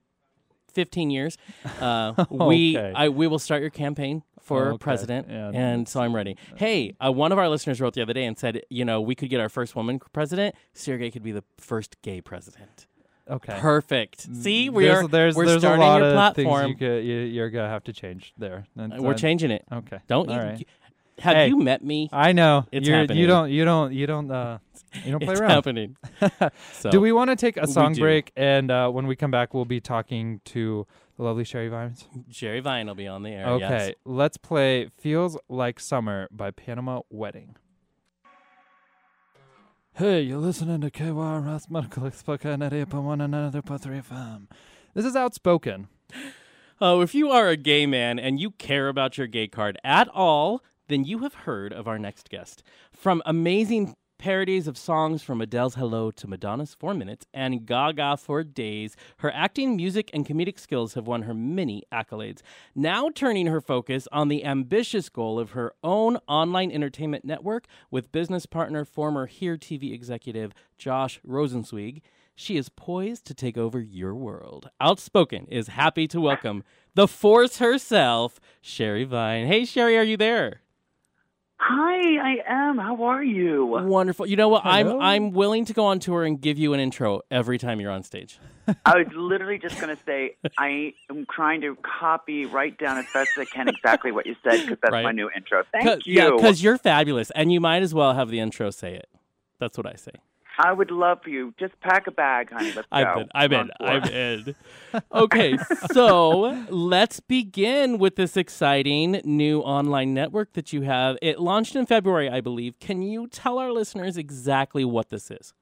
15 0.75 1.11
years. 1.11 1.39
Uh, 1.81 2.25
We 2.31 2.77
Okay. 2.77 2.93
I 2.95 3.09
we 3.09 3.27
will 3.27 3.39
start 3.39 3.63
your 3.63 3.71
campaign 3.71 4.23
for 4.49 4.69
Okay. 4.73 4.79
president, 4.83 5.27
Yeah, 5.31 5.51
and 5.55 5.87
so 5.89 6.01
I'm 6.01 6.15
ready. 6.15 6.37
Hey, 6.57 6.95
uh, 7.05 7.13
one 7.13 7.31
of 7.33 7.39
our 7.39 7.49
listeners 7.49 7.81
wrote 7.81 7.95
the 7.95 8.03
other 8.03 8.13
day 8.15 8.25
and 8.25 8.37
said, 8.39 8.63
you 8.71 8.85
know, 8.85 9.01
we 9.01 9.15
could 9.15 9.31
get 9.31 9.41
our 9.41 9.49
first 9.49 9.77
woman 9.77 10.01
president. 10.13 10.55
Sergey 10.75 11.11
could 11.11 11.23
be 11.23 11.33
the 11.33 11.45
first 11.59 12.01
gay 12.03 12.21
president. 12.21 12.87
Okay. 13.31 13.59
Perfect. 13.61 14.23
See, 14.35 14.71
we 14.71 14.85
there's, 14.85 15.05
are 15.05 15.09
there's, 15.09 15.37
we're 15.37 15.45
there's 15.47 15.61
starting 15.61 15.83
a 15.83 15.87
lot 15.87 15.99
your 16.01 16.09
of 16.09 16.15
platform. 16.15 16.61
things 16.61 16.69
you 16.71 16.77
could, 16.77 17.05
you, 17.05 17.17
you're 17.19 17.51
gonna 17.51 17.69
have 17.69 17.85
to 17.85 17.93
change 17.93 18.33
there. 18.39 18.65
And, 18.77 18.95
Uh, 18.95 19.03
We're 19.03 19.11
uh, 19.13 19.17
changing 19.17 19.51
it. 19.51 19.65
Okay. 19.71 19.99
Don't 20.07 20.31
All 20.31 20.35
you? 20.37 20.41
right. 20.43 20.69
Have 21.21 21.35
Hey. 21.37 21.49
you 21.49 21.59
met 21.59 21.83
me? 21.85 22.09
I 22.13 22.33
know. 22.33 22.67
It's 22.71 22.87
You're, 22.89 22.99
happening. 22.99 23.19
You 23.19 23.27
don't. 23.27 23.51
You 23.51 23.65
don't. 23.65 23.93
You 23.93 24.07
don't. 24.07 24.31
Uh, 24.31 24.59
you 25.05 25.11
don't 25.11 25.21
play 25.23 25.33
it's 25.33 25.41
around. 25.41 25.51
happening. 25.51 25.97
so, 26.73 26.91
Do 26.91 27.01
we 27.01 27.13
want 27.13 27.31
to 27.31 27.37
take 27.37 27.57
a 27.57 27.67
song 27.67 27.95
break? 27.95 28.33
And 28.37 28.71
uh, 28.71 28.91
when 28.91 29.07
we 29.07 29.17
come 29.17 29.31
back, 29.31 29.53
we'll 29.55 29.65
be 29.65 29.81
talking 29.81 30.41
to 30.47 30.87
the 31.17 31.23
lovely 31.25 31.45
Sherry 31.45 31.69
Vines. 31.69 32.07
Sherry 32.31 32.61
Vine 32.61 32.87
will 32.87 32.95
be 32.95 33.07
on 33.07 33.23
the 33.23 33.31
air. 33.31 33.47
Okay, 33.49 33.87
yes. 33.89 33.93
let's 34.05 34.37
play 34.37 34.91
"Feels 34.99 35.37
Like 35.49 35.81
Summer" 35.81 36.29
by 36.31 36.51
Panama 36.51 37.01
Wedding. 37.11 37.57
Hey, 39.95 40.21
you're 40.21 40.39
listening 40.39 40.81
to 40.83 40.91
KYRS 40.93 41.69
Medical 41.69 42.05
Explica 42.05 42.55
and 42.55 42.93
One 43.05 43.21
Another 43.21 43.63
Putri 43.63 44.01
FM. 44.01 44.47
This 44.95 45.05
is 45.05 45.17
Outspoken. 45.17 45.89
Oh, 46.81 47.01
if 47.01 47.13
you 47.13 47.29
are 47.33 47.49
a 47.49 47.57
gay 47.57 47.87
man 47.87 48.21
and 48.21 48.39
you 48.39 48.53
care 48.53 48.87
about 48.87 49.19
your 49.19 49.27
gay 49.27 49.49
card 49.49 49.81
at 49.83 50.07
all, 50.15 50.63
then 50.89 51.05
you 51.05 51.19
have 51.21 51.35
heard 51.35 51.73
of 51.73 51.87
our 51.87 51.99
next 51.99 52.29
guest. 52.29 52.63
From 52.93 53.23
amazing 53.25 53.95
parodies 54.19 54.67
of 54.67 54.77
songs 54.77 55.23
from 55.23 55.41
Adele's 55.41 55.77
Hello 55.77 56.11
to 56.11 56.27
Madonna's 56.27 56.75
Four 56.75 56.93
Minutes 56.93 57.25
and 57.33 57.65
Gaga 57.65 58.17
for 58.17 58.43
Days, 58.43 58.97
her 59.19 59.33
acting, 59.33 59.77
music, 59.77 60.11
and 60.13 60.27
comedic 60.27 60.59
skills 60.59 60.95
have 60.95 61.07
won 61.07 61.23
her 61.23 61.35
many 61.35 61.85
accolades. 61.93 62.41
Now 62.75 63.11
turning 63.15 63.47
her 63.47 63.61
focus 63.61 64.09
on 64.11 64.27
the 64.27 64.45
ambitious 64.45 65.09
goal 65.09 65.39
of 65.39 65.53
her 65.53 65.73
own 65.85 66.17
online 66.27 66.73
entertainment 66.73 67.25
network 67.25 67.67
with 67.93 68.11
business 68.11 68.45
partner, 68.45 68.85
former 68.85 69.27
Here 69.27 69.57
TV 69.57 69.93
executive 69.93 70.53
Josh 70.77 71.21
Rosenzweig, 71.27 72.03
she 72.35 72.57
is 72.57 72.69
poised 72.69 73.25
to 73.27 73.35
take 73.35 73.57
over 73.57 73.81
your 73.81 74.15
world. 74.15 74.71
Outspoken 74.81 75.47
is 75.47 75.69
happy 75.69 76.07
to 76.09 76.21
welcome 76.21 76.65
the 76.95 77.09
force 77.09 77.59
herself, 77.59 78.41
Sherry 78.61 79.05
Vine. 79.05 79.47
Hey, 79.47 79.65
Sherry, 79.65 79.97
are 79.97 80.05
you 80.05 80.17
there? 80.17 80.63
Hi, 81.61 82.37
I 82.37 82.37
am. 82.47 82.79
How 82.79 83.03
are 83.05 83.23
you? 83.23 83.67
Wonderful. 83.67 84.27
You 84.27 84.37
know 84.37 84.49
what? 84.49 84.63
Hello. 84.63 85.01
I'm 85.01 85.01
I'm 85.01 85.33
willing 85.33 85.65
to 85.67 85.73
go 85.73 85.87
on 85.87 85.99
tour 85.99 86.25
and 86.25 86.41
give 86.41 86.57
you 86.57 86.73
an 86.73 86.81
intro 86.81 87.23
every 87.31 87.59
time 87.59 87.81
you're 87.81 87.91
on 87.91 88.05
stage. 88.05 88.39
I 88.87 88.99
was 88.99 89.07
literally 89.15 89.59
just 89.59 89.81
going 89.81 89.95
to 89.95 90.03
say 90.05 90.37
I 90.57 90.95
am 91.11 91.27
trying 91.31 91.63
to 91.63 91.77
copy, 91.77 92.47
write 92.47 92.79
down 92.79 92.99
as 92.99 93.07
best 93.13 93.31
as 93.37 93.43
I 93.43 93.45
can 93.47 93.69
exactly 93.69 94.13
what 94.13 94.27
you 94.27 94.37
said 94.45 94.61
because 94.63 94.79
that's 94.81 94.93
Right. 94.93 95.03
my 95.05 95.13
new 95.13 95.29
intro. 95.35 95.65
Thank 95.73 95.85
Cause, 95.85 96.03
you. 96.05 96.15
Yeah, 96.23 96.31
because 96.31 96.63
you're 96.63 96.79
fabulous, 96.79 97.31
and 97.33 97.51
you 97.53 97.61
might 97.61 97.83
as 97.83 97.93
well 97.93 98.15
have 98.15 98.31
the 98.31 98.39
intro 98.39 98.71
say 98.71 98.95
it. 98.95 99.09
That's 99.59 99.77
what 99.77 99.87
I 99.87 99.95
say. 99.95 100.13
I 100.59 100.73
would 100.73 100.91
love 100.91 101.19
for 101.23 101.31
you. 101.31 101.55
Just 101.59 101.79
pack 101.81 102.09
a 102.09 102.11
bag, 102.11 102.51
honey. 102.51 102.73
Let's 102.73 102.89
I'm 102.91 103.05
go. 103.05 103.21
in. 103.21 103.29
I'm 103.35 103.53
in. 103.53 103.71
I'm 103.81 104.05
in. 104.05 104.55
Okay, 105.13 105.57
so 105.93 106.67
let's 106.69 107.21
begin 107.21 107.99
with 107.99 108.17
this 108.17 108.37
exciting 108.37 109.21
new 109.25 109.61
online 109.61 110.15
network 110.15 110.55
that 110.55 110.73
you 110.73 110.83
have. 110.83 111.17
It 111.23 111.39
launched 111.39 111.77
in 111.77 111.87
February, 111.87 112.29
I 112.29 112.41
believe. 112.41 112.79
Can 112.81 113.03
you 113.03 113.29
tell 113.29 113.59
our 113.59 113.71
listeners 113.71 114.17
exactly 114.17 114.85
what 114.85 115.11
this 115.11 115.31
is? 115.31 115.53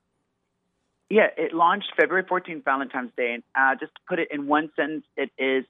Yeah, 1.11 1.28
it 1.36 1.53
launched 1.53 1.92
February 1.99 2.24
14th, 2.24 2.64
Valentine's 2.64 3.12
Day. 3.16 3.34
And 3.34 3.42
uh, 3.55 3.74
just 3.78 3.94
to 3.94 4.01
put 4.09 4.18
it 4.18 4.28
in 4.30 4.47
one 4.47 4.70
sentence, 4.76 5.05
it 5.16 5.30
is 5.38 5.64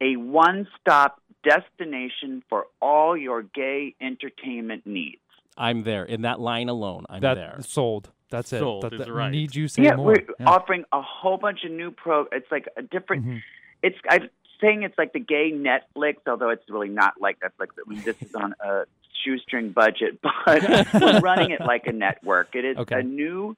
a 0.00 0.16
one 0.16 0.68
stop 0.80 1.20
destination 1.42 2.42
for 2.48 2.66
all 2.80 3.16
your 3.16 3.42
gay 3.42 3.94
entertainment 4.00 4.86
needs. 4.86 5.20
I'm 5.56 5.82
there 5.84 6.04
in 6.04 6.22
that 6.22 6.40
line 6.40 6.68
alone. 6.68 7.06
I'm 7.08 7.20
That 7.20 7.34
there. 7.34 7.56
sold. 7.60 8.10
That's 8.30 8.52
it. 8.52 8.58
Sold 8.58 8.82
That- 8.84 8.92
is 8.94 8.98
that- 9.00 9.12
right. 9.12 9.30
Need 9.30 9.54
you 9.54 9.68
say 9.68 9.84
yeah, 9.84 9.96
more? 9.96 10.06
we're 10.06 10.24
Yeah. 10.40 10.46
offering 10.46 10.84
a 10.92 11.00
whole 11.00 11.38
bunch 11.38 11.64
of 11.64 11.70
new 11.70 11.90
pro. 11.90 12.26
It's 12.32 12.50
like 12.50 12.68
a 12.76 12.82
different. 12.82 13.24
Mhm. 13.26 13.42
It's 13.82 13.96
I'm 14.10 14.28
saying 14.60 14.82
it's 14.82 14.96
like 14.98 15.12
the 15.12 15.20
gay 15.20 15.52
Netflix, 15.52 16.16
although 16.26 16.50
it's 16.50 16.68
really 16.68 16.88
not 16.88 17.20
like 17.20 17.38
Netflix. 17.40 17.68
I 17.84 17.88
mean, 17.88 18.02
this 18.02 18.20
is 18.22 18.34
on 18.34 18.54
a 18.60 18.84
shoestring 19.24 19.70
budget, 19.70 20.20
but 20.44 20.62
we're 20.94 21.20
running 21.20 21.50
it 21.52 21.60
like 21.60 21.86
a 21.86 21.92
network. 21.92 22.54
It 22.54 22.64
is 22.64 22.76
Okay. 22.78 23.00
a 23.00 23.02
new. 23.02 23.56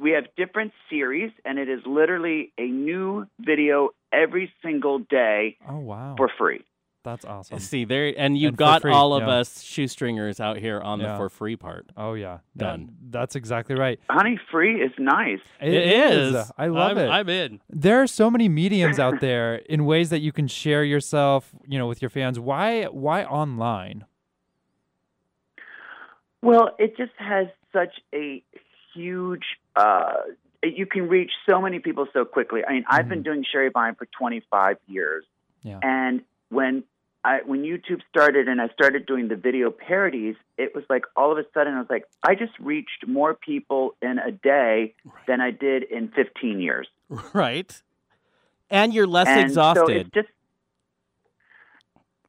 We 0.00 0.12
have 0.12 0.26
different 0.36 0.72
series, 0.88 1.32
and 1.44 1.58
it 1.58 1.68
is 1.68 1.84
literally 1.84 2.52
a 2.56 2.66
new 2.66 3.26
video 3.40 3.90
every 4.12 4.52
single 4.62 5.00
day 5.00 5.56
Oh 5.68 5.78
wow, 5.78 6.14
for 6.16 6.28
free. 6.38 6.62
That's 7.10 7.24
awesome. 7.24 7.58
See 7.58 7.84
there, 7.84 8.12
and 8.16 8.36
you 8.36 8.48
And 8.48 8.56
got 8.56 8.82
free, 8.82 8.92
all 8.92 9.14
of 9.14 9.22
yeah. 9.22 9.34
us 9.40 9.62
shoestringers 9.62 10.40
out 10.40 10.58
here 10.58 10.80
on 10.80 10.98
the 10.98 11.16
for 11.16 11.28
free 11.28 11.56
part. 11.56 11.86
Oh 11.96 12.14
yeah, 12.14 12.38
That- 12.56 12.64
Done. 12.64 12.96
that's 13.10 13.34
exactly 13.36 13.74
right. 13.74 13.98
Honey, 14.10 14.38
free 14.50 14.82
is 14.82 14.92
nice. 14.98 15.40
it 15.60 15.72
is. 15.72 16.50
I 16.58 16.66
love 16.66 16.92
I'm, 16.92 16.98
it. 16.98 17.08
I'm 17.08 17.28
in. 17.28 17.60
there 17.70 18.02
are 18.02 18.06
so 18.06 18.30
many 18.30 18.48
mediums 18.48 18.98
out 18.98 19.20
there 19.20 19.56
in 19.56 19.84
ways 19.86 20.10
that 20.10 20.20
you 20.20 20.32
can 20.32 20.46
share 20.48 20.84
yourself, 20.84 21.52
you 21.66 21.78
know, 21.78 21.86
with 21.86 22.02
your 22.02 22.10
fans. 22.10 22.38
Why 22.38 22.84
why 22.84 23.24
online? 23.24 24.04
Well, 26.42 26.70
it 26.78 26.96
just 26.96 27.12
has 27.18 27.48
such 27.72 27.94
a 28.14 28.42
huge. 28.94 29.44
Uh, 29.74 30.12
you 30.62 30.86
can 30.86 31.08
reach 31.08 31.30
so 31.48 31.60
many 31.60 31.78
people 31.78 32.06
so 32.12 32.24
quickly. 32.24 32.62
I 32.66 32.72
mean, 32.72 32.84
I've 32.88 33.08
been 33.08 33.22
doing 33.22 33.44
Sherry 33.50 33.70
Vine 33.70 33.94
for 33.94 34.06
25 34.18 34.76
years, 34.86 35.24
Yeah. 35.62 35.78
and 35.82 36.22
when 36.48 36.84
I 37.24 37.40
when 37.44 37.62
YouTube 37.62 38.00
started 38.08 38.48
and 38.48 38.60
I 38.60 38.68
started 38.68 39.06
doing 39.06 39.28
the 39.28 39.36
video 39.36 39.70
parodies, 39.70 40.36
it 40.56 40.74
was 40.74 40.84
like 40.88 41.04
all 41.16 41.32
of 41.32 41.38
a 41.38 41.44
sudden 41.52 41.74
I 41.74 41.78
was 41.80 41.90
like, 41.90 42.04
I 42.22 42.34
just 42.34 42.52
reached 42.60 43.06
more 43.06 43.34
people 43.34 43.94
in 44.00 44.18
a 44.18 44.30
day 44.32 44.94
than 45.26 45.40
I 45.40 45.50
did 45.50 45.82
in 45.84 46.08
15 46.08 46.60
years. 46.60 46.88
Right. 47.32 47.82
And 48.70 48.92
you're 48.92 49.06
less 49.06 49.26
and 49.28 49.40
so 49.40 49.44
exhausted 49.44 49.96
it's 49.96 50.10
just 50.10 50.28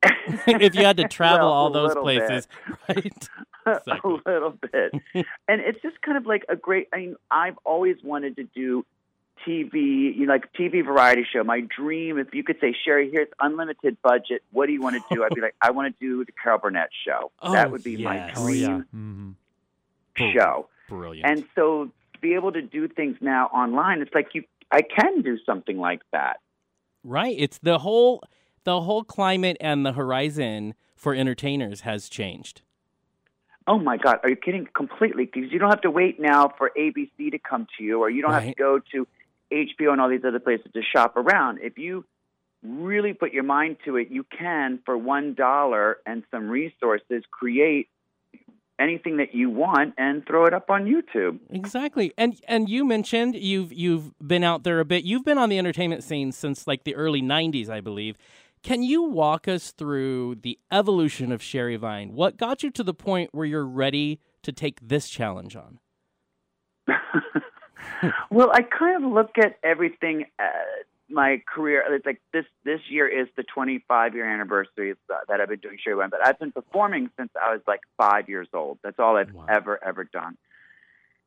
if 0.47 0.73
you 0.75 0.85
had 0.85 0.95
to 0.97 1.07
travel 1.09 1.47
Well, 1.47 1.53
all 1.53 1.69
those 1.69 1.89
little 1.89 2.05
bit. 2.05 2.19
places. 2.27 2.47
Right. 2.87 3.29
Exactly. 3.67 4.11
a 4.25 4.29
little 4.31 4.51
bit. 4.71 4.93
and 5.13 5.61
it's 5.61 5.81
just 5.81 6.01
kind 6.01 6.17
of 6.17 6.25
like 6.25 6.43
a 6.49 6.55
great. 6.55 6.87
I 6.93 6.97
mean, 6.97 7.15
I've 7.29 7.57
always 7.65 7.97
wanted 8.03 8.37
to 8.37 8.43
do 8.55 8.85
TV, 9.47 10.15
you 10.15 10.25
know, 10.25 10.33
like 10.33 10.51
TV 10.53 10.85
variety 10.85 11.25
show. 11.31 11.43
My 11.43 11.61
dream, 11.61 12.17
if 12.17 12.33
you 12.33 12.43
could 12.43 12.57
say, 12.59 12.75
Sherry, 12.85 13.09
here's 13.11 13.27
unlimited 13.39 13.97
budget. 14.01 14.43
What 14.51 14.67
do 14.67 14.73
you 14.73 14.81
want 14.81 14.95
to 14.95 15.15
do? 15.15 15.23
I'd 15.23 15.33
be 15.33 15.41
like, 15.41 15.55
I 15.61 15.71
want 15.71 15.93
to 15.97 16.05
do 16.05 16.25
the 16.25 16.31
Carol 16.31 16.59
Burnett 16.59 16.89
show. 17.05 17.31
Oh, 17.41 17.51
that 17.53 17.71
would 17.71 17.83
be 17.83 17.97
my 17.97 18.15
yes. 18.15 18.33
Oh 18.37 18.47
yeah. 18.47 18.67
dream 18.67 18.85
hmm 18.91 19.31
show. 20.33 20.67
Brilliant. 20.89 21.29
And 21.29 21.45
so 21.55 21.85
to 22.13 22.19
be 22.19 22.33
able 22.33 22.51
to 22.51 22.61
do 22.61 22.87
things 22.87 23.17
now 23.21 23.45
online, 23.47 24.01
it's 24.01 24.13
like 24.13 24.29
you, 24.33 24.43
I 24.71 24.81
can 24.81 25.21
do 25.21 25.37
something 25.45 25.77
like 25.77 26.01
that. 26.11 26.37
right. 27.03 27.35
It's 27.37 27.57
the 27.57 27.79
whole 27.79 28.21
the 28.65 28.81
whole 28.81 29.03
climate 29.03 29.55
and 29.61 29.85
the 29.85 29.93
horizon 29.93 30.73
for 30.95 31.15
entertainers 31.15 31.81
has 31.81 32.09
changed. 32.09 32.61
Oh 33.67 33.77
my 33.79 33.97
God, 33.97 34.19
are 34.23 34.29
you 34.29 34.35
kidding? 34.35 34.67
Completely, 34.75 35.25
because 35.31 35.51
you 35.51 35.59
don't 35.59 35.69
have 35.69 35.81
to 35.81 35.91
wait 35.91 36.19
now 36.19 36.51
for 36.57 36.71
ABC 36.77 37.31
to 37.31 37.37
come 37.37 37.67
to 37.77 37.83
you, 37.83 37.99
or 38.01 38.09
you 38.09 38.21
don't 38.23 38.33
have 38.33 38.43
to 38.43 38.53
go 38.55 38.79
to 38.93 39.07
HBO 39.51 39.91
and 39.91 40.01
all 40.01 40.09
these 40.09 40.23
other 40.25 40.39
places 40.39 40.67
to 40.73 40.81
shop 40.81 41.17
around. 41.17 41.59
If 41.61 41.77
you 41.77 42.05
really 42.63 43.13
put 43.13 43.33
your 43.33 43.43
mind 43.43 43.77
to 43.85 43.97
it, 43.97 44.09
you 44.09 44.25
can, 44.37 44.79
for 44.85 44.97
one 44.97 45.33
dollar 45.33 45.97
and 46.05 46.23
some 46.31 46.49
resources, 46.49 47.23
create 47.31 47.87
anything 48.79 49.17
that 49.17 49.35
you 49.35 49.49
want 49.49 49.93
and 49.97 50.25
throw 50.25 50.45
it 50.45 50.53
up 50.53 50.69
on 50.69 50.85
YouTube. 50.85 51.39
Exactly. 51.49 52.13
And 52.17 52.39
and 52.47 52.69
you 52.69 52.85
mentioned 52.85 53.35
you've 53.35 53.73
you've 53.73 54.17
been 54.25 54.43
out 54.43 54.63
there 54.63 54.79
a 54.79 54.85
bit. 54.85 55.03
You've 55.03 55.25
been 55.25 55.37
on 55.37 55.49
the 55.49 55.57
entertainment 55.57 56.03
scene 56.03 56.31
since 56.31 56.65
like 56.65 56.83
the 56.83 56.95
early 56.95 57.21
90s, 57.21 57.69
I 57.69 57.81
believe. 57.81 58.17
Can 58.61 58.83
you 58.83 59.03
walk 59.03 59.47
us 59.47 59.71
through 59.71 60.35
the 60.35 60.59
evolution 60.71 61.31
of 61.31 61.41
Sherry 61.41 61.77
Vine? 61.77 62.13
What 62.13 62.37
got 62.37 62.61
you 62.61 62.71
to 62.71 62.83
the 62.83 62.93
point 62.93 63.29
where 63.33 63.45
you're 63.45 63.65
ready 63.65 64.19
to 64.43 64.51
take 64.51 64.79
this 64.81 65.07
challenge 65.07 65.55
on? 65.55 65.79
well, 68.29 68.51
I 68.53 68.61
kind 68.61 69.03
of 69.03 69.11
look 69.11 69.31
at 69.37 69.57
everything. 69.63 70.25
Uh, 70.37 70.43
my 71.09 71.41
career, 71.51 71.83
it's 71.89 72.05
like 72.05 72.21
this. 72.33 72.45
This 72.63 72.81
year 72.89 73.07
is 73.07 73.27
the 73.35 73.43
25 73.43 74.13
year 74.15 74.25
anniversary 74.31 74.93
that 75.07 75.41
I've 75.41 75.49
been 75.49 75.59
doing 75.59 75.77
Sherry 75.83 75.95
Vine, 75.95 76.09
but 76.09 76.25
I've 76.25 76.37
been 76.37 76.51
performing 76.51 77.09
since 77.17 77.31
I 77.35 77.51
was 77.51 77.61
like 77.67 77.81
five 77.97 78.29
years 78.29 78.47
old. 78.53 78.77
That's 78.83 78.99
all 78.99 79.17
I've 79.17 79.33
Wow. 79.33 79.45
ever 79.49 79.83
ever 79.83 80.03
done. 80.03 80.37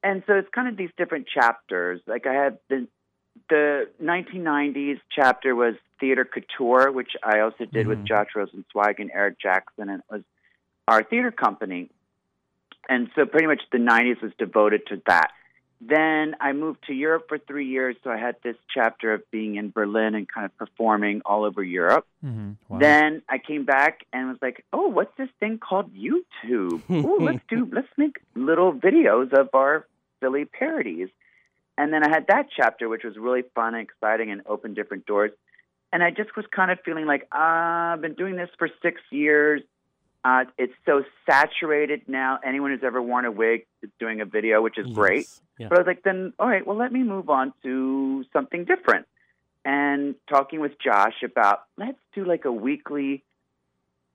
And 0.04 0.22
so 0.26 0.34
it's 0.34 0.48
kind 0.54 0.68
of 0.68 0.76
these 0.76 0.90
different 0.96 1.26
chapters. 1.28 2.00
Like 2.06 2.26
I 2.26 2.32
had 2.34 2.58
the 2.68 2.86
the 3.48 3.88
1990s 4.02 5.00
chapter 5.10 5.54
was 5.54 5.74
theater 5.98 6.24
couture, 6.24 6.92
which 6.92 7.12
I 7.22 7.40
also 7.40 7.64
did 7.64 7.86
with 7.86 8.00
Mhm. 8.00 8.06
Josh 8.06 8.28
Rosenzweig 8.36 8.98
and 8.98 9.10
Eric 9.12 9.38
Jackson, 9.40 9.88
and 9.88 10.00
it 10.00 10.04
was 10.12 10.22
our 10.86 11.02
theater 11.02 11.30
company. 11.32 11.90
And 12.88 13.10
so 13.14 13.24
pretty 13.26 13.46
much 13.46 13.62
the 13.70 13.78
90s 13.78 14.20
was 14.20 14.32
devoted 14.38 14.86
to 14.88 15.00
that. 15.06 15.32
Then 15.84 16.36
I 16.40 16.52
moved 16.52 16.84
to 16.86 16.92
Europe 16.92 17.24
for 17.28 17.38
three 17.38 17.66
years, 17.66 17.96
so 18.04 18.10
I 18.10 18.16
had 18.16 18.36
this 18.44 18.54
chapter 18.72 19.12
of 19.14 19.28
being 19.32 19.56
in 19.56 19.70
Berlin 19.70 20.14
and 20.14 20.28
kind 20.28 20.44
of 20.44 20.56
performing 20.56 21.22
all 21.26 21.44
over 21.44 21.62
Europe. 21.62 22.06
hmm 22.20 22.52
Wow. 22.68 22.78
Then 22.78 23.22
I 23.28 23.38
came 23.38 23.64
back 23.64 24.06
and 24.12 24.28
was 24.28 24.38
like, 24.40 24.64
"Oh, 24.72 24.86
what's 24.88 25.14
this 25.18 25.28
thing 25.40 25.58
called 25.58 25.92
YouTube? 25.94 26.82
Ooh, 26.90 27.18
let's 27.20 27.42
do 27.48 27.68
let's 27.72 27.88
make 27.96 28.20
little 28.36 28.72
videos 28.72 29.32
of 29.32 29.48
our 29.54 29.86
silly 30.20 30.44
parodies." 30.44 31.08
And 31.76 31.92
then 31.92 32.04
I 32.04 32.10
had 32.10 32.26
that 32.28 32.46
chapter, 32.54 32.88
which 32.88 33.02
was 33.02 33.16
really 33.16 33.42
fun 33.54 33.74
and 33.74 33.82
exciting 33.82 34.30
and 34.30 34.42
opened 34.46 34.76
different 34.76 35.04
doors. 35.06 35.32
And 35.92 36.02
I 36.02 36.10
just 36.10 36.36
was 36.36 36.46
kind 36.54 36.70
of 36.70 36.78
feeling 36.84 37.06
like 37.06 37.22
uh, 37.32 37.94
I've 37.94 38.00
been 38.00 38.14
doing 38.14 38.36
this 38.36 38.50
for 38.56 38.68
six 38.82 39.00
years. 39.10 39.62
Uh, 40.24 40.44
it's 40.56 40.72
so 40.86 41.02
saturated 41.28 42.02
now. 42.06 42.38
Anyone 42.44 42.70
who's 42.70 42.84
ever 42.84 43.02
worn 43.02 43.24
a 43.24 43.32
wig 43.32 43.66
is 43.82 43.90
doing 43.98 44.20
a 44.20 44.24
video, 44.24 44.62
which 44.62 44.78
is 44.78 44.86
great. 44.92 45.26
Yeah. 45.58 45.68
But 45.68 45.78
I 45.78 45.80
was 45.80 45.86
like, 45.86 46.02
then, 46.04 46.32
all 46.38 46.48
right, 46.48 46.66
well, 46.66 46.76
let 46.76 46.92
me 46.92 47.02
move 47.02 47.28
on 47.28 47.52
to 47.64 48.24
something 48.32 48.64
different. 48.64 49.06
And 49.64 50.14
talking 50.28 50.60
with 50.60 50.72
Josh 50.82 51.22
about 51.24 51.62
let's 51.76 51.98
do 52.14 52.24
like 52.24 52.44
a 52.44 52.52
weekly 52.52 53.24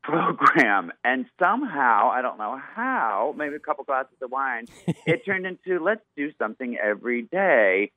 program. 0.07 0.91
And 1.03 1.25
somehow, 1.37 2.09
I 2.11 2.21
don't 2.21 2.37
know 2.37 2.59
how, 2.75 3.33
maybe 3.37 3.55
a 3.55 3.59
couple 3.59 3.83
glasses 3.83 4.15
of 4.21 4.31
wine, 4.31 4.65
it 5.05 5.25
turned 5.25 5.45
into 5.45 5.83
let's 5.83 6.01
do 6.15 6.31
something 6.39 6.77
every 6.77 7.23
day. 7.23 7.91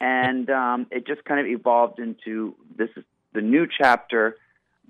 and 0.00 0.50
um, 0.50 0.86
it 0.90 1.06
just 1.06 1.24
kind 1.24 1.40
of 1.40 1.46
evolved 1.46 1.98
into 2.00 2.54
this 2.76 2.88
is 2.96 3.04
the 3.32 3.40
new 3.40 3.66
chapter 3.66 4.36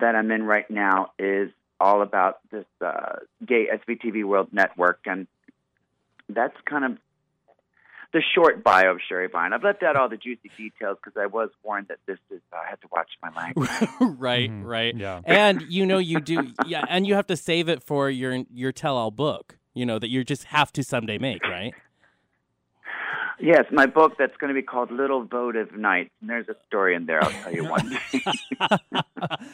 that 0.00 0.14
I'm 0.14 0.30
in 0.30 0.42
right 0.42 0.68
now 0.70 1.12
is 1.18 1.50
all 1.82 2.00
about 2.02 2.38
this 2.52 2.64
uh, 2.80 3.16
gay 3.44 3.66
SVTV 3.66 4.24
World 4.24 4.48
Network. 4.52 5.00
And 5.06 5.26
that's 6.28 6.54
kind 6.64 6.84
of 6.84 6.92
the 8.12 8.22
short 8.34 8.62
bio 8.62 8.92
of 8.92 8.98
Sherry 9.08 9.26
Vine. 9.28 9.52
I've 9.52 9.64
left 9.64 9.82
out 9.82 9.96
all 9.96 10.08
the 10.08 10.16
juicy 10.18 10.50
details 10.56 10.98
because 11.02 11.18
I 11.20 11.26
was 11.26 11.48
warned 11.64 11.88
that 11.88 11.98
this 12.06 12.18
is 12.30 12.40
uh, 12.52 12.56
I 12.64 12.70
had 12.70 12.80
to 12.82 12.88
watch 12.92 13.08
my 13.22 13.30
language. 13.36 13.70
right, 14.18 14.50
Mhm. 14.50 14.64
right. 14.64 14.94
Yeah. 14.94 15.20
And 15.24 15.62
you 15.62 15.84
know 15.86 15.98
you 15.98 16.20
do 16.20 16.52
yeah, 16.66 16.84
and 16.88 17.06
you 17.06 17.14
have 17.14 17.26
to 17.28 17.36
save 17.36 17.68
it 17.68 17.82
for 17.82 18.10
your 18.10 18.44
your 18.52 18.70
tell 18.70 18.96
all 18.96 19.10
book, 19.10 19.56
you 19.74 19.84
know, 19.86 19.98
that 19.98 20.08
you 20.10 20.22
just 20.24 20.44
have 20.44 20.72
to 20.74 20.84
someday 20.84 21.18
make, 21.18 21.42
right? 21.44 21.74
Yes, 23.42 23.64
my 23.72 23.86
book 23.86 24.12
that's 24.18 24.36
going 24.38 24.48
to 24.48 24.54
be 24.54 24.62
called 24.62 24.92
Little 24.92 25.24
Votive 25.24 25.76
Nights, 25.76 26.10
and 26.20 26.30
there's 26.30 26.48
a 26.48 26.54
story 26.66 26.94
in 26.94 27.06
there. 27.06 27.22
I'll 27.22 27.30
tell 27.30 27.52
you 27.52 27.64
one 27.68 27.90
day. 27.90 28.20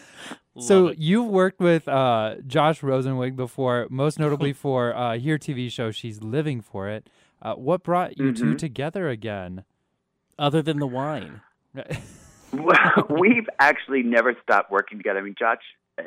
So 0.61 0.89
it. 0.89 0.99
you've 0.99 1.27
worked 1.29 1.61
with 1.61 1.87
uh, 1.87 2.37
Josh 2.45 2.81
Rosenzweig 2.81 3.37
before, 3.37 3.87
most 3.91 4.19
notably 4.19 4.53
for 4.65 4.93
uh, 4.95 5.17
Here 5.17 5.39
TV 5.39 5.71
show 5.71 5.93
She's 5.93 6.21
Living 6.21 6.61
for 6.61 6.89
It. 6.89 7.09
Uh, 7.41 7.55
what 7.55 7.85
brought 7.85 8.19
you 8.19 8.33
two 8.33 8.55
Mhm. 8.55 8.59
together 8.59 9.09
again? 9.09 9.65
other 10.41 10.63
than 10.63 10.79
the 10.79 10.87
wine. 10.87 11.41
Well, 12.53 13.07
we've 13.11 13.49
actually 13.59 14.05
never 14.05 14.37
stopped 14.43 14.71
working 14.71 14.97
together. 14.99 15.19
I 15.19 15.23
mean, 15.23 15.35
Josh, 15.37 15.59
uh, 15.99 16.05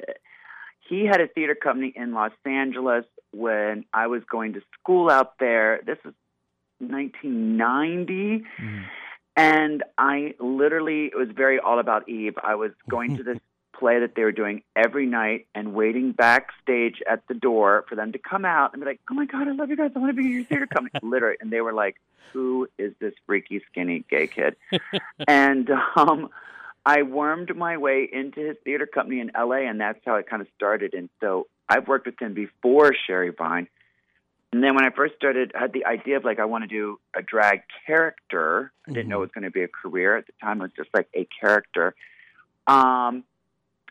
he 0.88 1.06
had 1.06 1.20
a 1.20 1.28
theater 1.28 1.54
company 1.54 1.92
in 1.96 2.14
Los 2.14 2.32
Angeles 2.46 3.04
when 3.32 3.84
I 3.94 4.08
was 4.08 4.22
going 4.32 4.54
to 4.54 4.62
school 4.80 5.10
out 5.10 5.38
there. 5.40 5.82
This 5.86 5.98
was 6.06 6.14
1990. 6.82 8.46
Mhm. 8.60 8.84
And 9.38 9.84
I 9.98 10.34
literally, 10.40 11.06
it 11.06 11.16
was 11.16 11.30
very 11.30 11.60
all 11.60 11.80
about 11.80 12.08
Eve. 12.10 12.38
I 12.44 12.56
was 12.56 12.72
going 12.90 13.18
to 13.18 13.24
this 13.24 13.40
play 13.74 14.00
that 14.00 14.14
they 14.16 14.24
were 14.24 14.32
doing 14.32 14.62
every 14.76 15.06
night 15.06 15.48
and 15.56 15.74
waiting 15.74 16.12
backstage 16.12 17.02
at 17.10 17.26
the 17.28 17.34
door 17.34 17.86
for 17.90 17.96
them 17.96 18.12
to 18.12 18.20
come 18.20 18.46
out 18.46 18.74
and 18.74 18.82
be 18.82 18.86
like, 18.86 19.00
oh 19.10 19.16
my 19.16 19.26
God, 19.26 19.48
I 19.48 19.52
love 19.54 19.70
you 19.70 19.78
guys. 19.78 19.92
I 19.96 20.00
want 20.00 20.16
to 20.16 20.22
be 20.22 20.28
in 20.28 20.34
your 20.34 20.44
theater 20.44 20.68
company. 20.68 21.00
literally. 21.04 21.38
And 21.42 21.52
they 21.52 21.62
were 21.62 21.74
like, 21.74 21.96
who 22.34 22.68
is 22.78 22.94
this 23.00 23.14
freaky, 23.26 23.62
skinny 23.72 24.06
gay 24.10 24.28
kid? 24.28 24.56
and 25.28 25.70
um, 25.96 26.30
I 26.86 27.02
wormed 27.04 27.56
my 27.56 27.78
way 27.78 28.08
into 28.12 28.40
his 28.42 28.58
theater 28.64 28.86
company 28.86 29.20
in 29.20 29.32
LA, 29.38 29.68
and 29.70 29.80
that's 29.80 30.00
how 30.06 30.16
it 30.16 30.28
kind 30.30 30.42
of 30.42 30.48
started. 30.56 30.94
And 30.94 31.10
so 31.20 31.48
I've 31.68 31.88
worked 31.88 32.06
with 32.06 32.22
him 32.22 32.34
before 32.34 32.94
Sherry 33.08 33.32
Vine. 33.36 33.68
And 34.52 34.62
then 34.62 34.76
when 34.76 34.84
I 34.84 34.90
first 34.90 35.16
started, 35.16 35.54
I 35.56 35.62
had 35.62 35.74
the 35.74 35.86
idea 35.86 36.18
of 36.18 36.26
like, 36.26 36.40
I 36.40 36.46
want 36.46 36.64
to 36.64 36.68
do 36.68 37.00
a 37.16 37.22
drag 37.22 37.62
character. 37.86 38.74
I 38.88 38.92
didn't 38.92 39.08
know 39.08 39.18
it 39.18 39.22
was 39.22 39.32
going 39.34 39.46
to 39.46 39.52
be 39.52 39.64
a 39.64 39.70
career. 39.70 40.18
At 40.18 40.26
the 40.28 40.34
time, 40.42 40.60
it 40.60 40.64
was 40.64 40.72
just 40.76 40.90
like 40.94 41.08
a 41.16 41.26
character. 41.40 41.96
Um, 42.68 43.24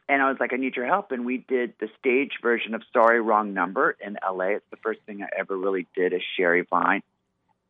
and 0.09 0.21
I 0.21 0.29
was 0.29 0.37
like, 0.39 0.53
I 0.53 0.57
need 0.57 0.77
your 0.77 0.87
help. 0.87 1.13
And 1.13 1.25
we 1.25 1.39
did 1.39 1.73
the 1.81 1.89
stage 1.99 2.33
version 2.43 2.75
of 2.75 2.83
Sorry, 2.93 3.21
Wrong 3.21 3.55
Number 3.55 3.97
in 4.05 4.19
LA. 4.23 4.57
It's 4.57 4.71
the 4.71 4.77
first 4.77 5.01
thing 5.07 5.23
I 5.23 5.29
ever 5.39 5.57
really 5.57 5.87
did 5.95 6.13
as 6.13 6.21
Sherry 6.37 6.67
Vine. 6.69 7.03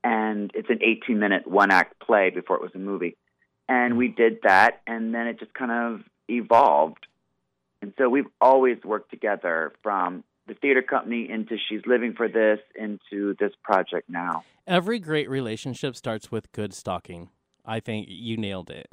And 0.03 0.51
it's 0.55 0.71
an 0.71 0.81
18 0.83 1.19
minute 1.19 1.47
one 1.47 1.71
act 1.71 2.01
play 2.01 2.31
before 2.31 2.57
it 2.57 2.63
was 2.63 2.73
a 2.75 2.79
movie. 2.79 3.17
And 3.69 3.97
we 3.97 4.09
did 4.09 4.39
that. 4.43 4.81
And 4.87 5.15
then 5.15 5.29
it 5.29 5.39
just 5.39 5.55
kind 5.55 5.71
of 5.71 6.01
evolved. 6.29 7.07
And 7.83 7.93
so 7.99 8.09
we've 8.09 8.27
always 8.41 8.79
worked 8.83 9.11
together 9.11 9.73
from 9.83 10.25
the 10.51 10.57
theater 10.57 10.83
company 10.83 11.31
into 11.31 11.57
She's 11.69 11.81
Living 11.87 12.13
for 12.13 12.27
This 12.27 12.59
into 12.75 13.37
this 13.39 13.53
project 13.63 14.11
now. 14.11 14.43
Every 14.67 14.99
great 14.99 15.31
relationship 15.31 15.95
starts 15.95 16.33
with 16.33 16.51
good 16.51 16.75
stalking. 16.75 17.31
I 17.65 17.79
think 17.79 18.09
you 18.11 18.37
nailed 18.37 18.69
it. 18.69 18.91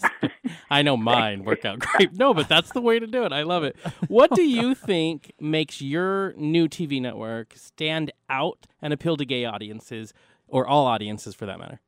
I 0.70 0.82
know 0.82 0.96
mine 0.96 1.44
worked 1.44 1.64
out 1.64 1.78
great. 1.78 2.12
No, 2.12 2.34
but 2.34 2.48
that's 2.48 2.72
the 2.72 2.80
way 2.80 2.98
to 2.98 3.06
do 3.06 3.24
it. 3.24 3.32
I 3.32 3.44
love 3.44 3.62
it. 3.62 3.76
What 4.08 4.32
do 4.32 4.42
you 4.42 4.74
think 4.86 5.32
makes 5.40 5.80
your 5.80 6.32
new 6.36 6.68
TV 6.68 7.00
network 7.00 7.54
stand 7.56 8.10
out 8.28 8.66
and 8.82 8.92
appeal 8.92 9.16
to 9.16 9.24
gay 9.24 9.44
audiences 9.44 10.12
or 10.48 10.66
all 10.66 10.86
audiences 10.86 11.36
for 11.36 11.46
that 11.46 11.60
matter? 11.60 11.80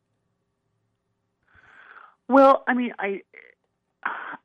Well, 2.29 2.62
I 2.68 2.75
mean, 2.75 2.93
I 3.01 3.23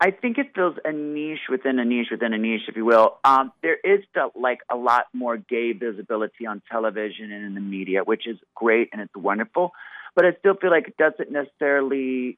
I 0.01 0.11
think 0.11 0.37
it 0.37 0.53
fills 0.53 0.75
a 0.83 0.91
niche 0.91 1.47
within 1.49 1.79
a 1.79 1.85
niche 1.85 2.07
within 2.11 2.33
a 2.33 2.37
niche, 2.37 2.63
if 2.67 2.75
you 2.75 2.85
will. 2.85 3.17
Um, 3.23 3.51
there 3.63 3.77
is 3.83 4.01
still, 4.09 4.31
like 4.35 4.59
a 4.69 4.75
lot 4.75 5.05
more 5.13 5.37
gay 5.37 5.71
visibility 5.71 6.45
on 6.45 6.61
television 6.69 7.31
and 7.31 7.45
in 7.45 7.55
the 7.55 7.61
media, 7.61 8.03
which 8.03 8.27
is 8.27 8.37
great 8.53 8.89
and 8.91 9.01
it's 9.01 9.15
wonderful. 9.15 9.71
But 10.15 10.25
I 10.25 10.33
still 10.39 10.55
feel 10.55 10.71
like 10.71 10.87
it 10.87 10.97
doesn't 10.97 11.31
necessarily 11.31 12.37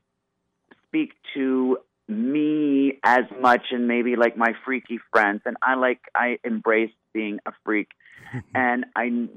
speak 0.87 1.13
to 1.33 1.79
me 2.07 2.99
as 3.03 3.23
much 3.41 3.65
and 3.71 3.87
maybe 3.87 4.15
like 4.15 4.37
my 4.37 4.53
freaky 4.65 4.99
friends. 5.11 5.41
And 5.45 5.57
I 5.61 5.75
like 5.75 5.99
I 6.15 6.37
embrace 6.43 6.91
being 7.13 7.39
a 7.45 7.51
freak, 7.65 7.89
and 8.55 8.85
I 8.95 9.27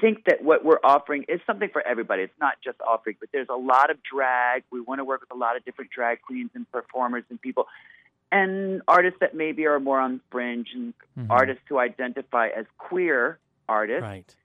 think 0.00 0.24
that 0.26 0.42
what 0.42 0.64
we're 0.64 0.80
offering 0.84 1.24
is 1.28 1.40
something 1.46 1.68
for 1.70 1.86
everybody. 1.86 2.22
It's 2.22 2.40
not 2.40 2.54
just 2.62 2.80
offering, 2.80 3.16
but 3.20 3.30
there's 3.32 3.48
a 3.48 3.56
lot 3.56 3.90
of 3.90 3.98
drag. 4.02 4.64
We 4.70 4.80
want 4.80 5.00
to 5.00 5.04
work 5.04 5.20
with 5.20 5.30
a 5.32 5.36
lot 5.36 5.56
of 5.56 5.64
different 5.64 5.90
drag 5.90 6.22
queens 6.22 6.50
and 6.54 6.70
performers 6.70 7.24
and 7.30 7.40
people 7.40 7.66
and 8.32 8.82
artists 8.88 9.20
that 9.20 9.34
maybe 9.34 9.66
are 9.66 9.78
more 9.78 10.00
on 10.00 10.20
fringe 10.30 10.68
and 10.74 10.92
Mhm. 11.16 11.26
artists 11.30 11.62
who 11.68 11.78
identify 11.78 12.48
as 12.48 12.66
queer 12.78 13.38
artists. 13.68 14.02
Right. 14.02 14.36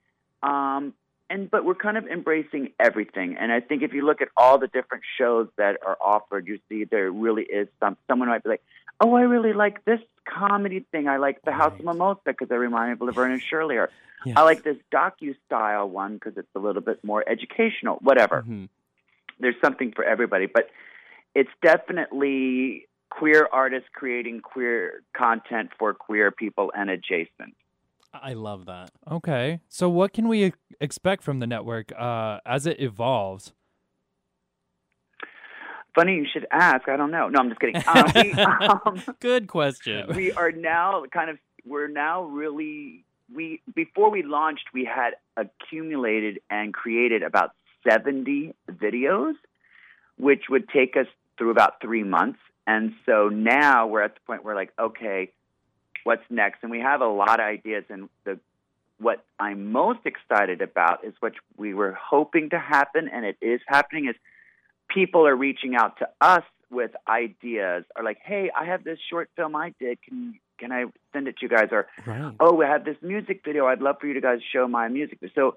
Um, 0.43 0.93
and 1.29 1.49
but 1.49 1.65
we're 1.65 1.75
kind 1.75 1.97
of 1.97 2.05
embracing 2.07 2.73
everything. 2.79 3.37
And 3.37 3.51
I 3.51 3.59
think 3.59 3.81
if 3.81 3.93
you 3.93 4.05
look 4.05 4.21
at 4.21 4.29
all 4.37 4.57
the 4.57 4.67
different 4.67 5.03
shows 5.17 5.47
that 5.55 5.77
are 5.85 5.97
offered, 5.99 6.47
you 6.47 6.59
see 6.69 6.83
there 6.83 7.11
really 7.11 7.43
is 7.43 7.67
some. 7.79 7.97
Someone 8.07 8.29
might 8.29 8.43
be 8.43 8.49
like, 8.49 8.63
"Oh, 8.99 9.13
I 9.15 9.21
really 9.21 9.53
like 9.53 9.85
this 9.85 9.99
comedy 10.25 10.85
thing. 10.91 11.07
I 11.07 11.17
like 11.17 11.41
The 11.43 11.51
House 11.51 11.73
of 11.79 11.85
Mimosa 11.85 12.21
because 12.25 12.49
it 12.51 12.55
reminded 12.55 12.99
me 12.99 13.07
of 13.07 13.15
Laverne 13.15 13.31
and 13.31 13.41
Shirley." 13.41 13.77
Or 13.77 13.89
Yes. 14.25 14.35
I 14.37 14.43
like 14.43 14.63
this 14.63 14.77
docu 14.91 15.35
style 15.45 15.89
one 15.89 16.15
because 16.15 16.37
it's 16.37 16.53
a 16.55 16.59
little 16.59 16.81
bit 16.81 17.01
more 17.03 17.23
educational. 17.27 17.97
Whatever. 18.01 18.43
Mhm. 18.43 18.67
There's 19.39 19.55
something 19.63 19.93
for 19.93 20.03
everybody, 20.03 20.45
but 20.45 20.69
it's 21.35 21.49
definitely 21.61 22.87
queer 23.09 23.47
artists 23.51 23.89
creating 23.93 24.41
queer 24.41 25.03
content 25.13 25.71
for 25.79 25.93
queer 25.93 26.31
people 26.31 26.71
and 26.75 26.89
adjacent. 26.89 27.55
I 28.13 28.33
love 28.33 28.65
that. 28.65 28.91
Okay. 29.09 29.61
So 29.67 29.87
what 29.89 30.13
can 30.13 30.27
we 30.27 30.53
expect 30.81 31.23
from 31.23 31.39
the 31.39 31.47
network 31.47 31.91
uh, 31.97 32.39
as 32.45 32.65
it 32.65 32.79
evolves? 32.79 33.53
Funny 35.95 36.15
you 36.15 36.25
should 36.31 36.45
ask. 36.51 36.87
I 36.87 36.97
don't 36.97 37.11
know. 37.11 37.29
No, 37.29 37.39
I'm 37.39 37.49
just 37.49 37.59
kidding. 37.59 37.81
Um, 37.87 38.11
we, 38.15 38.33
um, 38.33 39.15
Good 39.19 39.47
question. 39.47 40.15
we 40.15 40.31
are 40.31 40.51
now 40.51 41.03
kind 41.11 41.29
of 41.29 41.37
we're 41.65 41.87
now 41.87 42.23
really 42.23 43.03
we 43.33 43.61
before 43.75 44.09
we 44.09 44.23
launched 44.23 44.65
we 44.73 44.85
had 44.85 45.11
accumulated 45.37 46.39
and 46.49 46.73
created 46.73 47.23
about 47.23 47.51
70 47.87 48.53
videos 48.71 49.33
which 50.17 50.43
would 50.49 50.67
take 50.69 50.97
us 50.97 51.05
through 51.37 51.51
about 51.51 51.81
3 51.81 52.03
months 52.03 52.39
and 52.65 52.93
so 53.05 53.29
now 53.29 53.87
we're 53.87 54.01
at 54.01 54.15
the 54.15 54.21
point 54.25 54.43
where 54.43 54.55
like 54.55 54.71
okay 54.79 55.31
what's 56.03 56.23
next 56.29 56.59
and 56.63 56.71
we 56.71 56.79
have 56.79 57.01
a 57.01 57.07
lot 57.07 57.39
of 57.39 57.45
ideas 57.45 57.83
and 57.89 58.09
the 58.25 58.39
what 58.99 59.23
I'm 59.39 59.71
most 59.71 59.99
excited 60.05 60.61
about 60.61 61.05
is 61.05 61.13
what 61.21 61.33
we 61.55 61.73
were 61.73 61.93
hoping 61.93 62.49
to 62.49 62.59
happen 62.59 63.09
and 63.11 63.25
it 63.25 63.37
is 63.41 63.61
happening 63.67 64.07
is 64.07 64.15
people 64.89 65.25
are 65.27 65.35
reaching 65.35 65.75
out 65.75 65.97
to 65.99 66.09
us 66.21 66.43
with 66.71 66.91
ideas 67.07 67.83
or 67.95 68.03
like 68.03 68.19
hey 68.23 68.51
I 68.59 68.65
have 68.65 68.83
this 68.83 68.99
short 69.09 69.29
film 69.35 69.55
I 69.55 69.73
did 69.79 70.01
can 70.01 70.39
can 70.59 70.71
I 70.71 70.85
send 71.13 71.27
it 71.27 71.37
to 71.37 71.43
you 71.43 71.49
guys 71.49 71.69
or 71.71 71.87
Right. 72.05 72.33
oh, 72.39 72.53
we 72.53 72.65
have 72.65 72.83
this 72.83 72.97
music 73.01 73.41
video. 73.45 73.65
I'd 73.67 73.81
love 73.81 73.95
for 74.01 74.07
you 74.07 74.13
to 74.15 74.21
guys 74.21 74.39
show 74.53 74.67
my 74.67 74.89
music. 74.89 75.19
So 75.33 75.55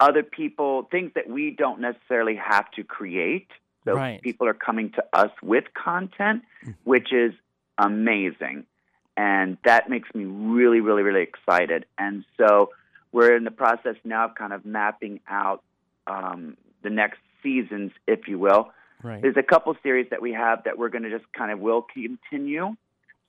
other 0.00 0.24
people, 0.24 0.88
things 0.90 1.12
that 1.14 1.28
we 1.28 1.52
don't 1.56 1.80
necessarily 1.80 2.34
have 2.34 2.68
to 2.72 2.82
create. 2.82 3.46
So 3.84 3.94
Right. 3.94 4.20
people 4.20 4.48
are 4.48 4.54
coming 4.54 4.90
to 4.92 5.04
us 5.12 5.30
with 5.40 5.64
content, 5.74 6.42
which 6.82 7.12
is 7.12 7.32
amazing. 7.78 8.66
And 9.16 9.56
that 9.64 9.88
makes 9.88 10.12
me 10.14 10.24
really, 10.24 10.80
really, 10.80 11.02
really 11.04 11.22
excited. 11.22 11.86
And 11.96 12.24
so 12.36 12.70
we're 13.12 13.36
in 13.36 13.44
the 13.44 13.52
process 13.52 13.94
now 14.04 14.24
of 14.26 14.34
kind 14.34 14.52
of 14.52 14.64
mapping 14.64 15.20
out 15.28 15.62
um, 16.08 16.56
the 16.82 16.90
next 16.90 17.20
seasons, 17.44 17.92
if 18.08 18.26
you 18.26 18.40
will. 18.40 18.70
Right. 19.04 19.22
There's 19.22 19.36
a 19.36 19.42
couple 19.42 19.76
series 19.82 20.08
that 20.10 20.20
we 20.20 20.32
have 20.32 20.64
that 20.64 20.78
we're 20.78 20.88
going 20.88 21.04
to 21.04 21.10
just 21.10 21.30
kind 21.32 21.52
of 21.52 21.60
will 21.60 21.82
continue. 21.94 22.74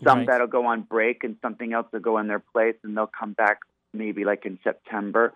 Some 0.03 0.19
Right. 0.19 0.27
that'll 0.27 0.47
go 0.47 0.65
on 0.65 0.81
break 0.81 1.23
and 1.23 1.35
something 1.41 1.73
else 1.73 1.85
will 1.91 1.99
go 1.99 2.17
in 2.17 2.27
their 2.27 2.39
place 2.39 2.75
and 2.83 2.97
they'll 2.97 3.05
come 3.07 3.33
back 3.33 3.59
maybe 3.93 4.25
like 4.25 4.45
in 4.45 4.57
September. 4.63 5.33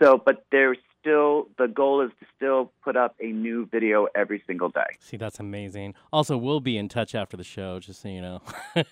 So, 0.00 0.20
but 0.22 0.44
there's 0.52 0.76
still, 1.00 1.48
the 1.56 1.66
goal 1.68 2.02
is 2.02 2.10
to 2.20 2.26
still 2.36 2.70
put 2.84 2.96
up 2.96 3.14
a 3.20 3.26
new 3.28 3.66
video 3.66 4.08
every 4.14 4.42
single 4.46 4.68
day. 4.68 4.86
See, 5.00 5.16
that's 5.16 5.40
amazing. 5.40 5.94
Also, 6.12 6.36
we'll 6.36 6.60
be 6.60 6.76
in 6.76 6.88
touch 6.88 7.14
after 7.14 7.36
the 7.36 7.44
show, 7.44 7.78
just 7.80 8.02
so 8.02 8.08
you 8.08 8.20
know. 8.20 8.42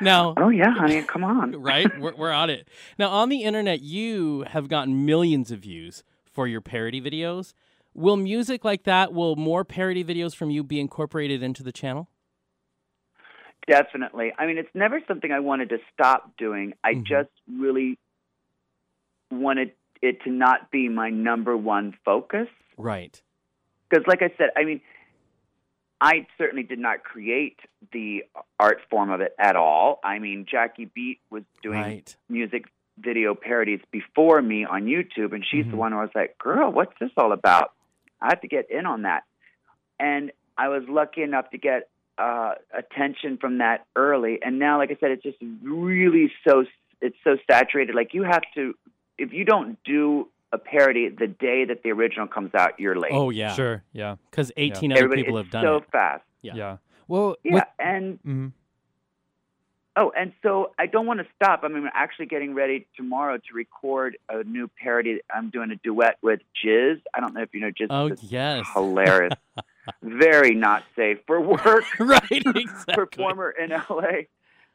Now, 0.00 0.34
Oh 0.36 0.48
yeah, 0.48 0.70
honey, 0.70 1.02
come 1.02 1.24
on. 1.24 1.50
right? 1.60 1.90
We're, 1.98 2.14
we're 2.14 2.30
on 2.30 2.50
it. 2.50 2.68
Now, 3.00 3.08
on 3.08 3.28
the 3.30 3.42
internet, 3.42 3.80
you 3.80 4.42
have 4.48 4.68
gotten 4.68 5.04
millions 5.04 5.50
of 5.50 5.58
views 5.58 6.04
for 6.32 6.46
your 6.46 6.60
parody 6.60 7.00
videos. 7.00 7.52
Will 7.96 8.18
music 8.18 8.62
like 8.62 8.82
that, 8.82 9.14
will 9.14 9.36
more 9.36 9.64
parody 9.64 10.04
videos 10.04 10.36
from 10.36 10.50
you 10.50 10.62
be 10.62 10.78
incorporated 10.78 11.42
into 11.42 11.62
the 11.62 11.72
channel? 11.72 12.10
Definitely. 13.66 14.34
I 14.38 14.46
mean, 14.46 14.58
it's 14.58 14.68
never 14.74 15.00
something 15.08 15.32
I 15.32 15.40
wanted 15.40 15.70
to 15.70 15.78
stop 15.94 16.36
doing. 16.36 16.74
I 16.84 16.92
Mhm. 16.92 17.04
just 17.04 17.30
really 17.48 17.98
wanted 19.30 19.72
it 20.02 20.20
to 20.24 20.30
not 20.30 20.70
be 20.70 20.90
my 20.90 21.08
number 21.08 21.56
one 21.56 21.92
focus. 22.04 22.48
Right. 22.76 23.20
Because, 23.88 24.06
like 24.06 24.20
I 24.20 24.28
said, 24.36 24.50
I 24.54 24.64
mean, 24.64 24.82
I 25.98 26.26
certainly 26.36 26.64
did 26.64 26.78
not 26.78 27.02
create 27.02 27.58
the 27.92 28.26
art 28.60 28.82
form 28.90 29.10
of 29.10 29.22
it 29.22 29.34
at 29.38 29.56
all. 29.56 30.00
I 30.04 30.18
mean, 30.18 30.44
Jackie 30.44 30.84
Beat 30.84 31.20
was 31.30 31.44
doing 31.62 31.80
Right. 31.80 32.16
music 32.28 32.66
video 32.98 33.34
parodies 33.34 33.80
before 33.90 34.42
me 34.42 34.66
on 34.66 34.84
YouTube, 34.84 35.32
and 35.32 35.44
she's 35.46 35.64
the 35.64 35.72
Mhm. 35.72 35.78
one 35.78 35.92
who 35.92 35.98
was 35.98 36.14
like, 36.14 36.36
"Girl, 36.36 36.70
what's 36.70 36.96
this 36.98 37.10
all 37.16 37.32
about?" 37.32 37.72
I 38.20 38.26
have 38.30 38.40
to 38.40 38.48
get 38.48 38.70
in 38.70 38.86
on 38.86 39.02
that, 39.02 39.24
and 39.98 40.32
I 40.56 40.68
was 40.68 40.82
lucky 40.88 41.22
enough 41.22 41.50
to 41.50 41.58
get 41.58 41.88
uh, 42.18 42.54
attention 42.76 43.38
from 43.38 43.58
that 43.58 43.86
early. 43.94 44.38
And 44.42 44.58
now, 44.58 44.78
like 44.78 44.90
I 44.90 44.96
said, 45.00 45.10
it's 45.10 45.22
just 45.22 45.38
really 45.62 46.32
so 46.46 46.64
it's 47.00 47.16
so 47.24 47.36
saturated. 47.50 47.94
Like 47.94 48.14
you 48.14 48.22
have 48.22 48.42
to, 48.54 48.74
if 49.18 49.32
you 49.32 49.44
don't 49.44 49.78
do 49.84 50.28
a 50.52 50.58
parody 50.58 51.08
the 51.08 51.26
day 51.26 51.64
that 51.64 51.82
the 51.82 51.90
original 51.90 52.26
comes 52.26 52.54
out, 52.54 52.78
you're 52.78 52.98
late. 52.98 53.12
Oh, 53.12 53.30
yeah. 53.30 53.54
Sure. 53.54 53.82
Yeah. 53.92 54.16
Because 54.30 54.52
18 54.56 54.92
other 54.92 54.98
Everybody, 54.98 55.22
people 55.22 55.38
it's 55.38 55.46
have 55.46 55.52
done 55.52 55.64
so 55.64 55.76
it. 55.76 55.80
So 55.80 55.90
fast. 55.92 56.24
Yeah. 56.42 56.54
Yeah. 56.54 56.76
Well. 57.08 57.36
Yeah, 57.44 57.64
and 57.78 58.18
mhm. 58.22 58.52
Oh, 59.98 60.12
and 60.14 60.32
so 60.42 60.72
I 60.78 60.86
don't 60.86 61.06
want 61.06 61.20
to 61.20 61.26
stop. 61.36 61.60
I 61.62 61.68
mean, 61.68 61.84
I'm 61.84 61.90
actually 61.94 62.26
getting 62.26 62.52
ready 62.54 62.86
tomorrow 62.96 63.38
to 63.38 63.54
record 63.54 64.18
a 64.28 64.44
new 64.44 64.68
parody. 64.68 65.20
I'm 65.34 65.48
doing 65.48 65.70
a 65.70 65.76
duet 65.76 66.18
with 66.20 66.40
Jizz. 66.62 67.00
I 67.14 67.20
don't 67.20 67.32
know 67.32 67.40
if 67.40 67.54
you 67.54 67.60
know 67.60 67.70
Jizz. 67.70 67.86
Oh, 67.88 68.14
yes. 68.28 68.66
hilarious. 68.74 69.32
Very 70.02 70.54
not 70.54 70.84
safe 70.96 71.18
for 71.26 71.40
work. 71.40 71.84
right. 71.98 72.22
Exactly. 72.30 72.94
performer 72.94 73.50
in 73.50 73.70
LA. 73.70 74.24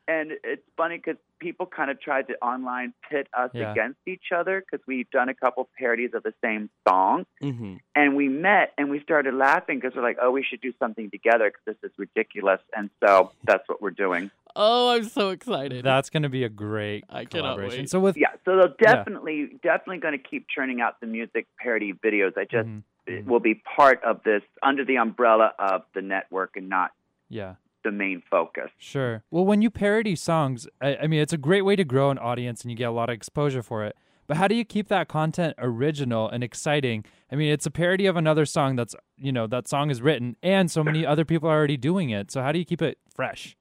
And 0.07 0.32
it's 0.43 0.63
funny 0.76 0.97
because 0.97 1.15
people 1.39 1.65
kind 1.67 1.91
of 1.91 2.01
tried 2.01 2.28
to 2.28 2.34
online 2.41 2.93
pit 3.09 3.28
us 3.38 3.51
Yeah. 3.53 3.72
against 3.72 3.99
each 4.07 4.32
other 4.36 4.61
because 4.61 4.84
we've 4.88 5.09
done 5.11 5.30
a 5.30 5.34
couple 5.36 5.69
parodies 5.78 6.11
of 6.15 6.24
the 6.24 6.34
same 6.43 6.69
song. 6.88 7.26
hmm 7.39 7.76
And 7.95 8.15
we 8.15 8.28
met 8.28 8.74
and 8.78 8.89
we 8.89 8.99
started 9.01 9.34
laughing 9.36 9.80
because 9.80 9.95
we're 9.95 10.01
like, 10.01 10.17
oh, 10.22 10.32
we 10.32 10.43
should 10.43 10.59
do 10.61 10.74
something 10.80 11.11
together 11.11 11.51
because 11.51 11.78
this 11.82 11.91
is 11.91 11.95
ridiculous. 11.97 12.59
And 12.76 12.89
so 12.99 13.32
that's 13.43 13.67
what 13.69 13.82
we're 13.82 13.91
doing. 13.91 14.32
Oh, 14.55 14.89
I'm 14.91 15.03
so 15.05 15.29
excited. 15.29 15.83
That's 15.85 16.09
going 16.09 16.23
to 16.23 16.29
be 16.29 16.43
a 16.43 16.49
great 16.49 17.03
I 17.09 17.25
cannot 17.25 17.55
collaboration. 17.55 17.79
wait. 17.81 17.89
So 17.89 17.99
with 17.99 18.17
Yeah, 18.17 18.29
so 18.45 18.55
they'll 18.57 18.75
definitely, 18.79 19.49
definitely 19.63 19.97
going 19.99 20.17
to 20.17 20.23
keep 20.23 20.47
churning 20.53 20.81
out 20.81 20.99
the 20.99 21.07
music 21.07 21.47
parody 21.59 21.93
videos. 21.93 22.37
I 22.37 22.45
just 22.45 22.67
Mhm. 22.67 23.25
will 23.25 23.39
be 23.39 23.55
part 23.55 24.03
of 24.03 24.23
this 24.23 24.43
under 24.61 24.85
the 24.85 24.97
umbrella 24.97 25.53
of 25.57 25.83
the 25.93 26.01
network 26.01 26.51
and 26.55 26.69
not 26.69 26.91
yeah. 27.29 27.55
the 27.83 27.91
main 27.91 28.21
focus. 28.29 28.69
Sure. 28.77 29.23
Well, 29.31 29.45
when 29.45 29.61
you 29.61 29.69
parody 29.71 30.15
songs, 30.15 30.67
I, 30.81 30.97
I 30.97 31.07
mean, 31.07 31.19
it's 31.19 31.33
a 31.33 31.37
great 31.37 31.63
way 31.63 31.75
to 31.75 31.83
grow 31.83 32.11
an 32.11 32.17
audience 32.19 32.61
and 32.61 32.69
you 32.71 32.77
get 32.77 32.89
a 32.89 32.91
lot 32.91 33.09
of 33.09 33.13
exposure 33.15 33.63
for 33.63 33.83
it. 33.85 33.95
But 34.27 34.37
how 34.37 34.47
do 34.47 34.55
you 34.55 34.63
keep 34.63 34.87
that 34.87 35.07
content 35.09 35.55
original 35.57 36.29
and 36.29 36.43
exciting? 36.43 37.03
I 37.31 37.35
mean, 37.35 37.51
it's 37.51 37.65
a 37.65 37.71
parody 37.71 38.05
of 38.05 38.15
another 38.15 38.45
song 38.45 38.75
that's, 38.75 38.95
you 39.17 39.31
know, 39.31 39.45
that 39.47 39.67
song 39.67 39.89
is 39.89 40.01
written 40.01 40.37
and 40.43 40.69
so 40.71 40.83
many 40.83 41.05
other 41.11 41.25
people 41.25 41.49
are 41.49 41.57
already 41.57 41.75
doing 41.77 42.11
it. 42.11 42.31
So 42.31 42.41
how 42.41 42.51
do 42.51 42.59
you 42.59 42.65
keep 42.65 42.81
it 42.81 42.97
fresh? 43.13 43.57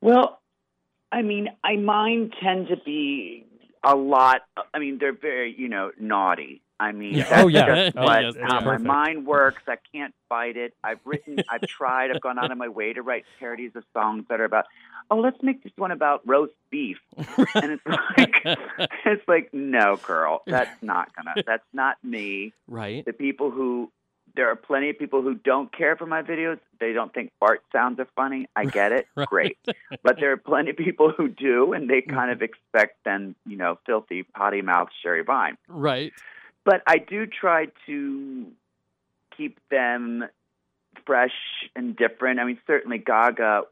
Well, 0.00 0.40
I 1.12 1.22
mean, 1.22 1.48
I 1.64 1.76
mine 1.76 2.30
tend 2.42 2.68
to 2.68 2.76
be 2.76 3.46
a 3.84 3.94
lot. 3.94 4.42
I 4.74 4.78
mean, 4.78 4.98
they're 4.98 5.12
very, 5.12 5.54
you 5.56 5.68
know, 5.68 5.90
naughty. 5.98 6.62
I 6.78 6.92
mean, 6.92 7.14
Yeah. 7.14 7.28
that's 7.28 7.44
Oh, 7.44 7.48
yeah. 7.48 7.66
just 7.84 7.96
Oh, 7.98 8.04
what, 8.04 8.22
yes, 8.22 8.34
how 8.40 8.42
are. 8.42 8.46
my 8.48 8.56
um, 8.58 8.64
Perfect. 8.64 8.86
mind 8.86 9.26
works. 9.26 9.62
I 9.68 9.76
can't 9.92 10.14
fight 10.30 10.56
it. 10.56 10.72
I've 10.82 11.00
written, 11.04 11.38
I've 11.50 11.62
tried, 11.62 12.10
I've 12.10 12.22
gone 12.22 12.38
out 12.38 12.50
of 12.50 12.56
my 12.56 12.68
way 12.68 12.92
to 12.94 13.02
write 13.02 13.24
parodies 13.38 13.72
of 13.74 13.84
songs 13.92 14.24
that 14.30 14.40
are 14.40 14.44
about, 14.44 14.64
oh, 15.10 15.18
let's 15.18 15.42
make 15.42 15.62
this 15.62 15.72
one 15.76 15.90
about 15.90 16.26
roast 16.26 16.54
beef, 16.70 16.98
and 17.16 17.72
it's 17.72 17.82
like, 17.86 18.88
it's 19.04 19.28
like, 19.28 19.52
no, 19.52 19.96
girl, 19.96 20.40
that's 20.46 20.82
not 20.82 21.14
gonna, 21.14 21.42
that's 21.46 21.64
not 21.74 21.96
me. 22.02 22.54
right. 22.68 23.04
The 23.04 23.12
people 23.12 23.50
who 23.50 23.90
there 24.36 24.48
are 24.50 24.56
plenty 24.56 24.90
of 24.90 24.98
people 24.98 25.22
who 25.22 25.34
don't 25.34 25.72
care 25.76 25.96
for 25.96 26.06
my 26.06 26.22
videos. 26.22 26.58
They 26.78 26.92
don't 26.92 27.12
think 27.12 27.32
fart 27.40 27.62
sounds 27.72 27.98
are 27.98 28.08
funny. 28.16 28.46
I 28.56 28.64
get 28.64 28.92
it. 28.92 29.06
Right. 29.16 29.26
Great. 29.28 29.58
But 30.02 30.16
there 30.20 30.32
are 30.32 30.36
plenty 30.36 30.70
of 30.70 30.76
people 30.76 31.10
who 31.10 31.28
do, 31.28 31.72
and 31.72 31.88
they 31.90 32.00
kind 32.00 32.30
of 32.30 32.42
expect 32.42 32.98
then, 33.04 33.34
you 33.46 33.56
know, 33.56 33.78
filthy, 33.86 34.22
potty 34.22 34.62
mouth 34.62 34.88
Sherry 35.02 35.22
Vine. 35.22 35.56
Right. 35.68 36.12
But 36.64 36.82
I 36.86 36.98
do 36.98 37.26
try 37.26 37.68
to 37.86 38.46
keep 39.36 39.58
them 39.70 40.24
fresh 41.06 41.34
and 41.74 41.96
different. 41.96 42.38
I 42.40 42.44
mean, 42.44 42.58
certainly 42.66 42.98
Gaga, 42.98 43.62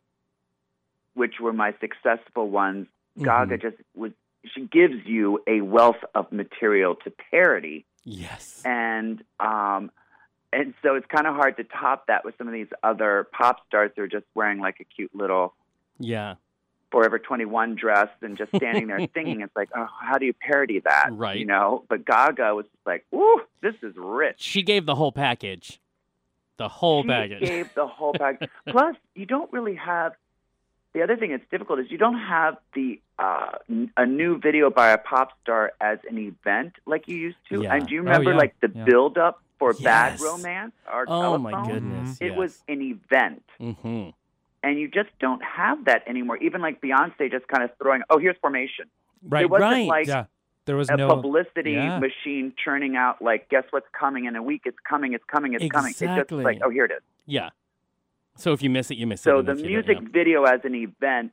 which 1.14 1.34
were 1.40 1.52
my 1.52 1.74
successful 1.80 2.48
ones, 2.48 2.86
Gaga 3.22 3.58
Mhm. 3.58 3.62
just 3.62 3.76
was, 3.94 4.12
she 4.44 4.62
gives 4.62 5.04
you 5.06 5.42
a 5.46 5.60
wealth 5.60 6.02
of 6.14 6.30
material 6.32 6.94
to 6.96 7.10
parody 7.10 7.84
Yes. 8.04 8.62
and 8.64 9.22
um 9.40 9.90
and 10.52 10.74
so 10.82 10.94
it's 10.94 11.06
kind 11.06 11.26
of 11.26 11.34
hard 11.34 11.56
to 11.58 11.64
top 11.64 12.06
that 12.06 12.24
with 12.24 12.36
some 12.38 12.46
of 12.46 12.52
these 12.54 12.68
other 12.82 13.26
pop 13.32 13.66
stars 13.66 13.90
who 13.96 14.02
are 14.02 14.08
just 14.08 14.24
wearing 14.34 14.58
like 14.60 14.80
a 14.80 14.84
cute 14.84 15.14
little 15.14 15.54
Yeah. 15.98 16.34
Forever 16.90 17.18
21 17.18 17.74
dress 17.74 18.08
and 18.22 18.38
just 18.38 18.54
standing 18.56 18.86
there 18.86 18.98
singing. 19.14 19.42
It's 19.42 19.54
like, 19.54 19.68
oh, 19.76 19.86
how 20.00 20.16
do 20.16 20.24
you 20.24 20.32
parody 20.32 20.80
that? 20.80 21.08
Right. 21.12 21.38
You 21.38 21.44
know? 21.44 21.84
But 21.88 22.06
Gaga 22.06 22.54
was 22.54 22.64
just 22.64 22.86
like, 22.86 23.04
woo, 23.10 23.42
this 23.60 23.74
is 23.82 23.94
rich. 23.96 24.36
She 24.38 24.62
gave 24.62 24.86
the 24.86 24.94
whole 24.94 25.12
package. 25.12 25.80
The 26.56 26.68
whole 26.68 27.04
bag. 27.04 27.28
she 27.28 27.34
package. 27.34 27.48
gave 27.48 27.74
the 27.74 27.86
whole 27.86 28.12
package. 28.18 28.48
Plus, 28.66 28.96
you 29.14 29.26
don't 29.26 29.52
really 29.52 29.74
have. 29.74 30.14
The 30.94 31.02
other 31.02 31.16
thing 31.18 31.30
that's 31.32 31.44
difficult 31.50 31.78
is 31.80 31.90
you 31.90 31.98
don't 31.98 32.18
have 32.18 32.56
the 32.74 32.98
uh, 33.18 33.58
a 33.98 34.06
new 34.06 34.38
video 34.38 34.70
by 34.70 34.88
a 34.90 34.98
pop 34.98 35.32
star 35.42 35.72
as 35.82 35.98
an 36.08 36.16
event 36.18 36.72
like 36.86 37.06
you 37.06 37.16
used 37.16 37.36
to. 37.50 37.62
Yeah. 37.64 37.74
And 37.74 37.86
do 37.86 37.94
you 37.94 38.00
Oh, 38.00 38.04
remember 38.04 38.30
yeah. 38.30 38.36
like 38.38 38.54
the 38.60 38.72
Yeah. 38.74 38.84
build 38.84 39.18
up 39.18 39.42
for 39.58 39.72
Yes. 39.72 39.82
Bad 39.82 40.20
Romance? 40.20 40.72
Our 40.86 41.04
oh 41.08 41.38
my 41.38 41.50
telephone? 41.50 41.74
goodness. 41.74 42.18
It 42.20 42.28
yes. 42.28 42.38
was 42.38 42.62
an 42.68 42.82
event. 42.82 43.44
Mm-hmm. 43.60 44.10
And 44.62 44.78
you 44.78 44.88
just 44.88 45.10
don't 45.20 45.42
have 45.42 45.84
that 45.84 46.02
anymore. 46.08 46.36
Even 46.38 46.60
like 46.60 46.80
Beyonce 46.80 47.30
just 47.30 47.46
kind 47.48 47.62
of 47.62 47.70
throwing, 47.80 48.02
oh, 48.10 48.18
here's 48.18 48.36
Formation. 48.40 48.86
Right. 49.22 49.44
It 49.44 49.50
wasn't 49.50 49.70
right. 49.70 49.86
like 49.86 50.06
yeah. 50.06 50.24
There 50.64 50.76
was 50.76 50.90
a 50.90 50.98
no. 50.98 51.08
publicity 51.08 51.72
yeah. 51.72 51.98
machine 51.98 52.52
churning 52.62 52.94
out, 52.94 53.22
like, 53.22 53.48
guess 53.48 53.64
what's 53.70 53.86
coming 53.98 54.26
in 54.26 54.36
a 54.36 54.42
week? 54.42 54.62
It's 54.66 54.76
coming, 54.86 55.14
it's 55.14 55.24
coming, 55.24 55.54
it's 55.54 55.66
coming. 55.72 55.92
It's 55.92 56.02
Exactly. 56.02 56.44
just 56.44 56.44
like, 56.44 56.58
oh, 56.62 56.68
here 56.68 56.84
it 56.84 56.90
is. 56.90 57.00
Yeah. 57.24 57.48
So 58.36 58.52
if 58.52 58.62
you 58.62 58.68
miss 58.68 58.90
it, 58.90 58.98
you 58.98 59.06
miss 59.06 59.20
it. 59.20 59.24
So 59.24 59.40
the 59.40 59.52
if 59.52 59.60
you 59.60 59.80
don't, 59.80 59.86
music 59.86 60.12
video 60.12 60.44
as 60.44 60.60
an 60.64 60.74
event 60.74 61.32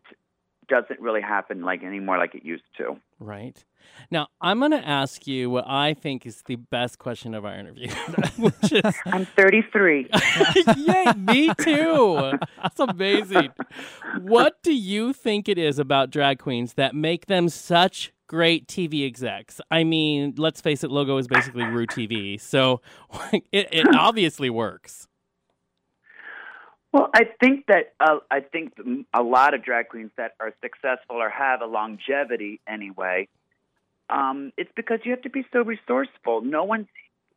doesn't 0.67 0.99
really 0.99 1.21
happen 1.21 1.61
like 1.61 1.83
anymore 1.83 2.17
like 2.17 2.35
it 2.35 2.43
used 2.43 2.63
to. 2.77 2.97
Right. 3.19 3.63
Now, 4.11 4.27
I'm 4.41 4.59
going 4.59 4.71
to 4.71 4.87
ask 4.87 5.25
you 5.27 5.49
what 5.49 5.65
I 5.67 5.93
think 5.93 6.25
is 6.25 6.41
the 6.45 6.55
best 6.55 6.99
question 6.99 7.33
of 7.33 7.45
our 7.45 7.53
interview, 7.53 7.89
which 8.37 8.71
is 8.71 8.95
I'm 9.05 9.25
33. 9.25 10.09
Yay, 10.77 11.05
me 11.17 11.51
too. 11.59 12.33
That's 12.61 12.79
amazing. 12.79 13.49
What 14.21 14.61
do 14.63 14.73
you 14.73 15.13
think 15.13 15.47
it 15.47 15.57
is 15.57 15.79
about 15.79 16.09
drag 16.09 16.39
queens 16.39 16.73
that 16.73 16.95
make 16.95 17.27
them 17.27 17.49
such 17.49 18.11
great 18.27 18.67
TV 18.67 19.05
execs? 19.05 19.61
I 19.71 19.83
mean, 19.83 20.35
let's 20.37 20.61
face 20.61 20.83
it, 20.83 20.91
Logo 20.91 21.17
is 21.17 21.27
basically 21.27 21.63
Rue 21.63 21.87
TV, 21.87 22.39
so 22.39 22.81
it, 23.51 23.69
it 23.71 23.95
obviously 23.95 24.49
works. 24.49 25.07
Well, 26.95 27.09
I 27.13 27.25
think 27.41 27.65
that 27.67 27.93
uh, 27.99 28.19
I 28.31 28.39
think 28.39 28.71
a 29.13 29.21
lot 29.21 29.53
of 29.53 29.65
drag 29.65 29.89
queens 29.89 30.11
that 30.15 30.31
are 30.39 30.53
successful 30.61 31.17
or 31.17 31.29
have 31.29 31.59
a 31.59 31.65
longevity 31.65 32.61
anyway. 32.65 33.27
Um, 34.09 34.53
it's 34.55 34.71
because 34.77 34.99
you 35.03 35.11
have 35.11 35.23
to 35.23 35.29
be 35.29 35.45
so 35.51 35.59
resourceful. 35.59 36.39
No 36.39 36.63
one's 36.63 36.87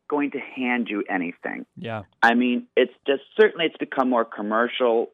going 0.07 0.31
to 0.31 0.39
hand 0.39 0.87
you 0.89 1.03
anything. 1.09 1.65
Yeah. 1.75 2.03
I 2.23 2.35
mean, 2.35 2.67
it's 2.77 2.93
just 3.05 3.23
certainly 3.37 3.65
it's 3.65 3.75
become 3.75 4.09
more 4.09 4.23
commercial. 4.23 5.09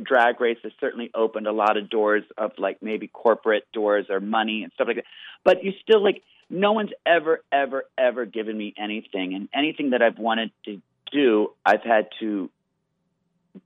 Drag 0.00 0.40
Race 0.40 0.58
has 0.62 0.70
certainly 0.78 1.10
opened 1.12 1.48
a 1.48 1.52
lot 1.52 1.76
of 1.76 1.90
doors 1.90 2.22
of 2.36 2.52
like 2.56 2.80
maybe 2.80 3.08
corporate 3.08 3.64
doors 3.72 4.06
or 4.10 4.20
money 4.20 4.62
and 4.62 4.70
stuff 4.74 4.86
like 4.86 4.98
that. 4.98 5.06
But 5.42 5.64
you 5.64 5.72
still 5.82 6.04
like 6.04 6.22
no 6.48 6.70
one's 6.70 6.92
ever, 7.04 7.42
ever, 7.50 7.82
ever 7.98 8.26
given 8.26 8.56
me 8.56 8.74
anything, 8.78 9.34
and 9.34 9.48
anything 9.52 9.90
that 9.90 10.02
I've 10.02 10.18
wanted 10.18 10.52
to 10.66 10.80
do, 11.10 11.48
I've 11.66 11.82
had 11.82 12.10
to 12.20 12.48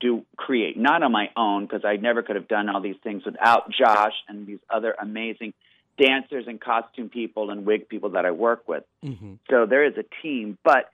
do 0.01 0.25
create 0.37 0.77
not 0.77 1.03
on 1.03 1.13
my 1.13 1.31
own 1.37 1.67
because 1.67 1.85
I 1.85 1.97
never 1.97 2.23
could 2.23 2.37
have 2.37 2.49
done 2.49 2.69
all 2.69 2.81
these 2.81 2.97
things 3.03 3.25
without 3.25 3.71
Josh 3.71 4.15
and 4.29 4.47
these 4.47 4.61
other 4.71 4.95
amazing 5.01 5.55
dancers 5.99 6.45
and 6.47 6.61
costume 6.61 7.09
people 7.09 7.51
and 7.51 7.67
wig 7.67 7.89
people 7.89 8.11
that 8.11 8.25
I 8.25 8.31
work 8.31 8.67
with. 8.67 8.85
Mm-hmm. 9.05 9.35
So 9.51 9.67
there 9.67 9.85
is 9.85 9.95
a 9.97 10.05
team, 10.23 10.59
but 10.65 10.91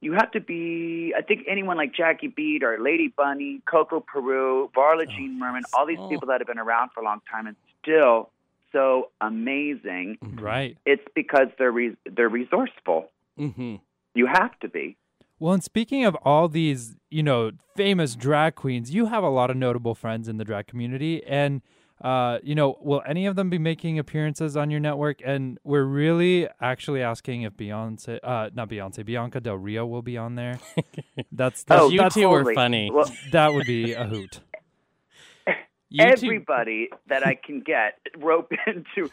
you 0.00 0.12
have 0.12 0.30
to 0.32 0.40
be. 0.40 1.12
I 1.16 1.22
think 1.22 1.46
anyone 1.48 1.76
like 1.76 1.94
Jackie 1.94 2.28
Beat 2.28 2.62
or 2.62 2.78
Lady 2.80 3.12
Bunny, 3.14 3.60
Coco 3.68 4.00
Peru, 4.00 4.70
Varla 4.76 5.02
Oh, 5.02 5.04
Jean 5.06 5.38
Merman, 5.38 5.64
all 5.74 5.86
these 5.86 5.98
oh. 6.00 6.08
people 6.08 6.28
that 6.28 6.40
have 6.40 6.46
been 6.46 6.58
around 6.58 6.90
for 6.94 7.00
a 7.00 7.04
long 7.04 7.20
time 7.30 7.46
and 7.46 7.56
still 7.82 8.30
so 8.72 9.10
amazing. 9.20 10.18
Right. 10.22 10.76
It's 10.86 11.02
because 11.14 11.48
they're 11.58 11.72
re- 11.72 11.96
they're 12.04 12.28
resourceful. 12.28 13.10
Mm-hmm. 13.38 13.76
You 14.14 14.26
have 14.26 14.58
to 14.60 14.68
be. 14.68 14.96
Well, 15.38 15.54
and 15.54 15.62
speaking 15.62 16.04
of 16.04 16.16
all 16.24 16.48
these, 16.48 16.96
you 17.10 17.22
know, 17.22 17.52
famous 17.76 18.14
drag 18.16 18.54
queens, 18.56 18.92
you 18.92 19.06
have 19.06 19.22
a 19.22 19.28
lot 19.28 19.50
of 19.50 19.56
notable 19.56 19.94
friends 19.94 20.28
in 20.28 20.36
the 20.36 20.44
drag 20.44 20.66
community, 20.66 21.22
and 21.24 21.62
uh, 22.02 22.38
you 22.44 22.54
know, 22.54 22.76
will 22.80 23.02
any 23.06 23.26
of 23.26 23.34
them 23.36 23.50
be 23.50 23.58
making 23.58 23.98
appearances 23.98 24.56
on 24.56 24.70
your 24.70 24.78
network? 24.80 25.20
And 25.24 25.58
we're 25.64 25.84
really 25.84 26.48
actually 26.60 27.02
asking 27.02 27.42
if 27.42 27.54
Beyonce, 27.56 28.20
uh, 28.22 28.50
not 28.54 28.68
Beyonce, 28.68 29.04
Bianca 29.04 29.40
Del 29.40 29.56
Rio 29.56 29.84
will 29.86 30.02
be 30.02 30.16
on 30.16 30.36
there. 30.36 30.60
That's, 31.32 31.64
that's 31.64 31.82
Oh, 31.82 31.88
you 31.88 31.98
that's, 31.98 32.14
two 32.14 32.22
totally. 32.22 32.52
are 32.52 32.54
funny. 32.54 32.90
Well, 32.92 33.10
that 33.32 33.52
would 33.52 33.66
be 33.66 33.92
a 33.94 34.04
hoot. 34.04 34.40
You 35.90 36.04
everybody 36.04 36.90
that 37.06 37.26
I 37.26 37.34
can 37.34 37.60
get 37.60 37.98
rope 38.18 38.52
into. 38.66 39.10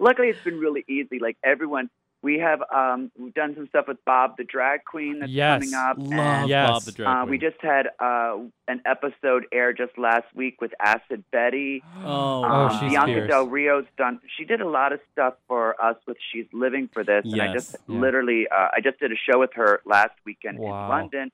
Luckily, 0.00 0.28
it's 0.28 0.42
been 0.42 0.58
really 0.58 0.82
easy. 0.88 1.18
Like 1.20 1.36
everyone, 1.44 1.90
we 2.22 2.38
have 2.38 2.60
um, 2.74 3.10
we've 3.18 3.32
done 3.32 3.54
some 3.54 3.66
stuff 3.68 3.86
with 3.88 4.04
Bob 4.04 4.36
the 4.36 4.44
drag 4.44 4.84
queen 4.84 5.20
that's 5.20 5.32
Yes. 5.32 5.60
coming 5.62 5.74
up. 5.74 5.96
love 5.98 6.12
and, 6.12 6.48
Yes. 6.50 6.68
Bob 6.70 6.82
the 6.82 6.92
drag 6.92 7.08
uh, 7.08 7.26
we 7.30 7.38
just 7.38 7.56
had 7.62 7.86
uh, 7.98 8.36
an 8.68 8.82
episode 8.84 9.46
air 9.52 9.72
just 9.72 9.96
last 9.96 10.26
week 10.34 10.60
with 10.60 10.72
Acid 10.80 11.24
Betty. 11.32 11.82
oh, 12.04 12.44
Oh, 12.44 12.44
Um, 12.44 12.70
she's 12.80 12.90
Bianca 12.90 13.12
fierce. 13.14 13.30
Del 13.30 13.46
Rio's 13.46 13.86
done. 13.96 14.20
She 14.36 14.44
did 14.44 14.60
a 14.60 14.68
lot 14.68 14.92
of 14.92 15.00
stuff 15.12 15.34
for 15.48 15.82
us 15.82 15.96
with 16.06 16.18
She's 16.32 16.46
Living 16.52 16.88
for 16.92 17.04
This, 17.04 17.24
and 17.24 17.40
I 17.40 17.52
just 17.54 17.74
Yeah. 17.88 17.98
literally, 18.00 18.46
uh, 18.48 18.68
I 18.76 18.80
just 18.82 18.98
did 19.00 19.12
a 19.12 19.16
show 19.16 19.38
with 19.40 19.54
her 19.54 19.80
last 19.86 20.12
weekend 20.26 20.58
Wow. 20.58 20.84
in 20.84 20.88
London, 20.90 21.32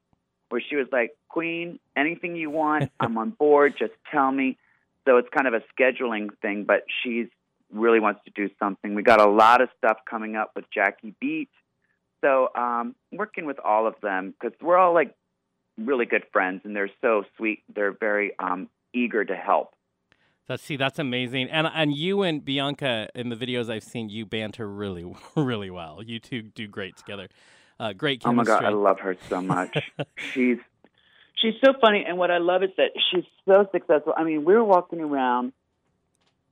where 0.50 0.60
she 0.60 0.76
was 0.76 0.86
like, 0.92 1.16
"Queen, 1.28 1.80
anything 1.96 2.36
you 2.36 2.50
want, 2.50 2.92
I'm 3.00 3.18
on 3.18 3.30
board. 3.30 3.74
Just 3.78 3.94
tell 4.12 4.30
me." 4.30 4.56
So 5.04 5.16
it's 5.18 5.28
kind 5.30 5.46
of 5.46 5.54
a 5.54 5.62
scheduling 5.76 6.30
thing, 6.42 6.64
but 6.64 6.84
she's 7.02 7.28
really 7.72 8.00
wants 8.00 8.20
to 8.24 8.30
do 8.30 8.52
something. 8.58 8.94
We 8.94 9.02
got 9.02 9.20
a 9.20 9.28
lot 9.28 9.60
of 9.60 9.68
stuff 9.78 9.98
coming 10.08 10.36
up 10.36 10.52
with 10.54 10.64
Jackie 10.72 11.14
Beat. 11.20 11.50
So 12.22 12.48
um, 12.54 12.94
working 13.12 13.46
with 13.46 13.58
all 13.58 13.86
of 13.86 13.94
them 14.02 14.34
because 14.38 14.56
we're 14.60 14.78
all 14.78 14.94
like 14.94 15.14
really 15.78 16.06
good 16.06 16.24
friends, 16.32 16.62
and 16.64 16.74
they're 16.74 16.90
so 17.00 17.24
sweet. 17.36 17.62
They're 17.74 17.92
very 17.92 18.32
um, 18.38 18.68
eager 18.94 19.24
to 19.24 19.34
help. 19.34 19.74
That's 20.48 20.62
see, 20.62 20.76
that's 20.76 20.98
amazing. 20.98 21.50
And 21.50 21.66
and 21.72 21.94
you 21.94 22.22
and 22.22 22.44
Bianca 22.44 23.08
in 23.14 23.28
the 23.28 23.36
videos 23.36 23.68
I've 23.68 23.84
seen, 23.84 24.08
you 24.08 24.24
banter 24.24 24.68
really, 24.68 25.04
really 25.36 25.70
well. 25.70 26.02
You 26.04 26.18
two 26.18 26.42
do 26.42 26.66
great 26.66 26.96
together. 26.96 27.28
Uh, 27.78 27.92
great 27.92 28.22
Oh 28.24 28.32
my 28.32 28.44
god, 28.44 28.64
I 28.64 28.70
love 28.70 29.00
her 29.00 29.16
so 29.28 29.42
much. 29.42 29.76
she's 30.32 30.58
she's 31.34 31.54
so 31.64 31.74
funny, 31.80 32.04
and 32.06 32.16
what 32.16 32.30
I 32.30 32.38
love 32.38 32.62
is 32.62 32.70
that 32.76 32.92
she's 33.10 33.24
so 33.46 33.68
successful. 33.72 34.14
I 34.16 34.24
mean, 34.24 34.44
we 34.44 34.54
were 34.54 34.64
walking 34.64 35.00
around 35.00 35.52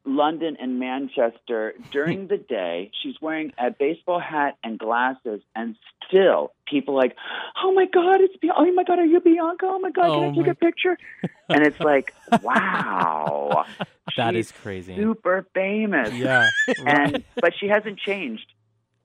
London 0.06 0.56
and 0.60 0.78
Manchester 0.78 1.74
during 1.90 2.26
the 2.28 2.36
day. 2.36 2.90
She's 3.02 3.14
wearing 3.22 3.52
a 3.58 3.70
baseball 3.70 4.20
hat 4.20 4.56
and 4.62 4.78
glasses, 4.78 5.40
and 5.56 5.76
still 6.06 6.52
people 6.66 6.94
like, 6.94 7.16
"Oh 7.62 7.72
my 7.72 7.86
god, 7.86 8.20
it's 8.20 8.36
Bianca! 8.36 8.58
Oh 8.60 8.72
my 8.72 8.84
god, 8.84 8.98
are 8.98 9.06
you 9.06 9.20
Bianca? 9.20 9.66
Oh 9.66 9.78
my 9.78 9.90
god, 9.90 10.10
Oh 10.10 10.14
can 10.14 10.24
I 10.24 10.26
oh 10.28 10.34
take 10.34 10.46
my- 10.46 10.52
a 10.52 10.54
picture?" 10.54 10.98
and 11.48 11.66
it's 11.66 11.80
like, 11.80 12.12
wow, 12.42 13.64
that 14.16 14.34
is 14.36 14.52
crazy. 14.52 14.94
super 14.96 15.46
famous. 15.54 16.12
Yeah. 16.12 16.48
And 16.86 17.24
but 17.40 17.54
she 17.58 17.68
hasn't 17.68 17.98
changed. 17.98 18.46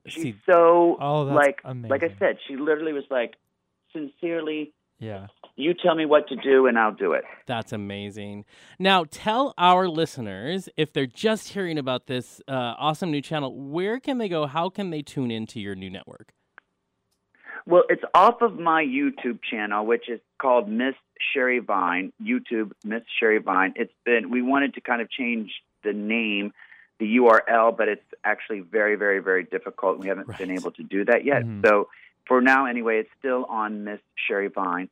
She's 0.05 0.23
See, 0.23 0.35
so 0.45 0.97
Oh, 0.99 1.21
like 1.23 1.61
amazing. 1.63 1.89
like 1.89 2.03
I 2.03 2.13
said, 2.19 2.37
she 2.47 2.55
literally 2.55 2.93
was 2.93 3.03
like, 3.09 3.35
sincerely, 3.93 4.73
Yeah. 4.99 5.27
You 5.59 5.73
tell 5.73 5.93
me 5.93 6.05
what 6.05 6.27
to 6.29 6.35
do 6.35 6.67
and 6.67 6.79
I'll 6.79 6.93
do 6.93 7.11
it. 7.13 7.23
That's 7.45 7.73
amazing. 7.73 8.45
Now, 8.79 9.05
tell 9.09 9.53
our 9.57 9.87
listeners 9.89 10.69
if 10.77 10.93
they're 10.93 11.05
just 11.05 11.49
hearing 11.49 11.77
about 11.77 12.07
this 12.07 12.41
uh, 12.47 12.75
awesome 12.77 13.11
new 13.11 13.21
channel, 13.21 13.53
where 13.53 13.99
can 13.99 14.17
they 14.17 14.29
go? 14.29 14.47
How 14.47 14.69
can 14.69 14.89
they 14.89 15.01
tune 15.01 15.31
into 15.31 15.59
your 15.59 15.75
new 15.75 15.89
network? 15.89 16.33
Well, 17.65 17.83
it's 17.89 18.03
off 18.13 18.41
of 18.41 18.57
my 18.57 18.83
YouTube 18.83 19.39
channel, 19.43 19.85
which 19.85 20.09
is 20.09 20.21
called 20.39 20.69
Miss 20.69 20.95
Sherry 21.33 21.59
Vine. 21.59 22.13
YouTube 22.23 22.71
Miss 22.83 23.03
Sherry 23.19 23.39
Vine. 23.39 23.73
It's 23.75 23.93
been 24.05 24.31
we 24.31 24.41
wanted 24.41 24.73
to 24.75 24.81
kind 24.81 25.01
of 25.01 25.11
change 25.11 25.51
the 25.83 25.93
name, 25.93 26.53
the 26.99 27.17
URL, 27.17 27.75
but 27.77 27.87
it's 27.89 28.05
actually 28.23 28.61
very, 28.61 28.95
very, 28.95 29.19
very 29.19 29.43
difficult. 29.43 29.99
We 29.99 30.07
haven't 30.07 30.35
been 30.37 30.51
able 30.51 30.71
to 30.71 30.83
do 30.83 31.05
that 31.05 31.25
yet. 31.25 31.43
Mhm. 31.43 31.65
So 31.65 31.89
for 32.25 32.41
now, 32.41 32.65
anyway, 32.65 32.99
it's 32.99 33.09
still 33.19 33.45
on 33.45 33.83
Miss 33.83 33.99
Sherry 34.15 34.47
Vine. 34.47 34.89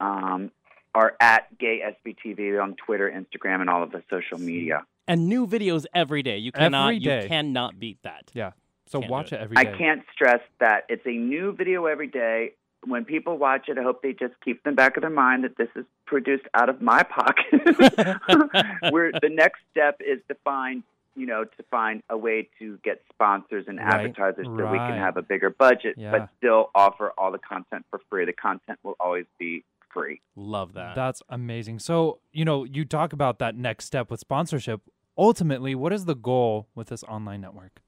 Um, 0.00 0.50
or 0.94 1.14
at 1.20 1.56
Gay 1.58 1.82
SVTV 2.06 2.62
on 2.62 2.74
Twitter, 2.74 3.10
Instagram, 3.10 3.60
and 3.60 3.68
all 3.68 3.82
of 3.82 3.92
the 3.92 4.02
social 4.08 4.38
media. 4.38 4.84
And 5.06 5.28
new 5.28 5.46
videos 5.46 5.84
every 5.94 6.22
day. 6.22 6.38
You 6.38 6.52
cannot 6.52 6.86
Every 6.88 6.98
day. 7.00 7.22
you 7.22 7.28
cannot 7.28 7.78
beat 7.78 7.98
that. 8.02 8.30
Yeah. 8.34 8.52
So 8.86 9.00
Can't 9.00 9.10
watch 9.10 9.30
do 9.30 9.36
it 9.36 9.40
every 9.42 9.56
I 9.58 9.64
can't 9.64 10.02
stress 10.12 10.40
that 10.58 10.84
it's 10.88 11.04
a 11.06 11.10
new 11.10 11.52
video 11.52 11.86
every 11.86 12.06
day. 12.06 12.52
When 12.86 13.04
people 13.04 13.36
watch 13.36 13.68
it, 13.68 13.78
I 13.78 13.82
hope 13.82 14.00
they 14.02 14.12
just 14.12 14.34
keep 14.44 14.60
in 14.64 14.72
the 14.72 14.76
back 14.76 14.96
of 14.96 15.00
their 15.02 15.10
mind 15.10 15.44
that 15.44 15.56
this 15.56 15.68
is 15.76 15.84
produced 16.06 16.44
out 16.54 16.68
of 16.68 16.80
my 16.80 17.02
pocket. 17.02 17.44
Where 18.90 19.12
the 19.12 19.28
next 19.30 19.60
step 19.72 20.00
is 20.00 20.20
to 20.28 20.36
find, 20.44 20.82
you 21.16 21.26
know, 21.26 21.44
to 21.44 21.62
find 21.70 22.02
a 22.08 22.16
way 22.16 22.48
to 22.58 22.78
get 22.84 23.02
sponsors 23.12 23.64
and 23.68 23.78
Right. 23.78 23.86
advertisers 24.06 24.46
so 24.46 24.52
we 24.70 24.78
can 24.78 24.96
have 24.98 25.16
a 25.16 25.22
bigger 25.22 25.50
budget, 25.50 25.96
Yeah. 25.98 26.12
but 26.12 26.28
still 26.38 26.70
offer 26.74 27.12
all 27.18 27.32
the 27.32 27.38
content 27.38 27.84
for 27.90 28.00
free. 28.08 28.24
The 28.24 28.32
content 28.32 28.78
will 28.82 28.96
always 29.00 29.26
be 29.38 29.64
free. 29.96 30.20
Love 30.34 30.74
that. 30.74 30.94
That's 30.94 31.22
amazing. 31.28 31.78
So, 31.78 32.20
you 32.32 32.44
know, 32.44 32.64
you 32.64 32.84
talk 32.84 33.12
about 33.12 33.38
that 33.38 33.56
next 33.56 33.86
step 33.86 34.10
with 34.10 34.20
sponsorship. 34.20 34.82
Ultimately, 35.16 35.74
what 35.74 35.92
is 35.92 36.04
the 36.04 36.14
goal 36.14 36.68
with 36.74 36.88
this 36.88 37.02
online 37.04 37.40
network? 37.40 37.80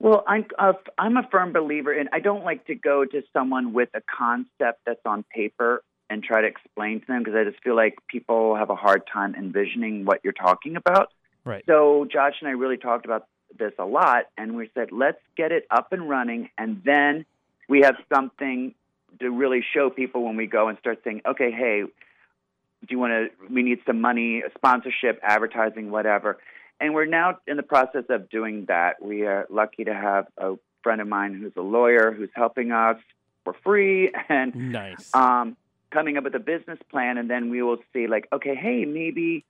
Well, 0.00 0.24
I'm 0.26 0.46
a, 0.58 0.72
I'm 0.98 1.16
a 1.16 1.28
firm 1.30 1.52
believer 1.52 1.92
in. 1.92 2.08
I 2.12 2.18
don't 2.18 2.44
like 2.44 2.66
to 2.66 2.74
go 2.74 3.04
to 3.04 3.22
someone 3.32 3.72
with 3.72 3.88
a 3.94 4.00
concept 4.00 4.80
that's 4.84 5.00
on 5.06 5.24
paper 5.32 5.84
and 6.10 6.24
try 6.24 6.40
to 6.40 6.48
explain 6.48 7.00
to 7.00 7.06
them 7.06 7.20
because 7.20 7.36
I 7.36 7.44
just 7.48 7.62
feel 7.62 7.76
like 7.76 7.94
people 8.08 8.56
have 8.56 8.68
a 8.70 8.74
hard 8.74 9.02
time 9.06 9.36
envisioning 9.36 10.04
what 10.04 10.20
you're 10.24 10.32
talking 10.32 10.74
about. 10.74 11.12
Right. 11.44 11.62
So 11.66 12.06
Josh 12.12 12.34
and 12.40 12.48
I 12.48 12.52
really 12.52 12.76
talked 12.76 13.04
about 13.04 13.28
this 13.56 13.72
a 13.78 13.84
lot, 13.84 14.24
and 14.36 14.56
we 14.56 14.70
said 14.74 14.90
let's 14.90 15.20
get 15.36 15.52
it 15.52 15.66
up 15.70 15.92
and 15.92 16.08
running, 16.08 16.50
and 16.58 16.82
then 16.84 17.24
we 17.68 17.82
have 17.82 17.94
something 18.12 18.74
to 19.22 19.30
really 19.30 19.64
show 19.74 19.90
people 19.90 20.24
when 20.24 20.36
we 20.36 20.46
go 20.46 20.68
and 20.68 20.78
start 20.78 20.98
saying, 21.04 21.22
okay, 21.26 21.50
hey, 21.50 21.82
do 21.84 22.88
you 22.88 22.98
want 22.98 23.12
to? 23.12 23.52
We 23.52 23.62
need 23.62 23.78
some 23.86 24.00
money, 24.00 24.42
sponsorship, 24.56 25.20
advertising, 25.22 25.90
whatever. 25.90 26.38
And 26.80 26.94
we're 26.94 27.06
now 27.06 27.38
in 27.46 27.56
the 27.56 27.62
process 27.62 28.04
of 28.10 28.28
doing 28.28 28.66
that. 28.66 29.00
We 29.00 29.22
are 29.22 29.46
lucky 29.48 29.84
to 29.84 29.94
have 29.94 30.26
a 30.36 30.54
friend 30.82 31.00
of 31.00 31.06
mine 31.06 31.34
who's 31.40 31.52
a 31.56 31.62
lawyer 31.62 32.12
who's 32.12 32.30
helping 32.34 32.72
us 32.72 32.96
for 33.44 33.54
free 33.64 34.10
and 34.28 34.72
nice. 34.72 35.10
um, 35.14 35.56
coming 35.92 36.16
up 36.16 36.24
with 36.24 36.34
a 36.34 36.40
business 36.40 36.78
plan. 36.90 37.18
And 37.18 37.30
then 37.30 37.50
we 37.50 37.62
will 37.62 37.78
see, 37.92 38.08
like, 38.08 38.26
okay, 38.32 38.56
hey, 38.56 38.84
maybe 38.84 39.44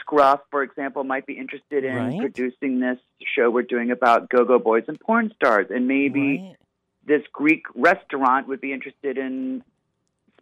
Scruff, 0.00 0.40
for 0.52 0.62
example, 0.62 1.02
might 1.02 1.26
be 1.26 1.36
interested 1.36 1.84
in 1.84 1.94
Right. 1.94 2.20
producing 2.20 2.78
this 2.78 2.98
show 3.34 3.50
we're 3.50 3.62
doing 3.62 3.90
about 3.90 4.28
go 4.28 4.44
go 4.44 4.60
boys 4.60 4.84
and 4.86 4.98
porn 5.00 5.32
stars. 5.34 5.66
And 5.70 5.88
maybe 5.88 6.38
Right. 6.38 6.56
This 7.08 7.22
Greek 7.32 7.64
restaurant 7.74 8.46
would 8.48 8.60
be 8.60 8.72
interested 8.72 9.18
in 9.18 9.64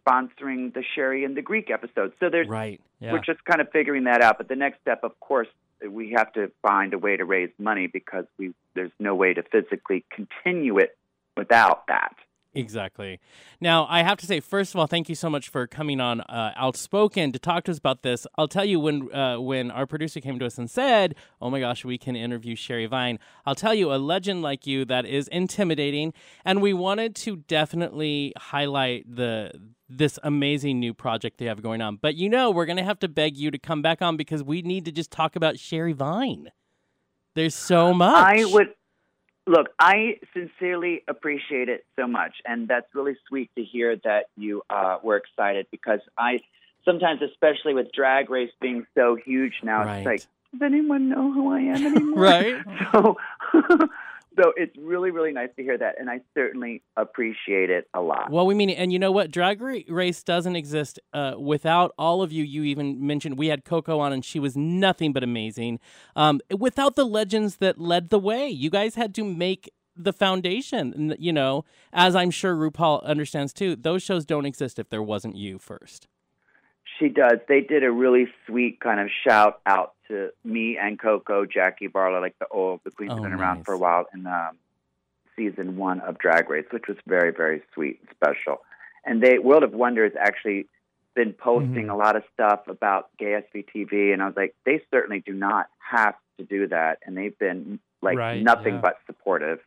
sponsoring 0.05 0.73
the 0.73 0.83
Sherry 0.95 1.23
and 1.25 1.35
the 1.35 1.41
Greek 1.41 1.69
episode. 1.71 2.13
So 2.19 2.29
there's 2.29 2.47
Right. 2.47 2.79
Yeah. 2.99 3.13
we're 3.13 3.19
just 3.19 3.43
kind 3.45 3.61
of 3.61 3.69
figuring 3.71 4.05
that 4.05 4.21
out. 4.21 4.37
But 4.37 4.47
the 4.47 4.55
next 4.55 4.81
step, 4.81 5.03
of 5.03 5.19
course, 5.19 5.47
we 5.87 6.11
have 6.15 6.31
to 6.33 6.51
find 6.61 6.93
a 6.93 6.97
way 6.97 7.17
to 7.17 7.25
raise 7.25 7.51
money 7.59 7.87
because 7.87 8.25
we 8.37 8.53
there's 8.73 8.91
no 8.99 9.15
way 9.15 9.33
to 9.33 9.43
physically 9.43 10.05
continue 10.11 10.77
it 10.79 10.97
without 11.35 11.87
that. 11.87 12.15
Exactly. 12.57 13.19
Now, 13.61 13.85
I 13.89 14.03
have 14.03 14.17
to 14.19 14.25
say, 14.25 14.39
first 14.39 14.73
of 14.73 14.79
all, 14.79 14.87
thank 14.87 15.09
you 15.09 15.15
so 15.15 15.29
much 15.29 15.49
for 15.49 15.67
coming 15.67 16.01
on 16.01 16.21
uh, 16.21 16.53
Outspoken 16.55 17.31
to 17.31 17.39
talk 17.39 17.65
to 17.65 17.71
us 17.71 17.77
about 17.77 18.01
this. 18.01 18.25
I'll 18.37 18.47
tell 18.47 18.65
you 18.65 18.79
when 18.79 19.13
uh, 19.13 19.39
when 19.39 19.71
our 19.71 19.85
producer 19.85 20.19
came 20.19 20.39
to 20.39 20.45
us 20.45 20.57
and 20.57 20.69
said, 20.69 21.15
"Oh 21.41 21.49
my 21.49 21.59
gosh, 21.59 21.85
we 21.85 21.97
can 21.97 22.15
interview 22.15 22.55
Sherry 22.55 22.85
Vine." 22.85 23.19
I'll 23.45 23.55
tell 23.55 23.73
you, 23.73 23.93
a 23.93 23.97
legend 23.97 24.41
like 24.41 24.65
you 24.65 24.85
that 24.85 25.05
is 25.05 25.27
intimidating, 25.27 26.13
and 26.43 26.61
we 26.61 26.73
wanted 26.73 27.15
to 27.17 27.37
definitely 27.47 28.33
highlight 28.37 29.15
the 29.15 29.51
this 29.89 30.19
amazing 30.23 30.79
new 30.79 30.93
project 30.93 31.37
they 31.37 31.45
have 31.45 31.61
going 31.61 31.81
on. 31.81 31.97
But 31.97 32.15
you 32.15 32.29
know, 32.29 32.51
we're 32.51 32.65
gonna 32.65 32.83
have 32.83 32.99
to 32.99 33.07
beg 33.07 33.37
you 33.37 33.51
to 33.51 33.59
come 33.59 33.81
back 33.81 34.01
on 34.01 34.17
because 34.17 34.43
we 34.43 34.61
need 34.61 34.85
to 34.85 34.91
just 34.91 35.11
talk 35.11 35.35
about 35.35 35.59
Sherry 35.59 35.93
Vine. 35.93 36.51
There's 37.35 37.55
so 37.55 37.93
much. 37.93 38.25
I 38.25 38.45
would 38.45 38.73
look. 39.47 39.67
I 39.79 40.19
sincerely 40.33 41.03
appreciate 41.07 41.69
it 41.69 41.85
so 41.95 42.07
much, 42.07 42.35
and 42.45 42.67
that's 42.67 42.87
really 42.93 43.15
sweet 43.27 43.49
to 43.55 43.63
hear 43.63 43.95
that 44.03 44.25
you 44.37 44.61
uh, 44.69 44.97
were 45.03 45.17
excited 45.17 45.67
because 45.71 45.99
I 46.17 46.39
sometimes, 46.85 47.21
especially 47.21 47.73
with 47.73 47.91
Drag 47.91 48.29
Race 48.29 48.51
being 48.61 48.85
so 48.95 49.15
huge 49.15 49.53
now, 49.63 49.83
Right. 49.83 49.97
it's 49.97 50.05
like, 50.05 50.21
does 50.53 50.61
anyone 50.63 51.09
know 51.09 51.31
who 51.31 51.51
I 51.51 51.59
am 51.59 51.85
anymore? 51.85 52.19
Right. 52.23 52.55
So, 52.91 53.17
so 54.39 54.53
it's 54.55 54.75
really, 54.77 55.11
really 55.11 55.31
nice 55.31 55.49
to 55.55 55.63
hear 55.63 55.77
that, 55.77 55.95
and 55.99 56.09
I 56.09 56.21
certainly 56.33 56.83
appreciate 56.95 57.69
it 57.69 57.87
a 57.93 58.01
lot. 58.01 58.29
Well, 58.29 58.45
we 58.45 58.53
mean 58.53 58.69
it. 58.69 58.75
And 58.75 58.93
you 58.93 58.99
know 58.99 59.11
what? 59.11 59.31
Drag 59.31 59.61
Race 59.61 60.23
doesn't 60.23 60.55
exist 60.55 60.99
uh, 61.13 61.35
without 61.37 61.93
all 61.97 62.21
of 62.21 62.31
you. 62.31 62.43
You 62.43 62.63
even 62.63 63.05
mentioned 63.05 63.37
we 63.37 63.47
had 63.47 63.65
Coco 63.65 63.99
on, 63.99 64.13
and 64.13 64.23
she 64.23 64.39
was 64.39 64.55
nothing 64.55 65.13
but 65.13 65.23
amazing. 65.23 65.79
Um, 66.15 66.39
without 66.57 66.95
the 66.95 67.05
legends 67.05 67.57
that 67.57 67.79
led 67.79 68.09
the 68.09 68.19
way, 68.19 68.47
you 68.47 68.69
guys 68.69 68.95
had 68.95 69.15
to 69.15 69.23
make 69.23 69.71
the 69.95 70.13
foundation. 70.13 71.15
You 71.17 71.33
know, 71.33 71.65
as 71.91 72.15
I'm 72.15 72.31
sure 72.31 72.55
RuPaul 72.55 73.03
understands 73.03 73.53
too, 73.53 73.75
those 73.75 74.03
shows 74.03 74.25
don't 74.25 74.45
exist 74.45 74.77
if 74.77 74.89
there 74.89 75.03
wasn't 75.03 75.35
you 75.35 75.57
first. 75.57 76.07
She 76.99 77.09
does. 77.09 77.39
They 77.47 77.61
did 77.61 77.83
a 77.83 77.91
really 77.91 78.27
sweet 78.45 78.79
kind 78.79 78.99
of 78.99 79.09
shout 79.27 79.59
out 79.65 79.93
to 80.07 80.31
me 80.43 80.77
and 80.77 80.99
Coco, 80.99 81.45
Jackie 81.45 81.87
Barlow, 81.87 82.19
like 82.21 82.37
the 82.39 82.47
old 82.49 82.81
the 82.83 82.91
queen's 82.91 83.13
Oh, 83.13 83.21
been 83.21 83.33
around 83.33 83.57
nice. 83.57 83.65
for 83.65 83.73
a 83.73 83.77
while 83.77 84.05
in 84.13 84.25
um, 84.27 84.57
season 85.35 85.77
one 85.77 85.99
of 86.01 86.17
Drag 86.17 86.49
Race, 86.49 86.65
which 86.71 86.87
was 86.87 86.97
very, 87.05 87.31
very 87.31 87.61
sweet 87.73 87.99
and 88.01 88.09
special. 88.15 88.61
And 89.05 89.21
they 89.21 89.39
World 89.39 89.63
of 89.63 89.73
Wonder 89.73 90.03
has 90.03 90.13
actually 90.19 90.67
been 91.15 91.33
posting 91.33 91.87
Mhm. 91.87 91.91
a 91.93 91.95
lot 91.95 92.15
of 92.15 92.23
stuff 92.33 92.67
about 92.67 93.09
gay 93.17 93.33
SVTV, 93.35 94.11
and 94.13 94.21
I 94.21 94.27
was 94.27 94.35
like, 94.35 94.55
they 94.65 94.81
certainly 94.91 95.19
do 95.21 95.33
not 95.33 95.67
have 95.79 96.15
to 96.37 96.43
do 96.43 96.67
that, 96.67 96.99
and 97.05 97.17
they've 97.17 97.37
been 97.39 97.79
like 98.01 98.17
Right, 98.17 98.43
nothing 98.43 98.75
yeah. 98.75 98.81
but 98.81 98.99
supportive. 99.07 99.59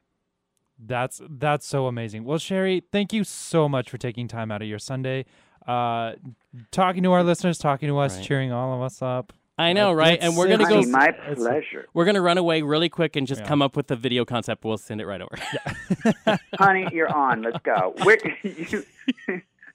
That's 0.79 1.21
that's 1.29 1.67
so 1.67 1.87
amazing. 1.87 2.25
Well, 2.25 2.39
Sherry, 2.39 2.83
thank 2.93 3.13
you 3.13 3.25
so 3.25 3.69
much 3.69 3.91
for 3.91 3.99
taking 3.99 4.29
time 4.29 4.51
out 4.51 4.63
of 4.63 4.69
your 4.69 4.79
Sunday, 4.79 5.27
uh, 5.67 6.15
talking 6.71 7.03
to 7.03 7.13
our 7.13 7.23
listeners, 7.23 7.59
talking 7.59 7.89
to 7.89 7.99
us, 7.99 8.17
Right. 8.17 8.25
cheering 8.27 8.53
all 8.53 8.73
of 8.75 8.81
us 8.83 9.03
up. 9.03 9.33
I 9.61 9.73
know, 9.73 9.93
right? 9.93 10.15
it's 10.15 10.25
And 10.25 10.37
we're 10.37 10.49
gonna 10.49 10.65
six- 10.65 10.69
go. 10.71 10.77
Honey, 10.77 10.91
my 10.91 11.11
pleasure. 11.35 11.87
We're 11.93 12.05
gonna 12.05 12.21
run 12.23 12.39
away 12.39 12.63
really 12.63 12.89
quick 12.89 13.17
and 13.17 13.27
just 13.27 13.43
Yeah. 13.43 13.49
come 13.49 13.63
up 13.63 13.77
with 13.77 13.89
the 13.89 13.97
video 13.97 14.25
concept. 14.25 14.65
We'll 14.65 14.79
send 14.79 15.01
it 15.01 15.07
right 15.07 15.21
over. 15.21 16.39
Honey, 16.59 16.89
you're 16.93 17.15
on. 17.15 17.43
Let's 17.43 17.59
go. 17.63 17.95
Where, 18.03 18.19
you, 18.43 18.85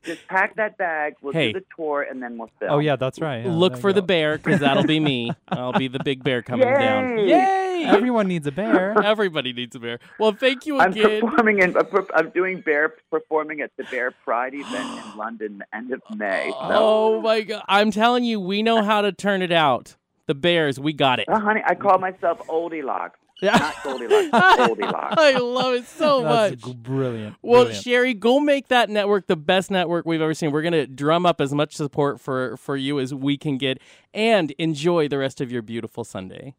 just 0.05 0.25
pack 0.27 0.55
that 0.55 0.77
bag. 0.77 1.15
We'll 1.21 1.33
Hey. 1.33 1.51
do 1.53 1.59
the 1.59 1.65
tour, 1.75 2.01
and 2.09 2.21
then 2.21 2.37
we'll 2.37 2.49
film. 2.59 2.71
Oh 2.71 2.79
yeah, 2.79 2.95
that's 2.95 3.19
right. 3.19 3.43
Yeah, 3.45 3.51
Look 3.51 3.73
there 3.73 3.81
for 3.81 3.89
you 3.89 3.93
the 3.95 4.01
go. 4.01 4.07
bear 4.07 4.37
because 4.37 4.59
that'll 4.59 4.83
be 4.85 4.99
me. 4.99 5.31
I'll 5.49 5.73
be 5.73 5.87
the 5.87 5.99
big 6.03 6.23
bear 6.23 6.41
coming 6.41 6.67
down. 6.67 7.17
Yay! 7.19 7.27
Yay! 7.29 7.85
Everyone 7.85 8.27
needs 8.27 8.47
a 8.47 8.51
bear. 8.51 8.95
Everybody 9.03 9.53
needs 9.53 9.75
a 9.75 9.79
bear. 9.79 9.99
Well, 10.19 10.31
thank 10.31 10.65
you 10.65 10.79
I'm 10.79 10.91
again. 10.91 11.21
performing 11.21 11.59
in. 11.61 11.75
I'm 12.15 12.29
doing 12.31 12.61
Bear 12.61 12.93
performing 13.11 13.61
at 13.61 13.71
the 13.77 13.83
Bear 13.85 14.11
Pride 14.11 14.53
event 14.55 15.05
in 15.05 15.17
London, 15.17 15.57
the 15.59 15.75
end 15.75 15.91
of 15.91 16.01
May. 16.15 16.49
So, 16.51 16.57
Oh 16.61 17.21
my 17.21 17.41
god! 17.41 17.63
I'm 17.67 17.91
telling 17.91 18.23
you, 18.23 18.39
we 18.39 18.63
know 18.63 18.81
how 18.83 19.01
to 19.01 19.11
turn 19.11 19.41
it 19.41 19.51
out. 19.51 19.95
The 20.27 20.33
Bears, 20.35 20.79
we 20.79 20.93
got 20.93 21.19
it. 21.19 21.25
Oh, 21.27 21.39
honey, 21.39 21.61
I 21.67 21.75
call 21.75 21.99
myself 21.99 22.39
Oldie 22.47 22.83
Lock, 22.83 23.15
Yeah. 23.41 23.57
not 23.57 23.83
Goldilocks, 23.83 24.57
Goldilocks. 24.67 25.15
I 25.17 25.37
love 25.37 25.73
it 25.73 25.85
so 25.87 26.21
That's 26.23 26.51
much. 26.51 26.63
g- 26.63 26.73
brilliant. 26.73 27.35
Well, 27.41 27.63
brilliant. 27.65 27.83
Sherry, 27.83 28.13
go 28.13 28.39
make 28.39 28.69
that 28.69 28.89
network 28.89 29.27
the 29.27 29.35
best 29.35 29.69
network 29.69 30.05
we've 30.05 30.21
ever 30.21 30.33
seen. 30.33 30.51
We're 30.51 30.61
gonna 30.61 30.87
drum 30.87 31.25
up 31.25 31.41
as 31.41 31.53
much 31.53 31.75
support 31.75 32.21
for 32.21 32.55
for 32.57 32.77
you 32.77 32.99
as 32.99 33.13
we 33.13 33.37
can 33.37 33.57
get, 33.57 33.79
and 34.13 34.51
enjoy 34.57 35.07
the 35.09 35.17
rest 35.17 35.41
of 35.41 35.51
your 35.51 35.61
beautiful 35.61 36.03
Sunday. 36.05 36.55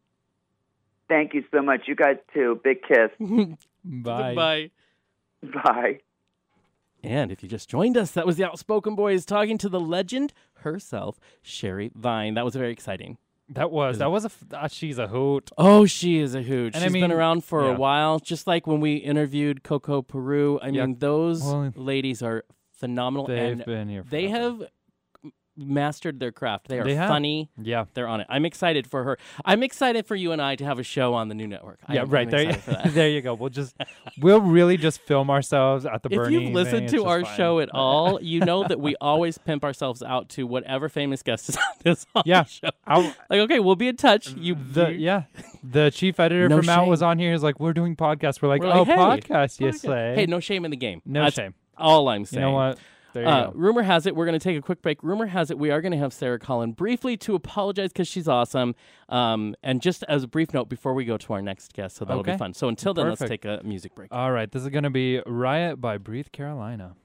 Thank 1.09 1.33
you 1.33 1.43
so 1.51 1.61
much. 1.61 1.87
You 1.87 1.95
guys 1.95 2.17
too. 2.33 2.59
Big 2.63 2.81
kiss. 2.83 3.09
Bye. 3.83 4.35
Bye. 4.35 4.71
Bye. 5.41 5.99
And 7.03 7.31
if 7.31 7.41
you 7.41 7.47
just 7.49 7.69
joined 7.69 7.95
us, 7.95 8.11
that 8.11 8.25
was 8.25 8.37
the 8.37 8.43
Outspoken 8.43 8.95
Boys 8.95 9.25
talking 9.25 9.57
to 9.59 9.69
the 9.69 9.79
legend 9.79 10.33
herself, 10.55 11.19
Sherry 11.41 11.91
Vine. 11.95 12.33
That 12.33 12.43
was 12.43 12.55
very 12.55 12.71
exciting. 12.71 13.17
That 13.49 13.71
was 13.71 13.97
that 13.99 14.11
was 14.11 14.25
a 14.25 14.31
Uh, 14.51 14.67
she's 14.67 14.97
a 14.97 15.07
hoot. 15.07 15.49
Oh, 15.57 15.85
she 15.85 16.19
is 16.19 16.35
a 16.35 16.41
hoot. 16.41 16.75
And 16.75 16.83
I 16.83 16.87
She's 16.87 16.93
been 16.93 17.11
around 17.11 17.43
for 17.45 17.63
a 17.63 17.71
yeah. 17.71 17.77
while, 17.77 18.19
just 18.19 18.45
like 18.47 18.67
when 18.67 18.79
we 18.81 18.95
interviewed 18.97 19.63
Coco 19.63 20.01
Peru. 20.01 20.59
I 20.61 20.67
Yeah. 20.67 20.85
mean, 20.85 20.99
those 20.99 21.43
Well, 21.43 21.71
ladies 21.75 22.21
are 22.21 22.43
phenomenal, 22.73 23.25
They've 23.27 23.53
and 23.53 23.65
been 23.65 23.87
here. 23.89 24.03
they 24.09 24.27
forever. 24.29 24.43
have 24.59 24.69
mastered 25.57 26.19
their 26.19 26.31
craft. 26.31 26.67
They 26.67 26.79
are 26.79 26.83
They 26.83 26.95
have. 26.95 27.09
funny. 27.09 27.49
Yeah. 27.61 27.85
They're 27.93 28.07
on 28.07 28.21
it. 28.21 28.27
I'm 28.29 28.45
excited 28.45 28.85
for 28.87 29.03
her. 29.03 29.17
I'm 29.43 29.63
excited 29.63 30.05
for 30.05 30.15
you 30.15 30.31
and 30.31 30.41
I 30.41 30.55
to 30.55 30.63
have 30.65 30.77
a 30.79 30.83
show 30.83 31.13
on 31.15 31.29
the 31.29 31.35
new 31.35 31.47
network. 31.47 31.79
I 31.87 31.95
Yeah, 31.95 32.01
am- 32.01 32.09
right 32.09 32.27
I'm 32.27 32.31
there. 32.31 32.39
excited 32.49 32.61
for 32.63 32.71
that. 32.71 32.93
there 32.93 33.09
you 33.09 33.21
go. 33.21 33.33
We'll 33.33 33.49
just, 33.49 33.75
we'll 34.19 34.41
really 34.41 34.77
just 34.77 35.01
film 35.01 35.29
ourselves 35.29 35.85
at 35.85 36.03
the 36.03 36.09
if 36.11 36.15
Bernie. 36.17 36.45
you've 36.45 36.53
listened 36.53 36.89
to 36.89 37.05
our 37.05 37.25
show 37.25 37.59
at 37.59 37.69
all, 37.73 38.21
you 38.21 38.39
know 38.41 38.63
that 38.67 38.79
we 38.79 38.95
always 39.01 39.37
pimp 39.37 39.63
ourselves 39.63 40.03
out 40.03 40.29
to 40.29 40.45
whatever 40.45 40.89
famous 40.89 41.23
guest 41.23 41.49
is 41.49 41.57
on 41.57 41.63
this 41.83 42.05
on 42.15 42.23
Yeah. 42.25 42.43
show. 42.43 42.69
I'll, 42.85 43.01
Like, 43.29 43.39
okay, 43.41 43.59
we'll 43.59 43.75
be 43.75 43.87
in 43.87 43.97
touch. 43.97 44.29
You, 44.35 44.55
the 44.55 44.89
you- 44.91 44.97
yeah, 44.99 45.23
the 45.63 45.89
chief 45.91 46.19
editor 46.19 46.47
No 46.49 46.57
from 46.57 46.69
Out 46.69 46.81
shame. 46.81 46.89
was 46.89 47.01
on 47.01 47.17
here. 47.19 47.31
He's 47.31 47.43
like, 47.43 47.59
"We're 47.59 47.73
doing 47.73 47.95
podcasts." 47.95 48.41
We're 48.41 48.47
like, 48.49 48.61
We're 48.61 48.67
"Oh, 48.73 48.83
like, 48.83 48.87
hey, 48.87 49.33
podcast, 49.33 49.59
you 49.59 49.67
podcast. 49.67 49.79
say?" 49.79 50.13
Hey, 50.15 50.25
no 50.25 50.39
shame 50.39 50.65
in 50.65 50.71
the 50.71 50.77
game. 50.77 51.01
no 51.05 51.23
That's 51.23 51.35
shame. 51.35 51.53
all 51.77 52.07
I'm 52.09 52.21
You 52.21 52.25
saying. 52.25 52.41
know 52.41 52.51
what? 52.51 52.77
There 53.17 53.23
you 53.25 53.29
Uh, 53.31 53.45
go. 53.47 53.53
rumor 53.55 53.81
has 53.81 54.05
it, 54.05 54.15
we're 54.15 54.25
going 54.27 54.39
to 54.39 54.43
take 54.43 54.55
a 54.57 54.61
quick 54.61 54.81
break. 54.83 55.01
Rumor 55.01 55.25
has 55.25 55.49
it, 55.49 55.57
we 55.57 55.71
are 55.71 55.81
going 55.81 55.91
to 55.91 55.97
have 55.97 56.13
Sarah 56.13 56.37
Scanlon 56.39 56.73
briefly 56.73 57.17
to 57.17 57.33
apologize 57.33 57.89
because 57.91 58.07
she's 58.07 58.27
awesome. 58.27 58.75
Um, 59.09 59.55
and 59.63 59.81
just 59.81 60.03
as 60.07 60.21
a 60.23 60.27
brief 60.27 60.53
note 60.53 60.69
before 60.69 60.93
we 60.93 61.03
go 61.03 61.17
to 61.17 61.33
our 61.33 61.41
next 61.41 61.73
guest, 61.73 61.95
so 61.95 62.05
that'll 62.05 62.19
Okay. 62.21 62.33
be 62.33 62.37
fun. 62.37 62.53
So 62.53 62.67
until 62.67 62.93
then, 62.93 63.07
let's 63.09 63.21
take 63.21 63.43
a 63.43 63.61
music 63.63 63.95
break. 63.95 64.13
All 64.13 64.31
right, 64.31 64.51
this 64.51 64.61
is 64.61 64.69
gonna 64.69 64.91
be 64.91 65.19
"Riot" 65.25 65.81
by 65.81 65.97
Breathe 65.97 66.31
Carolina. 66.31 66.95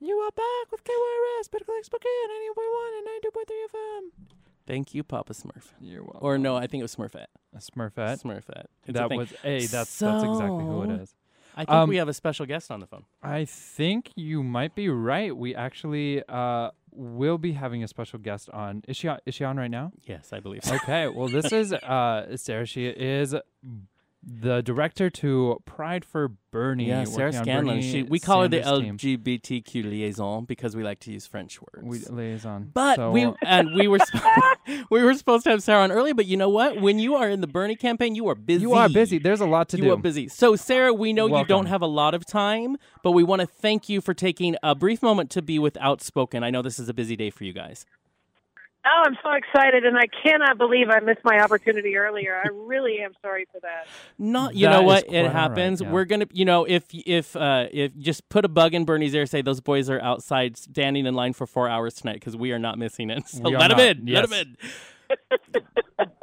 You 0.00 0.16
are 0.16 0.30
back 0.30 0.72
with 0.72 0.82
KYRS, 0.82 1.50
Better 1.50 1.64
Click 1.66 1.84
Spokane, 1.84 2.08
91.1 2.56 2.98
and 2.98 3.06
92.3 3.06 3.64
FM. 3.68 4.36
Thank 4.66 4.94
you, 4.94 5.02
Papa 5.02 5.34
Smurf. 5.34 5.72
You're 5.80 6.02
welcome. 6.04 6.20
Or 6.22 6.38
no, 6.38 6.56
I 6.56 6.66
think 6.66 6.80
it 6.80 6.84
was 6.84 6.94
Smurfette. 6.96 7.26
a 7.54 7.58
Smurfette. 7.58 8.22
Smurfette. 8.22 8.64
It's 8.86 8.88
a 8.88 8.92
that 8.92 9.08
thing. 9.08 9.18
was 9.18 9.30
hey, 9.42 9.58
that's 9.66 9.98
that's 9.98 10.24
exactly 10.24 10.64
who 10.64 10.82
it 10.84 10.86
So- 10.86 11.02
is. 11.02 11.14
I 11.60 11.64
think 11.66 11.76
um, 11.76 11.88
we 11.90 11.96
have 11.96 12.08
a 12.08 12.14
special 12.14 12.46
guest 12.46 12.70
on 12.70 12.80
the 12.80 12.86
phone. 12.86 13.04
I 13.22 13.44
think 13.44 14.12
you 14.16 14.42
might 14.42 14.74
be 14.74 14.88
right. 14.88 15.36
We 15.36 15.54
actually 15.54 16.22
uh 16.26 16.70
will 16.92 17.36
be 17.38 17.52
having 17.52 17.84
a 17.84 17.88
special 17.88 18.18
guest 18.18 18.48
on. 18.50 18.82
Is 18.88 18.96
she 18.96 19.08
on, 19.08 19.18
is 19.26 19.34
she 19.34 19.44
on 19.44 19.58
right 19.58 19.70
now? 19.70 19.92
Yes, 20.06 20.32
I 20.32 20.40
believe 20.40 20.64
so. 20.64 20.74
Okay. 20.76 21.06
Well, 21.08 21.28
this 21.28 21.52
is 21.52 21.72
uh 21.96 22.34
Sarah. 22.36 22.64
She 22.64 22.86
is 22.86 23.34
the 24.22 24.60
director 24.62 25.08
to 25.08 25.62
Pride 25.64 26.04
for 26.04 26.28
Bernie. 26.50 26.88
Yeah, 26.88 27.04
Sarah 27.04 27.32
Scanlon. 27.32 27.80
She, 27.80 28.02
we 28.02 28.18
call 28.18 28.42
her 28.42 28.48
the 28.48 28.62
Sanders' 28.62 29.00
team. 29.00 29.18
LGBTQ 29.18 29.84
liaison 29.84 30.44
because 30.44 30.76
we 30.76 30.82
like 30.82 31.00
to 31.00 31.12
use 31.12 31.26
French 31.26 31.58
words. 31.60 31.86
We 32.10 32.14
liaison. 32.14 32.70
But 32.74 32.96
So, 32.96 33.12
we 33.12 33.32
and 33.42 33.74
we 33.74 33.88
were 33.88 33.98
sp- 34.04 34.20
we 34.90 35.02
were 35.02 35.14
supposed 35.14 35.44
to 35.44 35.50
have 35.50 35.62
Sarah 35.62 35.82
on 35.84 35.92
early, 35.92 36.12
but 36.12 36.26
you 36.26 36.36
know 36.36 36.50
what? 36.50 36.80
When 36.80 36.98
you 36.98 37.14
are 37.14 37.30
in 37.30 37.40
the 37.40 37.46
Bernie 37.46 37.76
campaign, 37.76 38.14
you 38.14 38.28
are 38.28 38.34
busy. 38.34 38.62
you 38.62 38.74
are 38.74 38.88
busy. 38.88 39.18
There's 39.18 39.40
a 39.40 39.46
lot 39.46 39.68
to 39.70 39.76
you 39.76 39.82
do. 39.82 39.86
You 39.88 39.94
are 39.94 39.98
busy. 39.98 40.28
So, 40.28 40.54
Sarah, 40.56 40.92
we 40.92 41.12
know 41.12 41.26
you 41.38 41.44
don't 41.44 41.66
have 41.66 41.82
a 41.82 41.86
lot 41.86 42.14
of 42.14 42.26
time, 42.26 42.76
but 43.02 43.12
we 43.12 43.22
want 43.22 43.40
to 43.40 43.46
thank 43.46 43.88
you 43.88 44.00
for 44.00 44.12
taking 44.12 44.56
a 44.62 44.74
brief 44.74 45.02
moment 45.02 45.30
to 45.30 45.42
be 45.42 45.58
with 45.58 45.76
Outspoken. 45.78 46.44
I 46.44 46.50
know 46.50 46.62
this 46.62 46.78
is 46.78 46.88
a 46.88 46.94
busy 46.94 47.16
day 47.16 47.30
for 47.30 47.44
you 47.44 47.52
guys. 47.52 47.86
Oh, 48.82 49.02
I'm 49.04 49.16
so 49.22 49.30
excited, 49.32 49.84
and 49.84 49.98
I 49.98 50.06
cannot 50.22 50.56
believe 50.56 50.88
I 50.88 51.00
missed 51.00 51.20
my 51.22 51.38
opportunity 51.40 51.96
earlier. 51.96 52.40
I 52.42 52.48
really 52.48 53.00
am 53.02 53.12
sorry 53.20 53.46
for 53.52 53.60
that. 53.60 53.86
Not, 54.18 54.54
you 54.54 54.66
That 54.66 54.72
know 54.72 54.82
what? 54.82 55.04
It 55.12 55.18
all 55.18 55.24
right, 55.24 55.32
happens. 55.32 55.82
yeah. 55.82 55.90
We're 55.92 56.06
gonna, 56.06 56.26
you 56.32 56.46
know, 56.46 56.64
if 56.64 56.84
if 56.92 57.36
uh 57.36 57.66
if 57.70 57.94
just 57.98 58.26
put 58.30 58.46
a 58.46 58.48
bug 58.48 58.72
in 58.72 58.86
Bernie's 58.86 59.12
ear, 59.14 59.26
say 59.26 59.42
those 59.42 59.60
boys 59.60 59.90
are 59.90 60.00
outside 60.00 60.56
standing 60.56 61.04
in 61.04 61.12
line 61.14 61.34
for 61.34 61.46
four 61.46 61.68
hours 61.68 61.92
tonight 61.94 62.14
because 62.14 62.36
we 62.36 62.52
are 62.52 62.58
not 62.58 62.78
missing 62.78 63.10
it. 63.10 63.28
So 63.28 63.42
let 63.50 63.68
them 63.68 63.76
not. 63.76 63.80
in. 63.80 64.06
Let 64.06 64.28
Yes. 64.30 64.30
them 64.30 64.38
in. 64.38 64.56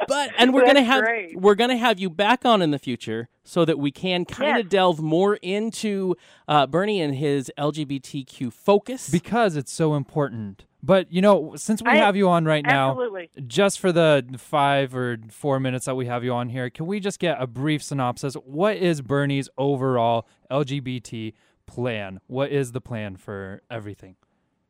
but 0.08 0.32
and 0.38 0.54
we're 0.54 0.66
gonna 0.66 0.84
have 0.84 1.04
great. 1.04 1.40
we're 1.40 1.56
gonna 1.56 1.78
have 1.78 2.00
you 2.00 2.10
back 2.10 2.44
on 2.46 2.62
in 2.62 2.72
the 2.72 2.80
future 2.80 3.30
so 3.44 3.66
that 3.66 3.78
we 3.78 3.92
can 3.92 4.26
kind 4.26 4.58
of 4.58 4.66
Yes. 4.66 4.72
delve 4.72 5.00
more 5.02 5.36
into 5.42 6.16
uh, 6.48 6.66
Bernie 6.68 7.02
and 7.02 7.14
his 7.16 7.52
LGBTQ 7.58 8.52
focus. 8.52 9.10
because 9.10 9.56
it's 9.56 9.72
so 9.72 9.94
important. 9.96 10.64
But 10.88 11.12
you 11.12 11.22
know, 11.22 11.54
since 11.58 11.84
we 11.84 11.92
I- 11.92 11.98
have 11.98 12.16
you 12.16 12.30
on 12.30 12.46
right 12.46 12.66
now, 12.66 12.98
just 13.46 13.78
for 13.82 13.92
the 13.92 14.26
five 14.38 14.96
or 14.96 15.18
four 15.30 15.60
minutes 15.60 15.86
that 15.86 15.96
we 15.96 16.06
have 16.06 16.24
you 16.24 16.32
on 16.32 16.48
here, 16.48 16.70
can 16.70 16.86
we 16.88 17.02
just 17.02 17.20
get 17.20 17.36
a 17.42 17.46
brief 17.46 17.84
synopsis? 17.84 18.36
What 18.36 18.78
is 18.78 19.02
Bernie's 19.02 19.50
overall 19.58 20.26
LGBT 20.50 21.34
plan? 21.66 22.22
What 22.28 22.54
is 22.54 22.72
the 22.72 22.80
plan 22.80 23.18
for 23.18 23.62
everything? 23.70 24.16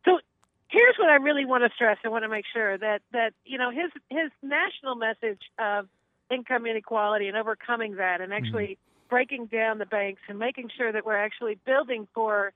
So 0.05 0.19
here's 0.69 0.95
what 0.97 1.09
I 1.09 1.17
really 1.17 1.45
want 1.45 1.63
to 1.63 1.69
stress. 1.75 1.99
I 2.03 2.07
want 2.07 2.23
to 2.23 2.29
make 2.29 2.45
sure 2.51 2.79
that 2.79 3.03
that 3.13 3.33
you 3.45 3.59
know 3.59 3.69
his 3.69 3.91
his 4.09 4.31
national 4.41 4.95
message 4.95 5.43
of 5.59 5.87
income 6.31 6.65
inequality 6.65 7.27
and 7.27 7.37
overcoming 7.37 7.97
that, 7.97 8.21
and 8.21 8.33
actually 8.33 8.79
breaking 9.07 9.45
down 9.45 9.77
the 9.77 9.85
banks 9.85 10.21
and 10.27 10.39
making 10.39 10.71
sure 10.75 10.91
that 10.91 11.05
we're 11.05 11.15
actually 11.15 11.59
building 11.63 12.07
for. 12.15 12.53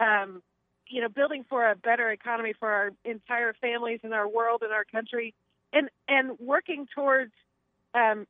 Um, 0.00 0.42
you 0.88 1.00
know, 1.00 1.08
building 1.08 1.44
for 1.48 1.68
a 1.68 1.74
better 1.74 2.10
economy 2.10 2.52
for 2.58 2.70
our 2.70 2.92
entire 3.04 3.54
families 3.54 4.00
and 4.02 4.12
our 4.12 4.28
world 4.28 4.62
and 4.62 4.72
our 4.72 4.84
country, 4.84 5.34
and 5.72 5.88
and 6.08 6.38
working 6.38 6.86
towards 6.94 7.32
um, 7.94 8.26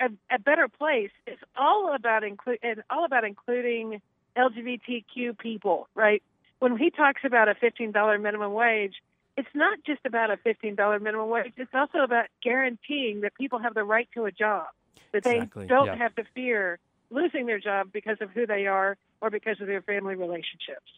a, 0.00 0.10
a 0.30 0.38
better 0.38 0.68
place. 0.68 1.10
It's 1.26 1.42
all 1.56 1.94
about 1.94 2.24
include 2.24 2.58
and 2.62 2.82
all 2.90 3.04
about 3.04 3.24
including 3.24 4.00
LGBTQ 4.36 5.38
people, 5.38 5.88
right? 5.94 6.22
When 6.58 6.76
he 6.76 6.90
talks 6.90 7.22
about 7.24 7.48
a 7.48 7.54
fifteen 7.54 7.92
dollar 7.92 8.18
minimum 8.18 8.52
wage, 8.52 8.94
it's 9.36 9.48
not 9.54 9.78
just 9.84 10.00
about 10.04 10.30
a 10.30 10.36
fifteen 10.36 10.74
dollar 10.74 10.98
minimum 11.00 11.28
wage. 11.28 11.52
It's 11.56 11.74
also 11.74 11.98
about 11.98 12.26
guaranteeing 12.42 13.22
that 13.22 13.34
people 13.34 13.58
have 13.58 13.74
the 13.74 13.84
right 13.84 14.08
to 14.14 14.24
a 14.24 14.32
job, 14.32 14.66
that 15.12 15.26
Exactly, 15.26 15.64
they 15.64 15.68
don't 15.68 15.86
yeah. 15.86 15.96
have 15.96 16.14
to 16.16 16.24
fear 16.34 16.78
losing 17.10 17.46
their 17.46 17.58
job 17.58 17.88
because 17.92 18.18
of 18.20 18.30
who 18.30 18.46
they 18.46 18.66
are 18.66 18.96
or 19.20 19.30
because 19.30 19.60
of 19.60 19.66
their 19.66 19.82
family 19.82 20.14
relationships. 20.14 20.90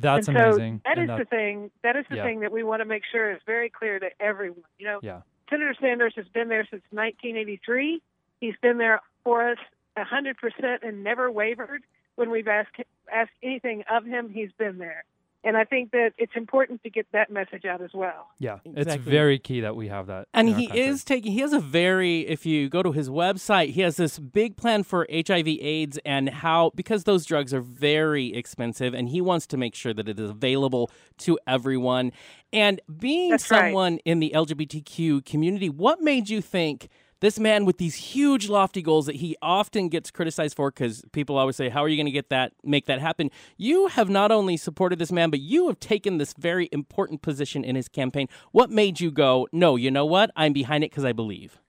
That's 0.00 0.28
and 0.28 0.36
so 0.36 0.44
amazing. 0.44 0.80
That 0.84 0.98
is 0.98 1.08
the 1.08 1.24
thing. 1.24 1.70
That 1.82 1.96
is 1.96 2.06
the 2.08 2.16
Yeah. 2.16 2.24
thing 2.24 2.40
that 2.40 2.52
we 2.52 2.62
want 2.62 2.80
to 2.80 2.84
make 2.84 3.04
sure 3.10 3.30
is 3.30 3.40
very 3.46 3.70
clear 3.70 3.98
to 3.98 4.10
everyone. 4.20 4.64
You 4.78 4.86
know, 4.86 5.00
yeah. 5.02 5.22
Senator 5.50 5.74
Sanders 5.80 6.14
has 6.16 6.26
been 6.28 6.48
there 6.48 6.66
since 6.70 6.82
1983. 6.90 8.00
He's 8.40 8.56
been 8.62 8.78
there 8.78 9.00
for 9.24 9.48
us 9.50 9.58
100% 9.96 10.82
and 10.82 11.04
never 11.04 11.30
wavered 11.30 11.82
when 12.16 12.30
we've 12.30 12.48
asked 12.48 12.76
asked 13.12 13.32
anything 13.42 13.84
of 13.90 14.04
him. 14.04 14.30
He's 14.30 14.52
been 14.52 14.78
there, 14.78 15.04
and 15.44 15.56
I 15.56 15.64
think 15.64 15.90
that 15.90 16.12
it's 16.18 16.32
important 16.36 16.82
to 16.84 16.90
get 16.90 17.06
that 17.12 17.30
message 17.30 17.64
out 17.64 17.82
as 17.82 17.90
well. 17.92 18.28
Yeah. 18.38 18.58
It's 18.64 18.94
very 18.94 19.38
key 19.38 19.60
that 19.60 19.74
we 19.74 19.88
have 19.88 20.06
that. 20.06 20.28
And 20.32 20.48
he 20.48 20.66
is 20.66 21.04
taking, 21.04 21.32
he 21.32 21.40
has 21.40 21.52
a 21.52 21.58
very, 21.58 22.20
if 22.28 22.46
you 22.46 22.68
go 22.68 22.82
to 22.82 22.92
his 22.92 23.08
website, 23.08 23.70
he 23.70 23.80
has 23.80 23.96
this 23.96 24.18
big 24.18 24.56
plan 24.56 24.82
for 24.84 25.06
HIV 25.10 25.48
AIDS 25.48 25.98
and 26.04 26.28
how, 26.28 26.70
because 26.74 27.04
those 27.04 27.24
drugs 27.24 27.52
are 27.52 27.60
very 27.60 28.34
expensive, 28.34 28.94
and 28.94 29.08
he 29.08 29.20
wants 29.20 29.46
to 29.48 29.56
make 29.56 29.74
sure 29.74 29.92
that 29.92 30.08
it 30.08 30.18
is 30.18 30.30
available 30.30 30.90
to 31.18 31.38
everyone. 31.46 32.12
And 32.52 32.80
being 32.98 33.30
That's 33.30 33.50
right. 33.50 33.66
someone 33.66 33.98
in 34.04 34.20
the 34.20 34.32
LGBTQ 34.34 35.24
community, 35.24 35.68
what 35.68 36.00
made 36.00 36.28
you 36.28 36.40
think 36.40 36.88
this 37.22 37.38
man 37.38 37.64
with 37.64 37.78
these 37.78 37.94
huge 37.94 38.48
lofty 38.48 38.82
goals 38.82 39.06
that 39.06 39.16
he 39.16 39.36
often 39.40 39.88
gets 39.88 40.10
criticized 40.10 40.56
for 40.56 40.72
because 40.72 41.04
people 41.12 41.38
always 41.38 41.54
say, 41.54 41.68
How 41.68 41.82
are 41.82 41.88
you 41.88 41.96
going 41.96 42.06
to 42.06 42.12
get 42.12 42.28
that, 42.30 42.52
make 42.64 42.86
that 42.86 43.00
happen? 43.00 43.30
You 43.56 43.86
have 43.86 44.10
not 44.10 44.32
only 44.32 44.56
supported 44.56 44.98
this 44.98 45.12
man, 45.12 45.30
but 45.30 45.40
you 45.40 45.68
have 45.68 45.78
taken 45.78 46.18
this 46.18 46.34
very 46.34 46.68
important 46.72 47.22
position 47.22 47.62
in 47.64 47.76
his 47.76 47.88
campaign. 47.88 48.28
What 48.50 48.70
made 48.70 49.00
you 49.00 49.12
go, 49.12 49.48
No, 49.52 49.76
you 49.76 49.90
know 49.90 50.04
what? 50.04 50.32
I'm 50.36 50.52
behind 50.52 50.82
it 50.82 50.90
because 50.90 51.04
I 51.04 51.12
believe? 51.12 51.60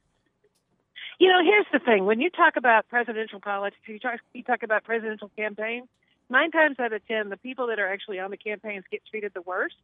You 1.19 1.29
know, 1.29 1.39
here's 1.43 1.67
the 1.71 1.79
thing: 1.79 2.05
when 2.05 2.19
you 2.19 2.31
talk 2.31 2.55
about 2.57 2.89
presidential 2.89 3.39
politics, 3.39 3.79
you 3.85 3.99
talk 3.99 4.19
you 4.33 4.43
talk 4.43 4.63
about 4.63 4.83
presidential 4.83 5.29
campaigns. 5.37 5.87
Nine 6.29 6.49
times 6.49 6.79
out 6.79 6.91
of 6.91 7.07
ten, 7.07 7.29
the 7.29 7.37
people 7.37 7.67
that 7.67 7.79
are 7.79 7.87
actually 7.87 8.19
on 8.19 8.31
the 8.31 8.37
campaigns 8.37 8.83
get 8.91 9.01
treated 9.09 9.31
the 9.35 9.43
worst. 9.43 9.75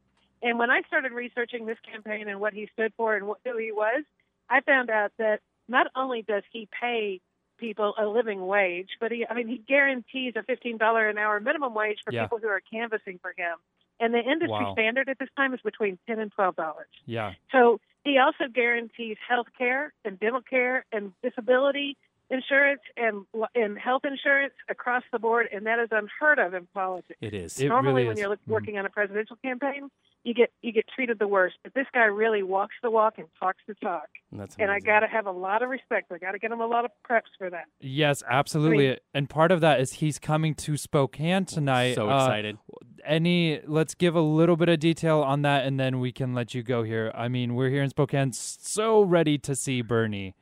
And 0.41 0.57
when 0.57 0.71
I 0.71 0.81
started 0.87 1.11
researching 1.11 1.67
this 1.67 1.77
campaign 1.89 2.27
and 2.27 2.39
what 2.39 2.53
he 2.53 2.67
stood 2.73 2.91
for 2.97 3.15
and 3.15 3.27
what, 3.27 3.37
who 3.45 3.57
he 3.57 3.71
was, 3.71 4.03
I 4.49 4.61
found 4.61 4.89
out 4.89 5.11
that 5.19 5.41
not 5.69 5.87
only 5.95 6.23
does 6.23 6.43
he 6.51 6.67
pay 6.81 7.21
people 7.57 7.93
a 7.97 8.05
living 8.05 8.45
wage, 8.45 8.89
but 8.99 9.11
he, 9.11 9.25
I 9.29 9.33
mean, 9.33 9.47
he 9.47 9.57
guarantees 9.57 10.33
a 10.35 10.43
$15 10.43 11.09
an 11.09 11.17
hour 11.17 11.39
minimum 11.39 11.73
wage 11.73 11.99
for 12.03 12.11
Yeah. 12.13 12.23
people 12.23 12.39
who 12.39 12.47
are 12.47 12.61
canvassing 12.61 13.19
for 13.21 13.33
him. 13.37 13.57
And 13.99 14.13
the 14.13 14.19
industry 14.19 14.49
Wow. 14.65 14.73
standard 14.73 15.09
at 15.09 15.19
this 15.19 15.29
time 15.35 15.53
is 15.53 15.59
between 15.61 15.99
10 16.07 16.19
and 16.19 16.31
$12. 16.33 16.85
Yeah. 17.05 17.33
So 17.51 17.79
he 18.05 18.17
also 18.17 18.47
guarantees 18.47 19.17
health 19.27 19.47
care 19.57 19.93
and 20.05 20.17
dental 20.19 20.41
care 20.41 20.85
and 20.91 21.13
disability 21.21 21.97
insurance 22.31 22.81
and 22.95 23.25
and 23.55 23.77
health 23.77 24.05
insurance 24.05 24.53
across 24.69 25.03
the 25.11 25.17
board, 25.17 25.49
and 25.51 25.65
that 25.65 25.79
is 25.79 25.89
unheard 25.91 26.37
of 26.37 26.53
in 26.53 26.67
politics. 26.67 27.17
It 27.21 27.33
is. 27.33 27.59
It 27.59 27.67
Normally, 27.67 28.03
really 28.03 28.07
when 28.07 28.17
is. 28.17 28.21
you're 28.21 28.35
Mhm. 28.37 28.47
working 28.47 28.77
on 28.77 28.85
a 28.85 28.89
presidential 28.89 29.35
campaign, 29.37 29.89
you 30.23 30.33
get 30.33 30.51
you 30.61 30.71
get 30.71 30.85
treated 30.93 31.17
the 31.19 31.27
worst. 31.27 31.55
But 31.63 31.73
this 31.73 31.87
guy 31.93 32.05
really 32.05 32.43
walks 32.43 32.75
the 32.83 32.91
walk 32.91 33.15
and 33.17 33.27
talks 33.39 33.59
the 33.67 33.73
talk, 33.75 34.07
That's 34.31 34.55
and 34.59 34.69
I 34.69 34.79
got 34.79 34.99
to 35.01 35.07
have 35.07 35.25
a 35.25 35.31
lot 35.31 35.63
of 35.63 35.69
respect. 35.69 36.11
I 36.11 36.17
got 36.17 36.31
to 36.31 36.39
get 36.39 36.51
him 36.51 36.59
a 36.59 36.67
lot 36.67 36.85
of 36.85 36.91
preps 37.09 37.31
for 37.37 37.49
that. 37.49 37.65
Yes, 37.79 38.21
absolutely. 38.29 38.99
and 39.13 39.29
part 39.29 39.51
of 39.51 39.61
that 39.61 39.79
is 39.79 39.93
he's 39.93 40.19
coming 40.19 40.55
to 40.55 40.77
Spokane 40.77 41.45
tonight. 41.45 41.95
So 41.95 42.09
Uh, 42.09 42.15
excited. 42.25 42.57
any 43.05 43.61
let's 43.65 43.95
give 43.95 44.15
a 44.15 44.21
little 44.21 44.57
bit 44.57 44.69
of 44.69 44.79
detail 44.79 45.21
on 45.21 45.41
that 45.43 45.65
and 45.65 45.79
then 45.79 45.99
we 45.99 46.11
can 46.11 46.33
let 46.33 46.53
you 46.53 46.63
go 46.63 46.83
here. 46.83 47.11
I 47.15 47.27
mean, 47.27 47.55
we're 47.55 47.69
here 47.69 47.83
in 47.83 47.89
Spokane 47.89 48.33
so 48.33 49.01
ready 49.01 49.37
to 49.39 49.55
see 49.55 49.81
Bernie. 49.81 50.35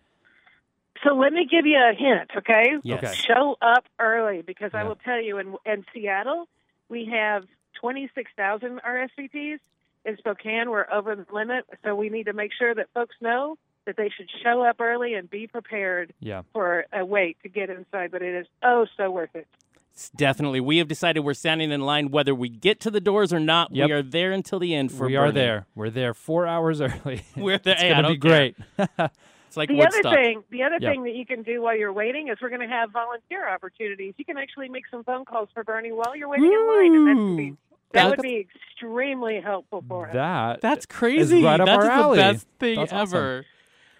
So 1.03 1.13
let 1.13 1.31
me 1.31 1.47
give 1.49 1.67
you 1.67 1.77
a 1.77 1.93
hint, 1.93 2.31
okay? 2.35 2.73
Yes. 2.83 3.03
Okay. 3.03 3.13
Show 3.13 3.55
up 3.61 3.85
early 3.99 4.41
because 4.41 4.71
I 4.73 4.83
will 4.83 4.95
tell 4.95 5.21
you 5.21 5.37
in 5.37 5.55
in 5.65 5.85
Seattle 5.93 6.47
we 6.89 7.05
have 7.11 7.43
26,000 7.79 8.79
RSVPs. 8.85 9.59
In 10.05 10.17
Spokane 10.17 10.69
we're 10.69 10.85
over 10.91 11.15
the 11.15 11.25
limit, 11.33 11.65
so 11.83 11.93
we 11.95 12.09
need 12.09 12.25
to 12.27 12.33
make 12.33 12.51
sure 12.57 12.73
that 12.73 12.87
folks 12.93 13.15
know 13.19 13.57
that 13.85 13.97
they 13.97 14.09
should 14.09 14.29
show 14.43 14.63
up 14.63 14.79
early 14.79 15.15
and 15.15 15.29
be 15.29 15.47
prepared 15.47 16.13
Yeah. 16.21 16.43
for 16.53 16.85
a 16.93 17.03
wait 17.05 17.37
to 17.43 17.49
get 17.49 17.69
inside, 17.69 18.11
but 18.11 18.21
it 18.21 18.33
is 18.33 18.47
oh 18.63 18.85
so 18.95 19.11
worth 19.11 19.35
it. 19.35 19.47
It's 19.91 20.09
definitely. 20.11 20.59
We 20.61 20.77
have 20.77 20.87
decided 20.87 21.21
we're 21.21 21.33
standing 21.33 21.71
in 21.71 21.81
line 21.81 22.11
whether 22.11 22.33
we 22.35 22.47
get 22.49 22.79
to 22.81 22.91
the 22.91 23.01
doors 23.01 23.33
or 23.33 23.39
not. 23.39 23.75
Yep. 23.75 23.87
We 23.87 23.93
are 23.93 24.03
there 24.03 24.31
until 24.31 24.59
the 24.59 24.75
end 24.75 24.91
for 24.91 25.07
we 25.07 25.15
are 25.15 25.31
there. 25.31 25.65
We're 25.75 25.89
there 25.89 26.13
4 26.13 26.45
hours 26.47 26.79
early. 26.81 27.23
We're 27.35 27.57
there. 27.57 27.73
it's 27.73 27.81
Hey, 27.81 27.89
going 27.89 28.03
to 28.03 28.09
be 28.09 28.17
care. 28.19 28.29
great. 28.29 28.55
It's 29.47 29.55
like 29.55 29.69
the 29.69 29.75
Woodstock. 29.75 30.05
other 30.07 30.15
thing, 30.23 30.43
the 30.51 30.63
other 30.63 30.77
Yeah. 30.81 30.91
thing 30.91 31.03
that 31.03 31.15
you 31.15 31.25
can 31.25 31.41
do 31.41 31.61
while 31.61 31.75
you're 31.75 31.93
waiting 31.93 32.27
is 32.27 32.37
we're 32.41 32.49
going 32.49 32.61
to 32.61 32.67
have 32.67 32.91
volunteer 32.91 33.47
opportunities. 33.49 34.13
You 34.17 34.25
can 34.25 34.37
actually 34.37 34.67
make 34.67 34.83
some 34.91 35.05
phone 35.05 35.23
calls 35.23 35.47
for 35.53 35.63
Bernie 35.63 35.93
while 35.93 36.15
you're 36.17 36.27
waiting 36.27 36.51
in 36.51 36.67
line, 36.67 36.93
and 36.93 37.07
that 37.07 37.15
would 37.23 37.37
be, 37.37 37.57
that 37.93 38.09
would 38.09 38.21
be 38.21 38.47
extremely 38.75 39.39
helpful 39.41 39.83
for 39.87 40.07
us. 40.07 40.13
that 40.13 40.61
That's 40.61 40.85
crazy. 40.85 41.43
right 41.43 41.59
up 41.59 41.65
That's 41.65 41.85
our 41.85 41.89
alley. 41.91 42.17
the 42.17 42.21
best 42.23 42.47
thing 42.59 42.75
That's 42.79 42.93
awesome. 42.93 43.17
ever. 43.17 43.45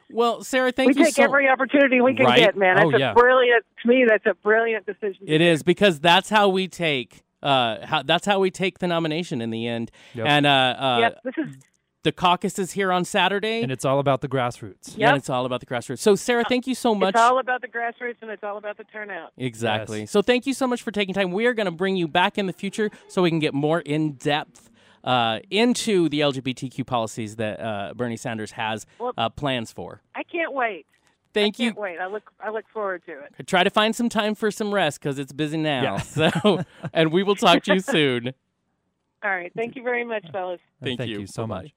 Well, 0.10 0.44
Sarah, 0.44 0.72
thank 0.72 0.88
we 0.88 1.00
you 1.00 1.06
take 1.06 1.16
so 1.16 1.24
every 1.24 1.50
opportunity 1.50 2.00
we 2.00 2.16
can 2.16 2.26
Right? 2.26 2.38
get, 2.40 2.56
man. 2.58 2.80
Oh, 2.80 2.92
That's 2.92 3.02
yeah. 3.02 3.12
a 3.12 3.16
brilliant. 3.16 3.66
To 3.84 3.88
me, 3.90 4.06
that's 4.08 4.26
a 4.26 4.34
brilliant 4.36 4.86
decision. 4.86 5.26
It 5.28 5.42
is 5.42 5.64
because 5.64 6.00
that's 6.00 6.30
how 6.30 6.48
we 6.50 6.68
take. 6.68 7.24
Uh, 7.44 7.86
how, 7.86 8.04
that's 8.04 8.26
how 8.26 8.40
we 8.40 8.50
take 8.50 8.80
the 8.80 8.88
nomination 8.88 9.42
in 9.42 9.50
the 9.52 9.68
end. 9.68 9.92
Yep. 10.16 10.26
And 10.28 10.46
uh, 10.46 10.50
uh, 10.50 10.98
Yep, 11.02 11.20
this 11.24 11.34
is 11.38 11.56
the 12.08 12.14
caucus 12.14 12.58
is 12.58 12.72
here 12.72 12.90
on 12.94 13.04
Saturday, 13.04 13.62
and 13.62 13.70
it's 13.70 13.84
all 13.84 14.00
about 14.00 14.22
the 14.22 14.30
grassroots. 14.30 14.92
and 14.94 15.00
Yep. 15.00 15.16
it's 15.18 15.30
all 15.30 15.46
about 15.46 15.60
the 15.60 15.66
grassroots. 15.66 16.00
So, 16.00 16.16
Sarah, 16.16 16.46
thank 16.48 16.66
you 16.66 16.74
so 16.74 16.96
much. 16.96 17.16
it's 17.16 17.20
all 17.22 17.38
about 17.40 17.60
the 17.62 17.68
grassroots 17.68 18.16
and 18.22 18.32
it's 18.32 18.46
all 18.46 18.58
about 18.58 18.78
the 18.78 18.86
turnout. 18.86 19.34
Exactly. 19.36 20.02
Yes. 20.02 20.12
So 20.12 20.22
thank 20.22 20.46
you 20.48 20.54
so 20.54 20.68
much 20.68 20.82
for 20.82 20.92
taking 20.92 21.14
time. 21.14 21.34
We 21.34 21.48
are 21.48 21.54
going 21.54 21.66
to 21.66 21.72
bring 21.72 21.98
you 21.98 22.08
back 22.08 22.38
in 22.38 22.46
the 22.48 22.54
future 22.54 22.90
so 23.10 23.22
we 23.22 23.30
can 23.30 23.40
get 23.40 23.54
more 23.54 23.82
in 23.82 24.14
depth 24.14 24.70
uh, 25.04 25.40
into 25.50 26.08
the 26.08 26.22
LGBTQ 26.22 26.86
policies 26.88 27.36
that 27.36 27.60
uh, 27.60 27.94
Bernie 27.94 28.16
Sanders 28.16 28.52
has 28.52 28.86
Well- 29.00 29.12
uh, 29.18 29.28
plans 29.28 29.74
for. 29.74 30.02
I 30.16 30.24
can't 30.24 30.54
wait. 30.54 30.86
Thank 31.34 31.60
you. 31.60 31.72
Can't 31.72 31.80
wait. 31.80 32.00
I 32.00 32.08
look. 32.08 32.32
I 32.40 32.50
look 32.52 32.66
forward 32.74 33.04
to 33.06 33.12
it. 33.20 33.46
Try 33.48 33.64
to 33.66 33.70
find 33.70 33.94
some 33.96 34.08
time 34.10 34.34
for 34.34 34.50
some 34.50 34.74
rest 34.74 35.00
because 35.02 35.20
it's 35.20 35.34
busy 35.34 35.58
now. 35.58 35.84
Yeah. 35.84 35.98
So, 36.32 36.64
and 36.94 37.12
we 37.12 37.22
will 37.24 37.36
talk 37.36 37.64
to 37.64 37.74
you 37.76 37.80
soon. 37.82 38.34
All 39.24 39.30
right. 39.32 39.52
Thank 39.56 39.76
you 39.76 39.84
very 39.84 40.04
much, 40.04 40.26
fellas. 40.32 40.60
Thank 40.82 41.00
Thank 41.00 41.12
you. 41.12 41.20
you 41.22 41.28
so 41.28 41.46
much. 41.46 41.74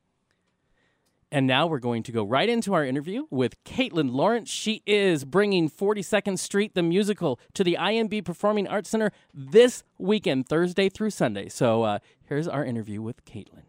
And 1.32 1.46
now 1.46 1.66
we're 1.66 1.78
going 1.78 2.02
to 2.04 2.12
go 2.12 2.24
right 2.24 2.48
into 2.48 2.74
our 2.74 2.84
interview 2.84 3.26
with 3.30 3.62
Caitlin 3.64 4.10
Lawrence. 4.12 4.50
She 4.50 4.82
is 4.84 5.24
bringing 5.24 5.70
42nd 5.70 6.38
Street 6.38 6.74
the 6.74 6.82
musical 6.82 7.38
to 7.54 7.62
the 7.62 7.76
INB 7.78 8.24
Performing 8.24 8.66
Arts 8.66 8.90
Center 8.90 9.12
this 9.32 9.84
weekend, 9.96 10.48
Thursday 10.48 10.88
through 10.88 11.10
Sunday. 11.10 11.48
So 11.48 11.84
uh, 11.84 11.98
here's 12.24 12.48
our 12.48 12.64
interview 12.64 13.00
with 13.00 13.24
Caitlin. 13.24 13.62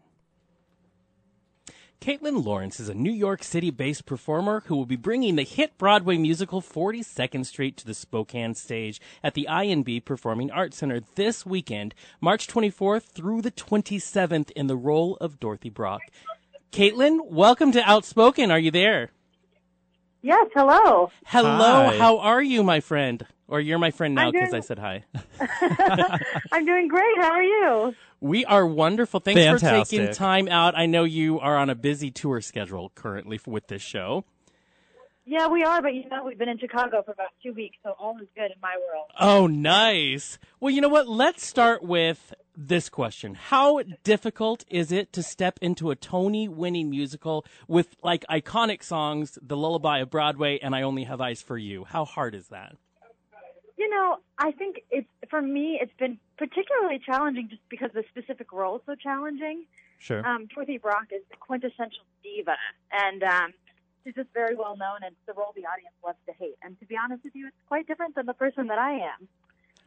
Caitlin 2.02 2.44
Lawrence 2.44 2.80
is 2.80 2.88
a 2.88 2.94
New 2.94 3.12
York 3.12 3.44
City 3.44 3.70
based 3.70 4.06
performer 4.06 4.64
who 4.66 4.74
will 4.74 4.86
be 4.86 4.96
bringing 4.96 5.36
the 5.36 5.44
hit 5.44 5.78
Broadway 5.78 6.16
musical 6.16 6.60
42nd 6.60 7.46
Street 7.46 7.76
to 7.76 7.86
the 7.86 7.94
Spokane 7.94 8.56
stage 8.56 9.00
at 9.22 9.34
the 9.34 9.46
INB 9.48 10.04
Performing 10.04 10.50
Arts 10.50 10.78
Center 10.78 11.00
this 11.14 11.46
weekend, 11.46 11.94
March 12.20 12.48
24th 12.48 13.04
through 13.04 13.40
the 13.40 13.52
27th, 13.52 14.50
in 14.50 14.66
the 14.66 14.74
role 14.74 15.16
of 15.20 15.38
Dorothy 15.38 15.70
Brock. 15.70 16.02
Caitlin, 16.72 17.26
welcome 17.30 17.70
to 17.72 17.82
Outspoken. 17.82 18.50
Are 18.50 18.58
you 18.58 18.70
there? 18.70 19.10
Yes, 20.22 20.46
hello. 20.54 21.10
Hello, 21.26 21.90
Hi. 21.90 21.98
how 21.98 22.18
are 22.18 22.40
you, 22.42 22.62
my 22.62 22.80
friend? 22.80 23.26
Or 23.46 23.60
you're 23.60 23.78
my 23.78 23.90
friend 23.90 24.14
now 24.14 24.30
because 24.30 24.50
doing- 24.50 24.62
I 24.62 24.64
said 24.64 24.78
hi. 24.78 25.04
I'm 26.52 26.64
doing 26.64 26.88
great. 26.88 27.18
How 27.18 27.32
are 27.32 27.42
you? 27.42 27.94
We 28.20 28.46
are 28.46 28.66
wonderful. 28.66 29.20
Thanks 29.20 29.44
for 29.62 29.68
taking 29.68 30.10
time 30.12 30.48
out. 30.48 30.78
I 30.78 30.86
know 30.86 31.04
you 31.04 31.38
are 31.40 31.58
on 31.58 31.68
a 31.68 31.74
busy 31.74 32.10
tour 32.10 32.40
schedule 32.40 32.90
currently 32.94 33.38
with 33.46 33.66
this 33.66 33.82
show. 33.82 34.24
Yeah, 35.26 35.48
we 35.48 35.62
are, 35.64 35.82
but 35.82 35.92
you 35.94 36.08
know, 36.08 36.24
we've 36.24 36.38
been 36.38 36.48
in 36.48 36.58
Chicago 36.58 37.02
for 37.04 37.12
about 37.12 37.28
two 37.42 37.52
weeks, 37.52 37.76
so 37.84 37.94
all 37.98 38.16
is 38.20 38.28
good 38.34 38.46
in 38.50 38.60
my 38.62 38.76
world. 38.88 39.10
Oh, 39.20 39.46
nice. 39.46 40.38
Well, 40.58 40.70
you 40.70 40.80
know 40.80 40.88
what? 40.88 41.06
Let's 41.06 41.44
start 41.46 41.82
with 41.82 42.32
this 42.56 42.88
question. 42.88 43.34
How 43.34 43.82
difficult 44.04 44.64
is 44.68 44.92
it 44.92 45.12
to 45.12 45.22
step 45.22 45.58
into 45.60 45.90
a 45.90 45.96
Tony 45.96 46.48
winning 46.48 46.90
musical 46.90 47.44
with 47.68 47.96
like 48.02 48.24
iconic 48.30 48.82
songs, 48.82 49.38
The 49.42 49.56
Lullaby 49.56 49.98
of 49.98 50.10
Broadway, 50.10 50.58
and 50.62 50.74
I 50.74 50.82
Only 50.82 51.04
Have 51.04 51.20
Eyes 51.20 51.42
for 51.42 51.58
You? 51.58 51.84
How 51.84 52.04
hard 52.04 52.34
is 52.34 52.48
that? 52.48 52.76
You 53.76 53.88
know, 53.90 54.18
I 54.38 54.52
think 54.52 54.82
it's 54.90 55.08
for 55.28 55.42
me. 55.42 55.78
It's 55.80 55.92
been 55.98 56.18
particularly 56.38 57.00
challenging 57.04 57.48
just 57.48 57.62
because 57.68 57.90
the 57.94 58.04
specific 58.10 58.52
role 58.52 58.76
is 58.76 58.82
so 58.86 58.94
challenging. 58.94 59.64
Sure. 59.98 60.26
Um, 60.26 60.46
Dorothy 60.52 60.78
Brock 60.78 61.06
is 61.10 61.22
the 61.30 61.36
quintessential 61.36 62.04
diva, 62.22 62.56
and 62.92 63.22
um, 63.22 63.52
she's 64.04 64.14
just 64.14 64.28
very 64.34 64.54
well 64.54 64.76
known, 64.76 64.98
and 65.02 65.12
it's 65.12 65.26
the 65.26 65.32
role 65.32 65.52
the 65.54 65.62
audience 65.62 65.94
loves 66.04 66.18
to 66.26 66.32
hate. 66.32 66.56
And 66.62 66.78
to 66.80 66.86
be 66.86 66.96
honest 66.96 67.24
with 67.24 67.34
you, 67.34 67.46
it's 67.48 67.56
quite 67.68 67.86
different 67.86 68.14
than 68.14 68.26
the 68.26 68.34
person 68.34 68.66
that 68.66 68.78
I 68.78 68.92
am. 68.92 69.28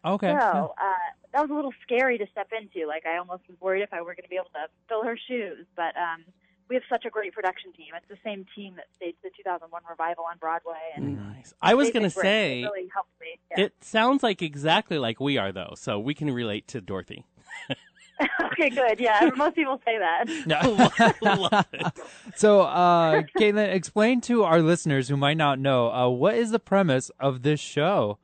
Okay. 0.06 0.32
So 0.32 0.74
uh, 0.78 0.94
that 1.34 1.42
was 1.42 1.50
a 1.50 1.54
little 1.54 1.74
scary 1.82 2.18
to 2.18 2.28
step 2.32 2.50
into. 2.58 2.88
Like 2.88 3.06
I 3.06 3.18
almost 3.18 3.44
was 3.48 3.60
worried 3.60 3.82
if 3.82 3.94
I 3.94 4.02
were 4.02 4.14
going 4.14 4.24
to 4.24 4.30
be 4.30 4.36
able 4.36 4.52
to 4.54 4.68
fill 4.88 5.04
her 5.04 5.18
shoes. 5.18 5.66
But 5.76 5.96
um, 5.98 6.24
we 6.70 6.76
have 6.76 6.84
such 6.90 7.06
a 7.06 7.10
great 7.10 7.34
production 7.34 7.72
team. 7.74 7.88
It's 7.96 8.08
the 8.08 8.18
same 8.24 8.46
team 8.56 8.76
that 8.76 8.86
staged 8.96 9.18
the 9.24 9.30
2001 9.36 9.82
revival 9.90 10.26
on 10.30 10.38
Broadway, 10.38 10.74
and 10.96 11.18
Nice. 11.18 11.54
I 11.62 11.74
was 11.74 11.92
gonna 11.92 12.10
say 12.10 12.62
it 12.62 12.66
really 12.66 12.90
helped 12.94 13.10
me. 13.20 13.40
Yeah. 13.52 13.66
it 13.66 13.74
sounds 13.82 14.24
like 14.24 14.42
exactly 14.42 14.98
like 14.98 15.20
we 15.20 15.38
are 15.38 15.52
though, 15.52 15.74
so 15.76 16.00
we 16.00 16.14
can 16.14 16.32
relate 16.32 16.68
to 16.70 16.82
Dorothy. 16.82 17.26
okay, 18.44 18.70
good. 18.70 19.00
Yeah, 19.00 19.30
most 19.36 19.56
people 19.56 19.80
say 19.86 19.98
that. 19.98 21.14
Love 21.22 21.66
it. 21.74 22.00
so, 22.36 22.62
uh, 22.62 23.24
Caitlin, 23.38 23.74
explain 23.74 24.22
to 24.22 24.44
our 24.44 24.62
listeners 24.62 25.10
who 25.10 25.18
might 25.18 25.38
not 25.38 25.60
know 25.60 25.92
uh, 25.92 26.10
what 26.10 26.36
is 26.36 26.52
the 26.52 26.60
premise 26.60 27.12
of 27.20 27.44
this 27.44 27.60
show. 27.60 28.18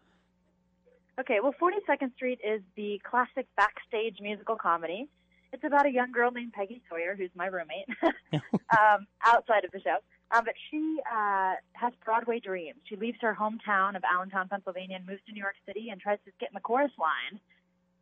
Okay, 1.20 1.40
well, 1.42 1.54
42nd 1.62 2.14
Street 2.16 2.40
is 2.44 2.62
the 2.76 3.00
classic 3.10 3.48
backstage 3.58 4.18
musical 4.22 4.56
comedy. 4.56 5.08
It's 5.54 5.64
about 5.64 5.86
a 5.86 5.92
young 5.92 6.12
girl 6.12 6.32
named 6.32 6.54
Peggy 6.54 6.82
Sawyer, 6.90 7.16
who's 7.16 7.30
my 7.36 7.48
roommate, 7.48 7.86
um, 8.34 9.06
outside 9.26 9.66
of 9.66 9.72
the 9.72 9.82
show. 9.82 9.98
Um, 10.32 10.46
but 10.46 10.54
she 10.70 10.98
uh, 11.12 11.56
has 11.74 11.92
Broadway 12.06 12.40
dreams. 12.40 12.80
She 12.86 12.96
leaves 12.96 13.18
her 13.22 13.38
hometown 13.38 13.98
of 13.98 14.04
Allentown, 14.10 14.48
Pennsylvania, 14.48 14.96
and 14.96 15.06
moves 15.06 15.20
to 15.28 15.34
New 15.34 15.42
York 15.42 15.56
City 15.66 15.90
and 15.90 16.00
tries 16.00 16.20
to 16.26 16.32
get 16.40 16.50
in 16.50 16.54
the 16.54 16.62
chorus 16.62 16.92
line. 16.98 17.40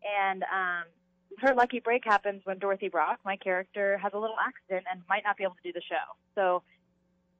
And 0.06 0.44
um, 0.44 0.84
her 1.40 1.56
lucky 1.56 1.80
break 1.80 2.04
happens 2.06 2.42
when 2.44 2.60
Dorothy 2.60 2.88
Brock, 2.88 3.20
my 3.26 3.36
character, 3.36 3.98
has 3.98 4.14
a 4.14 4.20
little 4.20 4.38
accident 4.40 4.86
and 4.92 5.02
might 5.10 5.24
not 5.24 5.38
be 5.38 5.44
able 5.44 5.56
to 5.56 5.64
do 5.64 5.74
the 5.74 5.82
show. 5.82 6.16
So 6.36 6.62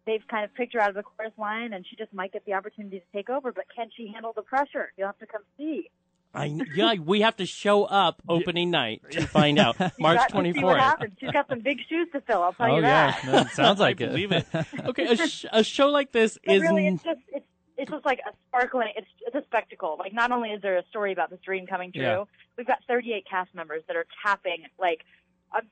they've 0.10 0.28
kind 0.28 0.44
of 0.44 0.54
picked 0.56 0.74
her 0.74 0.80
out 0.82 0.90
of 0.90 0.96
the 0.96 1.04
chorus 1.04 1.34
line, 1.38 1.72
and 1.74 1.86
she 1.88 1.96
just 1.96 2.12
might 2.14 2.34
get 2.34 2.44
the 2.46 2.54
opportunity 2.54 3.00
to 3.00 3.06
take 3.14 3.30
over. 3.30 3.52
But 3.52 3.66
can 3.76 3.90
she 3.96 4.08
handle 4.08 4.34
the 4.36 4.42
pressure? 4.42 4.92
You'll 4.98 5.08
have 5.08 5.20
to 5.20 5.28
come 5.28 5.42
see. 5.58 5.90
I 6.34 6.46
yeah, 6.76 6.94
we 6.94 7.22
have 7.22 7.38
to 7.38 7.46
show 7.46 7.86
up 7.86 8.22
opening 8.30 8.70
night 8.72 9.02
to 9.12 9.26
find 9.26 9.58
out. 9.60 9.78
March 10.00 10.18
Got 10.18 10.28
to 10.28 10.32
twenty 10.34 10.54
See 10.54 10.64
what 10.64 10.74
fourth. 10.74 10.82
happens. 10.82 11.14
She's 11.20 11.32
got 11.32 11.48
some 11.50 11.60
big 11.62 11.78
shoes 11.90 12.08
to 12.14 12.22
fill. 12.22 12.42
I'll 12.44 12.54
tell 12.54 12.72
oh 12.72 12.76
you 12.78 12.82
yeah, 12.84 13.12
that. 13.12 13.26
no, 13.26 13.38
it 13.42 13.48
sounds 13.52 13.80
like 13.86 14.00
I 14.02 14.06
it. 14.06 14.08
believe 14.10 14.32
it. 14.32 14.46
Okay, 14.86 15.06
a, 15.06 15.28
sh- 15.28 15.46
a 15.52 15.64
show 15.64 15.88
like 15.90 16.12
this 16.12 16.38
But 16.46 16.56
is 16.56 16.62
really, 16.62 16.88
it's 16.88 17.04
just 17.04 17.20
it's 17.34 17.46
it's 17.78 17.90
just 17.92 18.06
like 18.06 18.20
a 18.28 18.32
sparkling. 18.48 18.90
It's 18.96 19.08
it's 19.26 19.36
a 19.36 19.44
spectacle. 19.46 19.96
Like 19.98 20.14
not 20.14 20.32
only 20.32 20.50
is 20.50 20.62
there 20.62 20.78
a 20.78 20.84
story 20.90 21.14
about 21.14 21.30
this 21.32 21.40
dream 21.44 21.66
coming 21.66 21.92
true, 21.92 22.02
Yeah. 22.04 22.24
we've 22.58 22.68
got 22.68 22.80
38 22.88 23.26
cast 23.28 23.56
members 23.56 23.82
that 23.88 23.96
are 23.96 24.06
tapping 24.24 24.66
like 24.80 25.00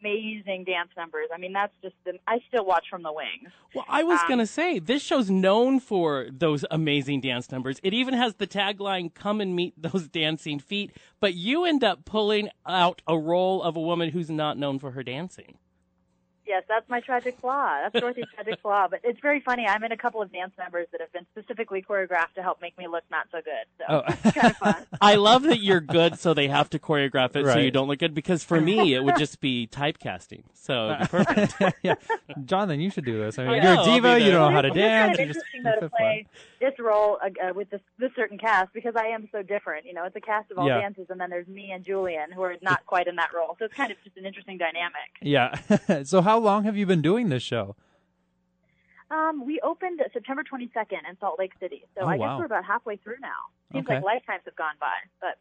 amazing 0.01 0.63
dance 0.63 0.89
numbers. 0.97 1.27
I 1.33 1.37
mean, 1.37 1.53
that's 1.53 1.73
just 1.81 1.95
the, 2.05 2.13
I 2.27 2.39
still 2.47 2.65
watch 2.65 2.85
from 2.89 3.03
the 3.03 3.11
wings. 3.11 3.51
Well, 3.73 3.85
I 3.87 4.03
was 4.03 4.19
Um, 4.21 4.25
gonna 4.29 4.47
say 4.47 4.79
this 4.79 5.01
show's 5.03 5.29
known 5.29 5.79
for 5.79 6.27
those 6.31 6.65
amazing 6.71 7.21
dance 7.21 7.51
numbers. 7.51 7.79
It 7.83 7.93
even 7.93 8.13
has 8.13 8.35
the 8.35 8.47
tagline 8.47 9.13
"Come 9.13 9.41
and 9.41 9.55
meet 9.55 9.73
those 9.81 10.07
dancing 10.21 10.59
feet." 10.59 10.91
But 11.19 11.33
you 11.35 11.65
end 11.65 11.83
up 11.83 12.05
pulling 12.05 12.49
out 12.65 13.01
a 13.07 13.17
role 13.17 13.61
of 13.63 13.75
a 13.75 13.81
woman 13.81 14.09
who's 14.09 14.29
not 14.29 14.57
known 14.57 14.79
for 14.79 14.91
her 14.91 15.03
dancing. 15.03 15.57
Yes, 16.47 16.63
that's 16.67 16.89
my 16.89 16.99
tragic 17.01 17.37
flaw. 17.39 17.79
That's 17.81 17.99
Dorothy's 17.99 18.25
tragic 18.33 18.59
flaw. 18.61 18.87
But 18.89 19.01
it's 19.03 19.19
very 19.19 19.39
funny. 19.41 19.67
I'm 19.67 19.83
in 19.83 19.91
a 19.91 19.97
couple 19.97 20.21
of 20.21 20.31
dance 20.31 20.53
numbers 20.57 20.87
that 20.91 21.01
have 21.01 21.11
been 21.11 21.25
specifically 21.31 21.81
choreographed 21.81 22.33
to 22.35 22.41
help 22.41 22.61
make 22.61 22.77
me 22.77 22.87
look 22.87 23.03
not 23.11 23.27
so 23.31 23.39
good. 23.41 23.65
So 23.77 23.83
Oh. 23.89 24.03
it's 24.07 24.35
kind 24.35 24.47
of 24.51 24.57
fun. 24.57 24.85
I 25.01 25.15
love 25.15 25.43
that 25.43 25.59
you're 25.61 25.81
good, 25.81 26.17
so 26.19 26.33
they 26.33 26.47
have 26.47 26.69
to 26.71 26.79
choreograph 26.79 27.35
it 27.35 27.45
so 27.45 27.57
you 27.59 27.71
don't 27.71 27.87
look 27.87 27.99
good. 27.99 28.13
Because 28.13 28.43
for 28.43 28.59
me, 28.61 28.93
it 28.93 29.03
would 29.03 29.17
just 29.17 29.39
be 29.41 29.67
typecasting. 29.71 30.43
So 30.53 30.91
it'd 30.91 30.99
be 30.99 31.07
perfect. 31.07 31.75
yeah, 31.83 31.95
Jonathan, 32.45 32.79
you 32.79 32.89
should 32.89 33.05
do 33.05 33.17
this. 33.19 33.37
I 33.39 33.43
mean, 33.43 33.51
I 33.51 33.55
you're 33.55 33.63
know, 33.63 33.71
a 33.73 33.75
I'll 33.77 33.85
be 33.85 33.91
diva. 33.93 34.19
You 34.19 34.31
don't 34.31 34.49
know 34.51 34.55
how 34.55 34.61
to 34.61 34.69
dance. 34.69 35.17
kind 35.17 35.19
You 35.19 35.31
of 35.31 35.35
just 35.35 35.45
interesting 35.55 35.63
to 35.63 35.69
it's 35.73 35.81
so 35.81 35.89
play 35.97 36.25
this 36.59 36.73
role 36.79 37.17
uh, 37.23 37.29
uh, 37.49 37.53
with 37.53 37.69
this 37.69 37.81
this 37.99 38.11
certain 38.15 38.37
cast 38.37 38.73
because 38.73 38.95
I 38.95 39.07
am 39.07 39.27
so 39.31 39.41
different. 39.41 39.85
You 39.85 39.93
know, 39.93 40.05
it's 40.05 40.15
a 40.15 40.21
cast 40.21 40.51
of 40.51 40.57
all 40.57 40.67
Yeah. 40.67 40.81
dances, 40.81 41.07
and 41.09 41.19
then 41.19 41.29
there's 41.29 41.47
me 41.47 41.71
and 41.71 41.83
Julian 41.85 42.31
who 42.31 42.41
are 42.41 42.55
not 42.61 42.85
quite 42.85 43.07
in 43.07 43.15
that 43.17 43.29
role. 43.35 43.55
So 43.59 43.65
it's 43.65 43.73
kind 43.73 43.91
of 43.91 43.97
just 44.03 44.17
an 44.17 44.25
interesting 44.25 44.57
dynamic. 44.57 45.09
Yeah. 45.21 46.03
so, 46.03 46.21
how 46.21 46.37
long 46.39 46.63
have 46.63 46.75
you 46.77 46.85
been 46.85 47.01
doing 47.01 47.29
this 47.29 47.43
show? 47.43 47.75
Um, 49.09 49.45
we 49.45 49.59
opened 49.61 50.01
September 50.11 50.43
22nd 50.43 51.07
in 51.09 51.17
Salt 51.21 51.39
Lake 51.39 51.53
City, 51.61 51.85
so 51.95 52.01
Oh, 52.03 52.07
I 52.07 52.17
wow. 52.17 52.27
guess 52.27 52.39
we're 52.39 52.45
about 52.45 52.65
halfway 52.65 52.97
through 52.97 53.19
now. 53.21 53.39
Seems 53.71 53.85
Okay. 53.87 53.95
like 53.95 54.03
lifetimes 54.03 54.41
have 54.45 54.55
gone 54.57 54.75
by, 54.81 54.95
but 55.21 55.39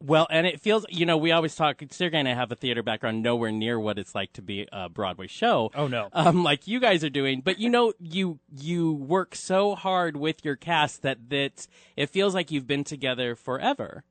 Well, 0.00 0.28
and 0.30 0.46
it 0.46 0.60
feels, 0.60 0.86
you 0.88 1.04
know, 1.06 1.16
we 1.16 1.32
always 1.32 1.56
talk, 1.56 1.82
Sergey 1.90 2.18
and 2.18 2.28
I 2.28 2.34
have 2.34 2.52
a 2.52 2.54
theater 2.54 2.84
background 2.84 3.20
nowhere 3.22 3.50
near 3.50 3.80
what 3.80 3.98
it's 3.98 4.14
like 4.14 4.32
to 4.34 4.42
be 4.42 4.68
a 4.72 4.88
Broadway 4.88 5.26
show. 5.26 5.72
Oh 5.74 5.88
no. 5.88 6.08
Um, 6.12 6.44
like 6.44 6.68
you 6.68 6.78
guys 6.78 7.02
are 7.02 7.10
doing, 7.10 7.40
but 7.40 7.58
you 7.58 7.68
know, 7.68 7.92
you 7.98 8.38
you 8.56 8.92
work 8.92 9.34
so 9.34 9.74
hard 9.74 10.16
with 10.16 10.44
your 10.44 10.54
cast 10.54 11.02
that 11.02 11.30
that 11.30 11.66
it 11.96 12.10
feels 12.10 12.34
like 12.34 12.50
you've 12.52 12.66
been 12.66 12.84
together 12.84 13.34
forever. 13.34 14.04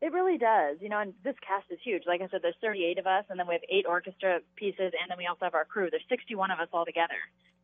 It 0.00 0.12
really 0.12 0.38
does, 0.38 0.76
you 0.80 0.88
know, 0.88 1.00
and 1.00 1.12
this 1.24 1.34
cast 1.44 1.66
is 1.70 1.78
huge. 1.82 2.04
Like 2.06 2.20
I 2.20 2.28
said, 2.28 2.40
there's 2.42 2.54
38 2.60 2.98
of 2.98 3.06
us, 3.08 3.24
and 3.30 3.38
then 3.38 3.48
we 3.48 3.54
have 3.54 3.62
eight 3.68 3.84
orchestra 3.84 4.38
pieces, 4.54 4.92
and 4.94 5.10
then 5.10 5.18
we 5.18 5.26
also 5.26 5.44
have 5.44 5.54
our 5.54 5.64
crew. 5.64 5.88
There's 5.90 6.04
61 6.08 6.52
of 6.52 6.60
us 6.60 6.68
all 6.72 6.84
together, 6.84 7.18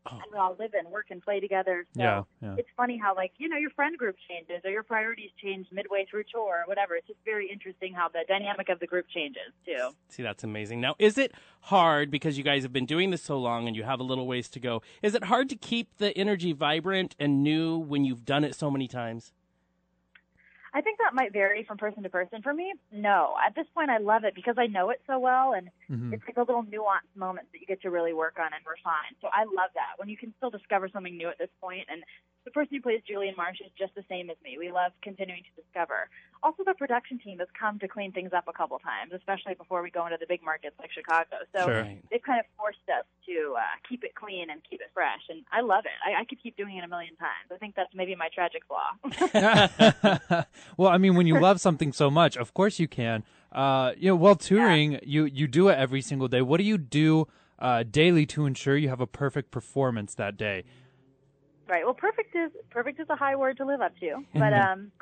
Oh. 0.07 0.17
and 0.17 0.25
we 0.33 0.39
all 0.39 0.55
live 0.59 0.75
and 0.75 0.89
work 0.89 1.07
and 1.11 1.23
play 1.23 1.41
together. 1.41 1.87
So 1.95 2.03
Yeah, 2.03 2.23
yeah. 2.43 2.57
it's 2.59 2.69
funny 2.77 2.99
how, 2.99 3.15
like, 3.15 3.33
you 3.39 3.49
know, 3.49 3.57
your 3.57 3.71
friend 3.71 3.97
group 3.97 4.17
changes 4.29 4.63
or 4.65 4.71
your 4.71 4.83
priorities 4.83 5.31
change 5.43 5.67
midway 5.73 6.07
through 6.11 6.25
tour 6.31 6.63
or 6.63 6.65
whatever. 6.67 6.95
It's 6.95 7.07
just 7.07 7.21
very 7.25 7.51
interesting 7.51 7.95
how 7.95 8.09
the 8.09 8.21
dynamic 8.29 8.69
of 8.69 8.81
the 8.81 8.87
group 8.87 9.07
changes 9.09 9.53
too. 9.65 9.91
See, 10.09 10.23
that's 10.23 10.45
amazing. 10.45 10.81
Now, 10.81 10.95
is 10.99 11.17
it 11.17 11.33
hard 11.63 12.11
because 12.11 12.37
you 12.37 12.45
guys 12.45 12.63
have 12.65 12.73
been 12.73 12.87
doing 12.87 13.11
this 13.11 13.23
so 13.23 13.39
long 13.39 13.67
and 13.67 13.75
you 13.75 13.85
have 13.85 13.99
a 13.99 14.03
little 14.05 14.27
ways 14.27 14.49
to 14.51 14.61
go? 14.61 14.83
Is 15.03 15.15
it 15.15 15.25
hard 15.25 15.49
to 15.49 15.57
keep 15.57 15.97
the 15.97 16.17
energy 16.19 16.53
vibrant 16.53 17.17
and 17.19 17.43
new 17.43 17.79
when 17.79 18.05
you've 18.05 18.27
done 18.27 18.45
it 18.45 18.55
so 18.55 18.71
many 18.71 18.87
times? 18.89 19.33
I 20.75 20.81
think 20.81 20.99
that 20.99 21.15
might 21.15 21.33
vary 21.33 21.63
from 21.65 21.79
person 21.79 22.03
to 22.03 22.11
person. 22.11 22.43
For 22.43 22.53
me, 22.53 22.75
no. 22.91 23.35
At 23.47 23.55
this 23.55 23.67
point, 23.75 23.91
I 23.91 23.99
love 23.99 24.25
it 24.25 24.35
because 24.35 24.57
I 24.59 24.67
know 24.67 24.91
it 24.91 25.01
so 25.07 25.19
well, 25.21 25.53
and 25.55 25.71
Mhm. 25.89 26.13
it's 26.13 26.25
like 26.27 26.37
a 26.37 26.41
little 26.43 26.65
nuanced 26.65 27.15
moments 27.15 27.53
that 27.53 27.61
you 27.61 27.67
get 27.67 27.81
to 27.83 27.91
really 27.91 28.13
work 28.13 28.39
on 28.41 28.53
and 28.53 28.67
refine. 28.67 29.15
So 29.21 29.29
I 29.33 29.45
love 29.45 29.71
that 29.75 29.95
when 29.99 30.09
you 30.09 30.17
can 30.17 30.35
still 30.37 30.51
discover 30.51 30.89
something 30.89 31.17
new 31.17 31.29
at 31.29 31.39
this 31.39 31.51
point. 31.61 31.87
And 31.89 32.03
the 32.45 32.51
person 32.51 32.75
who 32.77 32.83
plays 32.83 33.01
Julian 33.09 33.35
Marsh 33.37 33.61
is 33.61 33.71
just 33.79 33.95
the 33.95 34.05
same 34.07 34.29
as 34.29 34.37
me. 34.43 34.59
We 34.59 34.71
love 34.71 34.93
continuing 35.01 35.43
to 35.45 35.63
discover. 35.63 36.11
Also, 36.43 36.63
the 36.63 36.75
production 36.75 37.19
team 37.19 37.39
has 37.39 37.49
come 37.59 37.79
to 37.79 37.89
clean 37.89 38.13
things 38.13 38.35
up 38.35 38.49
a 38.49 38.53
couple 38.53 38.79
times, 38.81 39.15
especially 39.15 39.55
before 39.55 39.81
we 39.81 39.91
go 39.91 40.05
into 40.05 40.19
the 40.19 40.27
big 40.27 40.43
markets 40.43 40.77
like 40.79 40.91
Chicago. 40.93 41.37
So 41.55 41.65
Sure. 41.69 41.89
They've 42.11 42.23
kind 42.23 42.39
of 42.41 42.47
forced 42.59 42.87
us 42.91 43.07
to 43.27 43.55
uh, 43.57 43.63
keep 43.89 44.05
it 44.05 44.15
clean 44.15 44.51
and 44.51 44.61
keep 44.69 44.81
it 44.83 44.91
fresh, 44.93 45.23
and 45.31 45.43
I 45.53 45.63
love 45.63 45.87
it. 45.87 45.97
I, 46.05 46.21
I 46.21 46.25
could 46.27 46.43
keep 46.43 46.57
doing 46.57 46.77
it 46.77 46.85
a 46.85 46.89
million 46.89 47.17
times. 47.17 47.51
I 47.51 47.57
think 47.57 47.75
that's 47.77 47.93
maybe 47.95 48.15
my 48.15 48.29
tragic 48.29 48.63
flaw. 48.67 48.93
well, 50.77 50.91
I 50.91 50.99
mean, 50.99 51.15
when 51.15 51.27
you 51.27 51.39
love 51.49 51.61
something 51.61 51.93
so 51.93 52.11
much, 52.11 52.37
of 52.37 52.55
course 52.55 52.79
you 52.79 52.89
can. 52.89 53.25
Uh, 53.53 53.93
you 53.97 54.09
know, 54.09 54.17
while 54.17 54.35
touring, 54.35 54.99
you 55.03 55.25
you 55.27 55.47
do 55.47 55.69
it 55.69 55.79
every 55.79 56.03
single 56.03 56.29
day. 56.29 56.43
What 56.43 56.59
do 56.59 56.65
you 56.65 56.79
do 56.79 57.29
uh, 57.59 57.85
daily 57.85 58.27
to 58.27 58.47
ensure 58.47 58.77
you 58.77 58.89
have 58.89 59.01
a 59.01 59.07
perfect 59.07 59.51
performance 59.51 60.15
that 60.17 60.37
day? 60.37 60.65
Right. 61.69 61.85
Well, 61.85 61.95
perfect 61.95 62.35
is 62.35 62.51
perfect 62.71 63.01
is 63.01 63.07
a 63.09 63.17
high 63.17 63.37
word 63.37 63.57
to 63.59 63.65
live 63.65 63.81
up 63.81 63.97
to. 64.01 64.25
But 64.35 64.53
um, 64.53 64.93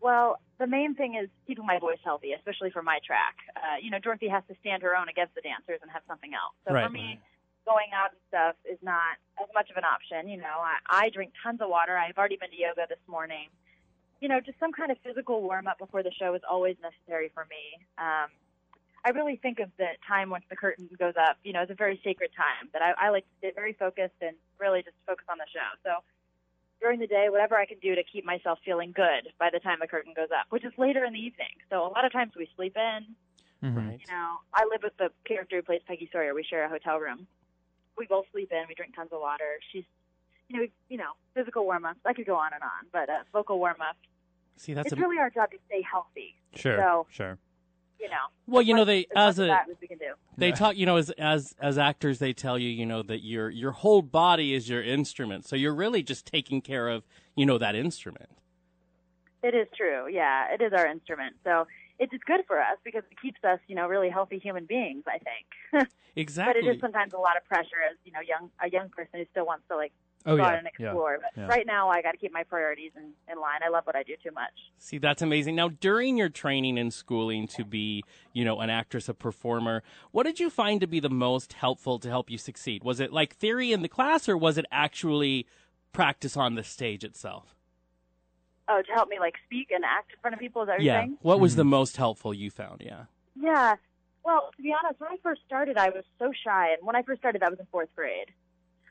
well, 0.00 0.38
the 0.58 0.66
main 0.66 0.94
thing 0.94 1.16
is 1.20 1.28
keeping 1.46 1.66
my 1.66 1.78
voice 1.78 1.98
healthy, 2.04 2.32
especially 2.32 2.70
for 2.70 2.82
my 2.82 2.98
track. 3.04 3.34
Uh, 3.56 3.76
you 3.82 3.90
know, 3.90 3.98
Dorothy 3.98 4.28
has 4.28 4.44
to 4.48 4.54
stand 4.60 4.82
her 4.82 4.96
own 4.96 5.08
against 5.08 5.34
the 5.34 5.40
dancers 5.42 5.80
and 5.82 5.90
have 5.90 6.02
something 6.06 6.32
else. 6.32 6.54
So 6.66 6.72
Right. 6.72 6.84
for 6.86 6.90
me, 6.90 7.20
going 7.66 7.90
out 7.92 8.12
and 8.14 8.20
stuff 8.28 8.54
is 8.64 8.78
not 8.82 9.18
as 9.42 9.48
much 9.52 9.68
of 9.70 9.76
an 9.76 9.84
option. 9.84 10.28
You 10.28 10.38
know, 10.38 10.62
I, 10.62 11.04
I 11.06 11.10
drink 11.10 11.32
tons 11.42 11.60
of 11.60 11.68
water. 11.68 11.98
I've 11.98 12.16
already 12.16 12.36
been 12.36 12.50
to 12.50 12.56
yoga 12.56 12.86
this 12.88 13.02
morning. 13.08 13.48
You 14.20 14.28
know, 14.28 14.40
just 14.40 14.58
some 14.58 14.72
kind 14.72 14.90
of 14.90 14.98
physical 15.04 15.42
warm 15.42 15.66
up 15.66 15.78
before 15.78 16.02
the 16.02 16.12
show 16.12 16.34
is 16.34 16.42
always 16.48 16.76
necessary 16.80 17.30
for 17.34 17.46
me. 17.50 17.84
Um, 17.98 18.30
I 19.04 19.10
really 19.10 19.36
think 19.36 19.60
of 19.60 19.70
the 19.76 19.88
time 20.06 20.30
once 20.30 20.44
the 20.50 20.56
curtain 20.56 20.88
goes 20.98 21.14
up, 21.20 21.36
you 21.44 21.52
know, 21.52 21.60
as 21.60 21.70
a 21.70 21.74
very 21.74 22.00
sacred 22.02 22.30
time 22.36 22.68
that 22.72 22.82
I, 22.82 23.06
I 23.06 23.10
like 23.10 23.24
to 23.24 23.34
stay 23.38 23.52
very 23.54 23.72
focused 23.74 24.18
and 24.20 24.34
really 24.58 24.82
just 24.82 24.96
focus 25.06 25.26
on 25.30 25.38
the 25.38 25.46
show. 25.52 25.68
So 25.84 26.02
during 26.80 26.98
the 26.98 27.06
day, 27.06 27.28
whatever 27.30 27.56
I 27.56 27.66
can 27.66 27.78
do 27.78 27.94
to 27.94 28.02
keep 28.02 28.24
myself 28.24 28.58
feeling 28.64 28.92
good 28.92 29.30
by 29.38 29.50
the 29.52 29.60
time 29.60 29.78
the 29.80 29.86
curtain 29.86 30.12
goes 30.16 30.28
up, 30.34 30.46
which 30.50 30.64
is 30.64 30.72
later 30.76 31.04
in 31.04 31.12
the 31.12 31.20
evening. 31.20 31.54
So 31.70 31.86
a 31.86 31.90
lot 31.92 32.04
of 32.04 32.12
times 32.12 32.32
we 32.36 32.48
sleep 32.56 32.76
in. 32.76 33.14
Mhm. 33.62 33.76
Right. 33.76 34.00
You 34.00 34.12
know, 34.12 34.40
I 34.52 34.64
live 34.64 34.82
with 34.82 34.96
the 34.96 35.12
character 35.24 35.56
who 35.56 35.62
plays 35.62 35.82
Peggy 35.86 36.08
Sawyer. 36.12 36.34
We 36.34 36.42
share 36.42 36.64
a 36.64 36.68
hotel 36.68 36.98
room. 36.98 37.26
We 37.96 38.06
both 38.06 38.26
sleep 38.32 38.50
in. 38.52 38.64
We 38.68 38.74
drink 38.74 38.94
tons 38.94 39.12
of 39.12 39.20
water. 39.20 39.60
She's, 39.72 39.84
you 40.48 40.60
know, 40.60 40.66
you 40.88 40.96
know, 40.98 41.10
physical 41.34 41.64
warm 41.64 41.84
ups. 41.84 41.98
I 42.04 42.12
could 42.12 42.26
go 42.26 42.36
on 42.36 42.52
and 42.52 42.62
on, 42.62 42.86
but 42.92 43.08
uh, 43.08 43.22
vocal 43.32 43.58
warm 43.58 43.76
ups. 43.80 43.98
See, 44.56 44.72
that's 44.74 44.86
It's 44.92 44.98
a, 44.98 45.00
really 45.00 45.18
our 45.18 45.30
job 45.30 45.50
to 45.50 45.58
stay 45.66 45.82
healthy. 45.82 46.34
Sure, 46.54 46.78
So- 46.78 47.06
sure. 47.10 47.38
You 47.98 48.10
know. 48.10 48.16
well, 48.46 48.60
as 48.60 48.68
you 48.68 48.74
know, 48.74 48.84
they 48.84 49.06
as, 49.16 49.38
as 49.38 49.38
a 49.38 49.46
that 49.46 49.70
as 49.70 49.76
we 49.80 49.88
can 49.88 49.96
do. 49.96 50.12
they 50.36 50.48
Yeah. 50.48 50.54
talk, 50.54 50.76
you 50.76 50.84
know, 50.84 50.96
as 50.96 51.08
as 51.12 51.54
as 51.58 51.78
actors, 51.78 52.18
they 52.18 52.34
tell 52.34 52.58
you, 52.58 52.68
you 52.68 52.84
know, 52.84 53.02
that 53.02 53.24
your 53.24 53.48
your 53.48 53.72
whole 53.72 54.02
body 54.02 54.52
is 54.52 54.68
your 54.68 54.82
instrument. 54.82 55.46
So 55.46 55.56
you're 55.56 55.74
really 55.74 56.02
just 56.02 56.26
taking 56.26 56.60
care 56.60 56.88
of, 56.88 57.04
you 57.34 57.46
know, 57.46 57.56
that 57.56 57.74
instrument. 57.74 58.28
It 59.42 59.54
is 59.54 59.66
true. 59.74 60.08
Yeah, 60.12 60.52
it 60.52 60.60
is 60.60 60.74
our 60.74 60.86
instrument. 60.86 61.36
So 61.42 61.66
it's 61.98 62.12
it's 62.12 62.22
good 62.24 62.42
for 62.46 62.60
us 62.60 62.76
because 62.84 63.02
it 63.10 63.18
keeps 63.20 63.42
us, 63.42 63.60
you 63.66 63.74
know, 63.74 63.88
really 63.88 64.10
healthy 64.10 64.38
human 64.38 64.66
beings. 64.66 65.04
I 65.06 65.18
think. 65.18 65.88
Exactly. 66.16 66.60
But 66.62 66.68
it 66.68 66.74
is 66.76 66.80
sometimes 66.82 67.14
a 67.14 67.18
lot 67.18 67.38
of 67.38 67.44
pressure 67.46 67.80
as 67.90 67.96
you 68.04 68.12
know, 68.12 68.20
young 68.20 68.50
a 68.62 68.68
young 68.70 68.90
person 68.90 69.20
who 69.20 69.24
still 69.30 69.46
wants 69.46 69.64
to 69.70 69.76
like 69.76 69.92
Oh 70.26 70.36
go 70.36 70.42
yeah, 70.42 70.48
out 70.48 70.54
and 70.58 70.68
yeah. 70.78 70.86
explore. 70.86 71.18
But 71.22 71.40
yeah. 71.40 71.46
right 71.48 71.66
now, 71.66 71.88
I 71.88 72.02
got 72.02 72.12
to 72.12 72.18
keep 72.18 72.32
my 72.32 72.42
priorities 72.42 72.92
in, 72.96 73.12
in 73.32 73.40
line. 73.40 73.60
I 73.64 73.68
love 73.68 73.84
what 73.86 73.94
I 73.96 74.02
do 74.02 74.14
too 74.22 74.32
much. 74.32 74.52
See, 74.78 74.98
that's 74.98 75.22
amazing. 75.22 75.54
Now, 75.54 75.68
during 75.68 76.16
your 76.16 76.28
training 76.28 76.78
and 76.78 76.92
schooling 76.92 77.46
to 77.48 77.64
be, 77.64 78.02
you 78.32 78.44
know, 78.44 78.58
an 78.60 78.68
actress, 78.68 79.08
a 79.08 79.14
performer, 79.14 79.82
what 80.10 80.24
did 80.24 80.40
you 80.40 80.50
find 80.50 80.80
to 80.80 80.86
be 80.86 80.98
the 81.00 81.08
most 81.08 81.52
helpful 81.54 81.98
to 82.00 82.08
help 82.08 82.28
you 82.30 82.38
succeed? 82.38 82.82
Was 82.82 82.98
it 83.00 83.12
like 83.12 83.36
theory 83.36 83.72
in 83.72 83.82
the 83.82 83.88
class, 83.88 84.28
or 84.28 84.36
was 84.36 84.58
it 84.58 84.66
actually 84.72 85.46
practice 85.92 86.36
on 86.36 86.56
the 86.56 86.64
stage 86.64 87.04
itself? 87.04 87.54
Oh, 88.68 88.82
to 88.84 88.92
help 88.94 89.08
me 89.08 89.20
like 89.20 89.34
speak 89.46 89.68
and 89.70 89.84
act 89.84 90.10
in 90.12 90.18
front 90.20 90.34
of 90.34 90.40
people 90.40 90.62
is 90.62 90.66
that 90.66 90.72
what 90.78 90.82
you're 90.82 90.92
Yeah. 90.92 91.00
saying? 91.02 91.18
What 91.22 91.38
was 91.38 91.54
the 91.54 91.62
Mhm. 91.62 91.68
most 91.68 91.96
helpful 91.96 92.34
you 92.34 92.50
found? 92.50 92.82
Yeah. 92.84 93.04
Yeah. 93.40 93.76
Well, 94.24 94.50
to 94.56 94.62
be 94.62 94.74
honest, 94.74 94.98
when 95.00 95.12
I 95.12 95.16
first 95.22 95.42
started, 95.46 95.78
I 95.78 95.90
was 95.90 96.02
so 96.18 96.32
shy, 96.44 96.72
and 96.72 96.84
when 96.84 96.96
I 96.96 97.02
first 97.02 97.20
started, 97.20 97.44
I 97.44 97.48
was 97.48 97.60
in 97.60 97.66
fourth 97.66 97.94
grade. 97.94 98.32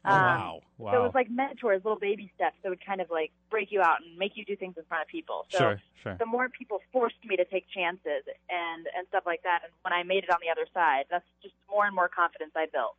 Oh, 0.06 0.12
Um, 0.12 0.22
wow. 0.22 0.62
Wow. 0.78 0.92
So 0.92 0.98
it 1.00 1.04
was 1.04 1.16
like 1.16 1.30
mentors, 1.32 1.84
little 1.84 2.00
baby 2.00 2.32
steps 2.36 2.58
that 2.62 2.70
would 2.70 2.86
kind 2.86 3.00
of 3.02 3.10
like 3.10 3.32
break 3.50 3.72
you 3.72 3.82
out 3.82 4.02
and 4.06 4.18
make 4.18 4.34
you 4.36 4.44
do 4.46 4.56
things 4.56 4.76
in 4.78 4.84
front 4.86 5.02
of 5.02 5.08
people. 5.08 5.46
So 5.52 5.58
sure, 5.58 5.82
sure. 6.04 6.16
the 6.20 6.26
more 6.26 6.50
people 6.50 6.82
forced 6.92 7.24
me 7.26 7.38
to 7.38 7.46
take 7.46 7.66
chances 7.70 8.24
and 8.50 8.88
and 8.96 9.08
stuff 9.08 9.24
like 9.26 9.42
that, 9.44 9.62
and 9.64 9.72
when 9.84 9.94
I 9.94 10.04
made 10.04 10.24
it 10.26 10.30
on 10.30 10.38
the 10.42 10.50
other 10.52 10.68
side, 10.74 11.06
that's 11.10 11.26
just 11.42 11.56
more 11.70 11.86
and 11.86 11.96
more 11.96 12.10
confidence 12.10 12.52
I 12.56 12.68
built. 12.72 12.98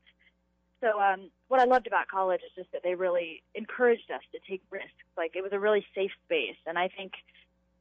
So 0.81 1.01
um, 1.01 1.31
what 1.49 1.61
I 1.61 1.65
loved 1.65 1.87
about 1.87 2.09
college 2.09 2.41
is 2.41 2.53
just 2.57 2.73
that 2.73 2.83
they 2.83 2.95
really 2.95 3.43
encouraged 3.55 4.11
us 4.11 4.23
to 4.33 4.39
take 4.49 4.63
risks. 4.71 5.05
Like 5.17 5.37
it 5.37 5.43
was 5.43 5.53
a 5.53 5.61
really 5.61 5.85
safe 5.95 6.13
space, 6.25 6.57
and 6.67 6.79
I 6.79 6.89
think 6.89 7.13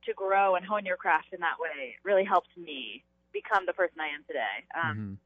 to 0.05 0.13
grow 0.13 0.55
and 0.55 0.65
hone 0.65 0.85
your 0.85 0.97
craft 0.97 1.33
in 1.33 1.39
that 1.39 1.57
way 1.59 1.95
really 2.03 2.25
helped 2.25 2.55
me 2.57 3.03
become 3.33 3.65
the 3.65 3.73
person 3.73 3.99
I 3.99 4.09
am 4.13 4.23
today. 4.27 4.55
Um, 4.75 4.97
Mhm. 4.97 5.17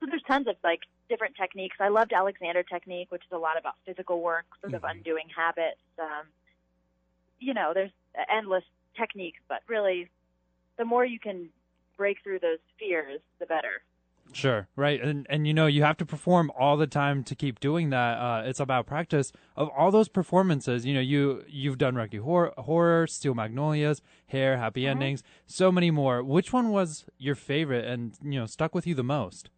so 0.00 0.06
there's 0.06 0.22
tons 0.28 0.46
of 0.46 0.56
like 0.62 0.80
different 1.08 1.36
techniques. 1.36 1.76
I 1.80 1.88
loved 1.88 2.12
Alexander 2.12 2.62
technique, 2.62 3.10
which 3.10 3.22
is 3.24 3.32
a 3.32 3.38
lot 3.38 3.58
about 3.58 3.74
physical 3.86 4.20
work, 4.20 4.46
sort 4.60 4.74
of 4.74 4.82
Mhm. 4.82 4.90
undoing 4.90 5.28
habits. 5.34 5.80
Um, 5.98 6.26
you 7.38 7.54
know, 7.54 7.72
there's 7.74 7.92
endless 8.28 8.64
techniques, 8.96 9.40
but 9.48 9.62
really, 9.68 10.08
the 10.76 10.84
more 10.84 11.04
you 11.04 11.18
can 11.18 11.50
break 11.96 12.18
through 12.22 12.38
those 12.40 12.58
fears, 12.78 13.20
the 13.38 13.46
better. 13.46 13.82
Sure, 14.32 14.68
right, 14.76 15.00
and 15.00 15.26
and 15.30 15.46
you 15.46 15.54
know 15.54 15.66
you 15.66 15.82
have 15.82 15.96
to 15.96 16.04
perform 16.04 16.52
all 16.58 16.76
the 16.76 16.86
time 16.86 17.24
to 17.24 17.34
keep 17.34 17.60
doing 17.60 17.88
that. 17.90 18.18
Uh, 18.18 18.42
it's 18.44 18.60
about 18.60 18.86
practice. 18.86 19.32
Of 19.56 19.70
all 19.76 19.90
those 19.90 20.08
performances, 20.08 20.84
you 20.84 20.92
know 20.92 21.00
you 21.00 21.44
you've 21.48 21.78
done 21.78 21.94
Rocky 21.94 22.18
Horror, 22.18 22.52
Horror, 22.58 23.06
Steel 23.06 23.34
Magnolias, 23.34 24.02
Hair, 24.26 24.58
Happy 24.58 24.82
Mhm. 24.82 24.88
Endings, 24.88 25.22
so 25.46 25.72
many 25.72 25.90
more. 25.90 26.22
Which 26.22 26.52
one 26.52 26.68
was 26.70 27.06
your 27.16 27.34
favorite 27.34 27.86
and 27.86 28.14
you 28.22 28.38
know 28.38 28.44
stuck 28.46 28.74
with 28.74 28.86
you 28.86 28.94
the 28.94 29.02
most? 29.02 29.48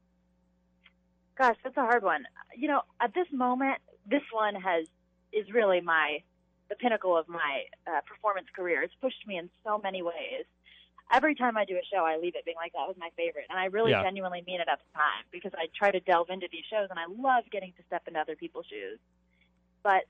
Gosh, 1.41 1.57
that's 1.65 1.77
a 1.79 1.81
hard 1.81 2.03
one. 2.05 2.25
You 2.55 2.69
know, 2.69 2.83
at 3.01 3.15
this 3.15 3.27
moment, 3.33 3.79
this 4.05 4.21
one 4.31 4.55
has 4.55 4.85
is 5.33 5.51
really 5.51 5.81
my 5.81 6.23
the 6.69 6.77
pinnacle 6.77 7.17
of 7.17 7.27
my 7.31 7.65
uh, 7.87 8.03
performance 8.07 8.47
career. 8.55 8.83
It's 8.83 8.93
pushed 9.01 9.27
me 9.27 9.39
in 9.39 9.49
so 9.65 9.81
many 9.83 10.03
ways. 10.03 10.45
Every 11.11 11.35
time 11.35 11.57
I 11.57 11.65
do 11.65 11.77
a 11.77 11.85
show, 11.91 12.05
I 12.05 12.19
leave 12.19 12.35
it 12.37 12.45
being 12.45 12.59
like 12.59 12.75
that 12.75 12.87
was 12.87 12.95
my 12.99 13.09
favorite, 13.17 13.47
and 13.49 13.59
I 13.59 13.65
really 13.73 13.93
Yeah. 13.93 14.03
genuinely 14.03 14.45
mean 14.47 14.61
it 14.61 14.69
at 14.69 14.81
the 14.85 14.93
time 14.93 15.25
because 15.33 15.53
I 15.57 15.69
try 15.75 15.91
to 15.91 16.01
delve 16.01 16.29
into 16.29 16.47
these 16.53 16.67
shows, 16.69 16.89
and 16.91 16.99
I 16.99 17.07
love 17.09 17.45
getting 17.51 17.73
to 17.73 17.83
step 17.85 18.07
into 18.07 18.21
other 18.21 18.37
people's 18.37 18.67
shoes. 18.67 18.99
But 19.83 20.05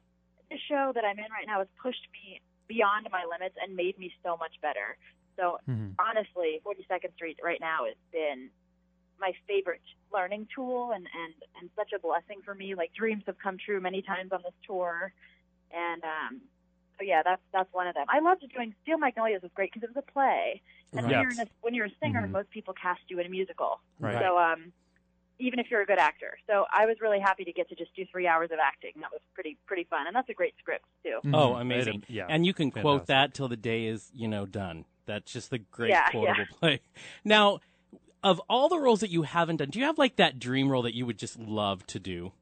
the 0.51 0.59
show 0.59 0.90
that 0.97 1.05
I'm 1.05 1.19
in 1.20 1.31
right 1.31 1.47
now 1.47 1.61
has 1.61 1.69
pushed 1.81 2.09
me 2.12 2.40
beyond 2.66 3.07
my 3.12 3.24
limits 3.24 3.55
and 3.62 3.77
made 3.77 3.97
me 4.01 4.12
so 4.24 4.36
much 4.36 4.61
better. 4.61 4.98
So 5.36 5.61
Mhm. 5.69 5.94
honestly, 6.01 6.59
42nd 6.65 7.15
Street 7.15 7.39
right 7.40 7.61
now 7.61 7.85
has 7.85 7.97
been 8.11 8.51
my 9.20 9.32
favorite 9.47 9.82
learning 10.12 10.48
tool 10.55 10.92
and, 10.94 11.06
and, 11.22 11.34
and 11.60 11.70
such 11.76 11.92
a 11.94 11.98
blessing 11.98 12.40
for 12.44 12.55
me. 12.55 12.74
Like 12.74 12.92
dreams 12.94 13.22
have 13.26 13.38
come 13.38 13.56
true 13.64 13.80
many 13.80 14.02
times 14.02 14.32
on 14.32 14.40
this 14.42 14.55
tour. 14.66 15.12
And 15.72 16.02
um, 16.05 16.40
so 16.98 17.05
yeah, 17.05 17.22
that's 17.24 17.42
that's 17.52 17.72
one 17.72 17.86
of 17.86 17.94
them. 17.94 18.06
I 18.09 18.20
loved 18.20 18.44
doing 18.55 18.74
Steel 18.82 18.98
Magnolias 18.98 19.42
was 19.42 19.51
great 19.55 19.72
because 19.72 19.88
it 19.88 19.94
was 19.94 20.02
a 20.09 20.12
play. 20.12 20.62
And 20.92 21.06
when 21.06 21.20
you're 21.20 21.30
in 21.30 21.38
a, 21.40 21.47
when 21.60 21.74
you're 21.74 21.86
a 21.86 21.97
singer, 22.02 22.26
Mhm. 22.26 22.32
most 22.32 22.51
people 22.51 22.74
cast 22.74 23.02
you 23.09 23.18
in 23.20 23.26
a 23.26 23.28
musical. 23.28 23.80
Right. 24.01 24.18
So 24.20 24.36
um, 24.38 24.72
even 25.38 25.59
if 25.59 25.70
you're 25.70 25.80
a 25.82 25.86
good 25.86 25.98
actor, 25.98 26.36
so 26.47 26.66
I 26.72 26.86
was 26.86 26.97
really 27.01 27.20
happy 27.20 27.44
to 27.44 27.52
get 27.52 27.68
to 27.68 27.74
just 27.74 27.94
do 27.94 28.05
three 28.10 28.26
hours 28.26 28.51
of 28.52 28.59
acting. 28.59 28.92
That 29.01 29.10
was 29.12 29.20
pretty 29.34 29.56
pretty 29.66 29.84
fun, 29.84 30.06
and 30.06 30.16
that's 30.16 30.28
a 30.28 30.34
great 30.34 30.55
script 30.59 30.84
too. 31.05 31.20
Oh, 31.32 31.55
Mhm. 31.55 31.60
amazing. 31.60 31.94
It- 32.09 32.10
yeah, 32.10 32.26
And 32.28 32.44
you 32.44 32.52
can 32.52 32.70
quote 32.70 33.06
that 33.06 33.32
till 33.34 33.48
the 33.48 33.56
day 33.56 33.86
is, 33.86 34.10
you 34.14 34.28
know, 34.28 34.44
done. 34.47 34.84
That's 35.06 35.32
just 35.32 35.51
the 35.51 35.59
great 35.59 35.90
Yeah, 35.90 36.10
quotable 36.10 36.34
yeah. 36.38 36.44
play. 36.59 36.80
Now, 37.24 37.60
of 38.22 38.40
all 38.48 38.68
the 38.68 38.78
roles 38.78 39.01
that 39.01 39.10
you 39.10 39.22
haven't 39.22 39.56
done, 39.56 39.70
do 39.70 39.78
you 39.78 39.84
have 39.86 39.98
like 39.98 40.16
that 40.16 40.38
dream 40.38 40.68
role 40.70 40.82
that 40.82 40.94
you 40.94 41.06
would 41.06 41.18
just 41.18 41.38
love 41.38 41.86
to 41.88 41.98
do? 41.98 42.32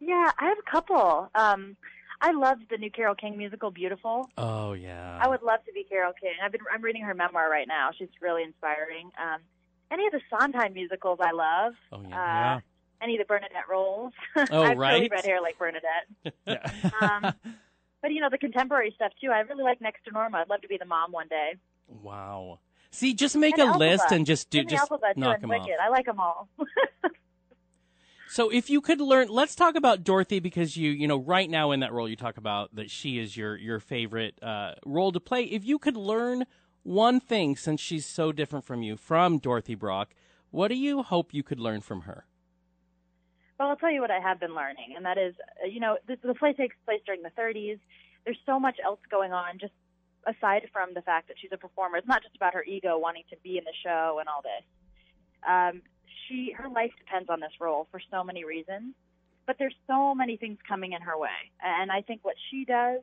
Yeah, 0.00 0.30
I 0.38 0.46
have 0.48 0.58
a 0.58 0.70
couple. 0.70 1.30
Um, 1.34 1.76
I 2.22 2.32
loved 2.32 2.62
the 2.70 2.76
new 2.78 2.90
Carole 2.90 3.14
King 3.14 3.36
musical, 3.36 3.70
Beautiful. 3.70 4.28
Oh 4.38 4.72
yeah. 4.72 5.18
I 5.22 5.28
would 5.28 5.42
love 5.42 5.64
to 5.66 5.72
be 5.72 5.84
Carole 5.84 6.12
King. 6.20 6.32
I've 6.42 6.52
been 6.52 6.60
I'm 6.72 6.82
reading 6.82 7.02
her 7.02 7.14
memoir 7.14 7.50
right 7.50 7.68
now. 7.68 7.90
She's 7.98 8.08
really 8.20 8.42
inspiring. 8.42 9.10
Um, 9.18 9.40
any 9.90 10.06
of 10.06 10.12
the 10.12 10.20
Sondheim 10.30 10.72
musicals 10.72 11.18
I 11.22 11.32
love. 11.32 11.74
Oh 11.92 11.96
Uh, 11.98 12.08
yeah. 12.08 12.60
Any 13.02 13.14
of 13.16 13.18
the 13.20 13.24
Bernadette 13.24 13.68
roles. 13.70 14.12
Oh, 14.50 14.62
I 14.62 14.68
have 14.70 14.78
really 14.78 15.00
right. 15.00 15.10
red 15.10 15.24
hair 15.24 15.40
like 15.40 15.58
Bernadette. 15.58 16.06
Yeah. 16.46 16.90
Um, 17.00 17.34
But 18.02 18.12
you 18.12 18.20
know 18.22 18.28
the 18.30 18.38
contemporary 18.38 18.92
stuff 18.96 19.12
too. 19.22 19.30
I 19.30 19.40
really 19.40 19.62
like 19.64 19.80
Next 19.82 20.04
to 20.04 20.10
Normal. 20.10 20.40
I'd 20.40 20.48
love 20.48 20.62
to 20.62 20.68
be 20.68 20.78
the 20.78 20.86
mom 20.86 21.12
one 21.12 21.28
day. 21.28 21.54
wow. 22.02 22.58
See, 22.92 23.14
just 23.14 23.36
make 23.36 23.58
And 23.58 23.74
a 23.74 23.78
list 23.78 24.10
and 24.10 24.26
just 24.26 24.50
do 24.50 24.60
And 24.60 24.68
the 24.68 24.72
just 24.72 24.90
alphabet 24.90 25.14
too 25.14 25.20
knock 25.20 25.40
them 25.40 25.50
off. 25.52 25.62
Wicked. 25.62 25.78
I 25.80 25.88
like 25.88 26.06
them 26.06 26.20
all. 26.20 26.48
So 28.30 28.48
if 28.48 28.70
you 28.70 28.80
could 28.80 29.00
learn, 29.00 29.26
let's 29.26 29.56
talk 29.56 29.74
about 29.74 30.04
Dorothy 30.04 30.38
because 30.38 30.76
you, 30.76 30.92
you 30.92 31.08
know, 31.08 31.18
right 31.18 31.50
now 31.50 31.72
in 31.72 31.80
that 31.80 31.92
role 31.92 32.08
you 32.08 32.14
talk 32.14 32.36
about 32.36 32.72
that 32.76 32.88
she 32.88 33.18
is 33.18 33.36
your 33.36 33.56
your 33.56 33.80
favorite 33.80 34.40
uh, 34.40 34.74
role 34.86 35.10
to 35.10 35.18
play. 35.18 35.42
If 35.42 35.64
you 35.64 35.80
could 35.80 35.96
learn 35.96 36.44
one 36.84 37.18
thing 37.18 37.56
since 37.56 37.80
she's 37.80 38.06
so 38.06 38.30
different 38.30 38.64
from 38.64 38.84
you 38.84 38.96
from 38.96 39.38
Dorothy 39.38 39.74
Brock, 39.74 40.14
what 40.52 40.68
do 40.68 40.76
you 40.76 41.02
hope 41.02 41.34
you 41.34 41.42
could 41.42 41.58
learn 41.58 41.80
from 41.80 42.02
her? 42.02 42.24
Well, 43.58 43.70
I'll 43.70 43.76
tell 43.76 43.90
you 43.90 44.00
what 44.00 44.12
I 44.12 44.20
have 44.20 44.38
been 44.38 44.54
learning, 44.54 44.94
and 44.96 45.04
that 45.04 45.18
is, 45.18 45.34
uh, 45.62 45.66
you 45.66 45.80
know, 45.80 45.98
this, 46.06 46.18
the 46.22 46.34
play 46.34 46.52
takes 46.52 46.76
place 46.84 47.00
during 47.04 47.22
the 47.22 47.30
30s. 47.30 47.80
There's 48.24 48.38
so 48.46 48.60
much 48.60 48.76
else 48.84 49.00
going 49.10 49.32
on, 49.32 49.58
just 49.58 49.72
aside 50.26 50.68
from 50.72 50.94
the 50.94 51.02
fact 51.02 51.28
that 51.28 51.36
she's 51.40 51.52
a 51.52 51.56
performer. 51.56 51.98
It's 51.98 52.08
not 52.08 52.22
just 52.22 52.36
about 52.36 52.54
her 52.54 52.64
ego 52.64 52.98
wanting 52.98 53.24
to 53.30 53.36
be 53.42 53.58
in 53.58 53.64
the 53.64 53.72
show 53.82 54.18
and 54.20 54.28
all 54.28 54.42
this. 54.42 54.64
Um, 55.46 55.82
she, 56.28 56.52
her 56.56 56.68
life 56.68 56.92
depends 56.98 57.30
on 57.30 57.40
this 57.40 57.52
role 57.60 57.88
for 57.90 58.00
so 58.10 58.22
many 58.22 58.44
reasons, 58.44 58.94
but 59.46 59.56
there's 59.58 59.74
so 59.86 60.14
many 60.14 60.36
things 60.36 60.58
coming 60.68 60.92
in 60.92 61.02
her 61.02 61.18
way, 61.18 61.50
and 61.62 61.90
I 61.90 62.02
think 62.02 62.20
what 62.22 62.36
she 62.50 62.64
does 62.64 63.00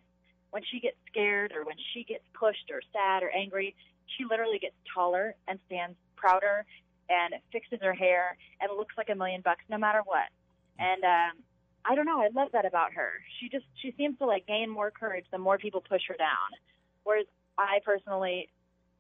when 0.51 0.63
she 0.71 0.79
gets 0.79 0.97
scared 1.09 1.51
or 1.55 1.65
when 1.65 1.75
she 1.93 2.03
gets 2.03 2.23
pushed 2.33 2.71
or 2.71 2.81
sad 2.93 3.23
or 3.23 3.29
angry, 3.29 3.75
she 4.17 4.23
literally 4.23 4.59
gets 4.59 4.75
taller 4.93 5.35
and 5.47 5.59
stands 5.65 5.97
prouder 6.15 6.65
and 7.09 7.35
fixes 7.51 7.79
her 7.81 7.93
hair 7.93 8.37
and 8.61 8.71
looks 8.77 8.95
like 8.97 9.09
a 9.09 9.15
million 9.15 9.41
bucks 9.41 9.63
no 9.69 9.77
matter 9.77 10.01
what. 10.05 10.29
And 10.79 11.03
um, 11.03 11.43
I 11.85 11.95
don't 11.95 12.05
know, 12.05 12.21
I 12.21 12.29
love 12.33 12.49
that 12.53 12.65
about 12.65 12.93
her. 12.93 13.11
She 13.39 13.49
just 13.49 13.65
she 13.81 13.93
seems 13.97 14.17
to 14.19 14.25
like 14.25 14.47
gain 14.47 14.69
more 14.69 14.91
courage 14.91 15.25
the 15.31 15.37
more 15.37 15.57
people 15.57 15.81
push 15.81 16.01
her 16.07 16.15
down. 16.17 16.49
Whereas 17.07 17.25
I 17.57 17.79
personally, 17.85 18.49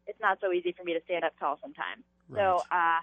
it's 0.07 0.19
not 0.21 0.39
so 0.39 0.53
easy 0.53 0.71
for 0.71 0.83
me 0.85 0.93
to 0.93 1.01
stand 1.03 1.25
up 1.25 1.33
tall 1.39 1.59
sometimes. 1.61 2.03
So 2.33 2.61
uh, 2.71 2.99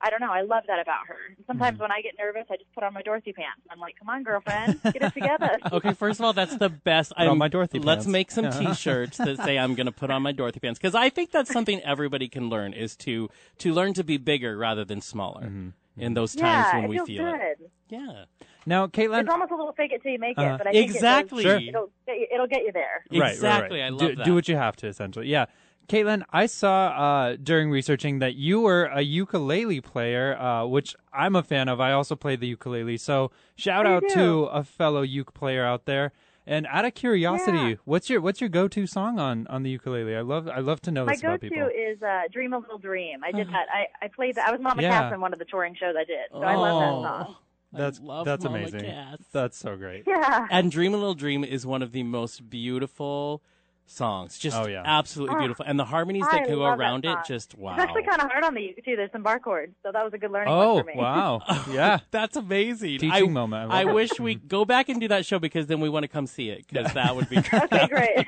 I 0.00 0.10
don't 0.10 0.20
know. 0.20 0.30
I 0.32 0.42
love 0.42 0.64
that 0.68 0.78
about 0.80 1.06
her. 1.08 1.16
And 1.36 1.44
sometimes 1.46 1.78
when 1.80 1.90
I 1.90 2.00
get 2.00 2.14
nervous, 2.18 2.44
I 2.50 2.56
just 2.56 2.72
put 2.74 2.84
on 2.84 2.92
my 2.94 3.02
Dorothy 3.02 3.32
pants. 3.32 3.62
I'm 3.70 3.78
like, 3.80 3.96
"Come 3.98 4.08
on, 4.08 4.22
girlfriend, 4.22 4.80
get 4.84 5.02
it 5.02 5.12
together." 5.14 5.58
Okay, 5.72 5.92
first 5.94 6.20
of 6.20 6.26
all, 6.26 6.32
that's 6.32 6.56
the 6.56 6.68
best. 6.68 7.10
Put 7.10 7.18
on 7.18 7.22
I'm- 7.26 7.32
on 7.32 7.38
my 7.38 7.48
Dorothy 7.48 7.78
pants. 7.78 7.86
Let's 7.86 8.04
pants. 8.06 8.12
make 8.12 8.30
some 8.30 8.50
T-shirts 8.74 9.16
that 9.18 9.36
say 9.38 9.58
I'm 9.58 9.74
going 9.74 9.86
to 9.86 9.92
put 9.92 10.10
on 10.10 10.22
my 10.22 10.32
Dorothy 10.32 10.60
pants 10.60 10.78
because 10.78 10.94
I 10.94 11.08
think 11.10 11.30
that's 11.32 11.52
something 11.52 11.80
everybody 11.82 12.28
can 12.28 12.48
learn 12.48 12.72
is 12.72 12.94
to 12.98 13.28
to 13.58 13.72
learn 13.72 13.94
to 13.94 14.04
be 14.04 14.16
bigger 14.16 14.56
rather 14.56 14.84
than 14.84 15.00
smaller 15.00 15.42
Mhm. 15.46 15.72
In 15.96 16.14
those 16.14 16.34
times 16.34 16.66
yeah, 16.68 16.74
when 16.76 16.84
it 16.84 16.88
we 16.88 16.96
feels 16.96 17.08
feel 17.08 17.24
good. 17.32 17.40
it. 17.40 17.70
Yeah, 17.88 18.24
Now, 18.66 18.86
Caitlin, 18.88 19.20
It's 19.20 19.30
almost 19.30 19.52
a 19.52 19.56
little 19.56 19.72
fake 19.72 19.92
it 19.92 20.02
till 20.02 20.12
you 20.12 20.18
make 20.18 20.36
it, 20.36 20.42
Uh, 20.44 20.58
but 20.58 20.66
I 20.66 20.72
think 20.72 20.90
exactly. 20.90 21.44
It 21.44 21.48
does, 21.48 21.60
Sure. 21.62 21.68
it'll, 21.68 21.90
it'll 22.34 22.46
get 22.48 22.62
you 22.62 22.72
there. 22.72 23.04
Right, 23.12 23.20
right, 23.20 23.32
exactly. 23.32 23.80
right. 23.80 23.86
I 23.86 23.88
love 23.90 24.00
do, 24.00 24.16
that. 24.16 24.24
Do 24.24 24.34
what 24.34 24.48
you 24.48 24.56
have 24.56 24.76
to, 24.76 24.88
essentially. 24.88 25.28
Yeah. 25.28 25.46
Caitlin, 25.88 26.24
I 26.32 26.46
saw 26.46 26.88
uh, 26.88 27.36
during 27.40 27.70
researching 27.70 28.18
that 28.18 28.34
you 28.34 28.60
were 28.60 28.86
a 28.86 29.02
ukulele 29.02 29.80
player, 29.80 30.36
uh, 30.36 30.66
which 30.66 30.96
I'm 31.12 31.36
a 31.36 31.44
fan 31.44 31.68
of. 31.68 31.80
I 31.80 31.92
also 31.92 32.16
play 32.16 32.34
the 32.34 32.48
ukulele. 32.48 32.96
So 32.96 33.30
shout 33.54 33.84
Me 33.86 33.92
out 33.92 34.02
too. 34.08 34.14
to 34.14 34.42
a 34.46 34.64
fellow 34.64 35.02
uke 35.02 35.32
player 35.32 35.64
out 35.64 35.84
there. 35.86 36.12
And 36.48 36.66
out 36.70 36.84
of 36.84 36.94
curiosity, 36.94 37.58
Yeah. 37.58 37.74
what's 37.84 38.08
your 38.08 38.20
what's 38.20 38.40
your 38.40 38.48
go 38.48 38.68
to 38.68 38.86
song 38.86 39.18
on, 39.18 39.46
on 39.48 39.64
the 39.64 39.70
ukulele? 39.70 40.14
I 40.14 40.20
love 40.20 40.48
I 40.48 40.60
love 40.60 40.80
to 40.82 40.90
know 40.92 41.04
My 41.04 41.12
this 41.12 41.20
about 41.22 41.40
go-to 41.40 41.50
people. 41.52 41.68
is 41.68 42.00
uh, 42.02 42.22
"Dream 42.32 42.52
a 42.52 42.58
Little 42.58 42.78
Dream." 42.78 43.24
I 43.24 43.32
did 43.32 43.48
that. 43.48 43.66
I, 43.74 44.04
I 44.04 44.08
played 44.08 44.36
that. 44.36 44.48
I 44.48 44.52
was 44.52 44.60
Mama 44.60 44.80
Yeah. 44.82 44.90
Cass 45.02 45.12
in 45.14 45.20
one 45.20 45.32
of 45.32 45.38
the 45.40 45.44
touring 45.44 45.74
shows 45.74 45.94
I 45.98 46.04
did, 46.04 46.18
so 46.30 46.38
I 46.42 46.54
love 46.54 46.80
that 46.80 47.08
song. 47.08 47.26
Oh, 47.30 47.36
That's 47.72 48.00
love 48.00 48.24
that's 48.26 48.44
Mama 48.44 48.58
amazing. 48.58 48.80
Cass. 48.80 49.18
That's 49.32 49.58
so 49.58 49.76
great. 49.76 50.04
Yeah. 50.06 50.46
And 50.50 50.70
Dream 50.70 50.94
a 50.94 50.96
Little 50.96 51.14
Dream 51.14 51.42
is 51.42 51.66
one 51.66 51.82
of 51.82 51.90
the 51.90 52.04
most 52.04 52.48
beautiful 52.48 53.42
songs. 53.86 54.38
Just 54.38 54.56
Oh, 54.56 54.66
yeah. 54.66 54.82
absolutely 54.84 55.36
Ah, 55.36 55.38
beautiful. 55.38 55.64
And 55.66 55.78
the 55.78 55.84
harmonies 55.84 56.24
I 56.30 56.40
that 56.40 56.48
go 56.48 56.56
love 56.56 56.78
that 56.78 56.82
around 56.84 57.04
it, 57.04 57.16
just 57.26 57.56
wow. 57.56 57.72
It's 57.74 57.82
actually 57.82 58.02
kind 58.04 58.20
of 58.20 58.30
hard 58.30 58.44
on 58.44 58.54
the 58.54 58.60
uke 58.62 58.84
too. 58.84 58.96
There's 58.96 59.12
some 59.12 59.22
bar 59.22 59.38
chords, 59.38 59.72
so 59.82 59.92
that 59.92 60.04
was 60.04 60.12
a 60.12 60.18
good 60.18 60.30
learning 60.30 60.52
oh, 60.52 60.80
for 60.80 60.84
me. 60.84 60.92
wow! 60.96 61.40
Yeah, 61.70 62.00
That's 62.10 62.36
amazing. 62.36 62.98
teaching 62.98 63.12
I, 63.12 63.22
moment. 63.22 63.72
I 63.72 63.82
love 63.82 63.90
it. 63.90 63.94
wish 63.94 64.20
we 64.20 64.34
go 64.56 64.64
back 64.64 64.88
and 64.88 65.00
do 65.00 65.08
that 65.08 65.24
show 65.26 65.38
because 65.38 65.66
then 65.66 65.80
we 65.80 65.88
want 65.88 66.04
to 66.04 66.08
come 66.08 66.26
see 66.26 66.48
it 66.50 66.66
because 66.66 66.92
that 66.94 67.14
would 67.16 67.28
be 67.28 67.40
great. 67.40 67.62
okay, 67.72 67.86
great. 67.88 68.26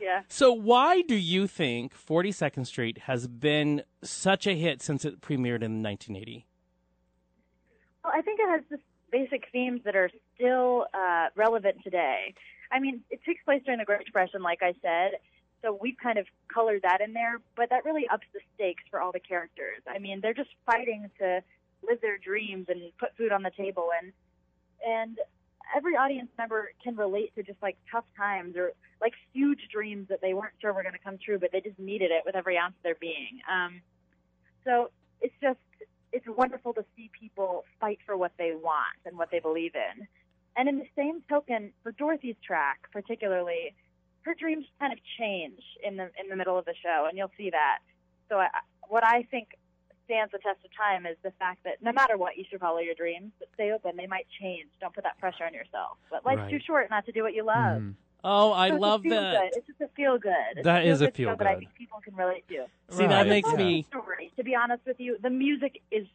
yeah. 0.00 0.22
So 0.28 0.52
why 0.52 1.02
do 1.02 1.14
you 1.16 1.46
think 1.46 1.94
42nd 1.94 2.66
Street 2.66 2.98
has 3.06 3.26
been 3.26 3.82
such 4.02 4.46
a 4.46 4.54
hit 4.54 4.82
since 4.82 5.04
it 5.04 5.20
premiered 5.20 5.62
in 5.62 5.82
1980? 5.82 6.46
Well, 8.04 8.12
I 8.16 8.22
think 8.22 8.38
it 8.40 8.48
has 8.48 8.60
just 8.70 8.82
basic 9.10 9.44
themes 9.52 9.80
that 9.84 9.96
are 9.96 10.10
still 10.34 10.86
uh, 10.94 11.26
relevant 11.34 11.76
today. 11.82 12.34
I 12.72 12.80
mean, 12.80 13.02
it 13.10 13.20
takes 13.24 13.42
place 13.44 13.62
during 13.64 13.78
the 13.78 13.84
Great 13.84 14.04
Depression, 14.04 14.42
like 14.42 14.62
I 14.62 14.74
said, 14.82 15.18
so 15.62 15.78
we've 15.80 15.96
kind 16.02 16.18
of 16.18 16.26
colored 16.52 16.82
that 16.82 17.00
in 17.00 17.12
there, 17.12 17.40
but 17.56 17.70
that 17.70 17.84
really 17.84 18.06
ups 18.08 18.26
the 18.32 18.40
stakes 18.54 18.84
for 18.90 19.00
all 19.00 19.12
the 19.12 19.20
characters. 19.20 19.82
I 19.88 19.98
mean, 19.98 20.20
they're 20.20 20.34
just 20.34 20.50
fighting 20.64 21.10
to 21.18 21.42
live 21.86 22.00
their 22.00 22.18
dreams 22.18 22.66
and 22.68 22.80
put 22.98 23.16
food 23.16 23.32
on 23.32 23.42
the 23.42 23.50
table, 23.50 23.88
and 24.00 24.12
and 24.86 25.18
every 25.74 25.96
audience 25.96 26.28
member 26.38 26.70
can 26.82 26.94
relate 26.96 27.34
to 27.34 27.42
just 27.42 27.60
like 27.62 27.76
tough 27.90 28.04
times 28.16 28.56
or 28.56 28.72
like 29.00 29.14
huge 29.32 29.68
dreams 29.72 30.06
that 30.08 30.20
they 30.20 30.34
weren't 30.34 30.54
sure 30.60 30.72
were 30.72 30.82
going 30.82 30.94
to 30.94 31.00
come 31.00 31.18
true, 31.18 31.38
but 31.38 31.50
they 31.52 31.60
just 31.60 31.78
needed 31.78 32.10
it 32.10 32.22
with 32.24 32.36
every 32.36 32.56
ounce 32.56 32.74
of 32.76 32.82
their 32.82 32.94
being. 32.94 33.40
Um, 33.50 33.80
so 34.64 34.90
it's 35.20 35.34
just 35.42 35.58
it's 36.12 36.26
wonderful 36.28 36.72
to 36.74 36.84
see 36.96 37.10
people 37.18 37.64
fight 37.80 37.98
for 38.06 38.16
what 38.16 38.32
they 38.38 38.52
want 38.54 38.98
and 39.04 39.18
what 39.18 39.30
they 39.30 39.40
believe 39.40 39.72
in. 39.74 40.06
And 40.56 40.68
in 40.68 40.78
the 40.78 40.88
same 40.96 41.22
token, 41.28 41.72
for 41.82 41.92
Dorothy's 41.92 42.36
track 42.44 42.90
particularly, 42.92 43.74
her 44.22 44.34
dreams 44.34 44.64
kind 44.80 44.92
of 44.92 44.98
change 45.18 45.60
in 45.84 45.96
the 45.96 46.10
in 46.20 46.28
the 46.28 46.36
middle 46.36 46.58
of 46.58 46.64
the 46.64 46.74
show, 46.82 47.06
and 47.08 47.16
you'll 47.16 47.32
see 47.36 47.50
that. 47.50 47.78
So 48.28 48.38
I, 48.38 48.48
what 48.88 49.04
I 49.04 49.22
think 49.30 49.48
stands 50.06 50.32
the 50.32 50.38
test 50.38 50.58
of 50.64 50.70
time 50.76 51.04
is 51.04 51.16
the 51.22 51.32
fact 51.38 51.62
that 51.64 51.82
no 51.82 51.92
matter 51.92 52.16
what, 52.16 52.36
you 52.38 52.44
should 52.48 52.60
follow 52.60 52.78
your 52.78 52.94
dreams, 52.94 53.32
but 53.38 53.48
stay 53.54 53.72
open. 53.72 53.96
They 53.96 54.06
might 54.06 54.26
change. 54.40 54.68
Don't 54.80 54.94
put 54.94 55.04
that 55.04 55.18
pressure 55.18 55.44
on 55.44 55.52
yourself. 55.52 55.98
But 56.10 56.24
life's 56.24 56.42
Right. 56.42 56.50
too 56.50 56.60
short 56.60 56.90
not 56.90 57.04
to 57.06 57.12
do 57.12 57.22
what 57.22 57.34
you 57.34 57.42
love. 57.42 57.82
Mhm. 57.82 57.94
Oh, 58.24 58.52
I 58.52 58.70
So 58.70 58.76
love 58.76 59.02
that. 59.04 59.52
Good. 59.52 59.58
It's 59.58 59.66
just 59.66 59.80
a 59.80 59.88
feel 59.88 60.18
good. 60.18 60.32
It's 60.56 60.64
That 60.64 60.84
is 60.84 61.00
a 61.00 61.06
feel-good 61.06 61.16
show 61.16 61.30
feel 61.30 61.36
that 61.36 61.46
I 61.46 61.58
think 61.58 61.74
people 61.74 62.00
can 62.00 62.16
relate 62.16 62.46
to. 62.48 62.66
See, 62.90 63.06
that 63.06 63.26
makes 63.26 63.52
me 63.54 63.82
Story. 63.84 64.32
To 64.36 64.42
be 64.44 64.54
honest 64.54 64.84
with 64.86 64.98
you, 64.98 65.18
the 65.20 65.30
music 65.30 65.82
is 65.90 66.06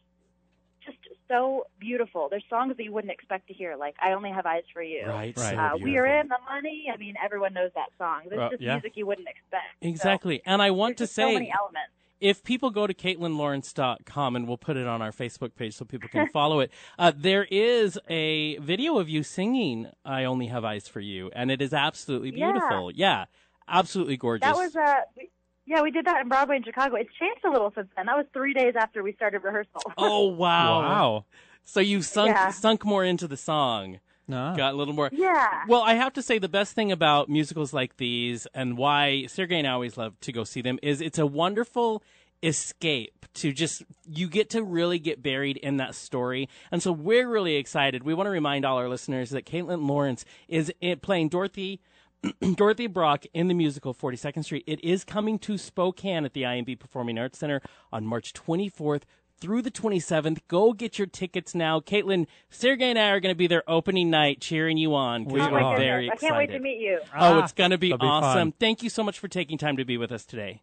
just 0.84 0.98
so 1.28 1.66
beautiful. 1.78 2.28
There's 2.30 2.44
songs 2.50 2.76
that 2.76 2.82
you 2.82 2.92
wouldn't 2.92 3.12
expect 3.12 3.48
to 3.48 3.54
hear, 3.54 3.76
like 3.76 3.94
"I 4.00 4.12
Only 4.12 4.30
Have 4.30 4.46
Eyes 4.46 4.64
for 4.72 4.82
You." 4.82 5.04
right. 5.06 5.36
Right. 5.36 5.54
so 5.54 5.58
Uh, 5.58 5.76
we 5.80 5.96
are 5.98 6.06
in 6.06 6.28
the 6.28 6.38
money. 6.48 6.86
I 6.92 6.96
mean, 6.96 7.14
everyone 7.22 7.52
knows 7.54 7.70
that 7.74 7.88
song. 7.98 8.22
There's 8.28 8.40
Uh, 8.40 8.50
just 8.50 8.62
yeah. 8.62 8.74
music 8.74 8.92
you 8.96 9.06
wouldn't 9.06 9.28
expect. 9.28 9.64
So 9.82 9.88
Exactly. 9.88 10.42
And 10.44 10.60
I 10.62 10.70
want 10.70 10.96
to 10.98 11.04
just 11.04 11.14
so 11.14 11.22
say 11.28 11.34
many 11.34 11.52
elements. 11.58 11.92
if 12.20 12.42
people 12.44 12.70
go 12.70 12.86
to 12.86 12.94
CaitlinLawrence.com 12.94 14.36
and 14.36 14.46
we'll 14.48 14.56
put 14.58 14.76
it 14.76 14.86
on 14.86 15.02
our 15.02 15.10
Facebook 15.12 15.54
page 15.54 15.74
so 15.74 15.84
people 15.84 16.08
can 16.08 16.28
follow 16.28 16.60
it, 16.60 16.70
uh, 16.98 17.12
there 17.16 17.44
is 17.50 17.98
a 18.08 18.56
video 18.58 18.98
of 18.98 19.08
you 19.08 19.22
singing 19.22 19.88
I 20.04 20.24
Only 20.24 20.46
Have 20.46 20.64
Eyes 20.64 20.88
for 20.88 21.00
You, 21.00 21.30
and 21.34 21.50
it 21.50 21.60
is 21.62 21.72
absolutely 21.72 22.30
beautiful. 22.30 22.90
Yeah, 22.92 23.24
absolutely 23.68 24.16
gorgeous. 24.16 24.46
That 24.46 24.56
was 24.56 24.76
uh, 24.76 25.00
we, 25.16 25.30
yeah, 25.66 25.82
we 25.82 25.90
did 25.90 26.04
that 26.06 26.20
in 26.22 26.28
Broadway 26.28 26.56
in 26.56 26.64
Chicago. 26.64 26.96
It's 26.96 27.10
changed 27.18 27.44
a 27.44 27.50
little 27.50 27.72
since 27.74 27.88
then. 27.96 28.06
That 28.06 28.16
was 28.16 28.26
three 28.32 28.52
days 28.54 28.74
after 28.76 29.02
we 29.02 29.12
started 29.14 29.42
rehearsal. 29.44 29.80
oh, 29.98 30.26
wow. 30.28 30.80
Wow. 30.80 31.24
So 31.64 31.80
you 31.80 32.02
sunk, 32.02 32.30
Yeah. 32.30 32.50
sunk 32.50 32.84
more 32.84 33.04
into 33.04 33.28
the 33.28 33.36
song, 33.36 34.00
No. 34.26 34.54
got 34.56 34.74
a 34.74 34.76
little 34.76 34.94
more. 34.94 35.08
yeah. 35.12 35.62
Well, 35.68 35.82
I 35.82 35.94
have 35.94 36.12
to 36.14 36.22
say 36.22 36.38
the 36.38 36.48
best 36.48 36.74
thing 36.74 36.90
about 36.90 37.28
musicals 37.28 37.72
like 37.72 37.96
these 37.98 38.46
and 38.54 38.76
why 38.76 39.26
Sergey 39.26 39.58
and 39.58 39.66
I 39.68 39.70
always 39.70 39.96
love 39.96 40.18
to 40.20 40.32
go 40.32 40.42
see 40.44 40.60
them 40.62 40.78
is 40.82 41.00
it's 41.00 41.18
a 41.18 41.26
wonderful 41.26 42.02
escape 42.42 43.24
to 43.34 43.52
just 43.52 43.84
you 44.04 44.28
get 44.28 44.50
to 44.50 44.62
really 44.64 44.98
get 44.98 45.22
buried 45.22 45.56
in 45.58 45.76
that 45.76 45.94
story. 45.94 46.48
And 46.72 46.82
so 46.82 46.90
we're 46.90 47.28
really 47.28 47.54
excited. 47.54 48.02
We 48.02 48.14
want 48.14 48.26
to 48.26 48.30
remind 48.32 48.64
all 48.64 48.78
our 48.78 48.88
listeners 48.88 49.30
that 49.30 49.46
Caitlin 49.46 49.86
Lawrence 49.88 50.24
is 50.48 50.72
eh, 50.82 50.96
playing 51.00 51.28
Dorothy 51.28 51.80
Dorothy 52.54 52.86
Brock 52.86 53.24
in 53.34 53.48
the 53.48 53.54
musical 53.54 53.94
42nd 53.94 54.44
Street. 54.44 54.64
It 54.66 54.82
is 54.84 55.04
coming 55.04 55.38
to 55.40 55.58
Spokane 55.58 56.24
at 56.24 56.32
the 56.34 56.42
INB 56.42 56.78
Performing 56.78 57.18
Arts 57.18 57.38
Center 57.38 57.60
on 57.92 58.06
March 58.06 58.32
24th 58.32 59.02
through 59.40 59.62
the 59.62 59.70
27th. 59.72 60.38
Go 60.46 60.72
get 60.72 60.98
your 60.98 61.06
tickets 61.08 61.54
now. 61.54 61.80
Caitlin, 61.80 62.26
Sergey 62.48 62.90
and 62.90 62.98
I 62.98 63.08
are 63.10 63.18
going 63.20 63.34
to 63.34 63.38
be 63.38 63.48
there 63.48 63.64
opening 63.68 64.08
night 64.10 64.40
cheering 64.40 64.78
you 64.78 64.94
on 64.94 65.24
We 65.24 65.40
oh 65.40 65.50
we're 65.50 65.60
are. 65.60 65.74
goodness. 65.74 65.78
very 65.84 66.10
I 66.10 66.16
can't 66.16 66.36
wait 66.36 66.50
to 66.50 66.60
meet 66.60 66.78
you. 66.80 67.00
Oh, 67.06 67.08
Ah, 67.14 67.42
it's 67.42 67.52
going 67.52 67.72
to 67.72 67.78
be 67.78 67.90
that'll 67.90 67.98
be 67.98 68.06
awesome. 68.08 68.50
fun. 68.50 68.52
Thank 68.60 68.82
you 68.84 68.90
so 68.90 69.02
much 69.02 69.18
for 69.18 69.26
taking 69.28 69.58
time 69.58 69.76
to 69.76 69.84
be 69.84 69.96
with 69.96 70.12
us 70.12 70.24
today. 70.24 70.62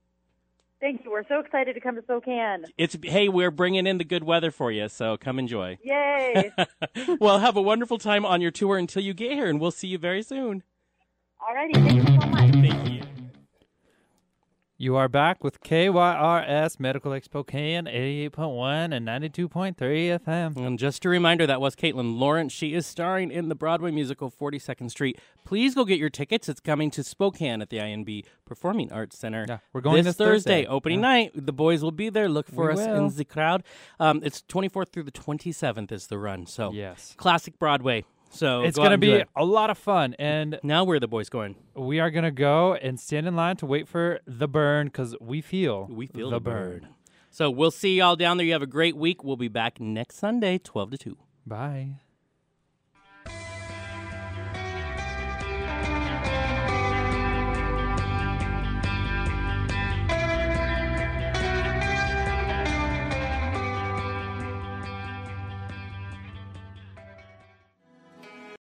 Thank 0.80 1.04
you. 1.04 1.12
We're 1.12 1.28
so 1.28 1.40
excited 1.42 1.74
to 1.74 1.82
come 1.82 1.96
to 1.98 2.02
Spokane. 2.04 2.64
It's 2.78 2.96
hey, 3.04 3.28
we're 3.28 3.52
bringing 3.52 3.86
in 3.86 3.98
the 3.98 4.06
good 4.06 4.24
weather 4.24 4.50
for 4.50 4.72
you, 4.72 4.88
so 4.88 5.18
come 5.18 5.38
enjoy. 5.38 5.78
Yay. 5.84 6.54
well, 7.20 7.40
have 7.40 7.58
a 7.58 7.62
wonderful 7.62 7.98
time 7.98 8.26
on 8.26 8.40
your 8.40 8.52
tour 8.52 8.78
until 8.78 9.04
you 9.04 9.14
get 9.14 9.34
here, 9.34 9.48
and 9.50 9.60
we'll 9.60 9.72
see 9.72 9.88
you 9.90 9.98
very 9.98 10.24
soon. 10.24 10.64
Alrighty. 11.42 11.74
Thank 11.74 11.94
you 11.94 12.20
so 12.22 12.28
much. 12.28 12.52
Thank 12.52 12.90
you. 12.90 13.02
You 14.82 14.96
are 14.96 15.10
back 15.10 15.44
with 15.44 15.62
KYRS 15.62 16.80
Medical 16.80 17.12
Lake 17.12 17.26
Spokane, 17.26 17.84
88.1 17.84 18.96
and 18.96 19.06
92.3 19.06 19.76
FM. 19.76 20.56
And 20.56 20.80
just 20.80 21.04
a 21.04 21.10
reminder, 21.10 21.46
that 21.46 21.60
was 21.60 21.76
Caitlin 21.76 22.18
Lawrence. 22.18 22.54
She 22.54 22.74
is 22.74 22.86
starring 22.88 23.30
in 23.30 23.50
the 23.50 23.56
Broadway 23.56 23.92
musical 23.92 24.32
42nd 24.32 24.90
Street. 24.90 25.20
Please 25.44 25.76
go 25.76 25.84
get 25.84 26.00
your 26.00 26.10
tickets. 26.10 26.48
It's 26.48 26.62
coming 26.62 26.92
to 26.92 27.04
Spokane 27.04 27.62
at 27.62 27.70
the 27.70 27.78
INB 27.80 28.24
Performing 28.46 28.90
Arts 28.94 29.18
Center. 29.18 29.46
Yeah, 29.50 29.58
we're 29.74 29.82
going 29.82 29.98
this 30.06 30.16
this 30.16 30.16
Thursday. 30.16 30.66
opening 30.66 31.00
Yeah. 31.00 31.08
night. 31.08 31.32
The 31.36 31.52
boys 31.52 31.84
will 31.84 31.92
be 31.92 32.08
there. 32.08 32.30
Look 32.30 32.48
for 32.48 32.68
We 32.68 32.74
us 32.82 32.88
will. 32.88 32.96
in 33.08 33.16
the 33.18 33.26
crowd. 33.26 33.64
Um, 34.00 34.22
it's 34.24 34.42
24th 34.44 34.94
through 34.94 35.04
the 35.04 35.12
27th 35.12 35.92
is 35.92 36.08
the 36.08 36.18
run. 36.18 36.46
So 36.46 36.72
Yes. 36.72 37.16
classic 37.18 37.60
Broadway. 37.60 38.06
So 38.32 38.62
It's 38.62 38.76
go 38.78 38.84
going 38.84 38.92
to 38.92 38.98
be 38.98 39.12
it. 39.14 39.28
a 39.36 39.44
lot 39.44 39.70
of 39.70 39.78
fun. 39.78 40.16
And 40.20 40.60
Now 40.64 40.84
where 40.84 40.98
are 40.98 41.00
the 41.00 41.08
boys 41.08 41.30
going? 41.30 41.56
we 41.76 42.00
are 42.00 42.12
going 42.12 42.24
to 42.26 42.32
go 42.32 42.76
and 42.76 43.00
stand 43.00 43.28
in 43.28 43.36
line 43.36 43.56
to 43.58 43.66
wait 43.66 43.88
for 43.88 44.20
the 44.28 44.48
Bern 44.48 44.88
because 44.88 45.16
we 45.20 45.42
feel 45.42 45.88
We 45.90 46.08
feel 46.08 46.30
the, 46.30 46.36
the, 46.38 46.42
Bern. 46.42 46.70
bird. 46.82 46.88
So 47.32 47.50
we'll 47.50 47.72
see 47.72 47.98
y'all 47.98 48.16
down 48.16 48.38
there. 48.38 48.46
You 48.46 48.54
have 48.54 48.62
a 48.62 48.68
great 48.68 48.96
week. 48.98 49.24
We'll 49.24 49.36
be 49.38 49.48
back 49.48 49.80
next 49.80 50.16
Sunday, 50.18 50.58
12 50.58 50.92
to 50.92 50.98
2. 50.98 51.18
Bye. 51.46 51.96